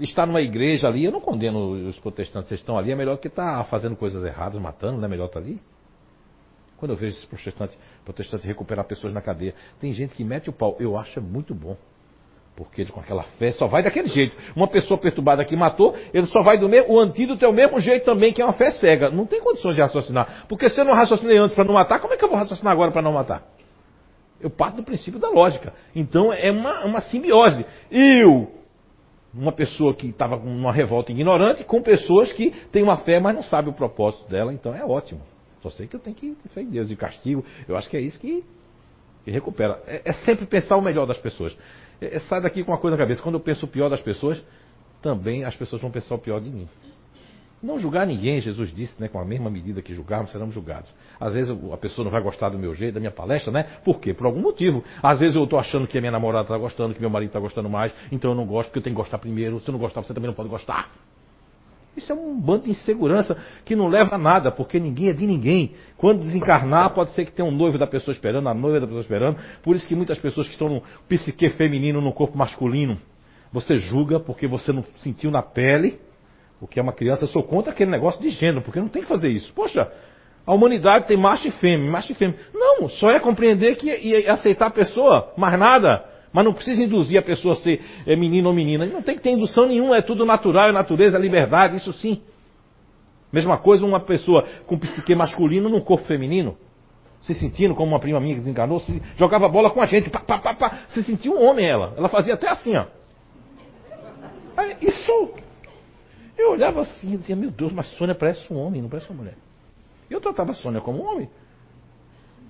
estar 0.00 0.26
numa 0.26 0.42
igreja 0.42 0.86
ali. 0.86 1.02
Eu 1.02 1.12
não 1.12 1.20
condeno 1.22 1.88
os 1.88 1.98
protestantes, 1.98 2.50
vocês 2.50 2.60
estão 2.60 2.76
ali, 2.76 2.92
é 2.92 2.94
melhor 2.94 3.16
que 3.16 3.28
estar 3.28 3.56
tá 3.56 3.64
fazendo 3.64 3.96
coisas 3.96 4.22
erradas, 4.22 4.60
matando, 4.60 4.98
não 4.98 5.04
é 5.06 5.08
melhor 5.08 5.26
estar 5.26 5.40
tá 5.40 5.46
ali? 5.46 5.58
Quando 6.78 6.92
eu 6.92 6.96
vejo 6.96 7.16
esses 7.16 7.24
protestantes, 7.24 7.76
protestantes 8.04 8.46
recuperar 8.46 8.84
pessoas 8.84 9.12
na 9.12 9.20
cadeia, 9.20 9.54
tem 9.80 9.92
gente 9.92 10.14
que 10.14 10.22
mete 10.22 10.48
o 10.48 10.52
pau. 10.52 10.76
Eu 10.78 10.96
acho 10.96 11.20
muito 11.20 11.54
bom. 11.54 11.76
Porque 12.54 12.80
ele 12.80 12.90
com 12.90 13.00
aquela 13.00 13.22
fé 13.22 13.52
só 13.52 13.66
vai 13.66 13.82
daquele 13.82 14.08
jeito. 14.08 14.36
Uma 14.56 14.66
pessoa 14.66 14.98
perturbada 14.98 15.44
que 15.44 15.56
matou, 15.56 15.96
ele 16.12 16.26
só 16.26 16.42
vai 16.42 16.58
do 16.58 16.68
mesmo. 16.68 16.92
O 16.92 16.98
antídoto 16.98 17.44
é 17.44 17.48
o 17.48 17.52
mesmo 17.52 17.78
jeito 17.78 18.04
também, 18.04 18.32
que 18.32 18.42
é 18.42 18.44
uma 18.44 18.52
fé 18.52 18.70
cega. 18.72 19.10
Não 19.10 19.26
tem 19.26 19.40
condições 19.40 19.76
de 19.76 19.80
raciocinar. 19.80 20.46
Porque 20.48 20.68
se 20.68 20.80
eu 20.80 20.84
não 20.84 20.94
raciocinei 20.94 21.36
antes 21.36 21.54
para 21.54 21.64
não 21.64 21.74
matar, 21.74 22.00
como 22.00 22.14
é 22.14 22.16
que 22.16 22.24
eu 22.24 22.28
vou 22.28 22.36
raciocinar 22.36 22.72
agora 22.72 22.90
para 22.90 23.02
não 23.02 23.12
matar? 23.12 23.44
Eu 24.40 24.50
parto 24.50 24.76
do 24.76 24.82
princípio 24.82 25.20
da 25.20 25.30
lógica. 25.30 25.72
Então 25.94 26.32
é 26.32 26.50
uma, 26.50 26.84
uma 26.84 27.00
simbiose. 27.00 27.64
Eu 27.90 28.52
uma 29.32 29.52
pessoa 29.52 29.94
que 29.94 30.08
estava 30.08 30.38
com 30.38 30.48
uma 30.48 30.72
revolta 30.72 31.12
ignorante 31.12 31.62
com 31.62 31.82
pessoas 31.82 32.32
que 32.32 32.50
têm 32.72 32.82
uma 32.82 32.96
fé, 32.98 33.20
mas 33.20 33.34
não 33.34 33.42
sabem 33.42 33.70
o 33.70 33.74
propósito 33.74 34.28
dela, 34.28 34.52
então 34.52 34.74
é 34.74 34.84
ótimo. 34.84 35.20
Só 35.62 35.70
sei 35.70 35.86
que 35.86 35.96
eu 35.96 36.00
tenho 36.00 36.14
que 36.14 36.36
fé 36.50 36.62
em 36.62 36.70
Deus 36.70 36.90
e 36.90 36.96
castigo. 36.96 37.44
Eu 37.66 37.76
acho 37.76 37.88
que 37.88 37.96
é 37.96 38.00
isso 38.00 38.18
que, 38.18 38.44
que 39.24 39.30
recupera. 39.30 39.82
É, 39.86 40.02
é, 40.04 40.12
sempre 40.12 40.46
pensar 40.46 40.76
o 40.76 40.82
melhor 40.82 41.06
das 41.06 41.18
pessoas. 41.18 41.56
É, 42.00 42.16
é, 42.16 42.18
sai 42.20 42.40
daqui 42.40 42.62
com 42.62 42.72
uma 42.72 42.78
coisa 42.78 42.96
na 42.96 43.02
cabeça. 43.02 43.22
Quando 43.22 43.34
eu 43.34 43.40
penso 43.40 43.66
o 43.66 43.68
pior 43.68 43.88
das 43.88 44.00
pessoas, 44.00 44.42
também 45.02 45.44
as 45.44 45.56
pessoas 45.56 45.82
vão 45.82 45.90
pensar 45.90 46.14
o 46.14 46.18
pior 46.18 46.40
de 46.40 46.50
mim. 46.50 46.68
Não 47.60 47.76
julgar 47.76 48.06
ninguém, 48.06 48.40
Jesus 48.40 48.72
disse, 48.72 48.94
né? 49.00 49.08
Com 49.08 49.18
a 49.18 49.24
mesma 49.24 49.50
medida 49.50 49.82
que 49.82 49.92
julgarmos, 49.92 50.30
seremos 50.30 50.54
julgados. 50.54 50.94
Às 51.18 51.34
vezes 51.34 51.50
a 51.72 51.76
pessoa 51.76 52.04
não 52.04 52.12
vai 52.12 52.22
gostar 52.22 52.50
do 52.50 52.58
meu 52.58 52.72
jeito, 52.72 52.94
da 52.94 53.00
minha 53.00 53.10
palestra, 53.10 53.50
né? 53.50 53.64
Por 53.84 53.98
quê? 53.98 54.14
Por 54.14 54.26
algum 54.26 54.40
motivo. 54.40 54.84
Às 55.02 55.18
vezes 55.18 55.34
eu 55.34 55.42
estou 55.42 55.58
achando 55.58 55.84
que 55.88 55.98
a 55.98 56.00
minha 56.00 56.12
namorada 56.12 56.44
está 56.44 56.56
gostando, 56.56 56.94
que 56.94 57.00
meu 57.00 57.10
marido 57.10 57.30
está 57.30 57.40
gostando 57.40 57.68
mais, 57.68 57.92
então 58.12 58.30
eu 58.30 58.36
não 58.36 58.46
gosto, 58.46 58.68
porque 58.68 58.78
eu 58.78 58.82
tenho 58.84 58.94
que 58.94 59.02
gostar 59.02 59.18
primeiro. 59.18 59.58
Se 59.58 59.68
eu 59.68 59.72
não 59.72 59.80
gostar, 59.80 60.04
você 60.04 60.14
também 60.14 60.28
não 60.28 60.34
pode 60.34 60.48
gostar. 60.48 60.88
Isso 61.98 62.12
é 62.12 62.14
um 62.14 62.38
bando 62.38 62.64
de 62.64 62.70
insegurança 62.70 63.36
que 63.64 63.76
não 63.76 63.88
leva 63.88 64.14
a 64.14 64.18
nada, 64.18 64.50
porque 64.50 64.80
ninguém 64.80 65.10
é 65.10 65.12
de 65.12 65.26
ninguém. 65.26 65.72
Quando 65.96 66.20
desencarnar, 66.20 66.94
pode 66.94 67.12
ser 67.12 67.24
que 67.24 67.32
tenha 67.32 67.46
um 67.46 67.50
noivo 67.50 67.76
da 67.76 67.86
pessoa 67.86 68.12
esperando, 68.12 68.48
a 68.48 68.54
noiva 68.54 68.80
da 68.80 68.86
pessoa 68.86 69.02
esperando. 69.02 69.38
Por 69.62 69.76
isso 69.76 69.86
que 69.86 69.94
muitas 69.94 70.18
pessoas 70.18 70.46
que 70.46 70.54
estão 70.54 70.68
no 70.68 70.82
psique 71.08 71.48
feminino, 71.50 72.00
no 72.00 72.12
corpo 72.12 72.36
masculino, 72.36 72.98
você 73.52 73.76
julga 73.76 74.18
porque 74.20 74.46
você 74.46 74.72
não 74.72 74.84
sentiu 74.98 75.30
na 75.30 75.42
pele 75.42 75.98
o 76.60 76.66
que 76.66 76.78
é 76.78 76.82
uma 76.82 76.92
criança. 76.92 77.24
Eu 77.24 77.28
sou 77.28 77.42
contra 77.42 77.72
aquele 77.72 77.90
negócio 77.90 78.20
de 78.20 78.30
gênero, 78.30 78.62
porque 78.62 78.80
não 78.80 78.88
tem 78.88 79.02
que 79.02 79.08
fazer 79.08 79.28
isso. 79.28 79.52
Poxa, 79.52 79.90
a 80.46 80.54
humanidade 80.54 81.06
tem 81.06 81.16
macho 81.16 81.46
e 81.48 81.50
fêmea, 81.50 81.90
macho 81.90 82.12
e 82.12 82.14
fêmea. 82.14 82.36
Não, 82.54 82.88
só 82.88 83.10
é 83.10 83.20
compreender 83.20 83.76
que 83.76 83.86
e 83.86 84.26
aceitar 84.28 84.66
a 84.66 84.70
pessoa, 84.70 85.32
mais 85.36 85.58
nada. 85.58 86.04
Mas 86.32 86.44
não 86.44 86.52
precisa 86.52 86.82
induzir 86.82 87.18
a 87.18 87.22
pessoa 87.22 87.54
a 87.54 87.56
ser 87.56 87.80
é, 88.06 88.14
menino 88.14 88.48
ou 88.48 88.54
menina. 88.54 88.86
Não 88.86 89.02
tem 89.02 89.16
que 89.16 89.22
ter 89.22 89.30
indução 89.30 89.66
nenhuma, 89.66 89.96
é 89.96 90.02
tudo 90.02 90.26
natural, 90.26 90.68
é 90.68 90.72
natureza, 90.72 91.16
é 91.16 91.20
liberdade, 91.20 91.76
isso 91.76 91.92
sim. 91.92 92.22
Mesma 93.32 93.58
coisa 93.58 93.84
uma 93.84 94.00
pessoa 94.00 94.46
com 94.66 94.78
psique 94.78 95.14
masculino 95.14 95.68
num 95.68 95.80
corpo 95.80 96.04
feminino. 96.06 96.56
Se 97.20 97.34
sentindo 97.34 97.74
como 97.74 97.90
uma 97.90 97.98
prima 97.98 98.20
minha 98.20 98.34
que 98.34 98.40
desenganou, 98.40 98.78
se 98.80 99.02
jogava 99.16 99.48
bola 99.48 99.70
com 99.70 99.82
a 99.82 99.86
gente, 99.86 100.08
pá, 100.08 100.20
pá, 100.20 100.38
pá, 100.38 100.54
pá, 100.54 100.78
se 100.88 101.02
sentia 101.02 101.32
um 101.32 101.44
homem 101.44 101.66
ela. 101.66 101.94
Ela 101.96 102.08
fazia 102.08 102.34
até 102.34 102.48
assim, 102.48 102.76
ó. 102.76 102.86
Isso. 104.80 105.34
Eu 106.36 106.52
olhava 106.52 106.82
assim 106.82 107.14
e 107.14 107.16
dizia, 107.16 107.34
meu 107.34 107.50
Deus, 107.50 107.72
mas 107.72 107.88
Sônia 107.96 108.14
parece 108.14 108.52
um 108.52 108.56
homem, 108.56 108.80
não 108.80 108.88
parece 108.88 109.10
uma 109.10 109.18
mulher. 109.18 109.34
Eu 110.08 110.20
tratava 110.20 110.52
a 110.52 110.54
Sônia 110.54 110.80
como 110.80 111.02
um 111.02 111.06
homem. 111.06 111.28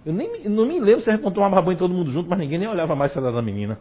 Eu 0.04 0.12
nem 0.12 0.48
não 0.48 0.66
me 0.66 0.80
lembro 0.80 1.02
se 1.02 1.10
a 1.10 1.14
gente 1.14 1.24
não 1.24 1.32
tomava 1.32 1.60
banho 1.60 1.78
todo 1.78 1.92
mundo 1.92 2.10
junto, 2.10 2.28
mas 2.28 2.38
ninguém 2.38 2.58
nem 2.58 2.68
olhava 2.68 2.94
mais 2.94 3.12
se 3.12 3.18
era 3.18 3.42
menina. 3.42 3.78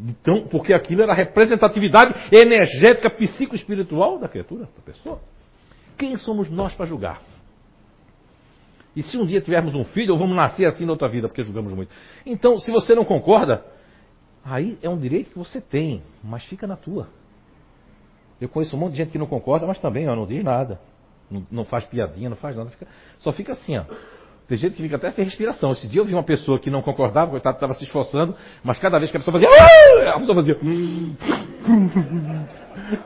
Então, 0.00 0.46
porque 0.48 0.72
aquilo 0.72 1.02
era 1.02 1.12
a 1.12 1.14
representatividade 1.14 2.14
energética, 2.34 3.08
psicoespiritual 3.10 4.18
da 4.18 4.28
criatura, 4.28 4.64
da 4.64 4.82
pessoa. 4.84 5.20
Quem 5.96 6.16
somos 6.16 6.50
nós 6.50 6.74
para 6.74 6.86
julgar? 6.86 7.20
E 8.96 9.02
se 9.02 9.16
um 9.16 9.26
dia 9.26 9.40
tivermos 9.40 9.74
um 9.74 9.84
filho, 9.84 10.12
ou 10.12 10.18
vamos 10.18 10.36
nascer 10.36 10.66
assim 10.66 10.84
na 10.84 10.92
outra 10.92 11.08
vida, 11.08 11.28
porque 11.28 11.42
julgamos 11.42 11.72
muito. 11.72 11.92
Então, 12.24 12.58
se 12.58 12.70
você 12.70 12.94
não 12.94 13.04
concorda, 13.04 13.64
aí 14.44 14.78
é 14.82 14.88
um 14.88 14.98
direito 14.98 15.30
que 15.30 15.38
você 15.38 15.60
tem, 15.60 16.02
mas 16.22 16.44
fica 16.44 16.66
na 16.66 16.76
tua. 16.76 17.08
Eu 18.40 18.48
conheço 18.48 18.76
um 18.76 18.80
monte 18.80 18.92
de 18.92 18.98
gente 18.98 19.10
que 19.10 19.18
não 19.18 19.26
concorda, 19.26 19.66
mas 19.66 19.80
também 19.80 20.08
ó, 20.08 20.14
não 20.14 20.26
diz 20.26 20.42
nada. 20.44 20.80
Não, 21.30 21.44
não 21.50 21.64
faz 21.64 21.84
piadinha, 21.84 22.28
não 22.28 22.36
faz 22.36 22.54
nada. 22.54 22.70
Fica, 22.70 22.86
só 23.18 23.32
fica 23.32 23.52
assim, 23.52 23.76
ó. 23.76 23.84
Tem 24.46 24.58
gente 24.58 24.76
que 24.76 24.82
fica 24.82 24.96
até 24.96 25.10
sem 25.10 25.24
respiração. 25.24 25.72
Esse 25.72 25.88
dia 25.88 26.00
eu 26.02 26.04
vi 26.04 26.12
uma 26.12 26.22
pessoa 26.22 26.58
que 26.58 26.70
não 26.70 26.82
concordava, 26.82 27.30
coitado, 27.30 27.56
estava 27.56 27.74
se 27.74 27.84
esforçando, 27.84 28.34
mas 28.62 28.78
cada 28.78 28.98
vez 28.98 29.10
que 29.10 29.16
a 29.16 29.20
pessoa 29.20 29.40
fazia. 29.40 29.48
A 30.10 30.18
pessoa 30.18 30.34
fazia. 30.36 30.58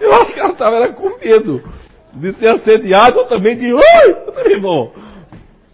Eu 0.01 0.13
acho 0.15 0.35
que 0.35 0.41
ela 0.41 0.51
estava 0.51 0.93
com 0.95 1.19
medo 1.19 1.63
de 2.15 2.33
ser 2.35 2.49
assediada 2.49 3.17
ou 3.19 3.27
também 3.27 3.57
de. 3.57 3.73
Oi! 3.73 3.81
Irmão, 4.51 4.93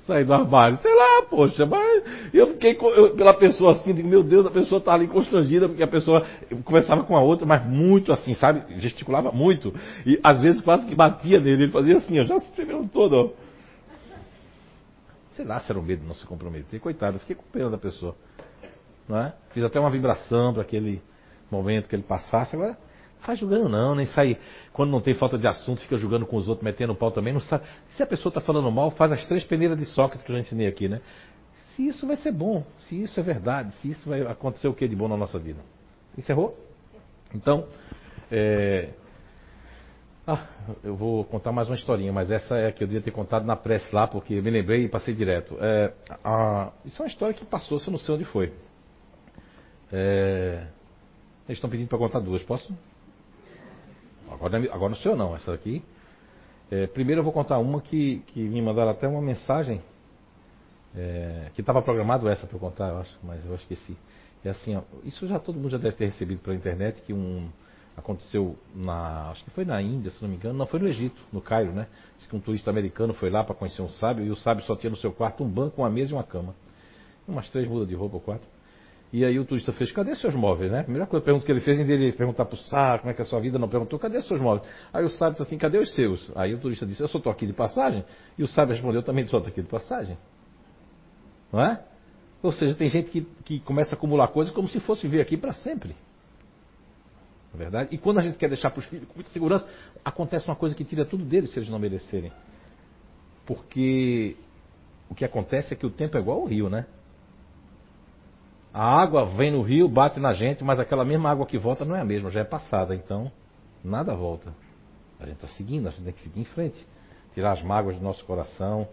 sair 0.06 0.24
do 0.24 0.34
armário. 0.34 0.76
Sei 0.78 0.94
lá, 0.94 1.22
poxa, 1.28 1.64
mas 1.64 2.02
eu 2.32 2.48
fiquei 2.48 2.76
eu, 2.78 3.14
pela 3.14 3.32
pessoa 3.34 3.72
assim, 3.72 3.94
digo, 3.94 4.08
meu 4.08 4.22
Deus, 4.22 4.46
a 4.46 4.50
pessoa 4.50 4.78
está 4.78 4.92
ali 4.92 5.06
constrangida, 5.06 5.68
porque 5.68 5.82
a 5.82 5.88
pessoa 5.88 6.24
conversava 6.64 7.04
com 7.04 7.16
a 7.16 7.22
outra, 7.22 7.46
mas 7.46 7.66
muito 7.66 8.12
assim, 8.12 8.34
sabe? 8.34 8.62
Gesticulava 8.80 9.32
muito. 9.32 9.72
E 10.04 10.18
às 10.22 10.40
vezes 10.40 10.60
quase 10.60 10.86
que 10.86 10.94
batia 10.94 11.40
nele. 11.40 11.64
Ele 11.64 11.72
fazia 11.72 11.96
assim, 11.96 12.22
já 12.24 12.38
se 12.38 12.52
tremendo 12.52 12.88
todo, 12.88 13.14
ó. 13.14 13.43
Sei 15.34 15.44
lá 15.44 15.58
se 15.60 15.70
era 15.70 15.78
o 15.78 15.82
medo 15.82 16.02
de 16.02 16.06
não 16.06 16.14
se 16.14 16.24
comprometer. 16.26 16.80
Coitado, 16.80 17.16
eu 17.16 17.20
fiquei 17.20 17.36
com 17.36 17.42
pena 17.44 17.70
da 17.70 17.78
pessoa. 17.78 18.14
Não 19.08 19.18
é? 19.18 19.34
Fiz 19.50 19.62
até 19.64 19.78
uma 19.78 19.90
vibração 19.90 20.52
para 20.52 20.62
aquele 20.62 21.02
momento 21.50 21.88
que 21.88 21.96
ele 21.96 22.04
passasse. 22.04 22.54
Agora, 22.54 22.78
faz 23.20 23.38
julgando 23.38 23.68
não, 23.68 23.94
nem 23.94 24.06
sai. 24.06 24.38
Quando 24.72 24.90
não 24.90 25.00
tem 25.00 25.12
falta 25.14 25.36
de 25.36 25.46
assunto, 25.46 25.80
fica 25.80 25.96
julgando 25.96 26.24
com 26.24 26.36
os 26.36 26.48
outros, 26.48 26.64
metendo 26.64 26.92
o 26.92 26.96
pau 26.96 27.10
também. 27.10 27.32
Não 27.32 27.40
sabe. 27.40 27.64
Se 27.90 28.02
a 28.02 28.06
pessoa 28.06 28.30
está 28.30 28.40
falando 28.40 28.70
mal, 28.70 28.90
faz 28.92 29.10
as 29.12 29.26
três 29.26 29.44
peneiras 29.44 29.76
de 29.76 29.84
Sócrates 29.86 30.24
que 30.24 30.30
eu 30.30 30.36
já 30.36 30.40
ensinei 30.40 30.68
aqui, 30.68 30.88
né? 30.88 31.00
Se 31.74 31.88
isso 31.88 32.06
vai 32.06 32.16
ser 32.16 32.30
bom, 32.30 32.64
se 32.86 33.02
isso 33.02 33.18
é 33.18 33.22
verdade, 33.22 33.72
se 33.74 33.90
isso 33.90 34.08
vai 34.08 34.22
acontecer 34.22 34.68
o 34.68 34.74
que 34.74 34.86
de 34.86 34.94
bom 34.94 35.08
na 35.08 35.16
nossa 35.16 35.38
vida. 35.38 35.60
Encerrou? 36.16 36.56
Então, 37.34 37.66
é, 38.30 38.90
ah, 40.26 40.46
eu 40.82 40.96
vou 40.96 41.22
contar 41.24 41.52
mais 41.52 41.68
uma 41.68 41.74
historinha, 41.74 42.10
mas 42.10 42.30
essa 42.30 42.56
é 42.56 42.68
a 42.68 42.72
que 42.72 42.82
eu 42.82 42.88
devia 42.88 43.02
ter 43.02 43.10
contado 43.10 43.44
na 43.44 43.54
prece 43.54 43.94
lá, 43.94 44.06
porque 44.06 44.40
me 44.40 44.50
lembrei 44.50 44.84
e 44.84 44.88
passei 44.88 45.12
direto. 45.12 45.54
É, 45.60 45.92
a, 46.24 46.72
isso 46.82 47.02
é 47.02 47.04
uma 47.04 47.08
história 47.08 47.34
que 47.34 47.44
passou, 47.44 47.78
se 47.78 47.88
eu 47.88 47.92
não 47.92 47.98
sei 47.98 48.14
onde 48.14 48.24
foi. 48.24 48.50
É, 49.92 50.66
eles 51.46 51.58
estão 51.58 51.68
pedindo 51.68 51.88
para 51.88 51.98
contar 51.98 52.20
duas, 52.20 52.42
posso? 52.42 52.74
Agora, 54.30 54.56
agora 54.72 54.88
não 54.88 54.96
sei 54.96 55.12
eu 55.12 55.16
não, 55.16 55.36
essa 55.36 55.52
aqui. 55.52 55.84
É, 56.70 56.86
primeiro 56.86 57.20
eu 57.20 57.24
vou 57.24 57.32
contar 57.32 57.58
uma 57.58 57.82
que, 57.82 58.22
que 58.28 58.40
me 58.40 58.62
mandaram 58.62 58.92
até 58.92 59.06
uma 59.06 59.20
mensagem, 59.20 59.82
é, 60.96 61.50
que 61.54 61.60
estava 61.60 61.82
programado 61.82 62.26
essa 62.30 62.46
para 62.46 62.56
eu 62.56 62.60
contar, 62.60 62.88
eu 62.88 62.98
acho, 62.98 63.18
mas 63.22 63.44
eu 63.44 63.54
esqueci. 63.56 63.94
É 64.42 64.48
assim, 64.48 64.74
ó, 64.74 64.82
isso 65.04 65.26
já 65.26 65.38
todo 65.38 65.56
mundo 65.56 65.70
já 65.70 65.78
deve 65.78 65.96
ter 65.96 66.06
recebido 66.06 66.40
pela 66.40 66.56
internet, 66.56 67.02
que 67.02 67.12
um 67.12 67.50
aconteceu 67.96 68.56
na, 68.74 69.30
acho 69.30 69.44
que 69.44 69.50
foi 69.50 69.64
na 69.64 69.80
Índia, 69.80 70.10
se 70.10 70.22
não 70.22 70.28
me 70.28 70.36
engano, 70.36 70.58
não 70.58 70.66
foi 70.66 70.80
no 70.80 70.88
Egito, 70.88 71.20
no 71.32 71.40
Cairo, 71.40 71.72
né? 71.72 71.86
Diz 72.18 72.26
que 72.26 72.36
um 72.36 72.40
turista 72.40 72.70
americano 72.70 73.14
foi 73.14 73.30
lá 73.30 73.44
para 73.44 73.54
conhecer 73.54 73.82
um 73.82 73.88
sábio 73.88 74.24
e 74.24 74.30
o 74.30 74.36
sábio 74.36 74.64
só 74.64 74.74
tinha 74.76 74.90
no 74.90 74.96
seu 74.96 75.12
quarto 75.12 75.44
um 75.44 75.48
banco, 75.48 75.80
uma 75.80 75.90
mesa 75.90 76.12
e 76.12 76.14
uma 76.14 76.24
cama. 76.24 76.54
Umas 77.26 77.48
três 77.50 77.68
mudas 77.68 77.88
de 77.88 77.94
roupa 77.94 78.16
ou 78.16 78.20
quatro. 78.20 78.46
E 79.12 79.24
aí 79.24 79.38
o 79.38 79.44
turista 79.44 79.72
fez, 79.72 79.92
cadê 79.92 80.16
seus 80.16 80.34
móveis, 80.34 80.72
né? 80.72 80.80
A 80.80 80.82
primeira 80.82 81.06
coisa, 81.06 81.24
pergunta 81.24 81.46
que 81.46 81.52
ele 81.52 81.60
fez, 81.60 81.78
em 81.78 81.82
ele 81.88 82.12
perguntar 82.12 82.46
para 82.46 82.54
o 82.54 82.58
sábio 82.58 83.00
como 83.02 83.10
é 83.12 83.14
que 83.14 83.22
é 83.22 83.24
a 83.24 83.26
sua 83.26 83.40
vida, 83.40 83.58
não 83.60 83.68
perguntou, 83.68 83.96
cadê 83.96 84.20
seus 84.22 84.40
móveis? 84.40 84.68
Aí 84.92 85.04
o 85.04 85.08
sábio 85.08 85.34
disse 85.34 85.44
assim, 85.44 85.56
cadê 85.56 85.78
os 85.78 85.94
seus? 85.94 86.32
Aí 86.36 86.52
o 86.52 86.58
turista 86.58 86.84
disse, 86.84 87.00
eu 87.00 87.06
só 87.06 87.18
estou 87.18 87.30
aqui 87.30 87.46
de 87.46 87.52
passagem. 87.52 88.04
E 88.36 88.42
o 88.42 88.46
sábio 88.48 88.74
respondeu, 88.74 89.04
também 89.04 89.24
só 89.28 89.36
estou 89.38 89.52
aqui 89.52 89.62
de 89.62 89.68
passagem. 89.68 90.18
Não 91.52 91.60
é? 91.60 91.80
Ou 92.42 92.50
seja, 92.50 92.74
tem 92.74 92.88
gente 92.88 93.10
que, 93.10 93.20
que 93.44 93.60
começa 93.60 93.94
a 93.94 93.96
acumular 93.96 94.28
coisas 94.28 94.52
como 94.52 94.66
se 94.66 94.80
fosse 94.80 95.06
vir 95.06 95.20
aqui 95.20 95.36
para 95.36 95.52
sempre. 95.52 95.94
É 97.54 97.56
verdade? 97.56 97.88
E 97.92 97.98
quando 97.98 98.18
a 98.18 98.22
gente 98.22 98.36
quer 98.36 98.48
deixar 98.48 98.70
para 98.70 98.80
os 98.80 98.86
filhos 98.86 99.06
com 99.06 99.14
muita 99.14 99.30
segurança, 99.30 99.66
acontece 100.04 100.46
uma 100.48 100.56
coisa 100.56 100.74
que 100.74 100.84
tira 100.84 101.04
tudo 101.04 101.24
deles 101.24 101.50
se 101.50 101.58
eles 101.58 101.68
não 101.68 101.78
merecerem. 101.78 102.32
Porque 103.46 104.36
o 105.08 105.14
que 105.14 105.24
acontece 105.24 105.72
é 105.72 105.76
que 105.76 105.86
o 105.86 105.90
tempo 105.90 106.16
é 106.16 106.20
igual 106.20 106.40
ao 106.40 106.46
rio, 106.46 106.68
né? 106.68 106.86
A 108.72 109.00
água 109.00 109.24
vem 109.24 109.52
no 109.52 109.62
rio, 109.62 109.88
bate 109.88 110.18
na 110.18 110.32
gente, 110.32 110.64
mas 110.64 110.80
aquela 110.80 111.04
mesma 111.04 111.30
água 111.30 111.46
que 111.46 111.56
volta 111.56 111.84
não 111.84 111.94
é 111.94 112.00
a 112.00 112.04
mesma, 112.04 112.28
já 112.28 112.40
é 112.40 112.44
passada. 112.44 112.92
Então, 112.92 113.30
nada 113.84 114.14
volta. 114.16 114.52
A 115.20 115.26
gente 115.26 115.36
está 115.36 115.46
seguindo, 115.48 115.86
a 115.86 115.90
gente 115.92 116.02
tem 116.02 116.12
que 116.12 116.22
seguir 116.22 116.40
em 116.40 116.44
frente. 116.44 116.84
Tirar 117.34 117.52
as 117.52 117.62
mágoas 117.62 117.96
do 117.96 118.02
nosso 118.02 118.24
coração, 118.24 118.88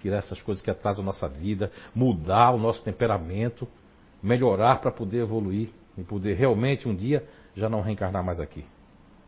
tirar 0.00 0.18
essas 0.18 0.40
coisas 0.40 0.64
que 0.64 0.70
atrasam 0.70 1.02
a 1.02 1.06
nossa 1.06 1.28
vida, 1.28 1.70
mudar 1.94 2.52
o 2.52 2.58
nosso 2.58 2.82
temperamento, 2.82 3.68
melhorar 4.22 4.80
para 4.80 4.90
poder 4.90 5.18
evoluir 5.18 5.68
e 5.98 6.02
poder 6.02 6.34
realmente 6.34 6.88
um 6.88 6.94
dia 6.94 7.22
já 7.56 7.68
não 7.68 7.80
reencarnar 7.80 8.22
mais 8.22 8.38
aqui. 8.38 8.64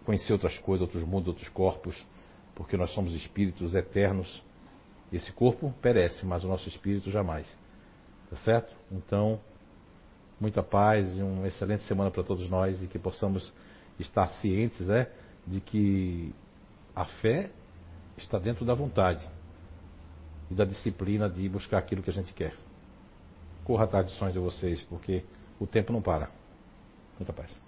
Conhecer 0.05 0.33
outras 0.33 0.59
coisas, 0.59 0.83
outros 0.83 1.03
mundos, 1.05 1.29
outros 1.29 1.49
corpos, 1.49 1.97
porque 2.55 2.77
nós 2.77 2.91
somos 2.93 3.15
espíritos 3.15 3.75
eternos. 3.75 4.43
Esse 5.13 5.33
corpo 5.33 5.73
perece, 5.81 6.27
mas 6.27 6.45
o 6.45 6.49
nosso 6.49 6.69
espírito 6.69 7.11
jamais. 7.11 7.47
Tá 8.31 8.37
certo? 8.37 8.75
Então, 8.93 9.41
muita 10.39 10.63
paz 10.63 11.17
e 11.17 11.23
uma 11.23 11.47
excelente 11.47 11.85
semana 11.85 12.11
para 12.11 12.23
todos 12.23 12.49
nós 12.49 12.83
e 12.83 12.87
que 12.87 12.99
possamos 12.99 13.53
estar 13.99 14.29
cientes 14.41 14.87
né, 14.87 15.09
de 15.47 15.61
que 15.61 16.35
a 16.95 17.05
fé 17.05 17.51
está 18.17 18.39
dentro 18.39 18.65
da 18.65 18.75
vontade 18.75 19.27
e 20.51 20.55
da 20.55 20.65
disciplina 20.65 21.29
de 21.29 21.49
buscar 21.49 21.79
aquilo 21.79 22.03
que 22.03 22.11
a 22.11 22.13
gente 22.13 22.33
quer. 22.33 22.55
Corra 23.65 23.85
atrás 23.85 24.07
de 24.07 24.13
sonhos 24.13 24.35
de 24.35 24.41
vocês, 24.41 24.83
porque 24.83 25.25
o 25.59 25.67
tempo 25.67 25.93
não 25.93 26.03
para. 26.03 26.31
Muita 27.19 27.33
paz. 27.33 27.68